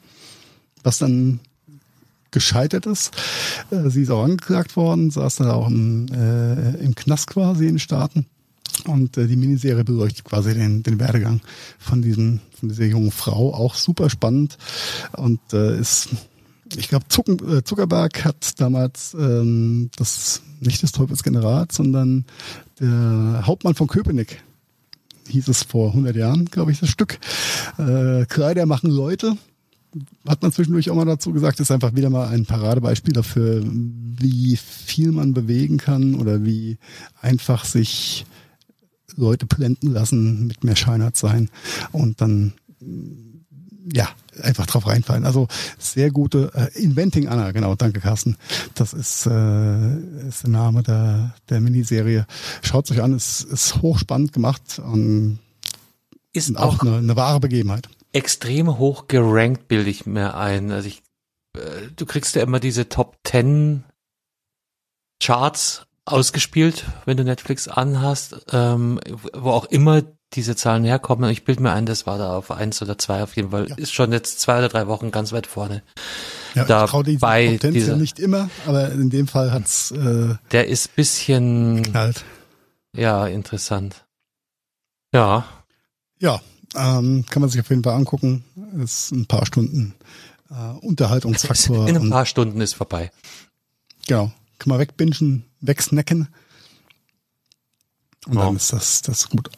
was 0.84 0.99
dann 0.99 1.39
gescheitert 2.32 2.86
ist. 2.86 3.12
Äh, 3.72 3.89
Sie 3.89 4.04
ist 4.04 4.10
auch 4.10 4.24
angeklagt 4.24 4.76
worden, 4.76 5.12
saß 5.12 5.38
dann 5.38 5.51
auch 5.51 5.68
im, 5.68 6.08
äh, 6.14 6.76
im 6.84 6.95
Knast 6.95 7.28
quasi 7.28 7.66
in 7.66 7.74
den 7.74 7.80
Staaten. 7.80 8.26
Und 8.86 9.18
äh, 9.18 9.28
die 9.28 9.36
Miniserie 9.36 9.84
beleuchtet 9.84 10.26
quasi 10.26 10.54
den, 10.54 10.84
den 10.84 11.00
Werdegang 11.00 11.42
von, 11.80 12.02
diesem, 12.02 12.40
von 12.60 12.70
dieser 12.70 12.86
jungen 12.86 13.12
Frau. 13.12 13.54
Auch 13.54 13.76
super 13.76 14.10
spannend 14.10 14.58
und 15.14 15.40
äh, 15.54 15.80
ist, 15.80 16.10
ich 16.76 16.90
glaube, 16.90 17.06
äh, 17.08 17.64
Zuckerberg 17.64 18.26
hat 18.26 18.60
damals 18.60 19.14
ähm, 19.14 19.90
das 19.96 20.42
nicht 20.60 20.82
des 20.82 20.92
Teufels 20.92 21.24
General, 21.24 21.68
sondern 21.72 22.26
der 22.80 23.44
Hauptmann 23.46 23.76
von 23.76 23.88
Köpenick 23.88 24.44
hieß 25.30 25.48
es 25.48 25.64
vor 25.64 25.90
100 25.90 26.16
Jahren, 26.16 26.46
glaube 26.46 26.72
ich, 26.72 26.80
das 26.80 26.90
Stück. 26.90 27.20
Äh, 27.78 28.26
Kleider 28.26 28.66
machen 28.66 28.90
Leute. 28.90 29.38
hat 30.28 30.42
man 30.42 30.52
zwischendurch 30.52 30.90
auch 30.90 30.96
mal 30.96 31.06
dazu 31.06 31.32
gesagt, 31.32 31.60
ist 31.60 31.72
einfach 31.72 31.96
wieder 31.96 32.10
mal 32.10 32.28
ein 32.28 32.46
Paradebeispiel 32.46 33.14
dafür, 33.14 33.64
wie 33.64 34.58
viel 34.58 35.12
man 35.12 35.34
bewegen 35.34 35.78
kann 35.78 36.16
oder 36.16 36.44
wie 36.44 36.78
einfach 37.22 37.66
sich 37.66 38.26
Leute 39.16 39.45
blenden 39.45 39.91
lassen 39.91 40.47
mit 40.47 40.64
mehr 40.64 40.76
Scheinheit 40.76 41.18
sein 41.18 41.49
und 41.91 42.22
dann 42.22 42.53
ja, 43.91 44.09
einfach 44.41 44.66
drauf 44.66 44.88
reinfallen. 44.88 45.26
Also 45.26 45.47
sehr 45.78 46.11
gute 46.11 46.51
äh, 46.53 46.82
Inventing 46.82 47.28
Anna, 47.28 47.51
genau, 47.51 47.76
danke 47.76 47.99
Carsten. 47.99 48.38
Das 48.76 48.93
ist, 48.93 49.26
äh, 49.26 49.97
ist 50.28 50.43
der 50.43 50.49
Name 50.49 50.84
der, 50.84 51.36
der 51.49 51.59
Miniserie. 51.59 52.26
Schaut 52.61 52.89
euch 52.91 53.01
an, 53.01 53.14
es 53.14 53.41
ist 53.41 53.82
hochspannend 53.82 54.32
gemacht 54.32 54.80
und 54.80 55.39
ist 56.32 56.55
auch, 56.57 56.80
auch 56.80 56.82
eine, 56.82 56.97
eine 56.97 57.16
wahre 57.16 57.39
Begebenheit. 57.39 57.89
Extrem 58.14 58.78
hoch 58.78 59.07
gerankt, 59.07 59.68
bilde 59.68 59.89
ich 59.89 60.05
mir 60.05 60.36
ein. 60.36 60.72
Also 60.72 60.88
ich, 60.88 61.03
äh, 61.55 61.89
du 61.95 62.05
kriegst 62.05 62.36
ja 62.36 62.43
immer 62.43 62.59
diese 62.59 62.89
Top 62.89 63.18
10 63.26 63.84
Charts 65.20 65.86
ausgespielt, 66.06 66.86
wenn 67.06 67.18
du 67.18 67.24
Netflix 67.24 67.68
anhast, 67.68 68.45
ähm, 68.51 68.99
wo 69.34 69.51
auch 69.51 69.66
immer 69.66 70.04
diese 70.34 70.56
Zahlen 70.56 70.84
herkommen. 70.84 71.30
Ich 71.30 71.45
bilde 71.45 71.62
mir 71.62 71.72
ein, 71.72 71.86
das 71.86 72.08
war 72.08 72.18
da 72.18 72.36
auf 72.36 72.51
eins 72.51 72.82
oder 72.82 72.97
zwei 72.97 73.24
auf 73.24 73.36
jeden 73.36 73.51
Fall. 73.51 73.70
Ja. 73.70 73.76
Ist 73.76 73.93
schon 73.93 74.12
jetzt 74.12 74.39
zwei 74.39 74.58
oder 74.58 74.70
drei 74.70 74.88
Wochen 74.88 75.12
ganz 75.12 75.32
weit 75.32 75.47
vorne. 75.47 75.84
Ja, 76.56 76.66
da 76.66 76.86
ich 77.06 77.20
bei 77.20 77.58
dieser, 77.58 77.95
nicht 77.95 78.20
immer, 78.20 78.49
aber 78.66 78.91
in 78.91 79.10
dem 79.10 79.28
Fall 79.28 79.51
hat's. 79.51 79.91
Äh, 79.91 80.36
der 80.51 80.68
ist 80.68 80.95
bisschen. 80.95 81.84
Knallt. 81.84 82.24
Ja, 82.95 83.26
interessant. 83.28 84.06
Ja. 85.14 85.45
Ja, 86.20 86.41
ähm, 86.76 87.26
kann 87.30 87.41
man 87.41 87.49
sich 87.49 87.60
auf 87.60 87.70
jeden 87.70 87.84
Fall 87.84 87.95
angucken. 87.95 88.43
Ist 88.82 89.12
ein 89.12 89.26
paar 89.26 89.45
Stunden 89.45 89.95
äh, 90.49 90.86
Unterhaltungsfaktor. 90.86 91.88
In 91.88 91.97
ein 91.97 92.10
paar 92.10 92.26
Stunden 92.26 92.62
ist 92.62 92.74
vorbei. 92.74 93.12
Genau. 94.08 94.32
Kann 94.60 94.70
man 94.70 94.80
wegbingen, 94.80 95.45
wegsnacken. 95.62 96.30
Und 98.28 98.38
oh. 98.38 98.41
dann 98.41 98.56
ist 98.56 98.72
das, 98.72 99.01
das 99.01 99.30
gut. 99.30 99.49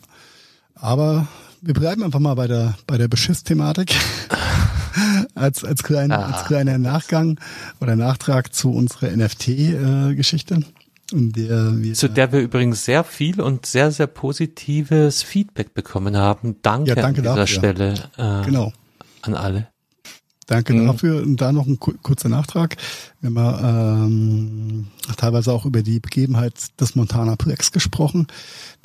Aber 0.74 1.28
wir 1.62 1.74
bleiben 1.74 2.04
einfach 2.04 2.20
mal 2.20 2.36
bei 2.36 2.48
der, 2.48 2.78
bei 2.88 2.98
der 2.98 3.08
Beschiss-Thematik. 3.08 3.96
als, 5.36 5.64
als, 5.64 5.84
klein, 5.84 6.12
ah. 6.12 6.32
als 6.32 6.46
kleiner 6.46 6.78
Nachgang 6.78 7.40
oder 7.80 7.96
Nachtrag 7.96 8.54
zu 8.54 8.72
unserer 8.72 9.16
NFT-Geschichte. 9.16 10.64
Der 11.12 11.84
wir, 11.84 11.94
zu 11.94 12.08
der 12.08 12.32
wir 12.32 12.40
übrigens 12.40 12.84
sehr 12.84 13.04
viel 13.04 13.40
und 13.40 13.68
sehr, 13.68 13.92
sehr 13.92 14.08
positives 14.08 15.22
Feedback 15.22 15.76
bekommen 15.76 16.18
haben. 16.18 16.56
Danke, 16.64 16.90
ja, 16.90 16.96
danke 16.96 17.20
an 17.20 17.24
dieser 17.24 17.36
dafür. 17.36 17.48
Stelle 17.48 17.94
äh, 18.18 18.44
genau. 18.44 18.74
an 19.22 19.36
alle. 19.36 19.68
Danke 20.48 20.74
mhm. 20.74 20.86
dafür. 20.86 21.24
Und 21.24 21.42
da 21.42 21.52
noch 21.52 21.66
ein 21.66 21.80
kurzer 21.80 22.30
Nachtrag. 22.30 22.78
Wir 23.20 23.42
haben 23.42 24.06
ähm, 24.06 24.88
teilweise 25.18 25.52
auch 25.52 25.66
über 25.66 25.82
die 25.82 26.00
Begebenheit 26.00 26.54
des 26.80 26.96
Montana 26.96 27.36
Plex 27.36 27.72
gesprochen, 27.72 28.28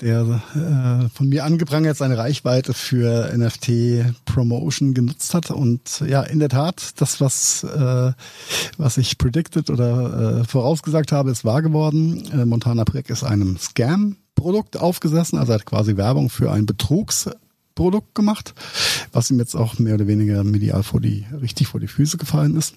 der 0.00 0.40
äh, 0.54 1.08
von 1.10 1.28
mir 1.28 1.44
angeprangert 1.44 1.98
seine 1.98 2.16
Reichweite 2.16 2.72
für 2.72 3.30
NFT 3.36 4.14
Promotion 4.24 4.94
genutzt 4.94 5.34
hat. 5.34 5.50
Und 5.50 6.00
ja, 6.06 6.22
in 6.22 6.38
der 6.38 6.48
Tat, 6.48 6.92
das, 6.96 7.20
was, 7.20 7.64
äh, 7.64 8.12
was 8.78 8.96
ich 8.96 9.18
predicted 9.18 9.68
oder 9.68 10.40
äh, 10.40 10.44
vorausgesagt 10.44 11.12
habe, 11.12 11.30
ist 11.30 11.44
wahr 11.44 11.60
geworden. 11.60 12.24
Äh, 12.32 12.46
Montana 12.46 12.84
Plex 12.84 13.10
ist 13.10 13.24
einem 13.24 13.58
Scam 13.58 14.16
Produkt 14.34 14.78
aufgesessen, 14.78 15.38
also 15.38 15.52
hat 15.52 15.66
quasi 15.66 15.98
Werbung 15.98 16.30
für 16.30 16.50
ein 16.50 16.64
Betrugs 16.64 17.28
Produkt 17.80 18.14
gemacht, 18.14 18.52
was 19.10 19.30
ihm 19.30 19.38
jetzt 19.38 19.54
auch 19.54 19.78
mehr 19.78 19.94
oder 19.94 20.06
weniger 20.06 20.44
medial 20.44 20.82
vor 20.82 21.00
die, 21.00 21.24
richtig 21.40 21.68
vor 21.68 21.80
die 21.80 21.88
Füße 21.88 22.18
gefallen 22.18 22.54
ist. 22.54 22.74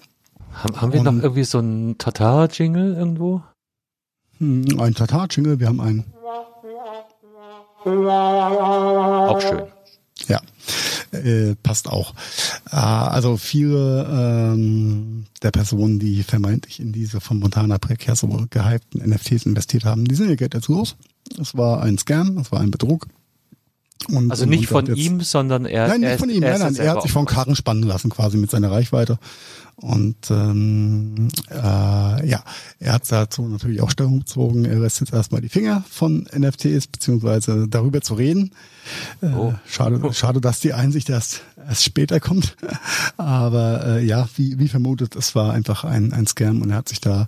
Haben, 0.50 0.80
haben 0.80 0.92
wir 0.94 1.00
Und, 1.00 1.16
noch 1.16 1.22
irgendwie 1.22 1.44
so 1.44 1.58
einen 1.58 1.98
Tatar-Jingle 1.98 2.94
irgendwo? 2.94 3.42
Hm, 4.38 4.80
ein 4.80 4.94
Tatar-Jingle, 4.94 5.60
wir 5.60 5.66
haben 5.66 5.82
einen. 5.82 6.04
Auch 7.84 9.40
schön. 9.42 9.64
Ja, 10.26 10.40
äh, 11.12 11.54
passt 11.62 11.90
auch. 11.90 12.14
Äh, 12.70 12.76
also 12.76 13.36
viele 13.36 14.06
ähm, 14.10 15.26
der 15.42 15.50
Personen, 15.50 15.98
die 15.98 16.22
vermeintlich 16.22 16.80
in 16.80 16.92
diese 16.92 17.20
von 17.20 17.38
Montana 17.40 17.76
Precare 17.76 18.16
so 18.16 18.46
gehypten 18.48 19.06
NFTs 19.06 19.44
investiert 19.44 19.84
haben, 19.84 20.06
die 20.06 20.14
sind 20.14 20.30
ihr 20.30 20.36
Geld 20.36 20.54
jetzt 20.54 20.68
los. 20.68 20.96
Es 21.38 21.54
war 21.54 21.82
ein 21.82 21.98
Scam, 21.98 22.38
es 22.38 22.50
war 22.50 22.60
ein 22.60 22.70
Betrug. 22.70 23.06
Und, 24.08 24.30
also 24.30 24.46
nicht 24.46 24.66
von 24.66 24.86
ihm, 24.94 25.20
sondern 25.20 25.64
er. 25.64 25.88
Nein, 25.88 26.00
nicht 26.00 26.18
von 26.18 26.30
ihm. 26.30 26.42
Er, 26.42 26.58
nein, 26.58 26.72
nein, 26.72 26.86
er 26.86 26.92
hat 26.92 27.02
sich 27.02 27.12
vom 27.12 27.26
Karren 27.26 27.56
spannen 27.56 27.84
lassen, 27.84 28.10
quasi 28.10 28.36
mit 28.36 28.50
seiner 28.50 28.70
Reichweite. 28.70 29.18
Und 29.76 30.30
ähm, 30.30 31.28
äh, 31.50 32.28
ja, 32.28 32.44
er 32.78 32.92
hat 32.92 33.10
dazu 33.10 33.42
natürlich 33.48 33.82
auch 33.82 33.90
Stellung 33.90 34.20
bezogen. 34.20 34.64
Er 34.64 34.78
lässt 34.78 35.00
jetzt 35.00 35.12
erstmal 35.12 35.40
die 35.40 35.48
Finger 35.48 35.82
von 35.90 36.28
NFTs, 36.32 36.86
beziehungsweise 36.86 37.66
darüber 37.68 38.00
zu 38.00 38.14
reden. 38.14 38.52
Äh, 39.20 39.26
oh. 39.26 39.54
Schade, 39.66 39.98
oh. 40.02 40.12
schade, 40.12 40.40
dass 40.40 40.60
die 40.60 40.74
Einsicht 40.74 41.10
erst, 41.10 41.42
erst 41.68 41.82
später 41.82 42.20
kommt. 42.20 42.56
Aber 43.16 43.84
äh, 43.84 44.04
ja, 44.04 44.28
wie, 44.36 44.58
wie 44.58 44.68
vermutet, 44.68 45.16
es 45.16 45.34
war 45.34 45.52
einfach 45.52 45.82
ein, 45.84 46.12
ein 46.12 46.26
Scam 46.26 46.62
und 46.62 46.70
er 46.70 46.76
hat 46.76 46.88
sich 46.88 47.00
da 47.00 47.26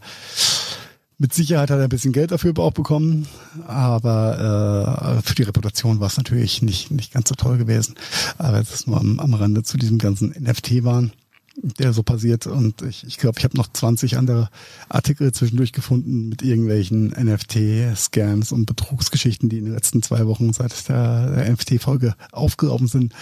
mit 1.19 1.33
Sicherheit 1.33 1.71
hat 1.71 1.79
er 1.79 1.85
ein 1.85 1.89
bisschen 1.89 2.13
Geld 2.13 2.31
dafür 2.31 2.53
auch 2.59 2.73
bekommen, 2.73 3.27
aber 3.67 5.19
äh, 5.19 5.23
für 5.23 5.35
die 5.35 5.45
Reputation 5.45 6.01
war 6.01 6.09
es 6.09 6.17
natürlich 6.17 6.63
nicht, 6.63 6.91
nicht 6.91 7.13
ganz 7.13 7.29
so 7.29 7.35
toll 7.35 7.57
gewesen. 7.57 7.95
Aber 8.37 8.61
es 8.61 8.73
ist 8.73 8.87
nur 8.87 8.99
am, 8.99 9.19
am 9.19 9.35
Rande 9.35 9.63
zu 9.63 9.79
diesem 9.79 9.99
ganzen 9.99 10.31
NFT-Wahn 10.31 11.13
der 11.57 11.93
so 11.93 12.03
passiert. 12.03 12.47
Und 12.47 12.83
ich 12.83 13.05
ich, 13.07 13.19
glaube, 13.19 13.39
ich 13.39 13.45
habe 13.45 13.57
noch 13.57 13.73
20 13.73 14.17
andere 14.17 14.51
Artikel 14.89 15.33
zwischendurch 15.33 15.73
gefunden 15.73 16.29
mit 16.29 16.43
irgendwelchen 16.43 17.09
NFT-Scams 17.09 18.53
und 18.53 18.67
Betrugsgeschichten, 18.67 19.49
die 19.49 19.59
in 19.59 19.65
den 19.65 19.75
letzten 19.75 20.03
zwei 20.03 20.27
Wochen 20.27 20.53
seit 20.53 20.89
der, 20.89 21.31
der 21.31 21.53
NFT-Folge 21.53 22.15
aufgelaufen 22.33 22.89
sind, 22.89 23.15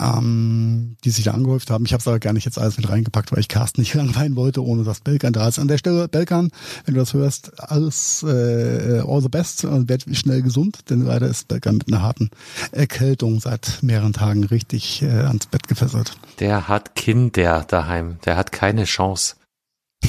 ähm, 0.00 0.96
die 1.04 1.10
sich 1.10 1.24
da 1.24 1.32
angehäuft 1.32 1.70
haben. 1.70 1.84
Ich 1.84 1.92
habe 1.92 2.00
es 2.00 2.08
aber 2.08 2.18
gar 2.18 2.32
nicht 2.32 2.44
jetzt 2.44 2.58
alles 2.58 2.76
mit 2.76 2.88
reingepackt, 2.88 3.32
weil 3.32 3.40
ich 3.40 3.48
Carsten 3.48 3.80
nicht 3.80 3.94
langweilen 3.94 4.36
wollte, 4.36 4.64
ohne 4.64 4.84
dass 4.84 5.00
Belkan 5.00 5.32
da 5.32 5.48
ist. 5.48 5.58
An 5.58 5.68
der 5.68 5.78
Stelle, 5.78 6.08
Belkan, 6.08 6.50
wenn 6.84 6.94
du 6.94 7.00
das 7.00 7.14
hörst, 7.14 7.60
alles 7.60 8.22
äh, 8.22 9.02
all 9.06 9.20
the 9.20 9.28
best 9.28 9.64
und 9.64 9.88
werd 9.88 10.04
schnell 10.12 10.42
gesund, 10.42 10.90
denn 10.90 11.02
leider 11.02 11.26
ist 11.26 11.48
Belkan 11.48 11.78
mit 11.78 11.88
einer 11.88 12.02
harten 12.02 12.30
Erkältung 12.72 13.40
seit 13.40 13.82
mehreren 13.82 14.12
Tagen 14.12 14.44
richtig 14.44 15.02
äh, 15.02 15.06
ans 15.06 15.46
Bett 15.46 15.68
gefesselt. 15.68 16.16
Der 16.40 16.68
hat 16.68 16.94
Kinder 16.94 17.64
daheim, 17.66 18.18
der 18.24 18.36
hat 18.36 18.52
keine 18.52 18.84
Chance. 18.84 19.36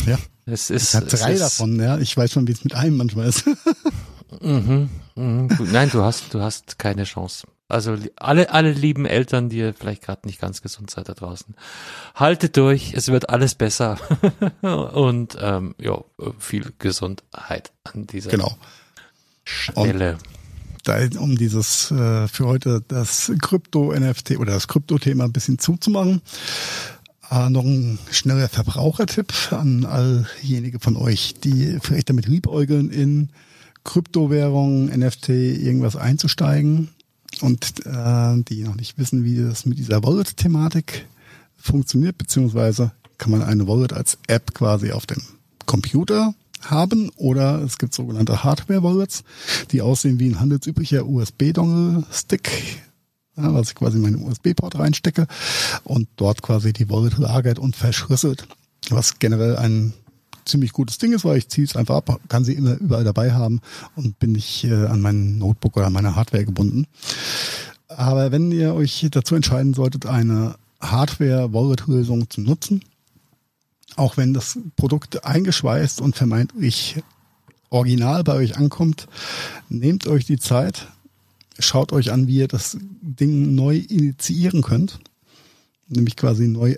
Ja. 0.05 0.17
Es 0.45 0.69
ist, 0.69 0.89
ich 0.89 0.95
habe 0.95 1.05
drei 1.05 1.35
davon, 1.35 1.79
ja. 1.79 1.97
Ich 1.99 2.15
weiß 2.17 2.31
schon, 2.31 2.47
wie 2.47 2.51
es 2.51 2.63
mit 2.63 2.75
einem 2.75 2.97
manchmal 2.97 3.27
ist. 3.27 3.45
mhm, 4.41 4.89
mhm. 5.15 5.47
Nein, 5.71 5.89
du 5.89 6.03
hast, 6.03 6.33
du 6.33 6.41
hast 6.41 6.77
keine 6.79 7.05
Chance. 7.05 7.47
Also 7.73 7.97
alle, 8.17 8.51
alle 8.51 8.71
lieben 8.71 9.07
Eltern, 9.07 9.49
die 9.49 9.57
ihr 9.57 9.73
vielleicht 9.73 10.03
gerade 10.03 10.27
nicht 10.27 10.39
ganz 10.39 10.61
gesund 10.61 10.91
seid 10.91 11.09
da 11.09 11.15
draußen. 11.15 11.55
Haltet 12.13 12.55
durch, 12.55 12.93
es 12.93 13.07
wird 13.07 13.29
alles 13.29 13.55
besser. 13.55 13.97
Und 14.61 15.35
ähm, 15.41 15.73
ja, 15.79 15.99
viel 16.37 16.71
Gesundheit 16.77 17.71
an 17.83 18.05
dieser 18.05 18.29
genau. 18.29 18.55
Stelle. 19.43 20.19
Da, 20.83 20.99
um 21.17 21.35
dieses 21.35 21.89
äh, 21.89 22.27
für 22.27 22.45
heute 22.45 22.83
das 22.87 23.31
Krypto-NFT 23.41 24.37
oder 24.37 24.53
das 24.53 24.67
Krypto-Thema 24.67 25.23
ein 25.23 25.33
bisschen 25.33 25.57
zuzumachen. 25.57 26.21
Äh, 27.31 27.49
noch 27.49 27.63
ein 27.63 27.97
schneller 28.11 28.49
Verbrauchertipp 28.49 29.33
an 29.51 29.85
all 29.85 30.27
jenige 30.43 30.79
von 30.79 30.95
euch, 30.95 31.35
die 31.43 31.79
vielleicht 31.81 32.09
damit 32.09 32.27
liebäugeln, 32.27 32.91
in 32.91 33.29
Kryptowährungen, 33.83 34.87
NFT, 34.95 35.29
irgendwas 35.29 35.95
einzusteigen 35.95 36.89
und 37.41 37.85
äh, 37.85 38.43
die 38.43 38.63
noch 38.63 38.75
nicht 38.75 38.97
wissen, 38.97 39.23
wie 39.23 39.37
das 39.37 39.65
mit 39.65 39.77
dieser 39.77 40.03
Wallet-Thematik 40.03 41.07
funktioniert, 41.57 42.17
beziehungsweise 42.17 42.91
kann 43.17 43.31
man 43.31 43.41
eine 43.41 43.67
Wallet 43.67 43.93
als 43.93 44.17
App 44.27 44.53
quasi 44.53 44.91
auf 44.91 45.05
dem 45.05 45.21
Computer 45.65 46.33
haben 46.61 47.09
oder 47.15 47.61
es 47.61 47.77
gibt 47.77 47.93
sogenannte 47.93 48.43
Hardware-Wallets, 48.43 49.23
die 49.71 49.81
aussehen 49.81 50.19
wie 50.19 50.29
ein 50.29 50.39
handelsüblicher 50.39 51.05
USB-Dongle-Stick, 51.05 52.49
ja, 53.37 53.53
was 53.53 53.69
ich 53.69 53.75
quasi 53.75 53.97
in 53.97 54.03
meinen 54.03 54.23
USB-Port 54.23 54.77
reinstecke 54.77 55.27
und 55.83 56.07
dort 56.15 56.41
quasi 56.41 56.73
die 56.73 56.89
Wallet 56.89 57.17
lagert 57.17 57.59
und 57.59 57.75
verschlüsselt, 57.75 58.47
was 58.89 59.19
generell 59.19 59.57
ein 59.57 59.93
ziemlich 60.45 60.73
gutes 60.73 60.97
Ding 60.97 61.13
ist, 61.13 61.25
weil 61.25 61.37
ich 61.37 61.49
ziehe 61.49 61.65
es 61.65 61.75
einfach 61.75 61.95
ab, 61.95 62.19
kann 62.27 62.45
sie 62.45 62.53
immer 62.53 62.75
überall 62.75 63.03
dabei 63.03 63.33
haben 63.33 63.61
und 63.95 64.19
bin 64.19 64.33
nicht 64.33 64.63
äh, 64.63 64.85
an 64.85 65.01
meinen 65.01 65.37
Notebook 65.37 65.77
oder 65.77 65.89
meine 65.89 66.15
Hardware 66.15 66.45
gebunden. 66.45 66.87
Aber 67.87 68.31
wenn 68.31 68.51
ihr 68.51 68.73
euch 68.73 69.05
dazu 69.11 69.35
entscheiden 69.35 69.73
solltet, 69.73 70.05
eine 70.05 70.55
Hardware-Wallet-Lösung 70.81 72.29
zu 72.29 72.41
nutzen, 72.41 72.83
auch 73.95 74.17
wenn 74.17 74.33
das 74.33 74.57
Produkt 74.75 75.23
eingeschweißt 75.23 76.01
und 76.01 76.15
vermeintlich 76.15 77.01
original 77.69 78.23
bei 78.23 78.33
euch 78.33 78.57
ankommt, 78.57 79.07
nehmt 79.69 80.07
euch 80.07 80.25
die 80.25 80.39
Zeit, 80.39 80.87
schaut 81.59 81.91
euch 81.91 82.11
an, 82.11 82.27
wie 82.27 82.37
ihr 82.37 82.47
das 82.47 82.77
Ding 83.01 83.55
neu 83.55 83.77
initiieren 83.77 84.61
könnt, 84.61 84.99
nämlich 85.87 86.15
quasi 86.15 86.47
neu 86.47 86.75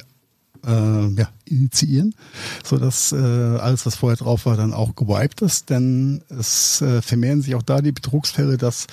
äh, 0.66 1.08
ja, 1.20 1.30
initiieren, 1.46 2.16
so 2.64 2.78
dass 2.78 3.12
äh, 3.12 3.16
alles, 3.16 3.86
was 3.86 3.96
vorher 3.96 4.18
drauf 4.18 4.46
war, 4.46 4.58
dann 4.58 4.74
auch 4.74 4.96
gewiped 4.96 5.42
ist. 5.42 5.70
Denn 5.70 6.22
es 6.30 6.82
äh, 6.82 7.02
vermehren 7.02 7.42
sich 7.42 7.56
auch 7.56 7.64
da 7.64 7.82
die 7.82 7.92
Betrugsfälle, 7.92 8.58
dass 8.58 8.88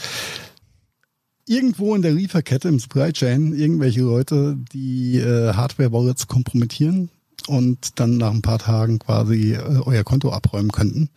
irgendwo 1.47 1.95
in 1.95 2.03
der 2.03 2.13
Lieferkette 2.13 2.69
im 2.69 2.79
Supply 2.79 3.13
Chain 3.13 3.53
irgendwelche 3.53 4.03
Leute 4.03 4.57
die 4.73 5.19
äh, 5.19 5.53
Hardware-Wallets 5.55 6.27
kompromittieren 6.27 7.11
und 7.49 7.99
dann 7.99 8.17
nach 8.19 8.33
ein 8.33 8.43
paar 8.43 8.59
Tagen 8.59 8.99
quasi 8.99 9.55
äh, 9.55 9.81
euer 9.85 10.05
Konto 10.05 10.31
abräumen 10.31 10.71
könnten. 10.71 11.09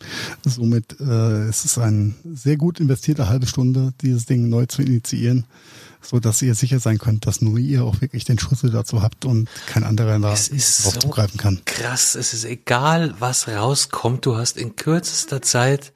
Somit 0.43 0.99
äh, 0.99 1.49
ist 1.49 1.65
es 1.65 1.77
eine 1.77 2.13
sehr 2.33 2.57
gut 2.57 2.79
investierte 2.79 3.29
halbe 3.29 3.47
Stunde, 3.47 3.93
dieses 4.01 4.25
Ding 4.25 4.49
neu 4.49 4.65
zu 4.65 4.81
initiieren, 4.81 5.45
so 6.05 6.19
dass 6.19 6.41
ihr 6.41 6.53
sicher 6.55 6.79
sein 6.79 6.97
könnt, 6.97 7.25
dass 7.25 7.41
nur 7.41 7.57
ihr 7.57 7.83
auch 7.83 7.99
wirklich 8.01 8.23
den 8.25 8.37
Schlüssel 8.39 8.69
dazu 8.71 9.01
habt 9.01 9.25
und 9.25 9.49
kein 9.65 9.83
anderer 9.83 10.19
da 10.19 10.31
Es 10.33 10.47
ist 10.47 10.85
drauf 10.85 10.93
so 10.93 10.99
zugreifen 10.99 11.37
kann. 11.39 11.61
krass. 11.65 12.15
Es 12.15 12.33
ist 12.33 12.45
egal, 12.45 13.15
was 13.19 13.47
rauskommt. 13.47 14.25
Du 14.25 14.35
hast 14.37 14.57
in 14.57 14.75
kürzester 14.75 15.41
Zeit 15.41 15.93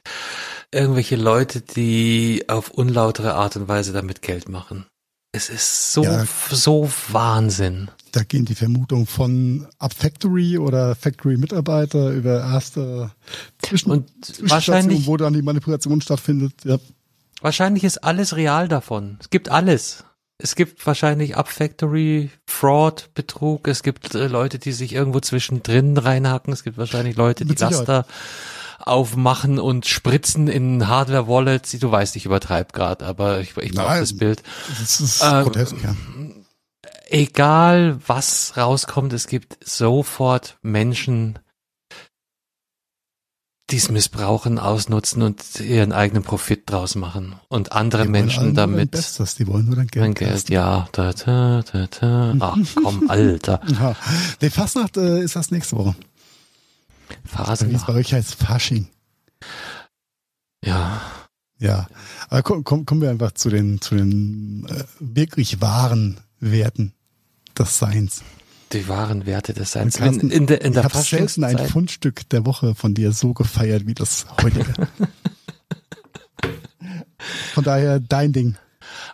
irgendwelche 0.72 1.16
Leute, 1.16 1.62
die 1.62 2.46
auf 2.48 2.70
unlautere 2.72 3.34
Art 3.36 3.56
und 3.56 3.68
Weise 3.68 3.94
damit 3.94 4.22
Geld 4.22 4.50
machen. 4.50 4.86
Es 5.32 5.50
ist 5.50 5.94
so, 5.94 6.04
Ja. 6.04 6.26
so 6.52 6.90
Wahnsinn. 7.10 7.92
Da 8.14 8.24
gehen 8.24 8.46
die 8.46 8.56
Vermutungen 8.56 9.06
von 9.06 9.68
Up 9.78 9.94
Factory 9.94 10.58
oder 10.58 10.96
Factory-Mitarbeiter 10.96 12.10
über 12.12 12.40
erste 12.40 13.12
Zwischen 13.62 13.92
Und 13.92 14.10
wahrscheinlich- 14.50 15.06
wo 15.06 15.18
dann 15.18 15.34
die 15.34 15.44
Manipulation 15.44 16.02
stattfindet. 16.02 16.54
Ja, 16.64 16.80
Wahrscheinlich 17.42 17.84
ist 17.84 18.04
alles 18.04 18.36
real 18.36 18.68
davon. 18.68 19.18
Es 19.22 19.30
gibt 19.30 19.50
alles. 19.50 20.04
Es 20.42 20.56
gibt 20.56 20.86
wahrscheinlich 20.86 21.36
Up 21.36 21.50
Factory, 21.50 22.30
Fraud, 22.48 23.10
Betrug. 23.14 23.68
Es 23.68 23.84
gibt 23.84 24.16
äh, 24.16 24.28
Leute, 24.28 24.58
die 24.58 24.72
sich 24.72 24.94
irgendwo 24.94 25.20
zwischendrin 25.20 25.98
reinhacken. 25.98 26.54
Es 26.54 26.64
gibt 26.64 26.78
wahrscheinlich 26.78 27.18
Leute, 27.18 27.46
die. 27.46 27.56
Laster 27.56 28.06
aufmachen 28.80 29.60
und 29.60 29.86
spritzen 29.86 30.48
in 30.48 30.88
Hardware-Wallets. 30.88 31.72
Du 31.80 31.92
weißt, 31.92 32.16
ich 32.16 32.26
übertreibe 32.26 32.72
gerade, 32.72 33.06
aber 33.06 33.42
ich, 33.42 33.56
ich 33.58 33.74
brauche 33.74 34.00
das 34.00 34.16
Bild. 34.16 34.42
das 34.80 35.02
ist 35.02 35.22
Ähm, 35.22 35.44
grotesk, 35.44 35.76
ja. 35.84 35.96
Egal, 37.10 38.00
was 38.06 38.54
rauskommt, 38.56 39.14
es 39.14 39.28
gibt 39.28 39.58
sofort 39.66 40.58
Menschen, 40.62 41.40
die 43.72 43.78
es 43.78 43.90
missbrauchen, 43.90 44.58
ausnutzen 44.60 45.22
und 45.22 45.60
ihren 45.60 45.92
eigenen 45.92 46.24
Profit 46.24 46.70
draus 46.70 46.96
machen 46.96 47.36
und 47.48 47.72
andere 47.72 48.04
Die 48.04 48.10
Menschen 48.10 48.56
damit 48.56 48.92
Bestes, 48.92 49.36
die 49.36 49.48
wollen 49.48 49.66
nur 49.66 49.76
dein 49.76 49.88
Geld. 49.88 50.04
Mein 50.04 50.14
Geld, 50.14 50.50
ja. 50.50 50.88
Da, 50.92 51.14
da, 51.14 51.62
da, 51.62 51.88
da. 51.88 52.36
Ach 52.40 52.58
komm, 52.76 53.06
Alter. 53.10 53.62
Ja. 53.68 53.96
Die 54.42 54.50
Fastnacht 54.50 54.98
äh, 54.98 55.22
ist 55.22 55.36
das 55.36 55.52
nächste 55.52 55.78
Woche. 55.78 55.96
Phasen. 57.26 57.70
Wie 57.70 57.76
es 57.76 57.86
bei 57.86 57.94
euch 57.94 58.14
heißt, 58.14 58.36
Fasching. 58.36 58.88
Ja. 60.64 61.02
Ja, 61.62 61.88
aber 62.30 62.42
komm, 62.42 62.64
komm, 62.64 62.86
kommen 62.86 63.02
wir 63.02 63.10
einfach 63.10 63.34
zu 63.34 63.50
den, 63.50 63.82
zu 63.82 63.96
den 63.96 64.66
äh, 64.70 64.84
wirklich 65.00 65.62
wahren 65.62 66.22
Werten 66.40 66.94
des 67.58 67.78
Seins. 67.78 68.24
Die 68.72 68.88
wahren 68.88 69.26
Werte 69.26 69.54
des 69.54 69.72
Seins. 69.72 69.98
Carsten, 69.98 70.30
in, 70.30 70.32
in 70.32 70.48
der, 70.48 70.62
in 70.62 70.74
der 70.74 70.86
ich 70.86 70.94
habe 70.94 71.04
selten 71.04 71.44
ein 71.44 71.58
Fundstück 71.58 72.30
der 72.30 72.46
Woche 72.46 72.76
von 72.76 72.94
dir 72.94 73.12
so 73.12 73.34
gefeiert 73.34 73.88
wie 73.88 73.96
das 73.96 74.28
heutige. 74.44 74.74
von 77.54 77.64
daher 77.64 78.00
dein 78.00 78.32
Ding. 78.32 78.58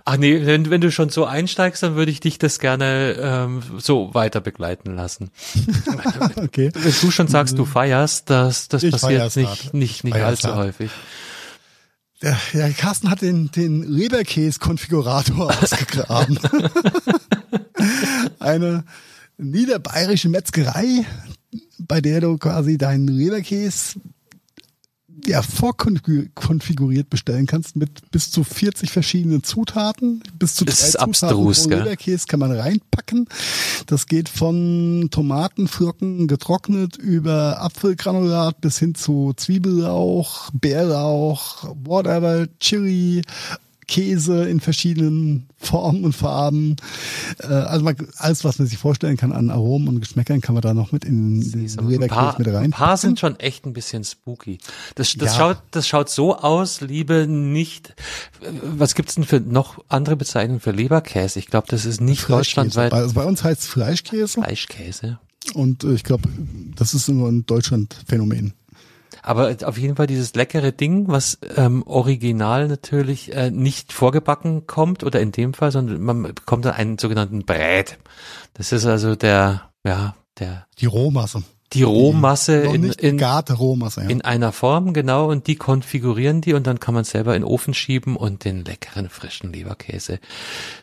Ach 0.04 0.18
nee, 0.18 0.46
wenn, 0.46 0.70
wenn 0.70 0.82
du 0.82 0.92
schon 0.92 1.10
so 1.10 1.26
einsteigst, 1.26 1.82
dann 1.84 1.96
würde 1.96 2.12
ich 2.12 2.20
dich 2.20 2.38
das 2.38 2.60
gerne 2.60 3.16
ähm, 3.20 3.64
so 3.78 4.14
weiter 4.14 4.42
begleiten 4.42 4.96
lassen. 4.96 5.32
Okay. 6.36 6.70
Wenn 6.74 6.94
du 7.02 7.12
schon 7.12 7.28
sagst, 7.28 7.58
du 7.58 7.66
feierst, 7.66 8.30
das, 8.30 8.68
das 8.68 8.84
Ich 8.84 8.92
passiert 8.92 9.36
nicht, 9.36 9.74
nicht, 9.74 10.04
nicht 10.04 10.16
allzu 10.16 10.50
hart. 10.50 10.58
häufig. 10.58 10.92
Der, 12.22 12.38
der 12.54 12.72
Carsten 12.72 13.10
hat 13.10 13.22
den, 13.22 13.52
den 13.52 13.84
Leberkäse-Konfigurator 13.84 15.54
ausgegraben. 15.62 16.40
Eine 18.40 18.84
niederbayerische 19.38 20.30
Metzgerei, 20.30 21.06
bei 21.80 22.02
der 22.02 22.22
du 22.22 22.38
quasi 22.38 22.78
deinen 22.78 23.08
Leberkäse 23.08 24.00
ja, 25.26 25.42
vorkonfiguriert 25.42 27.10
bestellen 27.10 27.48
kannst 27.48 27.76
mit 27.76 28.12
bis 28.12 28.32
zu 28.32 28.44
40 28.44 28.92
verschiedenen 28.92 29.44
Zutaten. 29.44 30.22
Bis 30.38 30.56
zu 30.56 30.66
drei 30.66 30.74
ist 30.74 30.92
Zutaten 30.92 31.10
abstrus, 31.10 31.64
pro? 31.64 31.70
Leberkäse 31.70 32.28
kann 32.28 32.40
man 32.40 32.52
reinpacken. 32.52 33.28
Das 33.88 34.08
geht 34.08 34.30
von 34.30 35.08
Tomatenflocken 35.12 36.28
getrocknet 36.28 36.98
über 36.98 37.62
Apfelgranulat 37.62 38.62
bis 38.62 38.78
hin 38.78 38.96
zu 38.96 39.34
Zwiebelrauch, 39.36 40.52
Bärlauch, 40.54 41.76
whatever, 41.84 42.48
Chili, 42.60 43.22
Käse 43.88 44.48
in 44.48 44.60
verschiedenen 44.60 45.48
Formen 45.58 46.04
und 46.06 46.14
Farben. 46.14 46.76
Äh, 47.40 47.48
Also 47.48 47.84
man, 47.84 47.96
alles, 48.18 48.44
was 48.44 48.60
man 48.60 48.68
sich 48.68 48.78
vorstellen 48.78 49.18
kann 49.18 49.32
an 49.32 49.50
Aromen 49.50 49.88
und 49.88 50.00
Geschmäckern, 50.02 50.42
kann 50.42 50.54
man 50.54 50.62
da 50.62 50.74
noch 50.74 50.92
mit 50.92 51.06
in 51.06 51.40
den 51.42 52.08
paar, 52.08 52.38
mit 52.38 52.48
rein. 52.48 52.56
ein 52.66 52.72
paar 52.72 52.98
sind 52.98 53.20
schon 53.20 53.40
echt 53.40 53.66
ein 53.66 53.74
bisschen 53.74 54.04
spooky. 54.04 54.58
Das, 54.96 55.14
das 55.16 55.34
Ja. 55.34 55.38
schaut, 55.38 55.58
das 55.72 55.88
schaut 55.88 56.10
so 56.10 56.36
aus, 56.38 56.82
liebe 56.82 57.28
nicht. 57.28 57.94
Was 58.64 58.96
gibt's 58.96 59.16
denn 59.16 59.24
für 59.24 59.40
noch 59.40 59.84
andere 59.90 60.16
Bezeichnungen 60.16 60.60
für 60.60 60.72
Leberkäse? 60.72 61.40
Ich 61.40 61.48
glaube, 61.48 61.68
das 61.70 61.86
ist 61.86 62.02
nicht 62.02 62.30
deutschlandweit 62.30 62.94
Also 62.94 63.14
bei 63.14 63.24
uns 63.26 63.44
heißt 63.44 63.62
es 63.62 63.68
Fleischkäse 63.68 64.42
Fleischkäse. 64.42 65.20
und 65.54 65.84
äh, 65.84 65.94
ich 65.94 66.04
glaube, 66.04 66.30
das 66.76 66.94
ist 66.94 67.08
nur 67.08 67.30
ein 67.30 67.46
Deutschland-Phänomen. 67.46 68.54
Aber 69.26 69.56
auf 69.64 69.78
jeden 69.78 69.96
Fall 69.96 70.06
dieses 70.08 70.36
leckere 70.36 70.72
Ding, 70.72 71.06
was 71.08 71.40
ähm, 71.58 71.82
original 71.88 72.68
natürlich 72.68 73.34
äh, 73.34 73.50
nicht 73.50 73.92
vorgebacken 73.92 74.68
kommt 74.68 75.04
oder 75.04 75.20
in 75.20 75.32
dem 75.32 75.54
Fall, 75.54 75.72
sondern 75.72 76.00
man 76.02 76.24
bekommt 76.24 76.66
dann 76.66 76.74
einen 76.74 76.98
sogenannten 77.00 77.44
Brät. 77.44 77.98
Das 78.54 78.72
ist 78.72 78.86
also 78.86 79.16
der, 79.16 79.70
ja, 79.84 80.16
der 80.40 80.68
Die 80.80 80.86
Rohmasse. 80.86 81.44
die 81.74 81.82
Rohmasse 81.82 82.64
Noch 82.66 82.74
in, 82.76 82.84
in, 82.84 83.24
Rohmasse. 83.24 84.04
Ja. 84.04 84.10
in 84.10 84.22
einer 84.22 84.52
Form, 84.52 84.94
genau, 84.94 85.30
und 85.30 85.48
die 85.48 85.56
konfigurieren 85.56 86.42
die 86.42 86.54
und 86.54 86.68
dann 86.68 86.80
kann 86.80 86.94
man 86.94 87.04
selber 87.04 87.36
in 87.36 87.42
den 87.42 87.50
Ofen 87.50 87.74
schieben 87.74 88.16
und 88.16 88.46
den 88.46 88.64
leckeren 88.64 89.10
frischen 89.10 89.52
Leberkäse 89.52 90.20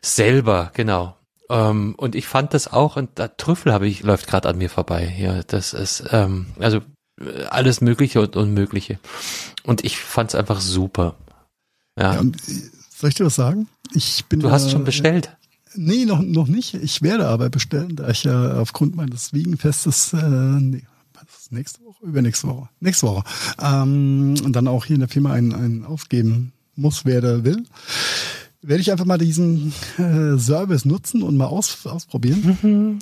selber, 0.03 0.73
genau. 0.75 1.17
Ähm, 1.49 1.95
und 1.97 2.15
ich 2.15 2.27
fand 2.27 2.55
das 2.55 2.73
auch, 2.73 2.97
und 2.97 3.11
da 3.15 3.29
Trüffel 3.29 3.73
habe 3.73 3.87
ich, 3.87 4.03
läuft 4.03 4.27
gerade 4.27 4.49
an 4.49 4.59
mir 4.59 4.71
vorbei 4.71 5.07
hier. 5.07 5.45
Das 5.47 5.75
ist, 5.75 6.05
ähm, 6.11 6.47
also 6.59 6.81
alles 7.51 7.81
Mögliche 7.81 8.21
und 8.21 8.37
Unmögliche. 8.37 8.99
Und 9.65 9.85
ich 9.85 9.99
fand 9.99 10.31
es 10.31 10.35
einfach 10.35 10.61
super. 10.61 11.17
Ja. 11.99 12.15
ja, 12.15 12.21
und, 12.21 12.37
äh, 12.49 12.71
soll 12.97 13.11
ich 13.11 13.15
dir 13.15 13.27
was 13.27 13.35
sagen? 13.35 13.69
Ich 13.95 14.25
bin 14.27 14.41
du 14.41 14.51
hast 14.51 14.67
äh, 14.67 14.71
schon 14.71 14.85
bestellt. 14.85 15.37
Nee, 15.75 16.05
noch, 16.05 16.21
noch 16.21 16.49
nicht. 16.49 16.75
Ich 16.75 17.03
werde 17.03 17.27
aber 17.29 17.49
bestellen, 17.49 17.97
da 17.97 18.09
ich 18.11 18.25
ja 18.25 18.59
aufgrund 18.59 18.95
meines 18.95 19.33
Wiegenfestes, 19.33 20.13
äh, 20.13 20.19
nee, 20.29 20.85
nächste 21.53 21.85
Woche? 21.85 22.05
Übernächste 22.05 22.49
Woche. 22.49 22.69
Nächste 22.81 23.07
Woche. 23.07 23.25
Ähm, 23.61 24.35
und 24.45 24.53
dann 24.55 24.69
auch 24.69 24.85
hier 24.85 24.95
in 24.95 25.01
der 25.01 25.09
Firma 25.09 25.33
einen, 25.33 25.55
einen 25.55 25.85
aufgeben 25.85 26.53
muss, 26.75 27.05
werde, 27.05 27.45
will. 27.45 27.65
Werde 28.63 28.81
ich 28.81 28.91
einfach 28.91 29.05
mal 29.05 29.19
diesen 29.19 29.73
äh, 29.99 30.39
Service 30.39 30.85
nutzen 30.85 31.23
und 31.23 31.37
mal 31.37 31.47
aus, 31.47 31.87
ausprobieren. 31.87 33.01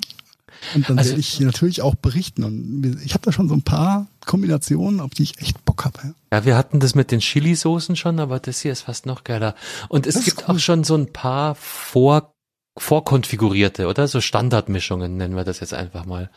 Und 0.75 0.89
dann 0.89 0.97
Also- 0.97 1.11
werde 1.11 1.19
ich 1.21 1.39
natürlich 1.39 1.81
auch 1.81 1.95
berichten. 1.95 2.43
Und 2.43 2.99
ich 3.03 3.13
habe 3.13 3.23
da 3.23 3.31
schon 3.31 3.47
so 3.49 3.53
ein 3.55 3.61
paar 3.63 4.07
Kombinationen, 4.25 4.99
auf 4.99 5.11
die 5.11 5.23
ich 5.23 5.39
echt 5.41 5.63
Bock 5.65 5.85
habe. 5.85 5.99
Ja. 6.03 6.13
Ja, 6.33 6.45
wir 6.45 6.55
hatten 6.57 6.79
das 6.79 6.95
mit 6.95 7.11
den 7.11 7.19
Chili-Soßen 7.19 7.95
schon, 7.95 8.19
aber 8.19 8.39
das 8.39 8.61
hier 8.61 8.71
ist 8.71 8.81
fast 8.81 9.05
noch 9.05 9.23
geiler. 9.23 9.55
Und 9.89 10.07
es 10.07 10.15
Das 10.15 10.25
gibt 10.25 10.47
cool. 10.47 10.55
auch 10.55 10.59
schon 10.59 10.83
so 10.83 10.95
ein 10.95 11.11
paar 11.11 11.55
vor, 11.55 12.31
vorkonfigurierte, 12.79 13.87
oder? 13.87 14.07
So 14.07 14.21
Standardmischungen 14.21 15.17
nennen 15.17 15.35
wir 15.35 15.43
das 15.43 15.59
jetzt 15.59 15.73
einfach 15.73 16.05
mal. 16.05 16.29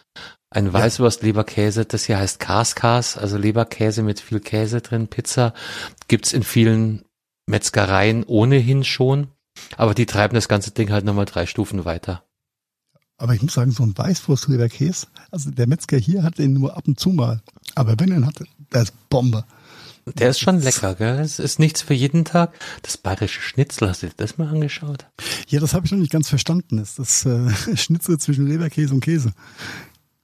Ein 0.50 0.72
Weißwurst-Leberkäse, 0.72 1.84
das 1.84 2.04
hier 2.04 2.18
heißt 2.18 2.38
Kaskas, 2.40 3.16
also 3.16 3.36
Leberkäse 3.36 4.02
mit 4.02 4.20
viel 4.20 4.40
Käse 4.40 4.80
drin, 4.80 5.08
Pizza. 5.08 5.52
Gibt's 6.08 6.32
in 6.32 6.42
vielen 6.42 7.04
Metzgereien 7.46 8.24
ohnehin 8.24 8.84
schon. 8.84 9.28
Aber 9.76 9.94
die 9.94 10.06
treiben 10.06 10.34
das 10.34 10.48
ganze 10.48 10.72
Ding 10.72 10.90
halt 10.90 11.04
nochmal 11.04 11.26
drei 11.26 11.46
Stufen 11.46 11.84
weiter. 11.84 12.24
Aber 13.16 13.34
ich 13.34 13.42
muss 13.42 13.54
sagen, 13.54 13.70
so 13.70 13.82
ein 13.84 13.96
Weißwurstleberkäse, 13.96 15.06
also 15.30 15.50
der 15.50 15.66
Metzger 15.68 15.96
hier 15.98 16.22
hat 16.24 16.38
den 16.38 16.52
nur 16.52 16.76
ab 16.76 16.84
und 16.88 16.98
zu 16.98 17.10
mal. 17.10 17.42
Aber 17.74 17.94
wenn 17.98 18.10
er 18.10 18.18
ihn 18.18 18.26
hat, 18.26 18.42
der 18.72 18.82
ist 18.82 19.08
Bombe. 19.08 19.44
Der 20.06 20.30
ist 20.30 20.40
schon 20.40 20.60
lecker, 20.60 20.96
gell? 20.96 21.18
Es 21.20 21.38
ist 21.38 21.58
nichts 21.58 21.80
für 21.80 21.94
jeden 21.94 22.24
Tag. 22.26 22.52
Das 22.82 22.98
bayerische 22.98 23.40
Schnitzel, 23.40 23.88
hast 23.88 24.02
du 24.02 24.08
dir 24.08 24.12
das 24.16 24.36
mal 24.36 24.48
angeschaut? 24.48 25.06
Ja, 25.48 25.60
das 25.60 25.72
habe 25.72 25.86
ich 25.86 25.92
noch 25.92 25.98
nicht 25.98 26.12
ganz 26.12 26.28
verstanden. 26.28 26.76
Ist 26.78 26.98
das 26.98 27.24
äh, 27.24 27.48
Schnitzel 27.76 28.18
zwischen 28.18 28.46
Leberkäse 28.46 28.92
und 28.92 29.00
Käse? 29.00 29.32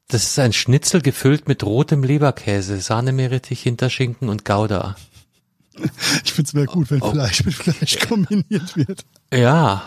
Das 0.08 0.24
ist 0.24 0.38
ein 0.38 0.52
Schnitzel 0.52 1.00
gefüllt 1.00 1.48
mit 1.48 1.64
rotem 1.64 2.02
Leberkäse, 2.02 2.78
Sahnemeerrettich, 2.80 3.62
Hinterschinken 3.62 4.28
und 4.28 4.44
Gouda. 4.44 4.96
Ich 6.24 6.32
finde 6.32 6.60
es 6.60 6.66
gut, 6.66 6.90
wenn 6.90 7.00
Oh. 7.00 7.12
Fleisch 7.12 7.44
mit 7.44 7.54
Fleisch 7.54 7.98
kombiniert 8.00 8.76
wird. 8.76 9.06
Ja. 9.32 9.82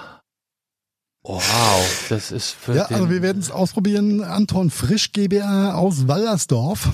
Wow, 1.23 2.05
das 2.09 2.31
ist 2.31 2.51
für 2.51 2.75
Ja, 2.75 2.85
also 2.85 3.09
wir 3.09 3.21
werden 3.21 3.39
es 3.39 3.49
ausprobieren. 3.49 4.23
Anton 4.23 4.69
Frisch 4.69 5.13
GbR 5.13 5.77
aus 5.77 6.07
Wallersdorf. 6.07 6.89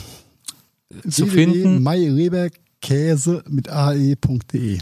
Zu 1.10 1.26
finden. 1.28 1.82
Maireberkäse 1.82 3.44
mit 3.48 3.70
ae.de. 3.70 4.80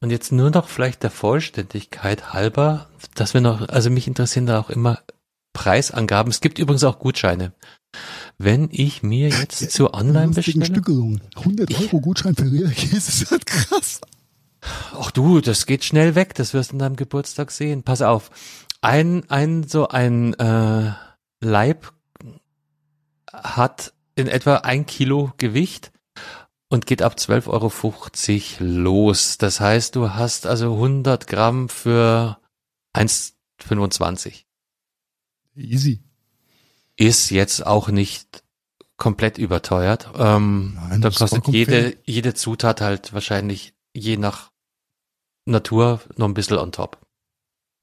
Und 0.00 0.10
jetzt 0.10 0.30
nur 0.30 0.50
noch 0.50 0.68
vielleicht 0.68 1.02
der 1.02 1.10
Vollständigkeit 1.10 2.32
halber, 2.32 2.88
dass 3.14 3.34
wir 3.34 3.40
noch, 3.40 3.68
also 3.68 3.90
mich 3.90 4.06
interessieren 4.06 4.46
da 4.46 4.60
auch 4.60 4.70
immer 4.70 5.00
Preisangaben. 5.52 6.30
Es 6.30 6.40
gibt 6.40 6.58
übrigens 6.58 6.84
auch 6.84 6.98
Gutscheine. 6.98 7.52
Wenn 8.36 8.68
ich 8.70 9.02
mir 9.02 9.28
jetzt 9.28 9.72
zu 9.72 9.92
online 9.92 10.32
bestelle, 10.32 10.66
Stückelung. 10.66 11.20
100 11.36 11.80
Euro 11.80 12.00
Gutschein 12.00 12.36
für 12.36 12.44
Leberkäse 12.44 12.96
ist 12.96 13.30
halt 13.30 13.46
krass. 13.46 14.00
Ach 14.60 15.10
du, 15.10 15.40
das 15.40 15.66
geht 15.66 15.84
schnell 15.84 16.14
weg, 16.14 16.34
das 16.34 16.54
wirst 16.54 16.70
du 16.70 16.74
an 16.74 16.78
deinem 16.78 16.96
Geburtstag 16.96 17.50
sehen. 17.50 17.82
Pass 17.82 18.02
auf, 18.02 18.30
ein, 18.80 19.28
ein, 19.30 19.64
so 19.64 19.88
ein 19.88 20.34
äh, 20.34 20.92
Leib 21.40 21.92
hat 23.32 23.92
in 24.14 24.26
etwa 24.26 24.56
ein 24.56 24.86
Kilo 24.86 25.32
Gewicht 25.36 25.92
und 26.68 26.86
geht 26.86 27.02
ab 27.02 27.14
12,50 27.16 28.60
Euro 28.60 28.64
los. 28.64 29.38
Das 29.38 29.60
heißt, 29.60 29.96
du 29.96 30.10
hast 30.14 30.46
also 30.46 30.74
100 30.74 31.26
Gramm 31.26 31.68
für 31.68 32.38
1,25. 32.94 34.44
Easy. 35.56 36.00
Ist 36.96 37.30
jetzt 37.30 37.64
auch 37.64 37.88
nicht 37.88 38.42
komplett 38.96 39.38
überteuert. 39.38 40.10
Ähm, 40.16 40.74
Nein, 40.74 41.00
da 41.00 41.10
kostet 41.10 41.46
jede, 41.48 41.70
fair. 41.70 41.94
jede 42.04 42.34
Zutat 42.34 42.80
halt 42.80 43.12
wahrscheinlich 43.12 43.72
je 43.94 44.16
nach 44.16 44.50
Natur 45.44 46.00
noch 46.16 46.26
ein 46.28 46.34
bisschen 46.34 46.58
on 46.58 46.72
top. 46.72 46.98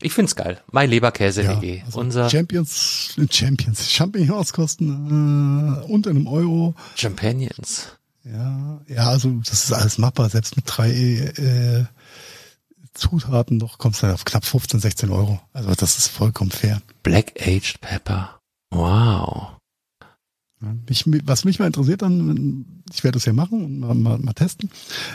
Ich 0.02 0.14
find's 0.14 0.36
geil. 0.36 0.62
Mein 0.72 0.90
Leberkäse.de. 0.90 1.82
also 1.84 2.00
Unser 2.00 2.30
Champions, 2.30 3.16
Champions, 3.30 3.92
Champignons 3.92 4.52
kosten 4.54 5.80
äh, 5.82 5.86
unter 5.92 6.10
einem 6.10 6.28
Euro. 6.28 6.76
Champagnes. 6.96 7.98
Ja, 8.26 8.82
ja, 8.88 9.08
also 9.10 9.30
das 9.46 9.66
ist 9.66 9.72
alles 9.74 9.98
machbar. 9.98 10.30
Selbst 10.30 10.58
mit 10.58 10.66
drei 10.68 10.92
äh, 10.92 11.86
Zutaten 12.94 13.58
noch 13.58 13.78
kommst 13.78 14.04
du 14.04 14.08
auf 14.14 14.26
knapp 14.26 14.46
15, 14.46 14.80
16 14.80 15.12
Euro. 15.12 15.40
Also 15.54 15.74
das 15.76 15.98
ist 15.98 16.08
vollkommen 16.10 16.52
fair. 16.52 16.82
Black 17.04 17.34
Aged 17.40 17.80
Pepper. 17.82 18.40
Wow. 18.72 19.55
Mich, 20.88 21.06
was 21.26 21.46
mich 21.46 21.60
mal 21.60 21.68
interessiert 21.68 22.02
dann, 22.02 22.66
ich 22.94 23.04
werde 23.04 23.16
das 23.18 23.26
ja 23.26 23.34
machen 23.34 23.64
und 23.64 23.80
mal, 23.80 23.94
mal, 23.96 24.18
mal 24.20 24.34
testen, 24.34 24.70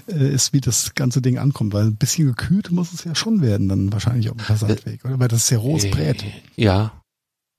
äh, 0.09 0.33
ist, 0.33 0.53
wie 0.53 0.61
das 0.61 0.95
ganze 0.95 1.23
Ding 1.23 1.39
ankommt, 1.39 1.73
weil 1.73 1.87
ein 1.87 1.97
bisschen 1.97 2.27
gekühlt 2.27 2.71
muss 2.71 2.93
es 2.93 3.05
ja 3.05 3.15
schon 3.15 3.43
werden, 3.43 3.69
dann 3.69 3.93
wahrscheinlich 3.93 4.31
auf 4.31 4.37
dem 4.37 4.45
Versandweg, 4.45 5.05
oder? 5.05 5.19
Weil 5.19 5.29
das 5.29 5.45
ist 5.45 5.51
ja 5.51 5.59
rohes 5.59 5.91
Brät. 5.91 6.23
Äh, 6.23 6.33
Ja. 6.57 6.93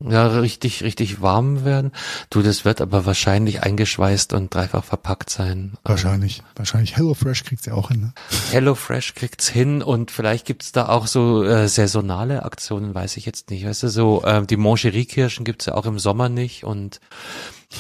Ja, 0.10 0.28
richtig, 0.28 0.84
richtig 0.84 1.22
warm 1.22 1.64
werden. 1.64 1.92
Du, 2.30 2.42
das 2.42 2.66
wird 2.66 2.82
aber 2.82 3.06
wahrscheinlich 3.06 3.62
eingeschweißt 3.62 4.34
und 4.34 4.54
dreifach 4.54 4.84
verpackt 4.84 5.30
sein. 5.30 5.74
Wahrscheinlich. 5.84 6.42
Wahrscheinlich 6.56 6.98
HelloFresh 6.98 7.44
kriegt's 7.44 7.66
ja 7.68 7.74
auch 7.74 7.90
hin. 7.90 8.02
Ne? 8.02 8.14
HelloFresh 8.52 9.14
kriegt's 9.14 9.48
hin 9.48 9.84
und 9.84 10.10
vielleicht 10.10 10.46
gibt's 10.48 10.72
da 10.72 10.90
auch 10.90 11.06
so 11.08 11.44
äh, 11.44 11.68
saisonale 11.68 12.44
Aktionen, 12.44 12.96
weiß 12.96 13.18
ich 13.18 13.26
jetzt 13.26 13.52
nicht. 13.52 13.66
Weißt 13.66 13.84
du, 13.84 13.90
so 13.90 14.24
ähm, 14.26 14.48
die 14.48 14.58
Mangerie-Kirschen 14.58 15.46
gibt's 15.46 15.68
ja 15.68 15.76
auch 15.76 15.86
im 15.86 16.00
Sommer 16.00 16.30
nicht 16.30 16.64
und 16.64 17.00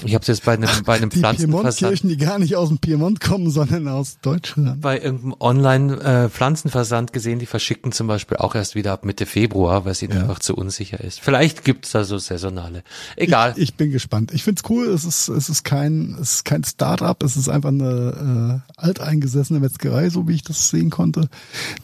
ich 0.06 0.16
habe 0.16 0.26
jetzt 0.26 0.46
bei 0.46 0.54
einem 0.54 0.70
bei 0.86 0.96
einem 0.96 1.10
Die 1.10 1.18
Pflanzenversand 1.20 2.04
die 2.04 2.18
gar 2.18 2.40
nicht 2.40 2.56
aus 2.56 2.70
dem 2.70 2.78
Piemont 2.80 3.20
kommen, 3.20 3.50
sondern 3.50 3.88
aus 3.88 4.18
Deutschland. 4.22 4.82
bei 4.82 5.00
irgendeinem 5.00 5.36
Online 5.40 6.30
äh, 6.30 6.30
gesehen, 7.12 7.40
die 7.40 7.46
verschicken 7.46 7.92
zum 7.92 8.08
Beispiel 8.08 8.38
auch 8.38 8.56
erst 8.56 8.76
wieder 8.76 8.94
ab 8.94 9.06
Mitte 9.06 9.26
Februar, 9.26 9.86
weil 9.86 9.92
es 9.92 10.02
ihnen 10.02 10.14
Ja. 10.16 10.22
einfach 10.22 10.40
zu 10.40 10.56
unsicher 10.56 11.00
ist. 11.02 11.20
Vielleicht 11.20 11.64
gibt's 11.64 11.92
da 11.92 12.04
so 12.04 12.18
saisonale. 12.18 12.84
Egal. 13.16 13.54
Ich, 13.58 13.64
ich 13.64 13.76
bin 13.76 13.92
gespannt. 13.92 14.34
Ich 14.34 14.44
find's 14.44 14.64
cool. 14.70 14.88
Es 14.88 15.04
ist, 15.06 15.28
es 15.28 15.50
ist 15.50 15.64
kein, 15.64 16.16
es 16.22 16.36
ist 16.36 16.46
kein 16.46 16.64
Start-up. 16.64 17.22
Es 17.24 17.36
ist 17.36 17.50
einfach 17.50 17.70
eine 17.70 18.64
äh, 18.66 18.72
alteingesessene 18.82 19.60
Metzgerei, 19.60 20.10
so 20.10 20.28
wie 20.28 20.36
ich 20.36 20.44
das 20.44 20.70
sehen 20.70 20.90
konnte, 20.90 21.30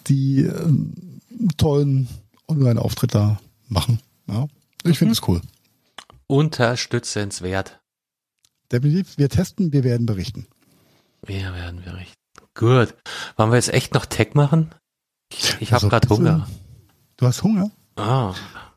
die 0.08 0.44
äh, 0.44 0.52
einen 0.52 1.52
tollen 1.58 2.08
Online-Auftritt 2.48 3.14
da 3.14 3.40
machen. 3.68 4.00
Ja. 4.28 4.48
Ich 4.84 4.98
finde 4.98 5.14
es 5.14 5.28
cool. 5.28 5.42
Unterstützenswert. 6.28 7.80
Definitiv. 8.72 9.18
Wir 9.18 9.30
testen, 9.30 9.72
wir 9.73 9.84
werden 9.84 10.06
berichten. 10.06 10.48
Wir 11.26 11.53
werden 11.53 11.81
berichten. 11.84 12.14
Gut. 12.53 12.95
Wollen 13.38 13.52
wir 13.52 13.56
jetzt 13.56 13.73
echt 13.73 13.94
noch 13.94 14.06
Tech 14.06 14.34
machen? 14.34 14.72
Ich, 15.31 15.56
ich 15.60 15.72
habe 15.73 15.76
Also, 15.85 15.89
gerade. 15.89 16.10
Hunger. 16.10 16.48
Du 17.18 17.26
hast 17.27 17.44
Hunger? 17.44 17.72
Ah, 17.95 18.34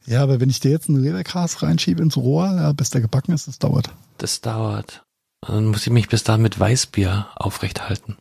Ja, 0.06 0.22
aber 0.22 0.40
wenn 0.40 0.48
ich 0.50 0.60
dir 0.60 0.70
jetzt 0.70 0.88
einen 0.88 1.02
Leberkas 1.02 1.62
reinschiebe 1.62 2.02
ins 2.02 2.16
Rohr, 2.16 2.46
ja, 2.46 2.72
bis 2.72 2.90
der 2.90 3.00
gebacken 3.02 3.32
ist, 3.32 3.48
das 3.48 3.58
dauert. 3.58 3.90
das 4.18 4.40
dauert. 4.40 5.02
Dann 5.46 5.66
muss 5.66 5.86
ich 5.86 5.92
mich 5.92 6.08
bis 6.08 6.24
dahin 6.24 6.42
mit 6.42 6.58
Weißbier 6.58 7.28
aufrecht 7.36 7.88
halten. 7.88 8.16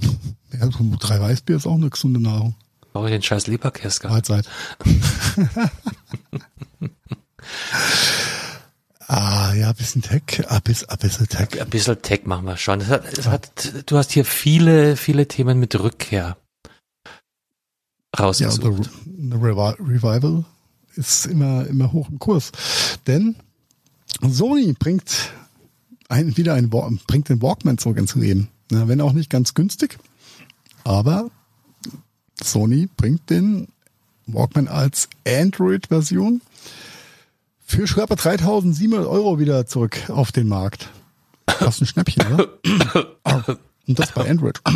Ja, 0.50 0.70
so 0.70 0.78
drei 0.98 1.20
Weißbier 1.20 1.56
ist 1.56 1.66
auch 1.66 1.74
eine 1.74 1.90
gesunde 1.90 2.20
Nahrung. 2.20 2.54
Brauche 2.94 3.08
ich 3.08 3.12
den 3.12 3.22
scheiß 3.22 3.48
Leberkäse 3.48 4.00
gar 4.00 4.12
Mahlzeit. 4.12 4.48
ah, 9.08 9.52
ja, 9.54 9.72
bisschen 9.72 10.02
Tech, 10.02 10.22
ein 10.48 10.62
bisschen, 10.62 10.88
ein 10.88 10.98
bisschen 10.98 11.28
Tech. 11.28 11.60
Ein 11.60 11.68
bisschen 11.70 12.00
Tech 12.02 12.24
machen 12.24 12.46
wir 12.46 12.56
schon. 12.56 12.80
Es 12.80 12.88
hat, 12.88 13.18
es 13.18 13.26
hat, 13.26 13.72
du 13.86 13.96
hast 13.96 14.12
hier 14.12 14.24
viele, 14.24 14.96
viele 14.96 15.26
Themen 15.26 15.58
mit 15.58 15.78
Rückkehr 15.78 16.36
Ja, 18.16 18.24
rausgesucht. 18.24 18.90
der 19.06 19.40
Re- 19.40 19.52
Revi- 19.52 19.76
Revival 19.80 20.44
ist 20.96 21.26
immer, 21.26 21.66
immer 21.66 21.92
hoch 21.92 22.08
im 22.08 22.18
Kurs. 22.18 22.52
Denn 23.06 23.36
Sony 24.22 24.74
bringt 24.78 25.30
ein, 26.08 26.36
wieder 26.36 26.54
ein, 26.54 26.70
bringt 26.70 27.28
den 27.28 27.42
Walkman 27.42 27.78
zurück 27.78 27.98
ins 27.98 28.14
Leben. 28.14 28.48
Ja, 28.70 28.88
wenn 28.88 29.00
auch 29.00 29.12
nicht 29.12 29.30
ganz 29.30 29.54
günstig, 29.54 29.98
aber 30.84 31.30
Sony 32.42 32.88
bringt 32.96 33.30
den 33.30 33.68
Walkman 34.26 34.68
als 34.68 35.08
Android-Version 35.26 36.40
für 37.68 37.86
schlappe 37.86 38.16
3700 38.16 39.06
Euro 39.06 39.38
wieder 39.38 39.66
zurück 39.66 40.08
auf 40.08 40.32
den 40.32 40.48
Markt. 40.48 40.88
Das 41.44 41.76
ist 41.76 41.82
ein 41.82 41.86
Schnäppchen, 41.86 42.32
oder? 42.32 42.48
Und 43.86 43.98
das 43.98 44.12
bei 44.12 44.28
Android. 44.28 44.60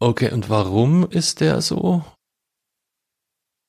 Okay, 0.00 0.30
und 0.32 0.50
warum 0.50 1.08
ist 1.08 1.40
der 1.40 1.62
so 1.62 2.04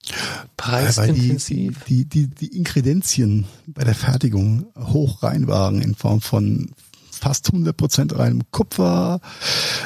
Ja, 0.04 0.16
weil 0.18 0.44
die, 0.44 0.48
preisintensiv? 0.58 1.84
die, 1.86 2.06
die, 2.06 2.28
die 2.28 2.58
Inkredenzien 2.58 3.46
bei 3.68 3.84
der 3.84 3.96
Fertigung 3.96 4.66
hoch 4.78 5.24
rein 5.24 5.48
waren 5.48 5.82
in 5.82 5.96
Form 5.96 6.20
von 6.20 6.72
fast 7.26 7.50
100% 7.52 8.16
reinem 8.16 8.44
Kupfer 8.52 9.20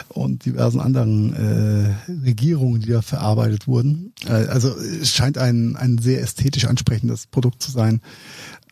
und 0.10 0.44
diversen 0.44 0.82
anderen 0.82 1.34
äh, 1.34 2.12
Regierungen, 2.26 2.82
die 2.82 2.90
da 2.90 3.02
verarbeitet 3.02 3.66
wurden. 3.66 4.12
Äh, 4.28 4.48
also 4.48 4.76
es 4.76 5.14
scheint 5.14 5.38
ein, 5.38 5.78
ein 5.78 6.00
sehr 6.00 6.22
ästhetisch 6.22 6.66
ansprechendes 6.66 7.28
Produkt 7.28 7.64
zu 7.64 7.72
sein 7.72 8.02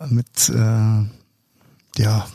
mit 0.09 0.49
äh, 0.49 0.53
ja 1.97 2.27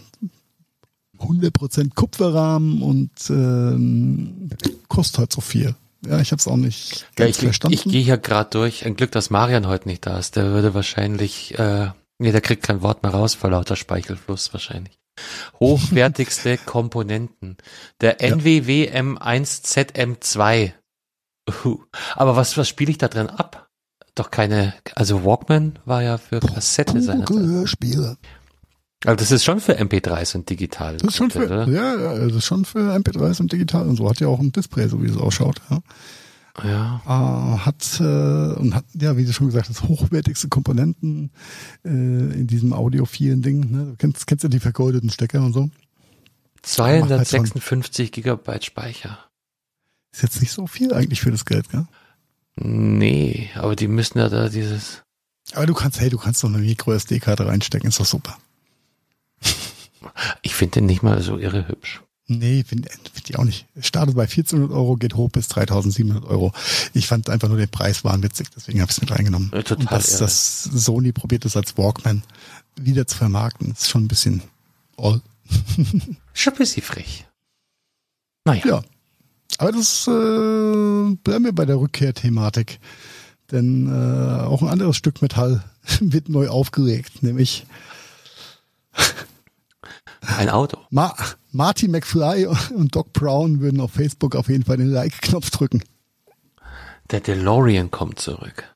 100% 1.19 1.95
Kupferrahmen 1.95 2.81
und 2.81 3.11
ähm, 3.29 4.49
kostet 4.89 5.19
halt 5.19 5.33
so 5.35 5.43
viel. 5.43 5.75
Ja, 6.07 6.19
ich 6.19 6.33
habe 6.33 6.41
es 6.41 6.49
auch 6.49 6.57
nicht 6.57 7.07
Ja, 7.19 7.27
ich, 7.27 7.37
verstanden. 7.37 7.75
ich 7.75 7.85
gehe 7.85 8.03
hier 8.03 8.17
gerade 8.17 8.49
durch. 8.49 8.87
Ein 8.87 8.97
Glück, 8.97 9.13
dass 9.13 9.29
Marian 9.29 9.67
heute 9.67 9.87
nicht 9.87 10.07
da 10.07 10.19
ist. 10.19 10.37
Der 10.37 10.47
würde 10.47 10.73
wahrscheinlich, 10.73 11.59
äh, 11.59 11.91
nee, 12.19 12.33
der 12.33 12.41
kriegt 12.41 12.63
kein 12.63 12.81
Wort 12.81 13.03
mehr 13.03 13.13
raus 13.13 13.35
vor 13.35 13.51
lauter 13.51 13.77
Speichelfluss 13.77 14.55
wahrscheinlich. 14.55 15.02
Hochwertigste 15.61 16.59
Komponenten. 16.67 17.57
Der 18.01 18.19
Ja. 18.21 18.35
NWW 18.37 18.91
M1ZM2. 18.91 20.73
Uh, 21.65 21.81
aber 22.15 22.37
was, 22.37 22.57
was 22.57 22.69
spiele 22.69 22.91
ich 22.93 22.99
da 22.99 23.09
drin 23.09 23.29
ab? 23.29 23.69
Doch 24.15 24.31
keine, 24.31 24.75
also 24.95 25.25
Walkman 25.25 25.79
war 25.85 26.03
ja 26.03 26.19
für 26.19 26.41
Kassette 26.41 27.01
sein. 27.01 27.25
Hörspiele. 27.29 28.17
Aber 29.05 29.17
das 29.17 29.31
ist 29.33 29.43
schon 29.43 29.59
für 29.61 29.73
MP3s 29.79 30.37
und 30.37 30.49
digital. 30.49 30.99
Das 30.99 31.09
ist 31.09 31.17
schon 31.17 31.31
für, 31.31 31.47
oder? 31.47 31.67
ja, 31.67 31.97
ja, 31.97 32.19
das 32.19 32.37
ist 32.37 32.45
schon 32.45 32.65
für 32.65 32.95
MP3s 32.95 33.41
und 33.41 33.53
digital 33.53 33.89
und 33.89 33.97
so. 33.97 34.09
Hat 34.09 34.21
ja 34.21 34.29
auch 34.29 34.39
ein 34.39 34.53
Display, 34.53 34.87
so 34.87 35.03
wie 35.03 35.09
es 35.09 35.17
ausschaut. 35.17 35.61
Ja. 35.71 35.81
Ja. 36.63 37.01
Äh, 37.07 37.59
hat 37.59 38.01
äh, 38.01 38.55
und 38.59 38.75
hat, 38.75 38.85
ja, 38.95 39.17
wie 39.17 39.25
du 39.25 39.33
schon 39.33 39.47
gesagt 39.47 39.69
hast, 39.69 39.83
hochwertigste 39.85 40.49
Komponenten 40.49 41.31
äh, 41.85 41.89
in 41.89 42.47
diesem 42.47 42.73
audiophilen 42.73 43.43
Ding. 43.43 43.71
Ne? 43.71 43.85
Du 43.87 43.97
kennst, 43.97 44.27
kennst 44.27 44.45
ja 44.45 44.51
die 44.51 44.61
vergoldeten 44.61 45.11
Stecker 45.11 45.43
und 45.43 45.53
so. 45.53 45.71
256 46.63 48.13
Gigabyte 48.13 48.65
Speicher. 48.65 49.19
Ist 50.13 50.23
jetzt 50.23 50.41
nicht 50.41 50.53
so 50.53 50.67
viel 50.67 50.93
eigentlich 50.93 51.23
für 51.23 51.31
das 51.31 51.45
Geld, 51.45 51.71
gell? 51.71 51.87
Nee, 52.57 53.51
aber 53.55 53.75
die 53.75 53.89
müssen 53.89 54.19
ja 54.19 54.29
da 54.29 54.51
dieses, 54.51 55.03
Aber 55.55 55.67
du 55.67 55.75
kannst, 55.75 56.01
hey, 56.01 56.11
du 56.11 56.19
kannst 56.19 56.45
doch 56.45 56.49
eine 56.49 56.59
Micro-SD-Karte 56.59 57.47
reinstecken, 57.47 57.89
ist 57.89 57.99
doch 57.99 58.07
super. 58.07 58.37
ich 60.43 60.55
finde 60.55 60.81
den 60.81 60.87
nicht 60.87 61.03
mal 61.03 61.23
so 61.23 61.39
irre 61.39 61.67
hübsch. 61.67 62.03
Nee, 62.39 62.65
finde 62.65 62.89
find 63.13 63.31
ich 63.31 63.39
auch 63.39 63.45
nicht. 63.45 63.67
Startet 63.81 64.15
bei 64.15 64.23
1400 64.23 64.77
Euro, 64.77 64.97
geht 64.97 65.15
hoch 65.15 65.31
bis 65.31 65.49
3700 65.49 66.25
Euro. 66.25 66.53
Ich 66.95 67.07
fand 67.07 67.31
einfach 67.31 67.49
nur 67.49 67.59
den 67.59 67.69
Preis 67.69 68.05
wahnwitzig, 68.05 68.49
deswegen 68.55 68.81
habe 68.81 68.91
ich 68.91 68.97
es 68.97 69.01
mit 69.01 69.11
reingenommen. 69.11 69.51
Ja, 69.53 69.63
total 69.63 69.79
Und 69.81 69.93
dass, 69.93 70.13
irre. 70.13 70.21
dass 70.21 70.63
Sony 70.65 71.13
probiert 71.13 71.45
es 71.45 71.57
als 71.57 71.77
Walkman 71.77 72.23
wieder 72.77 73.07
zu 73.07 73.17
vermarkten, 73.17 73.73
ist 73.73 73.91
schon 73.91 74.05
ein 74.05 74.09
bisschen 74.09 74.43
all. 74.97 75.21
Schon 76.35 76.55
ein 76.55 76.59
bisschen 76.59 76.83
frech. 76.83 77.27
Naja. 78.45 78.63
Ja. 78.65 78.83
Aber 79.59 79.73
das 79.73 80.07
äh, 80.09 81.15
bleiben 81.23 81.45
wir 81.45 81.53
bei 81.53 81.67
der 81.67 81.77
Rückkehrthematik. 81.77 82.81
Denn 83.51 83.87
äh, 83.87 84.43
auch 84.45 84.63
ein 84.63 84.69
anderes 84.69 84.97
Stück 84.97 85.21
Metall 85.21 85.63
wird 86.01 86.31
neu 86.31 86.49
aufgelegt, 86.49 87.23
nämlich 87.23 87.67
Ein 90.27 90.49
Auto. 90.51 90.79
Ma 90.91 91.15
Marty 91.51 91.89
McFly 91.89 92.47
und 92.75 92.95
Doc 92.95 93.13
Brown 93.13 93.61
würden 93.61 93.81
auf 93.81 93.93
Facebook 93.93 94.35
auf 94.37 94.49
jeden 94.49 94.65
Fall 94.65 94.77
den 94.79 94.91
Like-Knopf 94.91 95.51
drücken. 95.51 95.83
Der 97.11 97.21
DeLorean 97.21 97.91
kommt 97.91 98.21
zurück. 98.21 98.75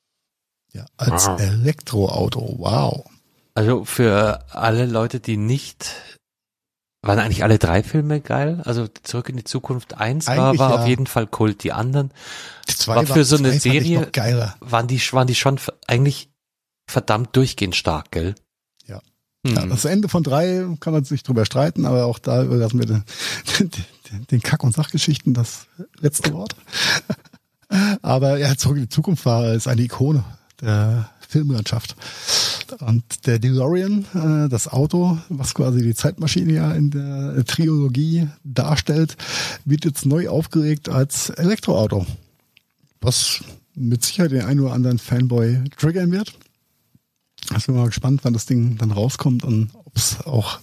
Ja, 0.72 0.84
als 0.96 1.26
Ah. 1.28 1.36
Elektroauto. 1.38 2.56
Wow. 2.58 3.06
Also 3.54 3.84
für 3.86 4.44
alle 4.54 4.84
Leute, 4.84 5.20
die 5.20 5.38
nicht, 5.38 5.90
waren 7.02 7.18
eigentlich 7.18 7.44
alle 7.44 7.58
drei 7.58 7.82
Filme 7.82 8.20
geil? 8.20 8.60
Also 8.64 8.88
Zurück 8.88 9.30
in 9.30 9.36
die 9.38 9.44
Zukunft 9.44 9.96
1 9.96 10.26
war, 10.26 10.58
war 10.58 10.70
ja. 10.70 10.76
auf 10.82 10.86
jeden 10.86 11.06
Fall 11.06 11.26
Kult. 11.26 11.62
Die 11.64 11.72
anderen 11.72 12.10
Die 12.68 12.74
zwei 12.74 12.96
War 12.96 13.06
für 13.06 13.24
so 13.24 13.36
eine 13.36 13.58
Serie- 13.58 14.10
waren 14.60 14.86
die, 14.88 15.00
waren 15.12 15.26
die 15.26 15.34
schon 15.34 15.58
eigentlich 15.86 16.28
verdammt 16.90 17.34
durchgehend 17.34 17.74
stark, 17.76 18.10
gell? 18.10 18.34
Hm. 19.46 19.54
Ja, 19.54 19.66
das 19.66 19.84
Ende 19.84 20.08
von 20.08 20.22
drei 20.22 20.66
kann 20.80 20.92
man 20.92 21.04
sich 21.04 21.22
drüber 21.22 21.44
streiten, 21.44 21.86
aber 21.86 22.06
auch 22.06 22.18
da 22.18 22.42
überlassen 22.42 22.78
wir 22.78 22.86
den, 22.86 23.04
den, 24.30 24.42
Kack- 24.42 24.64
und 24.64 24.74
Sachgeschichten 24.74 25.34
das 25.34 25.66
letzte 26.00 26.32
Wort. 26.32 26.56
Aber 28.02 28.38
ja, 28.38 28.56
zurück 28.56 28.76
in 28.76 28.84
die 28.84 28.88
Zukunft 28.88 29.24
war 29.26 29.52
ist 29.52 29.68
eine 29.68 29.82
Ikone 29.82 30.24
der 30.60 31.10
Filmlandschaft. 31.28 31.96
Und 32.80 33.26
der 33.26 33.38
DeLorean, 33.38 34.04
äh, 34.14 34.48
das 34.48 34.68
Auto, 34.68 35.18
was 35.28 35.54
quasi 35.54 35.82
die 35.82 35.94
Zeitmaschine 35.94 36.52
ja 36.52 36.72
in 36.72 36.90
der 36.90 37.44
Trilogie 37.44 38.28
darstellt, 38.44 39.16
wird 39.64 39.84
jetzt 39.84 40.06
neu 40.06 40.28
aufgelegt 40.28 40.88
als 40.88 41.30
Elektroauto. 41.30 42.06
Was 43.00 43.42
mit 43.74 44.04
Sicherheit 44.04 44.32
den 44.32 44.42
einen 44.42 44.60
oder 44.60 44.72
anderen 44.72 44.98
Fanboy 44.98 45.64
triggern 45.76 46.10
wird. 46.10 46.32
Ich 47.56 47.66
bin 47.66 47.76
mal 47.76 47.86
gespannt, 47.86 48.20
wann 48.22 48.32
das 48.32 48.46
Ding 48.46 48.76
dann 48.78 48.90
rauskommt 48.90 49.44
und 49.44 49.70
ob 49.74 49.96
es 49.96 50.20
auch 50.26 50.60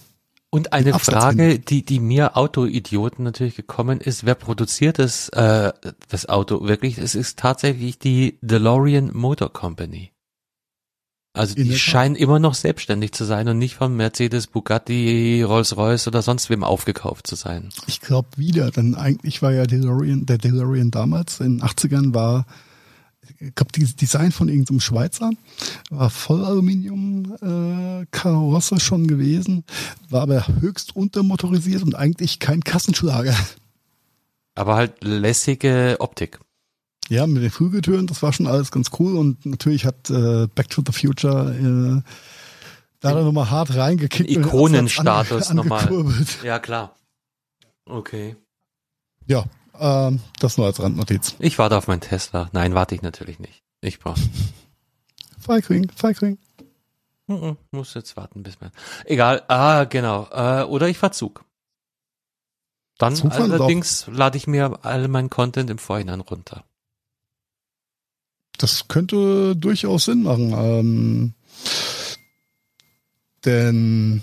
Und 0.50 0.72
eine 0.72 0.98
Frage, 0.98 1.58
die, 1.58 1.84
die 1.84 2.00
mir 2.00 2.36
Autoidioten 2.36 3.24
natürlich 3.24 3.56
gekommen 3.56 4.00
ist, 4.00 4.24
wer 4.24 4.34
produziert 4.34 4.98
das, 4.98 5.28
äh, 5.30 5.72
das 6.08 6.28
Auto 6.28 6.66
wirklich? 6.66 6.98
Es 6.98 7.14
ist 7.14 7.38
tatsächlich 7.38 7.98
die 7.98 8.38
DeLorean 8.42 9.10
Motor 9.12 9.52
Company. 9.52 10.14
Also 11.36 11.56
die 11.56 11.76
scheinen 11.76 12.14
immer 12.14 12.38
noch 12.38 12.54
selbstständig 12.54 13.10
zu 13.10 13.24
sein 13.24 13.48
und 13.48 13.58
nicht 13.58 13.74
von 13.74 13.96
Mercedes, 13.96 14.46
Bugatti, 14.46 15.42
Rolls-Royce 15.42 16.06
oder 16.06 16.22
sonst 16.22 16.48
wem 16.48 16.62
aufgekauft 16.62 17.26
zu 17.26 17.34
sein. 17.34 17.70
Ich 17.88 18.00
glaube 18.00 18.28
wieder, 18.36 18.70
denn 18.70 18.94
eigentlich 18.94 19.42
war 19.42 19.52
ja 19.52 19.66
DeLorean, 19.66 20.26
der 20.26 20.38
DeLorean 20.38 20.92
damals 20.92 21.40
in 21.40 21.58
den 21.58 21.66
80ern 21.66 22.14
war, 22.14 22.46
ich 23.38 23.54
glaube, 23.54 23.72
dieses 23.72 23.96
Design 23.96 24.32
von 24.32 24.48
irgendeinem 24.48 24.80
Schweizer 24.80 25.30
war 25.90 26.10
Vollaluminium 26.10 27.36
äh, 27.42 28.06
Karosse 28.10 28.80
schon 28.80 29.06
gewesen, 29.06 29.64
war 30.08 30.22
aber 30.22 30.46
höchst 30.60 30.96
untermotorisiert 30.96 31.82
und 31.82 31.94
eigentlich 31.94 32.38
kein 32.38 32.62
Kassenschlager. 32.62 33.36
Aber 34.54 34.76
halt 34.76 35.02
lässige 35.02 35.96
Optik. 35.98 36.38
Ja, 37.08 37.26
mit 37.26 37.42
den 37.42 37.50
Flügeltüren, 37.50 38.06
das 38.06 38.22
war 38.22 38.32
schon 38.32 38.46
alles 38.46 38.70
ganz 38.70 38.90
cool 38.98 39.16
und 39.16 39.44
natürlich 39.44 39.84
hat 39.84 40.08
äh, 40.10 40.46
Back 40.54 40.70
to 40.70 40.82
the 40.86 40.92
Future 40.92 41.54
äh, 41.54 42.02
da 43.00 43.12
dann 43.12 43.24
nochmal 43.24 43.50
hart 43.50 43.74
reingekickt. 43.74 44.30
Ikonenstatus 44.30 45.50
nochmal. 45.54 45.86
Ja, 46.42 46.58
klar. 46.58 46.96
Okay. 47.84 48.36
Ja, 49.26 49.44
ähm, 49.78 50.20
das 50.38 50.56
nur 50.56 50.66
als 50.66 50.80
Randnotiz. 50.80 51.34
Ich 51.38 51.58
warte 51.58 51.76
auf 51.76 51.86
meinen 51.86 52.00
Tesla. 52.00 52.48
Nein, 52.52 52.74
warte 52.74 52.94
ich 52.94 53.02
natürlich 53.02 53.38
nicht. 53.38 53.62
Ich 53.80 53.98
brauche 53.98 54.20
Feigring, 55.38 55.90
Feigring. 55.94 56.38
Mhm, 57.26 57.56
muss 57.70 57.94
jetzt 57.94 58.16
warten, 58.16 58.42
bis 58.42 58.60
man. 58.60 58.70
Egal, 59.04 59.42
ah, 59.48 59.84
genau. 59.84 60.28
Äh, 60.30 60.64
oder 60.64 60.88
ich 60.88 60.98
fahr 60.98 61.12
Zug. 61.12 61.44
Dann 62.98 63.16
Zug 63.16 63.32
allerdings 63.32 64.06
lade 64.06 64.36
ich 64.36 64.46
mir 64.46 64.78
all 64.82 65.08
mein 65.08 65.30
Content 65.30 65.70
im 65.70 65.78
Vorhinein 65.78 66.20
runter. 66.20 66.64
Das 68.58 68.88
könnte 68.88 69.56
durchaus 69.56 70.04
Sinn 70.04 70.22
machen. 70.22 70.52
Ähm, 70.52 71.34
denn 73.44 74.22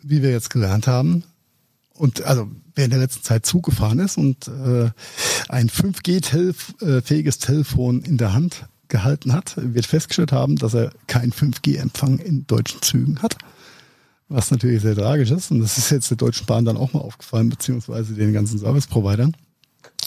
wie 0.00 0.22
wir 0.22 0.30
jetzt 0.30 0.50
gelernt 0.50 0.86
haben, 0.86 1.24
und 1.98 2.22
also 2.24 2.48
wer 2.74 2.84
in 2.84 2.90
der 2.90 3.00
letzten 3.00 3.22
Zeit 3.22 3.44
Zug 3.44 3.66
gefahren 3.66 3.98
ist 3.98 4.16
und 4.16 4.48
äh, 4.48 4.90
ein 5.48 5.68
5G-fähiges 5.68 7.38
Telefon 7.38 8.02
in 8.02 8.16
der 8.16 8.32
Hand 8.32 8.66
gehalten 8.88 9.32
hat, 9.32 9.54
wird 9.56 9.86
festgestellt 9.86 10.32
haben, 10.32 10.56
dass 10.56 10.74
er 10.74 10.92
keinen 11.06 11.32
5G-Empfang 11.32 12.18
in 12.18 12.46
deutschen 12.46 12.80
Zügen 12.82 13.20
hat. 13.20 13.36
Was 14.28 14.50
natürlich 14.50 14.82
sehr 14.82 14.94
tragisch 14.94 15.30
ist. 15.30 15.50
Und 15.50 15.60
das 15.60 15.78
ist 15.78 15.90
jetzt 15.90 16.10
der 16.10 16.18
Deutschen 16.18 16.46
Bahn 16.46 16.64
dann 16.64 16.76
auch 16.76 16.92
mal 16.92 17.00
aufgefallen, 17.00 17.48
beziehungsweise 17.48 18.14
den 18.14 18.32
ganzen 18.32 18.58
Service-Providern 18.58 19.34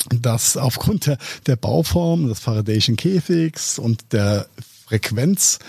dass 0.09 0.57
aufgrund 0.57 1.05
der, 1.05 1.17
der 1.45 1.55
Bauform, 1.55 2.27
des 2.27 2.39
Faradayschen 2.39 2.97
Käfigs 2.97 3.77
und 3.77 4.13
der 4.13 4.47
Frequenz, 4.91 5.59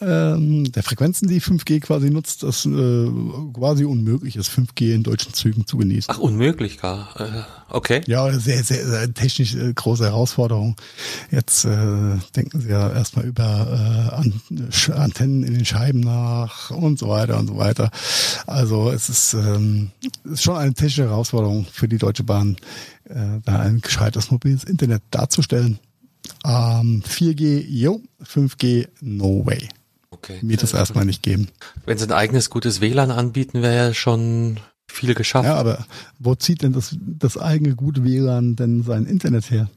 ähm, 0.00 0.72
der 0.72 0.82
Frequenzen, 0.82 1.28
die 1.28 1.42
5G 1.42 1.80
quasi 1.80 2.08
nutzt, 2.08 2.42
das 2.42 2.64
äh, 2.64 3.10
quasi 3.52 3.84
unmöglich 3.84 4.36
ist, 4.36 4.50
5G 4.50 4.94
in 4.94 5.02
deutschen 5.02 5.34
Zügen 5.34 5.66
zu 5.66 5.76
genießen. 5.76 6.14
Ach, 6.14 6.18
unmöglich 6.18 6.78
gar. 6.80 7.20
Äh, 7.20 7.42
okay. 7.68 8.00
Ja, 8.06 8.32
sehr, 8.32 8.64
sehr, 8.64 8.86
sehr 8.86 9.12
technisch 9.12 9.54
äh, 9.54 9.74
große 9.74 10.04
Herausforderung. 10.04 10.76
Jetzt 11.30 11.66
äh, 11.66 12.16
denken 12.34 12.60
Sie 12.62 12.70
ja 12.70 12.90
erstmal 12.90 13.26
über 13.26 14.22
äh, 14.50 14.92
Antennen 14.92 15.42
in 15.42 15.52
den 15.52 15.66
Scheiben 15.66 16.00
nach 16.00 16.70
und 16.70 16.98
so 16.98 17.08
weiter 17.08 17.38
und 17.38 17.48
so 17.48 17.58
weiter. 17.58 17.90
Also 18.46 18.90
es 18.90 19.10
ist, 19.10 19.34
ähm, 19.34 19.90
ist 20.24 20.42
schon 20.42 20.56
eine 20.56 20.72
technische 20.72 21.04
Herausforderung 21.04 21.66
für 21.70 21.86
die 21.86 21.98
Deutsche 21.98 22.24
Bahn, 22.24 22.56
äh, 23.10 23.40
da 23.44 23.60
ein 23.60 23.82
gescheites 23.82 24.30
mobiles 24.30 24.64
Internet 24.64 25.02
darzustellen. 25.10 25.78
Ähm, 26.44 27.02
4G, 27.06 27.64
jo, 27.68 28.00
5G, 28.22 28.88
no 29.00 29.44
way. 29.46 29.68
okay. 30.10 30.38
Wird 30.42 30.62
es 30.62 30.72
erstmal 30.72 31.04
nicht 31.04 31.22
geben. 31.22 31.48
Wenn 31.86 31.98
sie 31.98 32.04
ein 32.06 32.12
eigenes 32.12 32.50
gutes 32.50 32.80
WLAN 32.80 33.10
anbieten, 33.10 33.62
wäre 33.62 33.88
ja 33.88 33.94
schon 33.94 34.58
viel 34.88 35.14
geschafft. 35.14 35.46
Ja, 35.46 35.56
aber 35.56 35.86
wo 36.18 36.34
zieht 36.34 36.62
denn 36.62 36.72
das, 36.72 36.96
das 37.00 37.36
eigene 37.36 37.74
gute 37.74 38.04
WLAN 38.04 38.56
denn 38.56 38.82
sein 38.82 39.06
Internet 39.06 39.50
her? 39.50 39.68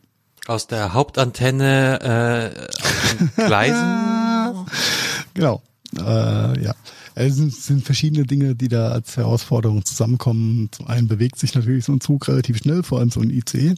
Aus 0.46 0.68
der 0.68 0.94
Hauptantenne 0.94 2.00
äh, 2.02 2.68
auf 2.82 3.16
den 3.18 3.46
Gleisen. 3.46 4.66
Genau. 5.34 5.62
Äh, 5.96 6.64
ja. 6.64 6.74
Es 7.14 7.36
sind, 7.36 7.54
sind 7.54 7.84
verschiedene 7.84 8.26
Dinge, 8.26 8.56
die 8.56 8.70
da 8.70 8.90
als 8.90 9.18
Herausforderung 9.18 9.86
zusammenkommen. 9.86 10.70
Zum 10.72 10.88
einen 10.88 11.08
bewegt 11.08 11.38
sich 11.38 11.54
natürlich 11.54 11.86
so 11.86 11.94
ein 11.94 12.02
Zug 12.02 12.28
relativ 12.28 12.58
schnell, 12.58 12.82
vor 12.82 13.00
allem 13.00 13.12
so 13.12 13.22
ein 13.22 13.30
ICE. 13.30 13.76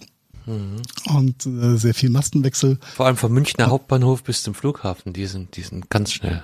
Und 1.08 1.46
äh, 1.46 1.78
sehr 1.78 1.94
viel 1.94 2.10
Mastenwechsel. 2.10 2.78
Vor 2.96 3.06
allem 3.06 3.18
vom 3.18 3.32
Münchner 3.32 3.68
Hauptbahnhof 3.70 4.24
bis 4.24 4.42
zum 4.44 4.54
Flughafen, 4.56 5.14
die 5.14 5.26
sind, 5.28 5.56
die 5.56 5.62
sind 5.62 5.90
ganz 5.90 6.12
schnell. 6.14 6.42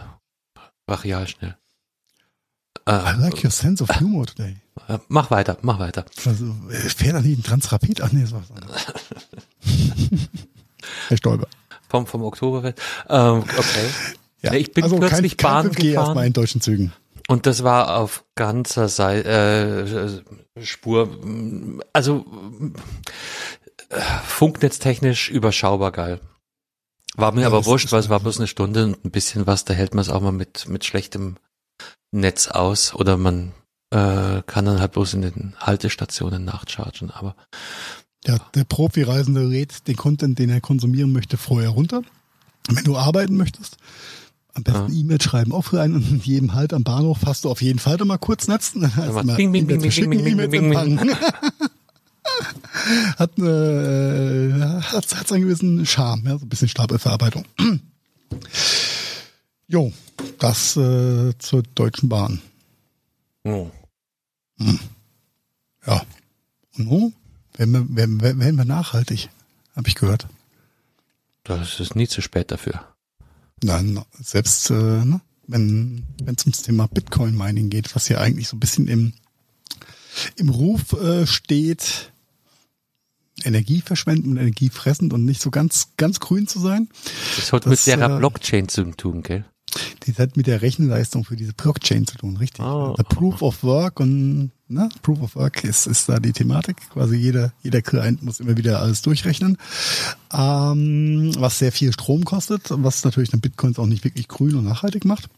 Brachial 0.86 1.27
schnell. 1.27 1.57
I 2.88 2.91
Äh, 2.91 3.15
like 3.19 3.44
your 3.44 3.49
sense 3.52 3.82
of 3.84 3.90
humor 3.99 4.27
today. 4.27 4.57
äh, 4.88 4.99
mach 5.07 5.32
weiter, 5.32 5.57
mach 5.64 5.80
weiter. 5.80 6.06
Also, 6.26 6.45
äh, 6.69 6.76
fährt 6.76 7.15
da 7.15 7.22
nicht 7.22 7.40
ein 7.40 7.44
Transrapid? 7.44 8.02
Ach 8.02 8.11
nee, 8.11 8.23
war 8.32 8.41
was 8.48 8.52
anderes. 8.52 8.86
Herr 11.07 11.18
Stolber. 11.18 11.48
Vom, 11.90 12.06
vom 12.06 12.23
Oktoberfest. 12.23 12.80
Ähm, 13.10 13.40
okay. 13.57 13.90
Ja. 14.41 14.53
Ich 14.53 14.72
bin 14.73 14.84
also 14.84 14.98
plötzlich 14.98 15.38
kein, 15.38 15.49
Bahn 15.52 15.72
kein 15.72 15.72
5G 15.72 15.86
erstmal 15.88 16.07
gefahren 16.14 16.27
in 16.27 16.34
deutschen 16.34 16.61
Zügen. 16.61 16.94
und 17.27 17.48
das 17.48 17.64
war 17.64 17.98
auf 17.98 18.23
ganzer 18.36 18.88
Seite, 18.90 20.22
äh, 20.56 20.64
Spur, 20.64 21.10
also 21.94 22.26
funknetztechnisch 24.26 25.30
überschaubar 25.30 25.91
geil. 25.91 26.19
War 27.15 27.31
mir 27.31 27.41
Ja, 27.41 27.47
aber 27.47 27.65
wurscht, 27.65 27.91
weil 27.91 27.99
es 27.99 28.10
war 28.10 28.19
bloß 28.19 28.38
eine 28.38 28.47
Stunde 28.47 28.85
und 28.85 29.06
ein 29.06 29.11
bisschen 29.11 29.47
was, 29.47 29.65
da 29.65 29.73
hält 29.73 29.93
man 29.93 30.02
es 30.02 30.10
auch 30.10 30.22
mal 30.22 30.31
mit, 30.31 30.68
mit 30.68 30.84
schlechtem 30.84 31.38
Netz 32.11 32.47
aus 32.47 32.93
oder 32.93 33.18
man 33.18 33.53
äh, 33.91 34.41
kann 34.45 34.65
dann 34.65 34.80
halt 34.80 34.93
bloß 34.93 35.14
in 35.14 35.22
den 35.22 35.56
Haltestationen 35.60 36.43
nachchargen, 36.43 37.11
aber 37.11 37.35
Ja, 38.26 38.38
der 38.53 38.64
Profi-Reisende 38.65 39.43
lädt 39.43 39.88
den 39.88 39.95
Content, 39.95 40.39
den 40.39 40.49
er 40.49 40.61
konsumieren 40.61 41.11
möchte, 41.11 41.38
vorher 41.38 41.69
runter. 41.69 42.02
Wenn 42.68 42.84
du 42.84 42.97
arbeiten 42.97 43.38
möchtest, 43.38 43.77
am 44.53 44.64
besten 44.64 44.93
E-Mail 44.93 45.22
schreiben 45.22 45.52
offline 45.52 45.93
und 45.93 46.10
in 46.10 46.19
jedem 46.19 46.53
Halt 46.53 46.73
am 46.73 46.84
Bahnhof 46.84 47.19
hast 47.26 47.45
du 47.45 47.49
auf 47.49 47.61
jeden 47.61 47.80
Fall 47.80 47.97
da 47.97 48.06
mal 48.06 48.18
kurz 48.18 48.47
Netz. 48.47 48.73
Heißt 48.76 49.14
mal 49.14 49.22
immer, 49.22 49.35
bing, 49.35 49.52
bing, 49.52 49.64
E-Mails 49.64 49.68
bing, 49.68 49.81
verschicken, 49.81 50.10
bing, 50.11 50.23
bing, 50.23 50.34
E-Mails 50.34 50.52
bing, 50.52 50.69
bing, 50.69 50.97
empfangen. 50.97 51.18
hat, 53.18 53.31
eine, 53.38 54.81
äh, 54.81 54.81
hat, 54.81 55.15
hat 55.15 55.27
seinen 55.27 55.43
gewissen 55.43 55.85
Charme, 55.85 56.26
ja, 56.26 56.38
so 56.38 56.45
ein 56.45 56.49
bisschen 56.49 56.68
Stapelverarbeitung. 56.68 57.45
jo, 59.68 59.93
das 60.39 60.76
äh, 60.77 61.34
zur 61.38 61.64
Deutschen 61.76 62.10
Bahn. 62.10 62.41
Oh. 63.43 63.69
Hm. 64.57 64.80
Ja. 65.85 66.02
Und 66.77 66.88
nun 66.88 67.14
werden 67.53 67.95
wir, 67.95 67.95
werden, 67.95 68.39
werden 68.39 68.57
wir 68.57 68.65
nachhaltig, 68.65 69.30
habe 69.76 69.88
ich 69.88 69.95
gehört. 69.95 70.27
Das 71.43 71.80
ist 71.80 71.95
nie 71.95 72.07
zu 72.07 72.22
spät 72.22 72.52
dafür. 72.52 72.85
Nein, 73.64 74.03
selbst 74.19 74.69
äh, 74.72 74.73
ne, 74.73 75.22
wenn 75.47 76.03
wenn 76.23 76.35
es 76.35 76.43
ums 76.43 76.64
Thema 76.64 76.88
Bitcoin 76.88 77.38
Mining 77.38 77.69
geht, 77.69 77.95
was 77.95 78.10
ja 78.10 78.19
eigentlich 78.19 78.47
so 78.47 78.57
ein 78.57 78.60
bisschen 78.60 78.88
im 78.88 79.14
im 80.35 80.49
Ruf 80.49 80.93
äh, 80.93 81.27
steht, 81.27 82.11
energieverschwendend 83.45 84.27
und 84.27 84.38
energiefressend 84.38 85.13
und 85.13 85.26
nicht 85.26 85.41
so 85.41 85.51
ganz 85.51 85.89
ganz 85.97 86.19
grün 86.19 86.47
zu 86.47 86.59
sein. 86.59 86.89
Das 87.35 87.53
hat 87.53 87.65
mit 87.65 87.85
der 87.85 87.99
äh, 87.99 88.17
Blockchain 88.17 88.67
zu 88.67 88.84
tun, 88.91 89.23
gell? 89.23 89.45
Die 90.03 90.13
hat 90.13 90.38
mit 90.38 90.47
der 90.47 90.61
Rechenleistung 90.61 91.26
für 91.26 91.35
diese 91.35 91.53
Blockchain 91.53 92.07
zu 92.07 92.17
tun, 92.17 92.38
richtig. 92.38 92.63
Oh. 92.63 92.95
Proof 93.09 93.41
of 93.41 93.63
Work 93.63 93.99
und 93.99 94.51
ne, 94.67 94.89
Proof 95.01 95.22
of 95.22 95.35
Work 95.35 95.63
ist, 95.63 95.88
ist 95.88 96.07
da 96.07 96.19
die 96.19 96.31
Thematik. 96.31 96.77
Quasi 96.91 97.17
jeder, 97.17 97.53
jeder 97.61 97.81
Client 97.81 98.23
muss 98.23 98.39
immer 98.39 98.55
wieder 98.55 98.80
alles 98.81 99.01
durchrechnen. 99.01 99.57
Ähm, 100.34 101.31
was 101.38 101.59
sehr 101.59 101.72
viel 101.72 101.91
Strom 101.91 102.23
kostet, 102.23 102.67
was 102.69 103.03
natürlich 103.03 103.31
dann 103.31 103.41
Bitcoins 103.41 103.80
auch 103.80 103.88
nicht 103.88 104.03
wirklich 104.03 104.27
grün 104.27 104.55
und 104.55 104.65
nachhaltig 104.65 105.03
macht. 105.03 105.30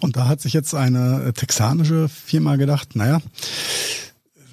Und 0.00 0.16
da 0.16 0.26
hat 0.26 0.40
sich 0.40 0.52
jetzt 0.52 0.74
eine 0.74 1.32
texanische 1.34 2.08
Firma 2.08 2.56
gedacht, 2.56 2.96
naja, 2.96 3.20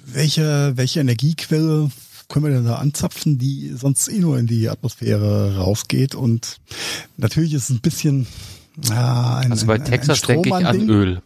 welche, 0.04 0.72
welche 0.76 1.00
Energiequelle 1.00 1.90
können 2.30 2.46
wir 2.46 2.52
denn 2.52 2.64
da 2.64 2.76
anzapfen, 2.76 3.38
die 3.38 3.72
sonst 3.76 4.08
eh 4.08 4.18
nur 4.18 4.38
in 4.38 4.46
die 4.46 4.68
Atmosphäre 4.70 5.56
rausgeht? 5.56 6.14
Und 6.14 6.60
natürlich 7.16 7.52
ist 7.52 7.64
es 7.64 7.70
ein 7.70 7.80
bisschen 7.80 8.26
ja, 8.88 9.38
ein, 9.38 9.50
also 9.50 9.66
bei 9.66 9.74
ein, 9.74 9.84
Texas 9.84 10.22
denke 10.22 10.48
ich 10.48 10.54
an 10.54 10.88
Öl. 10.88 11.22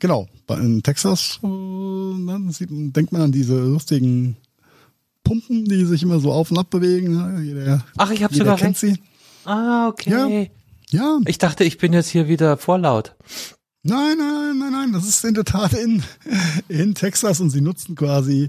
Genau, 0.00 0.28
in 0.48 0.82
Texas 0.82 1.38
äh, 1.42 2.66
denkt 2.66 3.12
man 3.12 3.22
an 3.22 3.32
diese 3.32 3.58
lustigen 3.58 4.36
Pumpen, 5.22 5.66
die 5.66 5.84
sich 5.84 6.02
immer 6.02 6.20
so 6.20 6.32
auf 6.32 6.50
und 6.50 6.58
ab 6.58 6.70
bewegen. 6.70 7.16
Ne? 7.16 7.42
Jeder, 7.42 7.84
Ach, 7.96 8.10
ich 8.10 8.22
habe 8.22 8.34
sogar 8.34 8.56
kennt 8.56 8.82
recht. 8.82 8.96
sie. 8.96 9.02
Ah, 9.44 9.88
okay. 9.88 10.50
Ja, 10.90 10.98
ja. 10.98 11.20
Ich 11.26 11.38
dachte, 11.38 11.64
ich 11.64 11.78
bin 11.78 11.92
jetzt 11.92 12.08
hier 12.08 12.28
wieder 12.28 12.56
vorlaut. 12.56 13.14
Nein, 13.86 14.16
nein, 14.16 14.58
nein, 14.58 14.72
nein, 14.72 14.92
das 14.94 15.06
ist 15.06 15.22
in 15.26 15.34
der 15.34 15.44
Tat 15.44 15.74
in, 15.74 16.02
in 16.68 16.94
Texas 16.94 17.40
und 17.40 17.50
sie 17.50 17.60
nutzen 17.60 17.94
quasi 17.94 18.48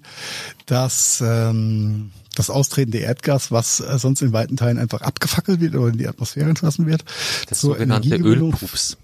das, 0.66 1.22
ähm, 1.22 2.12
das 2.36 2.50
austretende 2.50 3.00
Erdgas, 3.00 3.52
was 3.52 3.82
äh, 3.82 4.00
sonst 4.00 4.22
in 4.22 4.32
weiten 4.32 4.56
Teilen 4.56 4.78
einfach 4.78 5.02
abgefackelt 5.02 5.60
wird 5.60 5.76
oder 5.76 5.90
in 5.90 5.98
die 5.98 6.08
Atmosphäre 6.08 6.48
entlassen 6.48 6.86
wird. 6.86 7.04
Das 7.50 7.60
sogenannte 7.60 8.16
Ölpups. 8.16 8.96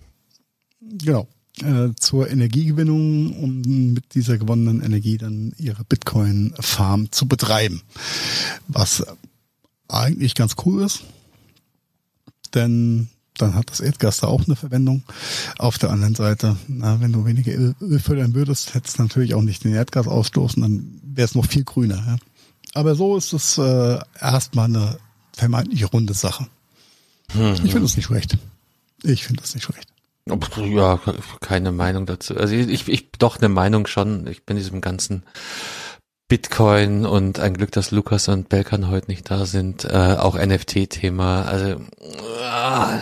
Genau. 0.79 1.27
Äh, 1.61 1.89
zur 1.99 2.29
Energiegewinnung, 2.29 3.35
um 3.35 3.91
mit 3.93 4.15
dieser 4.15 4.37
gewonnenen 4.37 4.81
Energie 4.81 5.17
dann 5.17 5.53
ihre 5.57 5.83
Bitcoin-Farm 5.83 7.11
zu 7.11 7.27
betreiben. 7.27 7.81
Was 8.69 9.03
eigentlich 9.89 10.33
ganz 10.33 10.55
cool 10.65 10.83
ist, 10.83 11.03
denn 12.55 13.09
dann 13.37 13.55
hat 13.55 13.69
das 13.69 13.79
Erdgas 13.79 14.19
da 14.19 14.27
auch 14.27 14.45
eine 14.45 14.55
Verwendung. 14.55 15.03
Auf 15.57 15.77
der 15.77 15.89
anderen 15.89 16.15
Seite, 16.15 16.57
na, 16.67 16.99
wenn 17.01 17.13
du 17.13 17.25
weniger 17.25 17.53
Öl 17.53 17.99
fördern 17.99 18.33
würdest, 18.33 18.73
hättest 18.73 18.99
du 18.99 19.03
natürlich 19.03 19.33
auch 19.33 19.41
nicht 19.41 19.63
den 19.63 19.73
Erdgas 19.73 20.07
ausstoßen, 20.07 20.61
dann 20.61 21.01
wäre 21.03 21.25
es 21.25 21.35
noch 21.35 21.45
viel 21.45 21.63
grüner. 21.63 22.03
Ja? 22.05 22.17
Aber 22.73 22.95
so 22.95 23.17
ist 23.17 23.33
es 23.33 23.57
äh, 23.57 23.99
erstmal 24.19 24.65
eine 24.65 24.97
vermeintlich 25.33 25.91
runde 25.91 26.13
Sache. 26.13 26.47
Hm, 27.31 27.53
ich 27.53 27.71
finde 27.71 27.85
es 27.85 27.95
nicht 27.95 28.05
schlecht. 28.05 28.37
Ich 29.03 29.25
finde 29.25 29.43
es 29.43 29.55
nicht 29.55 29.63
schlecht. 29.63 29.87
Ja, 30.27 30.99
keine 31.39 31.71
Meinung 31.71 32.05
dazu. 32.05 32.37
Also 32.37 32.53
ich, 32.53 32.87
ich 32.87 33.11
doch 33.17 33.37
eine 33.37 33.49
Meinung 33.49 33.87
schon. 33.87 34.27
Ich 34.27 34.45
bin 34.45 34.55
diesem 34.55 34.79
ganzen 34.79 35.23
Bitcoin 36.31 37.05
und 37.05 37.41
ein 37.41 37.55
Glück, 37.55 37.73
dass 37.73 37.91
Lukas 37.91 38.29
und 38.29 38.47
Belkan 38.47 38.89
heute 38.89 39.11
nicht 39.11 39.29
da 39.29 39.45
sind, 39.45 39.83
äh, 39.83 40.15
auch 40.17 40.37
NFT-Thema. 40.37 41.41
Also 41.43 41.71
äh, 41.71 42.99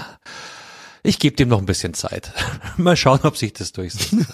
ich 1.04 1.20
gebe 1.20 1.36
dem 1.36 1.50
noch 1.50 1.60
ein 1.60 1.68
bisschen 1.68 1.94
Zeit. 1.94 2.34
Mal 2.78 2.98
schauen, 2.98 3.20
ob 3.22 3.38
sich 3.38 3.54
das 3.54 3.72
durchsetzt. 3.72 4.16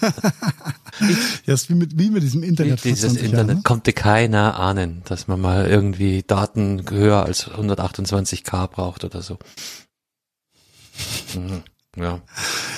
ja, 1.44 1.52
ist 1.52 1.68
wie 1.68 1.74
mit, 1.74 1.98
wie 1.98 2.08
mit 2.08 2.22
diesem 2.22 2.42
Internet. 2.42 2.84
Dieses 2.84 3.16
Internet 3.16 3.32
Jahren, 3.34 3.46
ne? 3.48 3.60
konnte 3.62 3.92
keiner 3.92 4.58
ahnen, 4.58 5.02
dass 5.04 5.28
man 5.28 5.42
mal 5.42 5.66
irgendwie 5.66 6.22
Daten 6.22 6.82
höher 6.88 7.22
als 7.22 7.50
128k 7.50 8.66
braucht 8.68 9.04
oder 9.04 9.20
so. 9.20 9.36
Mhm. 11.34 11.64
Ja. 11.98 12.20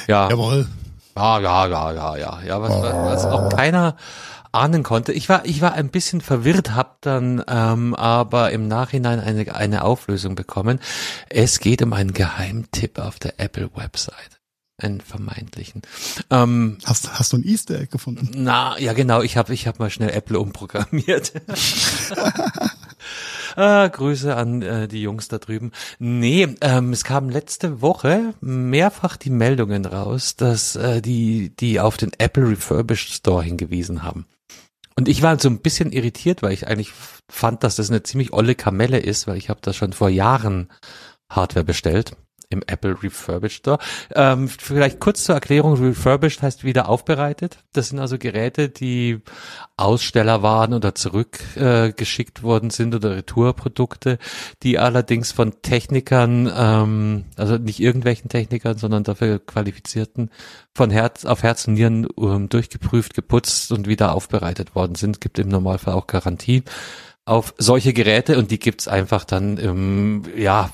Ja. 0.09 0.31
Jawohl. 0.31 0.66
Ja, 1.15 1.39
ja, 1.39 1.66
ja, 1.69 1.93
ja, 1.93 2.16
ja. 2.16 2.43
Ja, 2.45 2.61
was, 2.61 2.73
was 2.73 3.24
auch 3.24 3.49
keiner 3.51 3.97
ahnen 4.53 4.83
konnte. 4.83 5.12
Ich 5.12 5.29
war, 5.29 5.45
ich 5.45 5.61
war 5.61 5.73
ein 5.73 5.91
bisschen 5.91 6.20
verwirrt, 6.20 6.75
hab 6.75 7.03
dann 7.03 7.43
ähm, 7.49 7.95
aber 7.95 8.53
im 8.53 8.69
Nachhinein 8.69 9.20
eine, 9.20 9.55
eine 9.55 9.85
Auflösung 9.85 10.35
bekommen. 10.35 10.81
Es 11.29 11.61
geht 11.61 11.83
um 11.83 11.93
einen 11.93 12.12
Geheimtipp 12.12 12.99
auf 12.99 13.19
der 13.19 13.39
Apple-Website 13.39 14.39
einen 14.81 15.01
vermeintlichen. 15.01 15.83
Ähm, 16.31 16.79
hast, 16.85 17.19
hast 17.19 17.33
du 17.33 17.39
ein 17.39 17.45
Easter 17.45 17.81
Egg 17.81 17.91
gefunden? 17.91 18.31
Na, 18.35 18.79
ja 18.79 18.93
genau, 18.93 19.23
ich 19.23 19.37
habe 19.37 19.53
ich 19.53 19.66
hab 19.66 19.81
mal 19.81 19.91
schnell 19.91 20.11
Apple 20.11 20.39
umprogrammiert. 20.39 21.33
ah, 23.57 23.89
Grüße 23.89 24.37
an 24.37 24.62
äh, 24.62 24.87
die 24.87 25.03
Jungs 25.03 25.27
da 25.27 25.39
drüben. 25.39 25.73
Nee, 25.99 26.55
ähm, 26.61 26.93
es 26.93 27.03
kam 27.03 27.29
letzte 27.29 27.83
Woche 27.83 28.35
mehrfach 28.41 29.16
die 29.16 29.31
Meldungen 29.31 29.85
raus, 29.85 30.37
dass 30.37 30.77
äh, 30.77 31.03
die, 31.03 31.51
die 31.57 31.81
auf 31.81 31.97
den 31.97 32.12
Apple 32.19 32.49
Refurbished 32.49 33.12
Store 33.12 33.43
hingewiesen 33.43 34.05
haben. 34.05 34.27
Und 34.99 35.07
ich 35.07 35.23
war 35.23 35.39
so 35.39 35.49
ein 35.49 35.61
bisschen 35.61 35.93
irritiert, 35.93 36.43
weil 36.43 36.51
ich 36.51 36.66
eigentlich 36.66 36.93
fand, 37.31 37.62
dass 37.62 37.77
das 37.77 37.89
eine 37.89 38.03
ziemlich 38.03 38.33
olle 38.33 38.57
Kamelle 38.57 38.99
ist, 38.99 39.29
weil 39.29 39.37
ich 39.37 39.49
habe 39.49 39.61
da 39.62 39.73
schon 39.73 39.93
vor 39.93 40.09
Jahren 40.09 40.73
Hardware 41.31 41.65
bestellt 41.65 42.16
im 42.51 42.62
Apple 42.66 42.97
Refurbished 43.03 43.59
Store. 43.59 43.79
Ähm, 44.15 44.49
vielleicht 44.49 45.01
kurz 45.01 45.25
zur 45.25 45.35
Erklärung, 45.35 45.75
Refurbished 45.75 46.43
heißt 46.43 46.65
wieder 46.65 46.89
aufbereitet. 46.89 47.59
Das 47.73 47.89
sind 47.89 47.99
also 47.99 48.16
Geräte, 48.19 48.69
die 48.70 49.20
Aussteller 49.77 50.43
waren 50.43 50.73
oder 50.73 50.95
zurückgeschickt 50.95 52.39
äh, 52.39 52.43
worden 52.43 52.70
sind 52.70 52.95
oder 52.95 53.16
Retourprodukte, 53.16 54.19
die 54.62 54.79
allerdings 54.79 55.31
von 55.33 55.61
Technikern, 55.62 56.51
ähm, 56.57 57.25
also 57.37 57.59
nicht 57.59 57.81
irgendwelchen 57.81 58.31
Technikern, 58.31 58.79
sondern 58.79 59.05
dafür 59.05 59.39
qualifizierten, 59.39 60.31
von 60.75 60.91
Herz 60.91 61.25
auf 61.25 61.43
Herz 61.43 61.69
und 61.69 61.75
Nieren 61.75 62.07
ähm, 62.19 62.49
durchgeprüft, 62.49 63.15
geputzt 63.15 63.73
und 63.73 63.87
wieder 63.87 64.15
aufbereitet 64.15 64.75
worden 64.75 64.95
sind. 64.95 65.20
Gibt 65.20 65.39
im 65.39 65.49
Normalfall 65.49 65.95
auch 65.95 66.07
Garantie 66.07 66.62
auf 67.27 67.55
solche 67.59 67.93
Geräte 67.93 68.39
und 68.39 68.51
die 68.51 68.59
gibt's 68.59 68.89
einfach 68.89 69.25
dann, 69.25 69.59
ähm, 69.59 70.23
ja, 70.35 70.70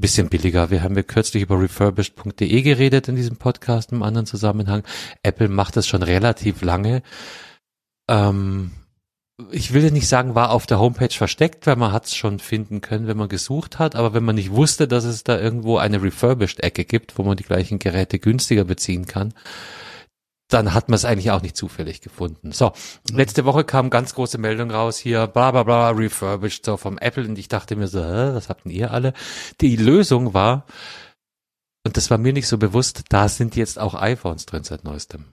bisschen 0.00 0.28
billiger. 0.28 0.70
Wir 0.70 0.82
haben 0.82 0.96
ja 0.96 1.02
kürzlich 1.02 1.42
über 1.42 1.60
refurbished.de 1.60 2.62
geredet 2.62 3.08
in 3.08 3.16
diesem 3.16 3.36
Podcast 3.36 3.92
im 3.92 4.02
anderen 4.02 4.26
Zusammenhang. 4.26 4.82
Apple 5.22 5.48
macht 5.48 5.76
das 5.76 5.86
schon 5.86 6.02
relativ 6.02 6.62
lange. 6.62 7.02
Ähm, 8.08 8.72
ich 9.50 9.74
will 9.74 9.90
nicht 9.90 10.08
sagen, 10.08 10.34
war 10.34 10.50
auf 10.50 10.66
der 10.66 10.78
Homepage 10.80 11.12
versteckt, 11.12 11.66
weil 11.66 11.76
man 11.76 11.92
hat 11.92 12.06
es 12.06 12.16
schon 12.16 12.38
finden 12.38 12.80
können, 12.80 13.06
wenn 13.06 13.18
man 13.18 13.28
gesucht 13.28 13.78
hat, 13.78 13.94
aber 13.94 14.14
wenn 14.14 14.24
man 14.24 14.36
nicht 14.36 14.50
wusste, 14.50 14.88
dass 14.88 15.04
es 15.04 15.24
da 15.24 15.38
irgendwo 15.38 15.76
eine 15.76 16.02
Refurbished-Ecke 16.02 16.84
gibt, 16.86 17.18
wo 17.18 17.22
man 17.22 17.36
die 17.36 17.44
gleichen 17.44 17.78
Geräte 17.78 18.18
günstiger 18.18 18.64
beziehen 18.64 19.06
kann, 19.06 19.34
dann 20.48 20.74
hat 20.74 20.88
man 20.88 20.94
es 20.94 21.04
eigentlich 21.04 21.30
auch 21.30 21.42
nicht 21.42 21.56
zufällig 21.56 22.00
gefunden. 22.00 22.52
So, 22.52 22.72
letzte 23.10 23.44
Woche 23.44 23.64
kam 23.64 23.90
ganz 23.90 24.14
große 24.14 24.38
Meldung 24.38 24.70
raus 24.70 24.96
hier, 24.98 25.26
bla 25.26 25.50
bla 25.50 25.64
bla, 25.64 25.90
refurbished, 25.90 26.64
so 26.64 26.76
vom 26.76 26.98
Apple 26.98 27.26
und 27.26 27.38
ich 27.38 27.48
dachte 27.48 27.76
mir 27.76 27.88
so, 27.88 28.00
hä, 28.00 28.34
was 28.34 28.48
habt 28.48 28.64
denn 28.64 28.72
ihr 28.72 28.92
alle? 28.92 29.12
Die 29.60 29.76
Lösung 29.76 30.34
war, 30.34 30.66
und 31.84 31.96
das 31.96 32.10
war 32.10 32.18
mir 32.18 32.32
nicht 32.32 32.48
so 32.48 32.58
bewusst, 32.58 33.04
da 33.08 33.28
sind 33.28 33.56
jetzt 33.56 33.78
auch 33.78 33.94
iPhones 33.94 34.46
drin 34.46 34.64
seit 34.64 34.84
neuestem. 34.84 35.24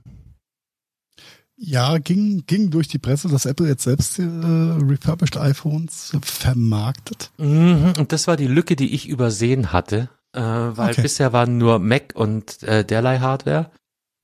Ja, 1.56 2.00
ging, 2.00 2.44
ging 2.48 2.72
durch 2.72 2.88
die 2.88 2.98
Presse, 2.98 3.30
dass 3.30 3.46
Apple 3.46 3.68
jetzt 3.68 3.84
selbst 3.84 4.18
äh, 4.18 4.24
refurbished 4.24 5.38
iPhones 5.38 6.18
vermarktet. 6.22 7.32
Mhm, 7.38 7.94
und 8.00 8.12
das 8.12 8.28
war 8.28 8.36
die 8.36 8.48
Lücke, 8.48 8.76
die 8.76 8.94
ich 8.94 9.08
übersehen 9.08 9.72
hatte, 9.72 10.10
äh, 10.34 10.42
weil 10.42 10.92
okay. 10.92 11.04
bisher 11.04 11.32
waren 11.32 11.60
nur 11.60 11.78
Mac 11.78 12.14
und 12.16 12.64
äh, 12.64 12.84
derlei 12.84 13.20
Hardware 13.20 13.72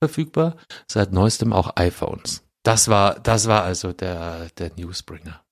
verfügbar, 0.00 0.56
seit 0.88 1.12
neuestem 1.12 1.52
auch 1.52 1.76
iPhones. 1.76 2.42
Das 2.62 2.88
war, 2.88 3.18
das 3.20 3.46
war 3.46 3.62
also 3.62 3.92
der, 3.92 4.48
der 4.58 4.72
Newsbringer. 4.76 5.42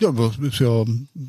Ja, 0.00 0.12
das 0.12 0.36
ist 0.38 0.58
ja, 0.58 0.84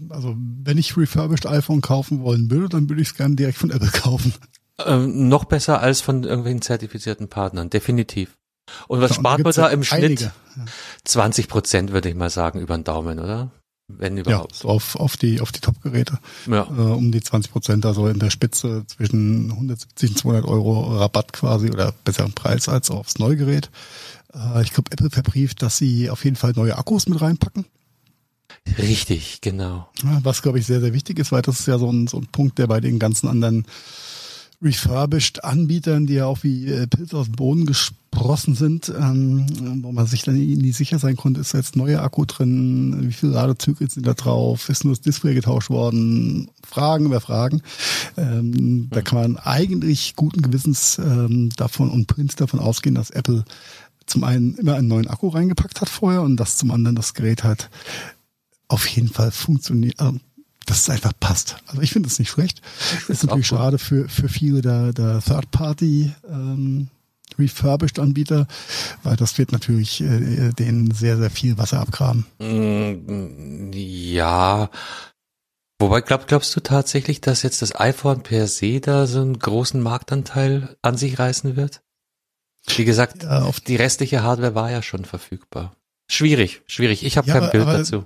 also 0.10 0.36
wenn 0.38 0.78
ich 0.78 0.98
refurbished 0.98 1.46
iPhone 1.48 1.82
kaufen 1.82 2.22
wollen 2.22 2.52
würde, 2.52 2.70
dann 2.70 2.90
würde 2.90 3.02
ich 3.02 3.10
es 3.10 3.16
gerne 3.16 3.36
direkt 3.36 3.58
von 3.58 3.72
Apple 3.72 3.90
kaufen. 3.92 4.34
Ähm, 4.86 5.30
noch 5.30 5.46
besser 5.46 5.80
als 5.82 6.02
von 6.02 6.24
irgendwelchen 6.24 6.62
zertifizierten 6.62 7.30
Partnern, 7.30 7.70
definitiv. 7.70 8.38
Und 8.88 9.00
was 9.00 9.12
Ja, 9.12 9.16
spart 9.16 9.42
man 9.44 9.54
da 9.54 9.70
im 9.70 9.84
Schnitt? 9.84 10.04
einige, 10.04 10.24
ja. 10.26 10.66
20 11.06 11.48
Prozent 11.48 11.92
würde 11.94 12.10
ich 12.10 12.16
mal 12.16 12.30
sagen 12.30 12.60
über 12.60 12.78
den 12.78 12.84
Daumen, 12.84 13.20
oder? 13.20 13.50
Wenn 13.90 14.18
Ja, 14.18 14.22
überhaupt. 14.24 14.56
so 14.56 14.68
auf, 14.68 14.96
auf 14.98 15.16
die, 15.16 15.40
auf 15.40 15.52
die 15.54 15.62
Top-Geräte. 15.62 16.20
Ja. 16.46 16.64
Äh, 16.64 16.94
um 16.94 17.12
die 17.12 17.22
20 17.22 17.52
Prozent, 17.52 17.86
also 17.86 18.08
in 18.08 18.20
der 18.20 18.30
Spitze 18.32 18.84
zwischen 18.88 19.50
170 19.52 20.10
und 20.12 20.18
200 20.18 20.46
Euro 20.46 20.98
Rabatt 20.98 21.32
quasi 21.32 21.70
oder 21.70 21.94
besseren 22.04 22.34
Preis 22.34 22.68
als 22.68 22.92
aufs 22.92 23.18
Neugerät. 23.18 23.70
Äh, 24.34 24.62
ich 24.64 24.74
glaube, 24.74 24.92
Apple 24.92 25.10
verbrieft, 25.10 25.62
dass 25.62 25.78
sie 25.78 26.10
auf 26.10 26.26
jeden 26.26 26.36
Fall 26.36 26.52
neue 26.56 26.78
Akkus 26.78 27.08
mit 27.08 27.22
reinpacken. 27.22 27.66
Richtig, 28.78 29.40
genau. 29.42 29.88
Ja, 30.04 30.20
Was, 30.24 30.42
glaube 30.42 30.60
ich, 30.60 30.66
sehr, 30.66 30.82
sehr 30.82 30.94
wichtig 30.94 31.20
ist, 31.20 31.32
weil 31.32 31.42
das 31.42 31.60
ist 31.62 31.68
ja 31.68 31.78
so 31.78 31.90
ein, 31.90 32.08
so 32.08 32.18
ein 32.18 32.28
Punkt, 32.28 32.58
der 32.60 32.68
bei 32.68 32.82
den 32.82 33.00
ganzen 33.00 33.28
anderen 33.30 33.66
refurbished 34.62 35.44
Anbietern, 35.44 36.08
die 36.08 36.16
ja 36.16 36.26
auch 36.26 36.44
wie 36.44 36.68
äh, 36.68 36.88
Pilze 36.88 37.18
aus 37.18 37.28
dem 37.28 37.36
Boden 37.36 37.66
gesprossen 37.66 38.56
sind, 38.56 38.90
ähm, 38.90 39.46
wo 39.84 39.92
man 39.92 40.08
sich 40.08 40.24
dann 40.24 40.36
nie 40.36 40.72
sicher 40.72 40.98
sein 40.98 41.16
konnte, 41.16 41.42
ist 41.42 41.54
da 41.54 41.60
jetzt 41.60 41.76
neuer 41.76 42.02
Akku 42.02 42.26
drin, 42.26 43.08
wie 43.08 43.14
viele 43.14 43.34
Ladezyklen 43.34 43.90
sind 43.90 44.08
da 44.08 44.16
drauf, 44.16 44.70
ist 44.70 44.84
nur 44.84 44.94
das 44.94 45.02
Display 45.02 45.36
getauscht 45.36 45.70
worden, 45.70 46.50
Fragen 46.66 47.06
über 47.06 47.22
Fragen. 47.22 47.62
Ähm, 48.18 48.88
Da 48.90 49.02
kann 49.02 49.20
man 49.22 49.38
eigentlich 49.38 50.16
guten 50.16 50.42
Gewissens 50.42 50.98
ähm, 50.98 51.50
davon 51.56 51.92
und 51.92 52.08
Prinz 52.08 52.36
davon 52.36 52.60
ausgehen, 52.60 52.96
dass 52.96 53.12
Apple 53.12 53.46
zum 54.08 54.24
einen 54.24 54.56
immer 54.56 54.76
einen 54.76 54.88
neuen 54.88 55.08
Akku 55.08 55.28
reingepackt 55.28 55.82
hat 55.82 55.90
vorher 55.90 56.24
und 56.24 56.38
dass 56.38 56.58
zum 56.58 56.72
anderen 56.72 56.96
das 56.96 57.14
Gerät 57.14 57.44
halt 57.44 57.70
auf 58.70 58.88
jeden 58.88 59.10
Fall 59.10 59.32
funktioniert, 59.32 60.00
also, 60.00 60.20
dass 60.68 60.82
es 60.82 60.90
einfach 60.92 61.14
passt. 61.20 61.56
Also 61.66 61.82
ich 61.82 61.92
finde 61.92 62.08
es 62.08 62.20
nicht 62.20 62.30
schlecht. 62.30 62.62
ist 63.08 63.24
natürlich 63.24 63.50
gut. 63.50 63.58
schade 63.58 63.80
für, 63.80 64.08
für 64.08 64.30
viele 64.30 64.62
der, 64.62 64.94
der 64.94 65.20
Third-Party 65.22 66.14
ähm, 66.30 66.90
refurbished 67.40 68.00
Anbieter, 68.00 68.48
weil 69.04 69.16
das 69.16 69.38
wird 69.38 69.52
natürlich 69.52 70.02
äh, 70.02 70.52
denen 70.54 70.92
sehr, 70.92 71.18
sehr 71.18 71.30
viel 71.32 71.58
Wasser 71.58 71.80
abgraben. 71.80 72.26
Mm, 72.40 73.72
Ja. 73.74 74.70
Wobei 75.80 76.02
glaub, 76.02 76.28
glaubst 76.28 76.56
du 76.56 76.60
tatsächlich, 76.60 77.22
dass 77.22 77.44
jetzt 77.44 77.62
das 77.62 77.76
iPhone 77.80 78.24
per 78.24 78.48
se 78.48 78.80
da 78.80 79.06
so 79.06 79.22
einen 79.22 79.38
großen 79.38 79.80
Marktanteil 79.82 80.76
an 80.82 80.98
sich 80.98 81.20
reißen 81.20 81.56
wird? 81.56 81.82
Wie 82.76 82.84
gesagt, 82.86 83.24
Ja, 83.24 83.44
auf 83.44 83.60
die 83.60 83.76
restliche 83.76 84.24
Hardware 84.24 84.56
war 84.56 84.72
ja 84.72 84.82
schon 84.82 85.06
verfügbar. 85.06 85.76
Schwierig, 86.10 86.62
schwierig. 86.68 87.06
Ich 87.06 87.16
habe 87.18 87.28
Ja, 87.28 87.34
kein 87.36 87.44
aber- 87.44 87.52
Bild 87.52 87.64
aber- 87.68 87.78
dazu. 87.78 88.06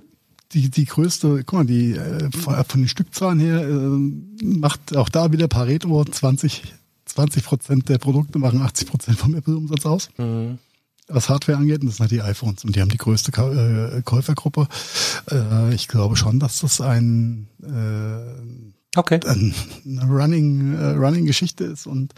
Die, 0.54 0.70
die 0.70 0.84
größte, 0.84 1.44
guck 1.44 1.60
mal, 1.60 1.64
die 1.66 1.92
äh, 1.92 2.30
von, 2.36 2.54
von 2.64 2.80
den 2.82 2.88
Stückzahlen 2.88 3.40
her 3.40 3.62
äh, 3.68 4.44
macht 4.44 4.96
auch 4.96 5.08
da 5.08 5.32
wieder 5.32 5.48
Pareto 5.48 6.04
20, 6.04 6.62
20 7.06 7.44
Prozent 7.44 7.88
der 7.88 7.98
Produkte 7.98 8.38
machen 8.38 8.62
80 8.62 8.88
Prozent 8.88 9.18
vom 9.18 9.34
Apple-Umsatz 9.34 9.86
aus. 9.86 10.08
Mhm. 10.18 10.58
was 11.08 11.28
Hardware 11.28 11.58
angeht, 11.58 11.80
und 11.82 11.88
das 11.88 11.96
sind 11.96 12.04
halt 12.04 12.10
die 12.12 12.22
iPhones 12.22 12.64
und 12.64 12.74
die 12.76 12.80
haben 12.80 12.88
die 12.88 12.96
größte 12.96 13.32
Ka 13.32 13.50
äh, 13.52 14.02
Käufergruppe. 14.02 14.66
Äh, 15.30 15.74
ich 15.74 15.88
glaube 15.88 16.16
schon, 16.16 16.38
dass 16.40 16.60
das 16.60 16.80
ein, 16.80 17.48
äh, 17.62 18.98
Okay. 18.98 19.20
ein 19.26 19.54
eine 19.86 20.04
Running, 20.04 20.74
äh, 20.74 20.90
Running 20.92 21.24
Geschichte 21.26 21.64
ist 21.64 21.86
und 21.86 22.12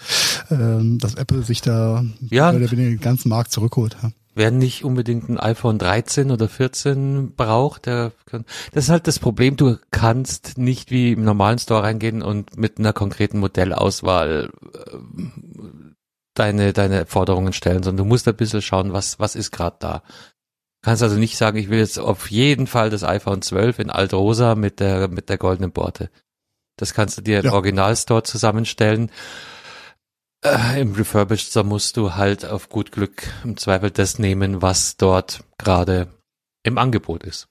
ähm, 0.51 0.99
dass 0.99 1.15
Apple 1.15 1.43
sich 1.45 1.61
da 1.61 2.05
Ja. 2.31 2.51
mehr 2.53 2.61
oder 2.63 2.71
weniger 2.73 2.91
den 2.91 3.01
ganzen 3.01 3.29
Markt 3.29 3.53
zurückholt. 3.53 3.97
Ja. 4.03 4.11
Wer 4.35 4.51
nicht 4.51 4.85
unbedingt 4.85 5.29
ein 5.29 5.39
iPhone 5.39 5.79
13 5.79 6.31
oder 6.31 6.49
14 6.49 7.35
braucht, 7.37 7.87
der 7.87 8.13
kann, 8.27 8.45
das 8.73 8.85
ist 8.85 8.91
halt 8.91 9.07
das 9.07 9.21
Problem, 9.21 9.57
du 9.57 9.79
kannst 9.93 10.59
nicht 10.59 10.91
wie 10.91 11.13
im 11.13 11.25
normalen 11.25 11.59
Store 11.59 11.85
reingehen 11.85 12.23
und 12.23 12.57
mit 12.57 12.79
einer 12.79 12.93
konkreten 12.93 13.39
Modellauswahl 13.39 14.51
äh, 14.75 14.97
deine, 16.35 16.73
deine 16.73 17.07
Forderungen 17.07 17.53
stellen, 17.53 17.83
sondern 17.85 18.05
du 18.05 18.09
musst 18.09 18.27
ein 18.27 18.37
bisschen 18.37 18.61
schauen, 18.63 18.93
was, 18.93 19.21
was 19.21 19.37
ist 19.37 19.53
gerade 19.53 19.77
da. 19.79 19.99
Du 20.83 20.91
kannst 20.91 21.03
also 21.03 21.17
nicht 21.17 21.37
sagen, 21.37 21.57
ich 21.57 21.71
will 21.71 21.79
jetzt 21.79 21.99
auf 21.99 22.31
jeden 22.31 22.67
Fall 22.67 22.91
das 22.91 23.05
iPhone 23.05 23.41
12 23.41 23.79
in 23.79 23.91
Altrosa 23.91 24.55
mit 24.57 24.81
der, 24.81 25.09
mit 25.09 25.29
der 25.29 25.39
goldenen 25.39 25.73
Borte. 25.73 26.11
Das 26.77 26.93
kannst 26.93 27.17
du 27.17 27.23
dir 27.23 27.39
im 27.39 27.47
Ja. 27.47 27.53
Originalstore 27.53 28.25
zusammenstellen. 28.25 29.11
Äh, 30.45 30.81
Im 30.83 30.93
Refurbished 30.93 31.49
Store 31.51 31.65
musst 31.65 31.97
du 31.97 32.15
halt 32.15 32.45
auf 32.45 32.69
gut 32.69 32.93
Glück 32.93 33.23
im 33.45 33.57
Zweifel 33.57 33.91
das 33.91 34.19
nehmen, 34.19 34.61
was 34.63 34.97
dort 34.97 35.43
gerade 35.59 36.09
im 36.63 36.77
Angebot 36.79 37.25
ist. 37.25 37.49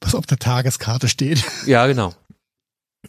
Was 0.00 0.14
auf 0.14 0.26
der 0.26 0.38
Tageskarte 0.38 1.08
steht. 1.08 1.44
Ja, 1.66 1.86
genau. 1.86 2.14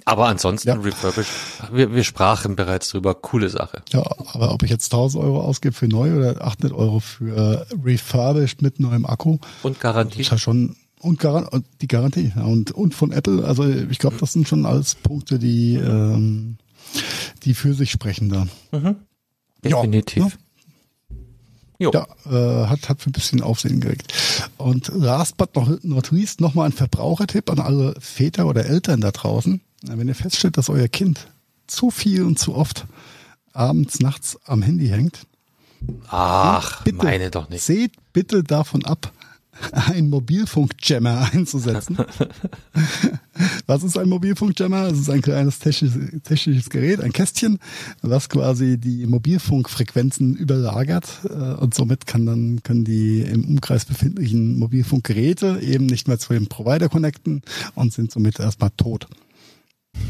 Aber 0.03 0.27
ansonsten 0.27 0.67
Ja. 0.67 0.75
Refurbished, 0.75 1.31
wir, 1.71 1.93
wir 1.95 2.03
sprachen 2.03 2.57
bereits 2.57 2.89
drüber, 2.89 3.15
coole 3.15 3.49
Sache. 3.49 3.81
Ja, 3.93 4.01
aber 4.33 4.51
ob 4.53 4.61
ich 4.63 4.69
jetzt 4.69 4.91
1000 4.93 5.23
Euro 5.23 5.39
ausgebe 5.41 5.73
für 5.73 5.87
neu 5.87 6.13
oder 6.17 6.41
800 6.45 6.73
Euro 6.77 6.99
für 6.99 7.65
refurbished 7.83 8.61
mit 8.61 8.81
neuem 8.81 9.05
Akku, 9.05 9.37
Und 9.63 9.79
Garantie. 9.79 10.19
ist 10.21 10.31
ja 10.31 10.37
schon 10.37 10.75
und, 10.99 11.19
Garan 11.19 11.47
und 11.47 11.65
die 11.81 11.87
Garantie 11.87 12.33
ja, 12.35 12.43
und 12.43 12.71
und 12.71 12.93
von 12.93 13.11
Apple. 13.13 13.45
Also 13.45 13.65
ich 13.69 13.99
glaube, 13.99 14.17
das 14.19 14.33
sind 14.33 14.47
schon 14.49 14.65
alles 14.65 14.95
Punkte, 14.95 15.39
die 15.39 15.75
ähm, 15.75 16.57
die 17.43 17.53
für 17.53 17.73
sich 17.73 17.91
sprechen 17.91 18.29
da. 18.29 18.47
Mhm. 18.71 18.95
Ja, 19.63 19.77
Definitiv. 19.81 20.23
ne? 20.23 20.31
Jo. 21.77 21.91
Ja, 21.93 22.07
äh, 22.25 22.67
hat 22.67 22.87
hat 22.87 23.01
für 23.01 23.09
ein 23.09 23.13
bisschen 23.13 23.41
Aufsehen 23.41 23.81
geregt. 23.81 24.13
Und 24.57 24.87
last 24.93 25.35
but 25.37 25.55
not, 25.55 25.83
not 25.83 26.11
least 26.11 26.39
nochmal 26.39 26.67
ein 26.67 26.71
Verbrauchertipp 26.71 27.49
an 27.49 27.59
alle 27.59 27.95
Väter 27.99 28.45
oder 28.45 28.65
Eltern 28.65 29.01
da 29.01 29.11
draußen. 29.11 29.59
Wenn 29.81 30.07
ihr 30.07 30.15
feststellt, 30.15 30.57
dass 30.57 30.69
euer 30.69 30.87
Kind 30.87 31.27
zu 31.67 31.91
viel 31.91 32.23
und 32.23 32.39
zu 32.39 32.55
oft 32.55 32.85
abends, 33.51 33.99
nachts 33.99 34.37
am 34.45 34.61
Handy 34.61 34.87
hängt, 34.87 35.27
Ach, 36.09 36.83
bitte, 36.83 36.97
meine 36.97 37.29
doch 37.29 37.49
nicht. 37.49 37.61
Seht 37.63 37.91
bitte 38.13 38.43
davon 38.43 38.85
ab, 38.85 39.11
einen 39.71 40.09
Mobilfunkjammer 40.09 41.29
einzusetzen. 41.33 41.97
Was 43.67 43.83
ist 43.83 43.97
ein 43.97 44.07
Mobilfunkjammer? 44.09 44.87
Es 44.87 44.99
ist 44.99 45.09
ein 45.09 45.21
kleines 45.21 45.59
technisches, 45.59 45.97
technisches 46.23 46.69
Gerät, 46.69 47.01
ein 47.01 47.11
Kästchen, 47.11 47.59
was 48.01 48.29
quasi 48.29 48.77
die 48.77 49.05
Mobilfunkfrequenzen 49.07 50.35
überlagert 50.35 51.07
äh, 51.29 51.33
und 51.33 51.73
somit 51.73 52.05
kann 52.05 52.25
dann 52.25 52.63
können 52.63 52.85
die 52.85 53.21
im 53.21 53.43
Umkreis 53.45 53.85
befindlichen 53.85 54.57
Mobilfunkgeräte 54.59 55.59
eben 55.61 55.85
nicht 55.85 56.07
mehr 56.07 56.19
zu 56.19 56.33
dem 56.33 56.47
Provider 56.47 56.87
connecten 56.89 57.41
und 57.75 57.91
sind 57.93 58.11
somit 58.11 58.39
erstmal 58.39 58.69
tot. 58.77 59.07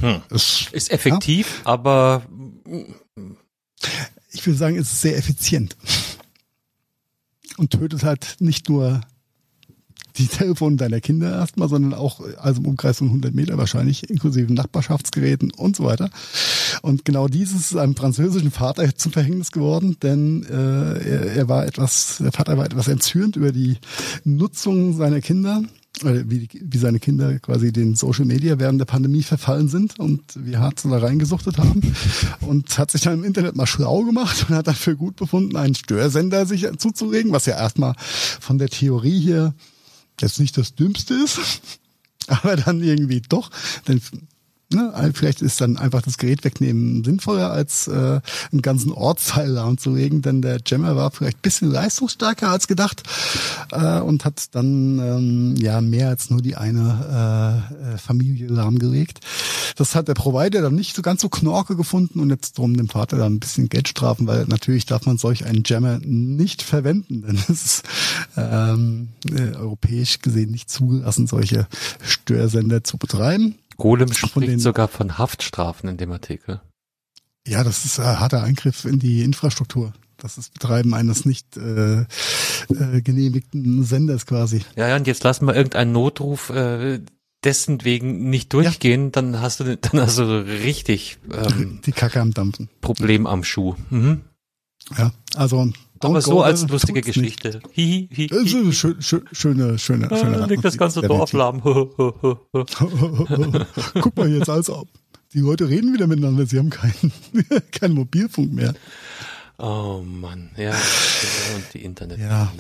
Hm. 0.01 0.21
Es- 0.29 0.67
Ist 0.71 0.91
effektiv, 0.91 1.61
aber 1.63 2.23
ich 4.31 4.45
würde 4.45 4.57
sagen, 4.57 4.75
es 4.77 4.91
ist 4.91 5.01
sehr 5.01 5.17
effizient. 5.17 5.75
Und 7.57 7.71
tötet 7.71 8.03
halt 8.03 8.35
nicht 8.39 8.67
nur 8.69 9.01
die 10.17 10.27
Telefone 10.27 10.77
deiner 10.77 11.01
Kinder 11.01 11.31
erstmal, 11.31 11.69
sondern 11.69 11.93
auch 11.93 12.21
also 12.37 12.61
im 12.61 12.67
Umkreis 12.67 12.99
von 12.99 13.07
100 13.07 13.33
Meter 13.33 13.57
wahrscheinlich, 13.57 14.09
inklusive 14.09 14.53
Nachbarschaftsgeräten 14.53 15.51
und 15.51 15.75
so 15.75 15.83
weiter. 15.83 16.09
Und 16.81 17.05
genau 17.05 17.27
dieses 17.27 17.71
ist 17.71 17.77
einem 17.77 17.95
französischen 17.95 18.51
Vater 18.51 18.95
zum 18.95 19.11
Verhängnis 19.11 19.51
geworden, 19.51 19.97
denn 20.01 20.43
äh, 20.43 20.53
er, 20.53 21.35
er 21.35 21.49
war 21.49 21.65
etwas, 21.65 22.17
der 22.19 22.31
Vater 22.31 22.57
war 22.57 22.65
etwas 22.65 22.87
entzürnt 22.87 23.35
über 23.35 23.51
die 23.51 23.77
Nutzung 24.23 24.95
seiner 24.95 25.21
Kinder, 25.21 25.63
oder 26.03 26.29
wie, 26.29 26.47
wie 26.51 26.77
seine 26.77 26.99
Kinder 26.99 27.39
quasi 27.39 27.71
den 27.71 27.95
Social 27.95 28.25
Media 28.25 28.59
während 28.59 28.79
der 28.79 28.85
Pandemie 28.85 29.23
verfallen 29.23 29.69
sind 29.69 29.99
und 29.99 30.21
wie 30.35 30.57
hart 30.57 30.79
sie 30.79 30.89
da 30.89 30.97
reingesuchtet 30.97 31.57
haben 31.57 31.81
und 32.41 32.77
hat 32.77 32.91
sich 32.91 33.01
dann 33.01 33.19
im 33.19 33.23
Internet 33.23 33.55
mal 33.55 33.67
schlau 33.67 34.03
gemacht 34.03 34.45
und 34.49 34.55
hat 34.55 34.67
dann 34.67 34.75
für 34.75 34.95
gut 34.95 35.15
befunden, 35.15 35.55
einen 35.55 35.75
Störsender 35.75 36.45
sich 36.45 36.67
zuzulegen, 36.77 37.31
was 37.31 37.45
ja 37.45 37.57
erstmal 37.57 37.95
von 37.97 38.57
der 38.57 38.69
Theorie 38.69 39.19
hier 39.19 39.53
jetzt 40.21 40.39
nicht 40.39 40.57
das 40.57 40.75
Dümmste 40.75 41.13
ist, 41.13 41.39
aber 42.27 42.55
dann 42.55 42.81
irgendwie 42.81 43.21
doch, 43.21 43.51
denn 43.87 44.01
ne, 44.75 45.11
vielleicht 45.13 45.41
ist 45.41 45.61
dann 45.61 45.77
einfach 45.77 46.01
das 46.01 46.17
Gerät 46.17 46.43
wegnehmen 46.43 47.03
sinnvoller, 47.03 47.51
als 47.51 47.87
äh, 47.87 48.19
einen 48.51 48.61
ganzen 48.61 48.91
Ortsteil 48.91 49.49
lahmzulegen, 49.49 50.21
denn 50.21 50.41
der 50.41 50.59
Jammer 50.65 50.95
war 50.95 51.11
vielleicht 51.11 51.41
bisschen 51.41 51.71
leistungsstärker 51.71 52.49
als 52.49 52.67
gedacht 52.67 53.03
äh, 53.71 53.99
und 53.99 54.25
hat 54.25 54.55
dann 54.55 54.99
ähm, 54.99 55.55
ja 55.57 55.81
mehr 55.81 56.09
als 56.09 56.29
nur 56.29 56.41
die 56.41 56.55
eine 56.55 57.65
äh, 57.71 57.93
äh, 57.93 57.97
Familie 57.97 58.47
lahmgelegt. 58.47 59.19
Das 59.75 59.95
hat 59.95 60.07
der 60.07 60.13
Provider 60.13 60.61
dann 60.61 60.75
nicht 60.75 60.95
so 60.95 61.01
ganz 61.01 61.21
so 61.21 61.29
knorke 61.29 61.75
gefunden 61.75 62.19
und 62.19 62.29
jetzt 62.29 62.57
drum 62.57 62.77
dem 62.77 62.87
Vater 62.89 63.17
dann 63.17 63.33
ein 63.33 63.39
bisschen 63.39 63.69
Geld 63.69 63.87
strafen, 63.87 64.27
weil 64.27 64.45
natürlich 64.47 64.85
darf 64.85 65.05
man 65.05 65.17
solch 65.17 65.45
einen 65.45 65.63
Jammer 65.65 65.99
nicht 66.03 66.61
verwenden, 66.61 67.23
denn 67.23 67.35
es 67.35 67.49
ist 67.49 67.83
ähm, 68.37 69.09
äh, 69.29 69.55
europäisch 69.55 70.21
gesehen 70.21 70.51
nicht 70.51 70.69
zugelassen, 70.69 71.27
solche 71.27 71.67
Störsender 72.01 72.83
zu 72.83 72.97
betreiben. 72.97 73.55
Golem 73.77 74.07
den- 74.09 74.15
spricht 74.15 74.59
sogar 74.59 74.87
von 74.87 75.17
Haftstrafen 75.17 75.89
in 75.89 75.97
dem 75.97 76.11
Artikel. 76.11 76.61
Ja, 77.47 77.63
das 77.63 77.85
ist 77.85 77.99
ein 77.99 78.19
harter 78.19 78.43
Eingriff 78.43 78.85
in 78.85 78.99
die 78.99 79.21
Infrastruktur. 79.21 79.93
Das 80.17 80.37
ist 80.37 80.53
Betreiben 80.53 80.93
eines 80.93 81.25
nicht 81.25 81.57
äh, 81.57 82.01
äh, 82.01 83.01
genehmigten 83.03 83.83
Senders 83.83 84.25
quasi. 84.25 84.61
Ja, 84.75 84.87
ja, 84.87 84.95
und 84.95 85.07
jetzt 85.07 85.23
lassen 85.23 85.45
wir 85.45 85.53
irgendeinen 85.55 85.91
Notruf 85.91 86.49
äh, 86.49 87.01
dessen 87.43 87.83
wegen 87.83 88.29
nicht 88.29 88.53
durchgehen, 88.53 89.11
dann 89.11 89.39
hast 89.41 89.59
du 89.59 89.77
dann 89.77 90.01
hast 90.01 90.17
du 90.17 90.23
richtig 90.45 91.17
ähm, 91.31 91.81
Die 91.85 91.91
Kacke 91.91 92.19
am 92.21 92.33
Dampfen. 92.33 92.69
Problem 92.81 93.27
am 93.27 93.43
Schuh. 93.43 93.75
Mhm. 93.91 94.21
Ja, 94.97 95.11
also 95.35 95.71
Don't 96.01 96.09
Aber 96.09 96.21
so 96.21 96.41
als 96.43 96.67
lustige. 96.67 97.01
Geschichte. 97.01 97.61
Hi, 97.75 98.09
hi, 98.15 98.27
Das 98.27 98.39
ist 98.43 98.53
hi. 98.53 98.59
eine 98.59 98.73
schö 98.73 98.95
schö 98.99 99.21
schöne, 99.31 99.79
schöne, 99.79 100.07
schöne 100.09 100.41
Ah, 100.41 100.45
liegt 100.45 100.65
das 100.65 100.77
ganze 100.77 101.01
Dorf 101.01 101.31
lahm. 101.33 101.61
Guck 104.01 104.17
mal 104.17 104.29
jetzt, 104.29 104.49
als 104.49 104.69
ob. 104.69 104.87
Die 105.33 105.39
Leute 105.39 105.67
reden 105.69 105.93
wieder 105.93 106.07
miteinander, 106.07 106.45
sie 106.45 106.59
haben 106.59 106.69
keinen 106.69 107.11
keinen 107.71 107.93
Mobilfunk 107.95 108.53
mehr. 108.53 108.73
oh 109.57 110.01
Mann, 110.05 110.51
ja. 110.57 110.71
Und 110.71 111.73
die 111.73 111.83
Internet 111.83 112.19
Ja. 112.19 112.51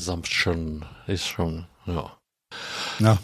Ist 1.07 1.27
schon, 1.27 1.65
ja. 1.85 2.11
Ja. 2.99 3.17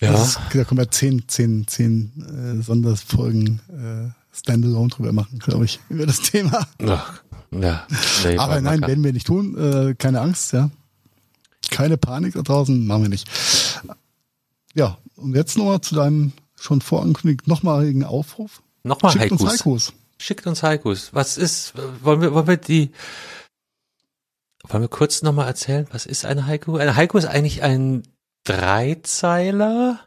Ja. 0.00 0.22
Ist, 0.22 0.38
da 0.52 0.64
können 0.64 0.80
wir 0.80 0.90
zehn, 0.90 1.22
zehn, 1.26 1.66
zehn 1.66 2.58
äh, 2.58 2.62
Sonderfolgen 2.62 3.60
äh, 3.70 4.10
Standalone 4.36 4.88
drüber 4.88 5.12
machen, 5.12 5.38
glaube 5.38 5.64
ich, 5.64 5.80
über 5.88 6.04
das 6.04 6.20
Thema. 6.20 6.66
Ach, 6.86 7.22
ja. 7.62 7.86
Aber 8.38 8.60
nein, 8.60 8.80
werden 8.80 9.04
wir 9.04 9.12
nicht 9.12 9.26
tun. 9.26 9.56
Äh, 9.56 9.94
keine 9.94 10.20
Angst, 10.20 10.52
ja. 10.52 10.70
Keine 11.70 11.96
Panik 11.96 12.34
da 12.34 12.42
draußen, 12.42 12.86
machen 12.86 13.02
wir 13.02 13.08
nicht. 13.08 13.28
Ja, 14.74 14.98
und 15.16 15.34
jetzt 15.34 15.56
nochmal 15.56 15.80
zu 15.80 15.94
deinem 15.94 16.32
schon 16.58 16.80
vorangekündigten 16.80 17.50
nochmaligen 17.50 18.04
Aufruf. 18.04 18.62
Nochmal 18.82 19.12
Schickt 19.12 19.32
uns 19.32 19.40
Haikus. 19.42 19.58
Haikus. 19.58 19.92
Schickt 20.18 20.46
uns 20.46 20.62
Haikus. 20.62 21.10
Was 21.12 21.36
ist, 21.36 21.74
wollen 22.02 22.20
wir, 22.20 22.32
wollen 22.32 22.46
wir 22.46 22.56
die, 22.56 22.92
wollen 24.64 24.82
wir 24.82 24.88
kurz 24.88 25.22
nochmal 25.22 25.46
erzählen, 25.46 25.86
was 25.90 26.06
ist 26.06 26.24
eine 26.24 26.46
Haiku? 26.46 26.76
Eine 26.76 26.96
Haiku 26.96 27.18
ist 27.18 27.26
eigentlich 27.26 27.62
ein 27.62 28.02
Dreizeiler, 28.44 30.00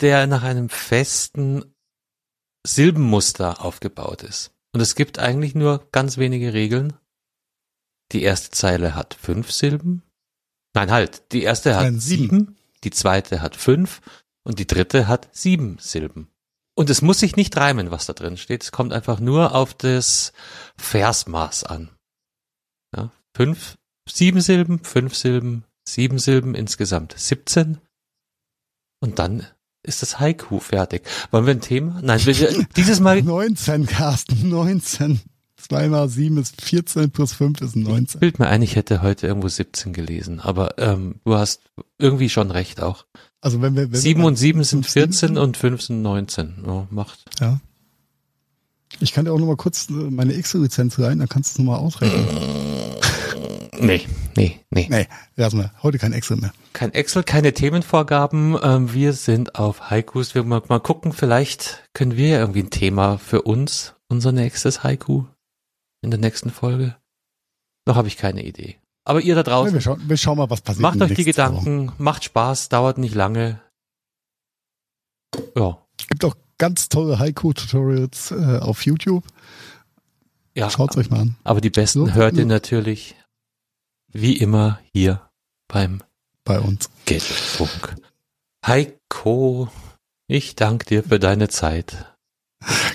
der 0.00 0.26
nach 0.26 0.42
einem 0.42 0.68
festen 0.68 1.64
Silbenmuster 2.64 3.64
aufgebaut 3.64 4.22
ist. 4.22 4.52
Und 4.72 4.80
es 4.80 4.94
gibt 4.94 5.18
eigentlich 5.18 5.54
nur 5.54 5.86
ganz 5.92 6.16
wenige 6.18 6.52
Regeln. 6.52 6.94
Die 8.12 8.22
erste 8.22 8.50
Zeile 8.50 8.94
hat 8.94 9.14
fünf 9.14 9.50
Silben. 9.52 10.02
Nein, 10.74 10.90
halt. 10.90 11.32
Die 11.32 11.42
erste 11.42 11.76
hat 11.76 11.84
Nein, 11.84 12.00
sieben. 12.00 12.22
sieben, 12.22 12.56
die 12.84 12.90
zweite 12.90 13.42
hat 13.42 13.56
fünf 13.56 14.00
und 14.44 14.58
die 14.58 14.66
dritte 14.66 15.08
hat 15.08 15.28
sieben 15.32 15.78
Silben. 15.78 16.28
Und 16.74 16.88
es 16.88 17.02
muss 17.02 17.20
sich 17.20 17.36
nicht 17.36 17.56
reimen, 17.56 17.90
was 17.90 18.06
da 18.06 18.14
drin 18.14 18.38
steht. 18.38 18.62
Es 18.62 18.72
kommt 18.72 18.92
einfach 18.92 19.20
nur 19.20 19.54
auf 19.54 19.74
das 19.74 20.32
Versmaß 20.78 21.64
an. 21.64 21.90
Ja, 22.96 23.10
fünf, 23.36 23.76
sieben 24.08 24.40
Silben, 24.40 24.82
fünf 24.82 25.14
Silben, 25.14 25.64
sieben 25.86 26.18
Silben, 26.18 26.54
insgesamt 26.54 27.14
17. 27.16 27.78
Und 29.00 29.18
dann 29.18 29.46
ist 29.82 30.02
das 30.02 30.20
Haiku 30.20 30.60
fertig. 30.60 31.02
Wollen 31.30 31.46
wir 31.46 31.54
ein 31.54 31.60
Thema? 31.60 32.00
Nein, 32.02 32.20
wir, 32.24 32.66
dieses 32.76 33.00
Mal 33.00 33.22
19, 33.22 33.86
Carsten, 33.86 34.48
19. 34.48 35.20
2 35.56 35.88
mal 35.88 36.08
7 36.08 36.38
ist 36.38 36.60
14 36.60 37.10
plus 37.10 37.32
5 37.34 37.60
ist 37.60 37.76
19. 37.76 38.18
bild 38.20 38.38
mir 38.40 38.48
ein, 38.48 38.62
ich 38.62 38.74
hätte 38.74 39.00
heute 39.00 39.28
irgendwo 39.28 39.48
17 39.48 39.92
gelesen, 39.92 40.40
aber 40.40 40.76
ähm, 40.78 41.20
du 41.24 41.34
hast 41.34 41.62
irgendwie 41.98 42.28
schon 42.28 42.50
recht 42.50 42.82
auch. 42.82 43.06
Also 43.40 43.62
wenn 43.62 43.76
wir, 43.76 43.92
wenn 43.92 44.00
Sieben 44.00 44.22
wir 44.22 44.26
und 44.26 44.36
sieben 44.36 44.64
sind 44.64 44.84
15 44.86 45.12
14 45.12 45.38
und 45.38 45.56
fünf 45.56 45.82
sind 45.82 46.02
19. 46.02 46.64
Ja, 46.66 46.86
macht. 46.90 47.24
Ja. 47.40 47.60
Ich 49.00 49.12
kann 49.12 49.24
dir 49.24 49.32
auch 49.32 49.38
noch 49.38 49.46
mal 49.46 49.56
kurz 49.56 49.88
äh, 49.88 49.92
meine 49.92 50.34
Excel-Lizenz 50.34 50.98
rein, 50.98 51.20
dann 51.20 51.28
kannst 51.28 51.50
du 51.50 51.62
es 51.62 51.64
noch 51.64 51.72
mal 51.72 51.78
ausrechnen. 51.78 52.26
Nee, 53.78 54.06
nee, 54.36 54.60
nee. 54.70 54.86
Nee, 54.90 55.06
lassen 55.36 55.58
wir. 55.58 55.72
Heute 55.82 55.98
kein 55.98 56.12
Excel 56.12 56.36
mehr. 56.38 56.52
Kein 56.72 56.92
Excel, 56.94 57.22
keine 57.22 57.52
Themenvorgaben. 57.52 58.56
Ähm, 58.62 58.92
wir 58.92 59.12
sind 59.12 59.56
auf 59.56 59.90
Haikus. 59.90 60.34
Wir 60.34 60.44
mal, 60.44 60.62
mal 60.68 60.80
gucken, 60.80 61.12
vielleicht 61.12 61.84
können 61.94 62.16
wir 62.16 62.28
ja 62.28 62.38
irgendwie 62.40 62.62
ein 62.62 62.70
Thema 62.70 63.18
für 63.18 63.42
uns, 63.42 63.94
unser 64.08 64.32
nächstes 64.32 64.82
Haiku 64.82 65.24
in 66.02 66.10
der 66.10 66.20
nächsten 66.20 66.50
Folge. 66.50 66.96
Noch 67.86 67.96
habe 67.96 68.08
ich 68.08 68.16
keine 68.16 68.44
Idee. 68.44 68.76
Aber 69.04 69.20
ihr 69.20 69.34
da 69.34 69.40
Ja, 69.40 69.44
draußen, 69.44 69.74
wir, 69.74 69.80
schauen, 69.80 70.00
wir 70.06 70.16
schauen 70.16 70.38
mal, 70.38 70.48
was 70.50 70.60
passiert. 70.60 70.82
macht 70.82 71.00
euch 71.02 71.14
die. 71.14 71.24
Gedanken, 71.24 71.92
macht 71.98 72.24
Spaß, 72.24 72.68
dauert 72.68 72.98
nicht 72.98 73.14
lange. 73.14 73.60
Ja, 75.56 75.78
Gibt 76.08 76.24
auch 76.24 76.36
ganz 76.58 76.88
tolle 76.88 77.18
Haiku-Tutorials 77.18 78.30
äh, 78.32 78.58
auf 78.60 78.84
YouTube. 78.84 79.24
ja. 80.54 80.70
Schaut's 80.70 80.96
euch 80.96 81.10
mal 81.10 81.20
an. 81.20 81.36
Aber 81.44 81.60
die 81.60 81.70
besten 81.70 82.06
So, 82.06 82.12
hört 82.14 82.36
ihr 82.36 82.46
natürlich 82.46 83.16
wie 84.12 84.36
immer 84.36 84.78
hier 84.92 85.20
beim 85.68 86.02
Bei 86.44 86.60
uns. 86.60 86.90
Gadgetfunk. 87.06 87.96
Heiko, 88.66 89.68
ich 90.26 90.56
danke 90.56 90.86
dir 90.86 91.02
für 91.04 91.18
deine 91.18 91.48
Zeit. 91.48 92.12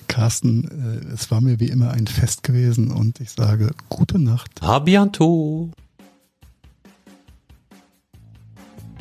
Carsten, 0.08 1.04
äh, 1.04 1.14
es 1.14 1.30
war 1.30 1.42
mir 1.42 1.60
wie 1.60 1.70
immer 1.70 1.92
ein 1.92 2.08
Fest 2.08 2.44
gewesen 2.44 2.92
und 2.92 3.20
ich 3.20 3.32
sage 3.32 3.72
gute 3.90 4.20
Nacht. 4.20 4.62
A 4.62 4.80
bientôt. 4.80 5.72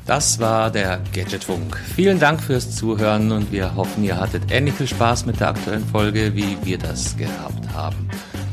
Das 0.07 0.39
war 0.39 0.71
der 0.71 1.01
Gadgetfunk. 1.13 1.77
Vielen 1.97 2.21
Dank 2.21 2.41
fürs 2.41 2.77
Zuhören 2.77 3.33
und 3.33 3.51
wir 3.51 3.75
hoffen, 3.75 4.05
ihr 4.05 4.21
hattet 4.21 4.53
ähnlich 4.53 4.75
viel 4.75 4.87
Spaß 4.87 5.27
mit 5.27 5.41
der 5.41 5.49
aktuellen 5.49 5.85
Folge, 5.85 6.37
wie 6.37 6.57
wir 6.63 6.79
das 6.79 7.17
gehabt 7.17 7.69
haben. 7.73 8.09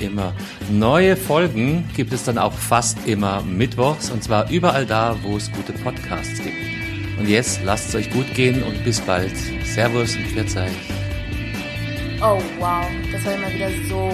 immer. 0.00 0.32
Neue 0.70 1.16
Folgen 1.16 1.88
gibt 1.94 2.12
es 2.12 2.24
dann 2.24 2.38
auch 2.38 2.52
fast 2.52 3.06
immer 3.06 3.42
mittwochs 3.42 4.10
und 4.10 4.22
zwar 4.22 4.50
überall 4.50 4.86
da, 4.86 5.16
wo 5.22 5.36
es 5.36 5.50
gute 5.52 5.72
Podcasts 5.72 6.42
gibt. 6.42 6.56
Und 7.18 7.28
jetzt 7.28 7.62
lasst 7.64 7.90
es 7.90 7.94
euch 7.94 8.10
gut 8.10 8.32
gehen 8.34 8.62
und 8.62 8.82
bis 8.84 9.00
bald. 9.00 9.36
Servus 9.64 10.16
und 10.16 10.26
Pfiat 10.28 10.56
euch. 10.56 10.72
Oh 12.22 12.40
wow, 12.58 12.86
das 13.12 13.24
war 13.24 13.34
immer 13.34 13.52
wieder 13.52 13.68
so 13.88 14.10